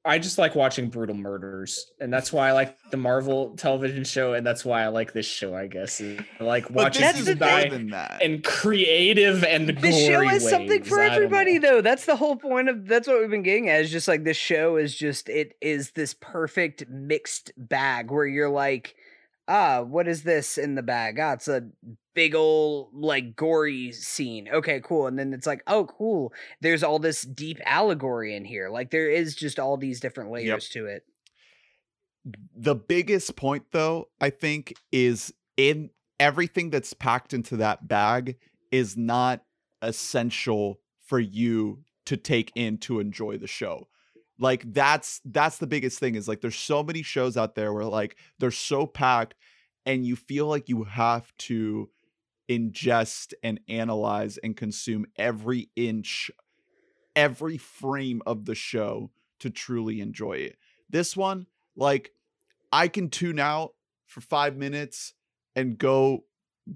I 0.05 0.19
just 0.19 0.38
like 0.38 0.53
watching 0.53 0.89
brutal 0.89 1.15
murders, 1.15 1.91
and 2.01 2.11
that's 2.11 2.34
why 2.34 2.49
I 2.49 2.51
like 2.51 2.77
the 2.91 2.97
Marvel 2.97 3.55
television 3.55 4.03
show, 4.03 4.34
and 4.34 4.45
that's 4.45 4.65
why 4.65 4.84
I 4.84 4.88
like 4.88 5.13
this 5.13 5.25
show. 5.25 5.55
I 5.55 5.67
guess 5.67 6.01
I 6.01 6.17
like 6.41 6.69
watching 6.69 7.01
That's 7.03 7.19
this 7.19 7.25
the 7.25 7.31
is 7.31 7.35
people 7.38 7.47
die 7.47 7.69
than 7.69 7.89
that. 7.91 8.21
in 8.21 8.41
creative 8.41 9.43
and 9.45 9.69
the 9.69 9.91
show 9.91 10.21
gory 10.21 10.27
is 10.35 10.49
something 10.49 10.84
for 10.84 10.99
everybody 11.01 11.57
though 11.57 11.81
that's 11.81 12.05
the 12.05 12.15
whole 12.15 12.35
point 12.35 12.67
of 12.67 12.85
that's 12.88 13.07
what 13.07 13.19
we've 13.21 13.30
been 13.30 13.43
getting 13.43 13.69
at 13.69 13.81
is 13.81 13.91
just 13.91 14.07
like 14.07 14.23
this 14.23 14.38
show 14.38 14.75
is 14.75 14.93
just 14.95 15.30
it 15.30 15.55
is 15.61 15.91
this 15.91 16.13
perfect 16.19 16.88
mixed 16.89 17.51
bag 17.57 18.11
where 18.11 18.25
you're 18.25 18.49
like 18.49 18.95
ah 19.48 19.82
what 19.82 20.07
is 20.07 20.24
this 20.24 20.57
in 20.57 20.76
the 20.76 20.84
bag? 20.84 21.20
Ah 21.20 21.34
it's 21.34 21.48
a 21.48 21.70
big 22.14 22.36
old 22.36 22.90
like 22.94 23.36
gory 23.36 23.91
scene. 23.91 24.48
Okay 24.52 24.82
cool 24.84 25.07
and 25.07 25.18
then 25.18 25.34
it's 25.34 25.48
like 25.48 25.64
oh 25.68 25.86
cool 25.86 26.34
there's 26.61 26.84
all 26.84 26.99
this 26.99 27.24
deep 27.24 27.60
allegory 27.65 28.36
in 28.36 28.45
here. 28.45 28.70
Like 28.70 28.91
there 28.91 29.10
is 29.10 29.36
just 29.36 29.60
all 29.60 29.78
these 29.78 29.99
different 29.99 30.32
layers 30.32 30.70
to 30.70 30.86
it. 30.86 31.03
The 32.56 32.76
biggest 32.76 33.36
point 33.36 33.65
though 33.72 34.07
i 34.22 34.30
think 34.30 34.74
is 34.91 35.34
in 35.57 35.90
everything 36.20 36.70
that's 36.70 36.94
packed 36.94 37.34
into 37.34 37.57
that 37.57 37.88
bag 37.88 38.38
is 38.72 38.95
not 38.95 39.44
essential 39.82 40.80
for 41.06 41.20
you 41.20 41.84
to 42.06 42.18
take 42.18 42.52
in 42.56 42.78
to 42.78 42.99
enjoy 42.99 43.38
the 43.38 43.48
show 43.48 43.88
like 44.39 44.72
that's 44.73 45.22
that's 45.26 45.57
the 45.57 45.68
biggest 45.68 45.99
thing 45.99 46.15
is 46.15 46.27
like 46.27 46.41
there's 46.41 46.55
so 46.55 46.84
many 46.84 47.03
shows 47.03 47.38
out 47.38 47.55
there 47.55 47.73
where 47.73 47.85
like 47.85 48.18
they're 48.39 48.51
so 48.51 48.85
packed 48.85 49.35
and 49.85 50.05
you 50.05 50.15
feel 50.15 50.47
like 50.47 50.69
you 50.69 50.84
have 50.84 51.31
to 51.38 51.89
ingest 52.49 53.34
and 53.43 53.60
analyze 53.68 54.38
and 54.38 54.57
consume 54.57 55.05
every 55.18 55.69
inch 55.76 56.31
every 57.15 57.57
frame 57.57 58.22
of 58.26 58.45
the 58.45 58.55
show 58.55 59.11
to 59.39 59.49
truly 59.49 60.01
enjoy 60.01 60.34
it 60.34 60.57
this 60.89 61.15
one 61.15 61.45
like 61.76 62.11
I 62.73 62.88
can 62.88 63.10
tune 63.10 63.38
out 63.39 63.73
for 64.07 64.22
five 64.22 64.57
minutes 64.57 65.14
and 65.55 65.77
go 65.77 66.26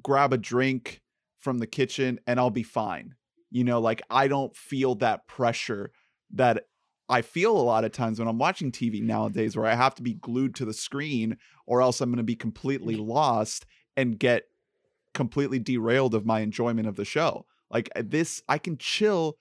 grab 0.04 0.32
a 0.32 0.38
drink 0.38 1.02
from 1.40 1.58
the 1.58 1.68
kitchen 1.68 2.20
and 2.28 2.40
I'll 2.40 2.52
be 2.52 2.64
fine. 2.64 3.16
You 3.50 3.64
know, 3.64 3.80
like 3.80 4.02
I 4.10 4.28
don't 4.28 4.56
feel 4.56 4.96
that 4.96 5.28
pressure 5.28 5.92
that 6.36 6.66
I 7.10 7.22
feel 7.22 7.58
a 7.58 7.60
lot 7.60 7.86
of 7.86 7.92
times 7.92 8.20
when 8.20 8.28
I'm 8.28 8.38
watching 8.38 8.72
TV 8.72 9.02
nowadays 9.02 9.56
where 9.56 9.66
I 9.66 9.76
have 9.76 9.96
to 9.96 10.04
be 10.04 10.14
glued 10.14 10.56
to 10.56 10.66
the 10.66 10.74
screen 10.74 11.38
or 11.66 11.82
else 11.82 12.02
I'm 12.02 12.10
going 12.10 12.18
to 12.18 12.24
be 12.24 12.36
completely 12.36 12.96
lost 12.96 13.66
and 13.96 14.20
get 14.20 14.44
completely 15.14 15.60
derailed 15.60 16.14
of 16.14 16.26
my 16.26 16.42
enjoyment 16.42 16.88
of 16.88 16.96
the 16.96 17.06
show. 17.06 17.46
Like 17.72 17.90
this, 17.96 18.44
I 18.48 18.58
can 18.58 18.78
chill 18.78 19.38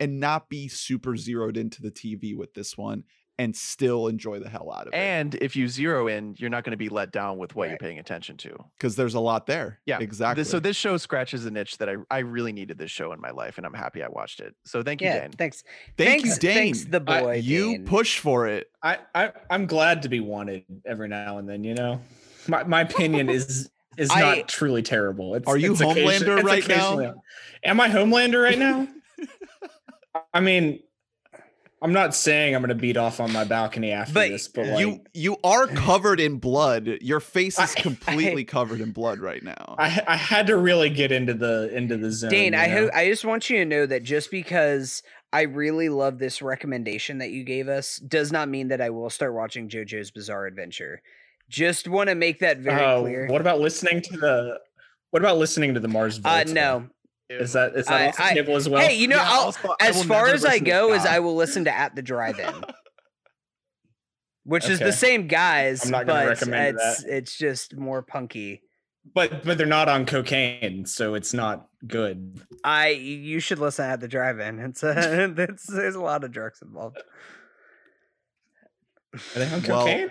and 0.00 0.18
not 0.18 0.48
be 0.48 0.68
super 0.68 1.16
zeroed 1.16 1.56
into 1.56 1.80
the 1.80 1.90
TV 1.90 2.36
with 2.36 2.54
this 2.54 2.76
one 2.76 3.04
and 3.38 3.54
still 3.56 4.06
enjoy 4.06 4.38
the 4.38 4.48
hell 4.48 4.70
out 4.72 4.86
of 4.86 4.92
it. 4.92 4.96
And 4.96 5.34
if 5.36 5.56
you 5.56 5.66
zero 5.68 6.06
in, 6.06 6.36
you're 6.38 6.50
not 6.50 6.62
going 6.62 6.70
to 6.70 6.76
be 6.76 6.88
let 6.88 7.10
down 7.10 7.36
with 7.36 7.54
what 7.56 7.68
you're 7.68 7.78
paying 7.78 7.98
attention 7.98 8.36
to. 8.38 8.56
because 8.78 8.94
there's 8.94 9.14
a 9.14 9.20
lot 9.20 9.46
there. 9.46 9.80
Yeah, 9.86 9.98
exactly. 10.00 10.40
This, 10.42 10.50
so 10.50 10.60
this 10.60 10.76
show 10.76 10.96
scratches 10.96 11.44
an 11.46 11.56
itch 11.56 11.78
that 11.78 11.88
I, 11.88 11.96
I 12.10 12.18
really 12.20 12.52
needed 12.52 12.78
this 12.78 12.90
show 12.92 13.12
in 13.12 13.20
my 13.20 13.30
life, 13.30 13.56
and 13.58 13.66
I'm 13.66 13.74
happy 13.74 14.02
I 14.02 14.08
watched 14.08 14.40
it. 14.40 14.54
So 14.64 14.82
thank 14.82 15.00
you, 15.00 15.08
yeah 15.08 15.20
Dan. 15.20 15.30
thanks 15.32 15.64
thank 15.96 16.22
thanks, 16.22 16.28
you, 16.36 16.40
Dane. 16.40 16.54
thanks 16.54 16.84
the 16.84 17.02
I- 17.06 17.20
boy 17.22 17.34
you 17.36 17.72
Dane. 17.72 17.84
push 17.86 18.18
for 18.20 18.46
it. 18.46 18.70
I, 18.82 18.98
I 19.14 19.32
I'm 19.50 19.66
glad 19.66 20.02
to 20.02 20.08
be 20.08 20.20
wanted 20.20 20.64
every 20.86 21.08
now 21.08 21.38
and 21.38 21.48
then. 21.48 21.64
You 21.64 21.74
know, 21.74 22.00
my 22.46 22.62
my 22.64 22.82
opinion 22.82 23.28
is 23.30 23.68
is 23.96 24.10
I- 24.12 24.20
not 24.36 24.48
truly 24.48 24.82
terrible. 24.82 25.34
It's, 25.34 25.48
Are 25.48 25.56
you 25.56 25.72
it's 25.72 25.80
Homelander 25.82 26.38
it's 26.38 26.44
right 26.44 26.68
now? 26.68 27.14
Am 27.64 27.80
I 27.80 27.88
Homelander 27.88 28.42
right 28.42 28.58
now? 28.58 28.86
I 30.34 30.40
mean, 30.40 30.80
I'm 31.84 31.92
not 31.92 32.14
saying 32.14 32.54
I'm 32.54 32.62
going 32.62 32.70
to 32.70 32.74
beat 32.74 32.96
off 32.96 33.20
on 33.20 33.30
my 33.30 33.44
balcony 33.44 33.92
after 33.92 34.14
But 34.14 34.30
this, 34.30 34.48
but 34.48 34.66
like, 34.66 34.80
you 34.80 35.00
you 35.12 35.36
are 35.44 35.66
covered 35.86 36.18
in 36.18 36.38
blood. 36.38 36.88
Your 37.02 37.20
face 37.20 37.58
is 37.58 37.74
I- 37.76 37.80
completely 37.80 38.44
covered 38.56 38.80
in 38.80 38.90
blood 38.92 39.18
right 39.18 39.42
now. 39.42 39.76
I 39.78 40.02
I 40.08 40.16
had 40.16 40.46
to 40.46 40.56
really 40.56 40.88
get 40.88 41.12
into 41.12 41.34
the 41.34 41.68
into 41.76 41.96
the 41.98 42.10
zone. 42.10 42.30
Dane, 42.30 42.54
I 42.54 42.66
know? 42.66 42.72
hope 42.72 42.90
I 42.94 43.06
just 43.08 43.24
want 43.24 43.50
you 43.50 43.58
to 43.58 43.64
know 43.66 43.84
that 43.84 44.02
just 44.02 44.30
because 44.30 45.02
I 45.32 45.42
really 45.42 45.90
love 45.90 46.18
this 46.18 46.40
recommendation 46.40 47.18
that 47.18 47.30
you 47.30 47.44
gave 47.44 47.68
us 47.68 47.96
does 47.98 48.32
not 48.32 48.48
mean 48.48 48.68
that 48.68 48.80
I 48.80 48.88
will 48.90 49.10
start 49.10 49.34
watching 49.34 49.68
JoJo's 49.68 50.10
Bizarre 50.10 50.46
Adventure. 50.46 51.02
Just 51.50 51.86
want 51.86 52.08
to 52.08 52.14
make 52.14 52.38
that 52.38 52.58
very 52.60 52.80
Oh, 52.82 53.02
clear. 53.02 53.26
What 53.26 53.42
about 53.42 53.60
listening 53.60 54.00
to 54.00 54.16
the? 54.16 54.58
What 55.10 55.20
about 55.22 55.36
listening 55.36 55.74
to 55.74 55.80
the 55.80 55.88
Mars? 55.88 56.18
uh, 56.18 56.22
Volta? 56.22 56.52
no. 56.54 56.86
Is 57.30 57.54
that 57.54 57.74
is 57.74 57.86
that 57.86 58.00
I- 58.00 58.08
off 58.08 58.16
the 58.16 58.24
I- 58.24 58.34
table 58.34 58.56
as 58.56 58.68
well? 58.68 58.82
hey, 58.86 58.94
you 58.96 59.08
know, 59.08 59.16
Yeah, 59.16 59.26
I'll, 59.28 59.40
also, 59.46 59.74
I 59.80 59.88
as 59.88 60.04
far 60.04 60.28
as 60.28 60.44
I 60.44 60.58
go, 60.58 60.92
is 60.92 61.04
I 61.06 61.18
will 61.20 61.34
listen 61.34 61.64
to 61.64 61.74
At 61.74 61.94
the 61.96 62.02
Drive-In, 62.02 62.54
which 64.44 64.68
is 64.68 64.78
the 64.78 64.92
same 64.92 65.26
guys, 65.26 65.84
I'm 65.86 65.90
not 65.90 66.06
gonna 66.06 66.20
but 66.20 66.28
recommend 66.28 66.78
it's 66.80 67.04
it's 67.04 67.36
just 67.38 67.76
more 67.76 68.02
punky. 68.02 68.62
but 69.14 69.42
but 69.44 69.56
they're 69.56 69.66
not 69.66 69.88
on 69.88 70.04
cocaine, 70.06 70.84
so 70.86 71.14
it's 71.14 71.32
not 71.32 71.66
good. 71.86 72.40
I 72.62 72.88
you 72.88 73.40
should 73.40 73.58
listen 73.58 73.86
At 73.86 74.00
the 74.00 74.08
Drive-In. 74.08 74.58
It's 74.58 74.82
a, 74.82 75.32
it's 75.38 75.66
there's 75.66 75.94
a 75.94 76.00
lot 76.02 76.24
of 76.24 76.30
drugs 76.32 76.60
involved. 76.62 76.98
Are 79.14 79.38
they 79.38 79.46
on 79.50 79.62
Well- 79.62 79.80
cocaine? 79.86 80.10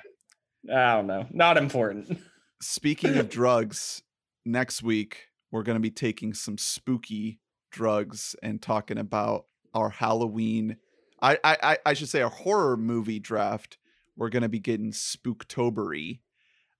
I 0.73 0.95
don't 0.95 1.07
know. 1.07 1.27
Not 1.31 1.57
important. 1.57 2.19
Speaking 2.61 3.17
of 3.17 3.29
drugs, 3.39 4.01
next 4.45 4.81
week 4.81 5.25
we're 5.53 5.63
going 5.63 5.75
to 5.77 5.79
be 5.79 5.91
taking 5.91 6.33
some 6.33 6.57
spooky 6.57 7.39
drugs 7.71 8.35
and 8.43 8.61
talking 8.61 8.97
about 8.97 9.45
our 9.73 9.89
Halloween. 9.89 10.77
I 11.21 11.37
I 11.43 11.77
I- 11.85 11.93
should 11.93 12.09
say 12.09 12.21
our 12.21 12.29
horror 12.29 12.75
movie 12.75 13.19
draft. 13.19 13.77
We're 14.17 14.29
going 14.29 14.43
to 14.43 14.49
be 14.49 14.59
getting 14.59 14.91
spooktobery, 14.91 16.19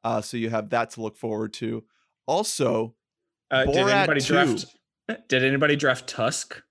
uh, 0.04 0.22
so 0.22 0.38
you 0.38 0.50
have 0.50 0.70
that 0.72 0.90
to 0.92 1.02
look 1.02 1.16
forward 1.18 1.54
to. 1.54 1.84
Also, 2.28 2.96
Uh, 3.52 3.66
did 3.66 3.78
anybody 3.78 4.22
2. 4.22 4.34
draft? 4.34 4.66
Did 5.30 5.44
anybody 5.44 5.76
draft 5.76 6.08
Tusk? 6.08 6.62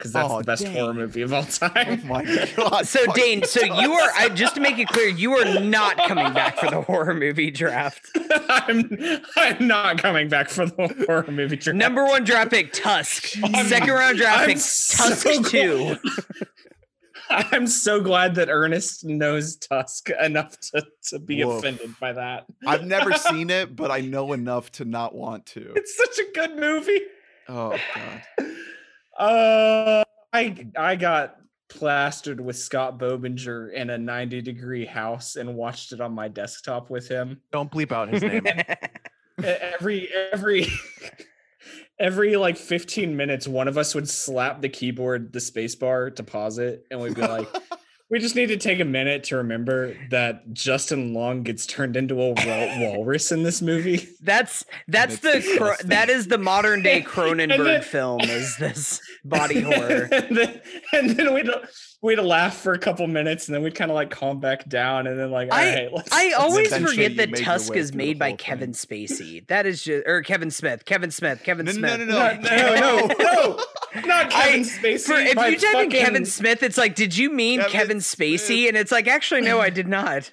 Because 0.00 0.12
that's 0.14 0.32
Oh, 0.32 0.38
the 0.38 0.44
best 0.44 0.66
horror 0.66 0.94
movie 0.94 1.20
of 1.20 1.30
all 1.34 1.42
oh 1.62 1.68
time. 1.68 2.06
my 2.06 2.24
god! 2.56 2.86
So 2.86 3.04
Dane, 3.12 3.44
so 3.44 3.62
you 3.62 3.92
are 3.92 4.10
I, 4.16 4.30
just 4.30 4.54
to 4.54 4.60
make 4.62 4.78
it 4.78 4.88
clear, 4.88 5.08
you 5.08 5.34
are 5.34 5.60
not 5.60 5.98
coming 6.08 6.32
back 6.32 6.56
for 6.58 6.70
the 6.70 6.80
horror 6.86 7.12
movie 7.12 7.50
draft. 7.50 8.08
I'm 8.48 8.90
I'm 9.36 9.66
not 9.66 9.98
coming 9.98 10.28
back 10.30 10.48
for 10.48 10.64
the 10.64 11.04
horror 11.06 11.30
movie 11.30 11.56
draft. 11.56 11.76
Number 11.76 12.02
one 12.06 12.24
draft 12.24 12.50
pick 12.50 12.72
Tusk. 12.72 13.36
I'm- 13.44 13.66
Second 13.66 13.90
round 13.90 14.16
draft 14.16 14.40
I'm 14.40 14.46
pick 14.48 14.58
so 14.58 15.08
Tusk 15.10 15.24
glad- 15.26 15.44
two. 15.44 15.96
I'm 17.28 17.66
so 17.68 18.00
glad 18.00 18.34
that 18.36 18.48
Ernest 18.48 19.04
knows 19.04 19.54
Tusk 19.56 20.08
enough 20.20 20.58
to, 20.72 20.84
to 21.10 21.18
be 21.20 21.44
Woof. 21.44 21.58
offended 21.58 21.94
by 22.00 22.14
that. 22.14 22.46
I've 22.66 22.84
never 22.86 23.12
seen 23.12 23.50
it, 23.50 23.76
but 23.76 23.90
I 23.92 24.00
know 24.00 24.32
enough 24.32 24.72
to 24.72 24.84
not 24.84 25.14
want 25.14 25.46
to. 25.46 25.74
It's 25.76 25.96
such 25.96 26.18
a 26.18 26.32
good 26.34 26.56
movie. 26.58 27.00
Oh 27.48 27.76
god! 27.94 28.22
Uh, 29.20 30.02
I 30.32 30.66
I 30.76 30.96
got 30.96 31.36
plastered 31.68 32.40
with 32.40 32.56
Scott 32.56 32.98
Bobinger 32.98 33.72
in 33.72 33.90
a 33.90 33.98
90 33.98 34.40
degree 34.40 34.86
house 34.86 35.36
and 35.36 35.54
watched 35.54 35.92
it 35.92 36.00
on 36.00 36.12
my 36.12 36.26
desktop 36.26 36.90
with 36.90 37.06
him. 37.06 37.40
Don't 37.52 37.70
bleep 37.70 37.92
out 37.92 38.12
his 38.12 38.22
name. 38.22 38.46
Every 39.42 40.10
every 40.32 40.66
every 41.98 42.36
like 42.36 42.58
15 42.58 43.16
minutes, 43.16 43.48
one 43.48 43.68
of 43.68 43.78
us 43.78 43.94
would 43.94 44.08
slap 44.08 44.60
the 44.60 44.68
keyboard, 44.68 45.32
the 45.32 45.40
space 45.40 45.74
bar 45.74 46.10
to 46.10 46.22
pause 46.22 46.58
it, 46.58 46.84
and 46.90 47.00
we'd 47.00 47.14
be 47.14 47.22
like, 47.22 47.48
We 48.10 48.18
just 48.18 48.34
need 48.34 48.46
to 48.48 48.56
take 48.56 48.80
a 48.80 48.84
minute 48.84 49.22
to 49.24 49.36
remember 49.36 49.94
that 50.10 50.52
Justin 50.52 51.14
Long 51.14 51.44
gets 51.44 51.64
turned 51.64 51.96
into 51.96 52.14
a 52.20 52.32
wal- 52.32 52.34
walrus 52.96 53.30
in 53.30 53.44
this 53.44 53.62
movie. 53.62 54.08
That's 54.20 54.64
that's 54.88 55.22
it's 55.24 55.46
the 55.52 55.56
Cro- 55.58 55.76
that 55.84 56.10
is 56.10 56.26
the 56.26 56.38
modern 56.38 56.82
day 56.82 57.02
Cronenberg 57.06 57.64
then- 57.64 57.82
film. 57.82 58.20
Is 58.22 58.56
this 58.56 59.00
body 59.24 59.60
horror? 59.60 60.08
and 60.10 60.36
then, 60.36 60.60
and 60.92 61.10
then 61.10 61.32
we'd 61.34 61.48
we'd 62.02 62.18
laugh 62.18 62.56
for 62.56 62.72
a 62.72 62.78
couple 62.78 63.06
minutes, 63.06 63.46
and 63.48 63.54
then 63.54 63.62
we'd 63.62 63.74
kind 63.74 63.90
of 63.90 63.94
like 63.94 64.10
calm 64.10 64.40
back 64.40 64.68
down, 64.68 65.06
and 65.06 65.18
then 65.18 65.30
like, 65.30 65.48
all 65.52 65.58
I- 65.58 65.74
right, 65.74 65.92
let's. 65.92 66.08
I 66.12 66.24
let's- 66.24 66.34
always 66.38 66.76
forget 66.76 67.16
that 67.16 67.36
Tusk 67.36 67.74
is 67.76 67.92
made 67.94 68.18
by 68.18 68.28
whole 68.30 68.36
Kevin. 68.36 68.72
Spacey. 68.72 69.46
That 69.48 69.66
is 69.66 69.82
just 69.82 70.06
or 70.06 70.22
Kevin 70.22 70.50
Smith. 70.50 70.84
Kevin 70.84 71.10
Smith. 71.10 71.42
Kevin 71.42 71.66
No, 71.66 71.72
no, 71.72 71.78
Smith. 71.78 71.98
no, 72.00 72.04
no, 72.06 72.34
no, 72.38 72.74
no, 72.76 73.06
no, 73.06 73.14
no, 73.18 73.64
not 74.06 74.26
I- 74.32 74.48
Kevin 74.48 74.60
Spacey. 74.62 75.06
For, 75.06 75.14
if 75.14 75.34
you 75.34 75.58
type 75.72 75.84
in 75.84 75.90
Kevin 75.90 76.24
Smith, 76.24 76.62
it's 76.62 76.78
like, 76.78 76.94
did 76.94 77.16
you 77.16 77.30
mean 77.30 77.60
Kevin 77.60 77.72
Kevin, 77.72 77.96
Spacey? 77.98 78.38
Smith. 78.38 78.68
And 78.68 78.76
it's 78.76 78.92
like, 78.92 79.06
actually, 79.08 79.42
no, 79.42 79.60
I 79.60 79.70
did 79.70 79.88
not. 79.88 80.32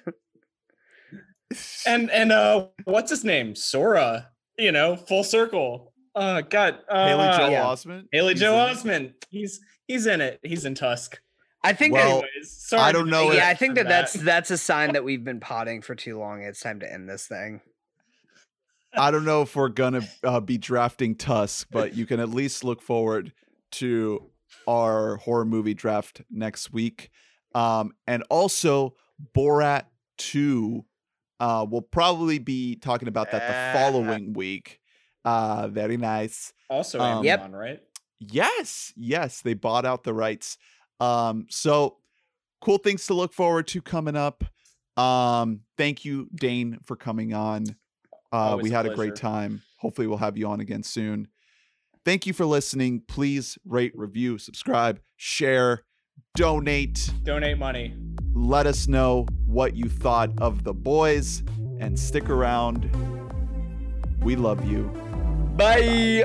and 1.86 2.10
and 2.10 2.32
uh, 2.32 2.66
what's 2.84 3.10
his 3.10 3.24
name? 3.24 3.54
Sora. 3.54 4.28
You 4.58 4.72
know, 4.72 4.96
full 4.96 5.22
circle. 5.22 5.92
Uh, 6.16 6.40
God, 6.40 6.78
uh, 6.88 7.06
Haley 7.06 7.36
Joel 7.36 7.50
yeah. 7.52 7.62
Osment. 7.64 8.02
Haley 8.10 8.32
He's 8.32 8.40
Joe 8.40 8.66
in. 8.66 8.74
Osment. 8.74 9.12
He's 9.30 9.60
he's 9.86 10.06
in 10.06 10.20
it. 10.20 10.40
He's 10.42 10.64
in 10.64 10.74
Tusk. 10.74 11.20
I 11.64 11.72
think 11.72 11.94
Well, 11.94 12.18
Anyways, 12.22 12.50
sorry 12.50 12.82
I 12.82 12.92
don't 12.92 13.10
know 13.10 13.24
make 13.24 13.34
if- 13.34 13.36
that. 13.40 13.44
Yeah, 13.46 13.48
I 13.50 13.54
think 13.54 13.76
for 13.76 13.82
that 13.84 13.88
that's 13.88 14.12
that's 14.12 14.50
a 14.50 14.58
sign 14.58 14.92
that 14.92 15.04
we've 15.04 15.24
been 15.24 15.40
potting 15.40 15.82
for 15.82 15.94
too 15.94 16.18
long. 16.18 16.42
It's 16.42 16.60
time 16.60 16.80
to 16.80 16.92
end 16.92 17.08
this 17.08 17.26
thing. 17.26 17.60
I 18.96 19.10
don't 19.10 19.24
know 19.24 19.42
if 19.42 19.54
we're 19.54 19.68
gonna 19.68 20.02
uh, 20.24 20.40
be 20.40 20.56
drafting 20.58 21.14
Tusk, 21.14 21.68
but 21.70 21.94
you 21.94 22.06
can 22.06 22.20
at 22.20 22.30
least 22.30 22.64
look 22.64 22.80
forward 22.80 23.32
to 23.72 24.30
our 24.66 25.16
horror 25.16 25.44
movie 25.44 25.74
draft 25.74 26.22
next 26.30 26.72
week, 26.72 27.10
um, 27.54 27.92
and 28.06 28.22
also 28.30 28.94
Borat 29.36 29.84
Two. 30.16 30.84
Uh, 31.40 31.66
we'll 31.68 31.82
probably 31.82 32.38
be 32.38 32.76
talking 32.76 33.08
about 33.08 33.30
that 33.30 33.46
the 33.74 33.78
following 33.78 34.32
week. 34.32 34.80
Uh, 35.24 35.68
very 35.68 35.96
nice. 35.96 36.52
also 36.70 36.98
Um, 37.00 37.24
Yep. 37.24 37.40
Amazon, 37.40 37.52
right? 37.60 37.80
Yes, 38.18 38.92
yes, 38.96 39.42
they 39.42 39.54
bought 39.54 39.84
out 39.84 40.02
the 40.04 40.14
rights. 40.14 40.56
Um, 41.00 41.46
so 41.48 41.98
cool 42.60 42.78
things 42.78 43.06
to 43.06 43.14
look 43.14 43.32
forward 43.32 43.66
to 43.68 43.82
coming 43.82 44.16
up. 44.16 44.44
Um, 44.96 45.60
thank 45.76 46.04
you, 46.04 46.28
Dane, 46.34 46.78
for 46.84 46.96
coming 46.96 47.32
on. 47.34 47.76
Uh, 48.32 48.58
we 48.60 48.70
a 48.70 48.74
had 48.74 48.86
a 48.86 48.94
great 48.94 49.16
time. 49.16 49.62
Hopefully, 49.78 50.06
we'll 50.06 50.18
have 50.18 50.36
you 50.36 50.48
on 50.48 50.60
again 50.60 50.82
soon. 50.82 51.28
Thank 52.04 52.26
you 52.26 52.32
for 52.32 52.46
listening. 52.46 53.02
Please 53.06 53.58
rate, 53.64 53.92
review, 53.94 54.38
subscribe, 54.38 55.00
share, 55.16 55.84
donate. 56.34 57.12
Donate 57.22 57.58
money. 57.58 57.94
Let 58.34 58.66
us 58.66 58.88
know 58.88 59.26
what 59.46 59.76
you 59.76 59.88
thought 59.88 60.30
of 60.38 60.64
the 60.64 60.74
boys 60.74 61.42
and 61.80 61.98
stick 61.98 62.28
around. 62.28 62.90
We 64.20 64.36
love 64.36 64.64
you. 64.64 64.84
Bye. 65.56 66.24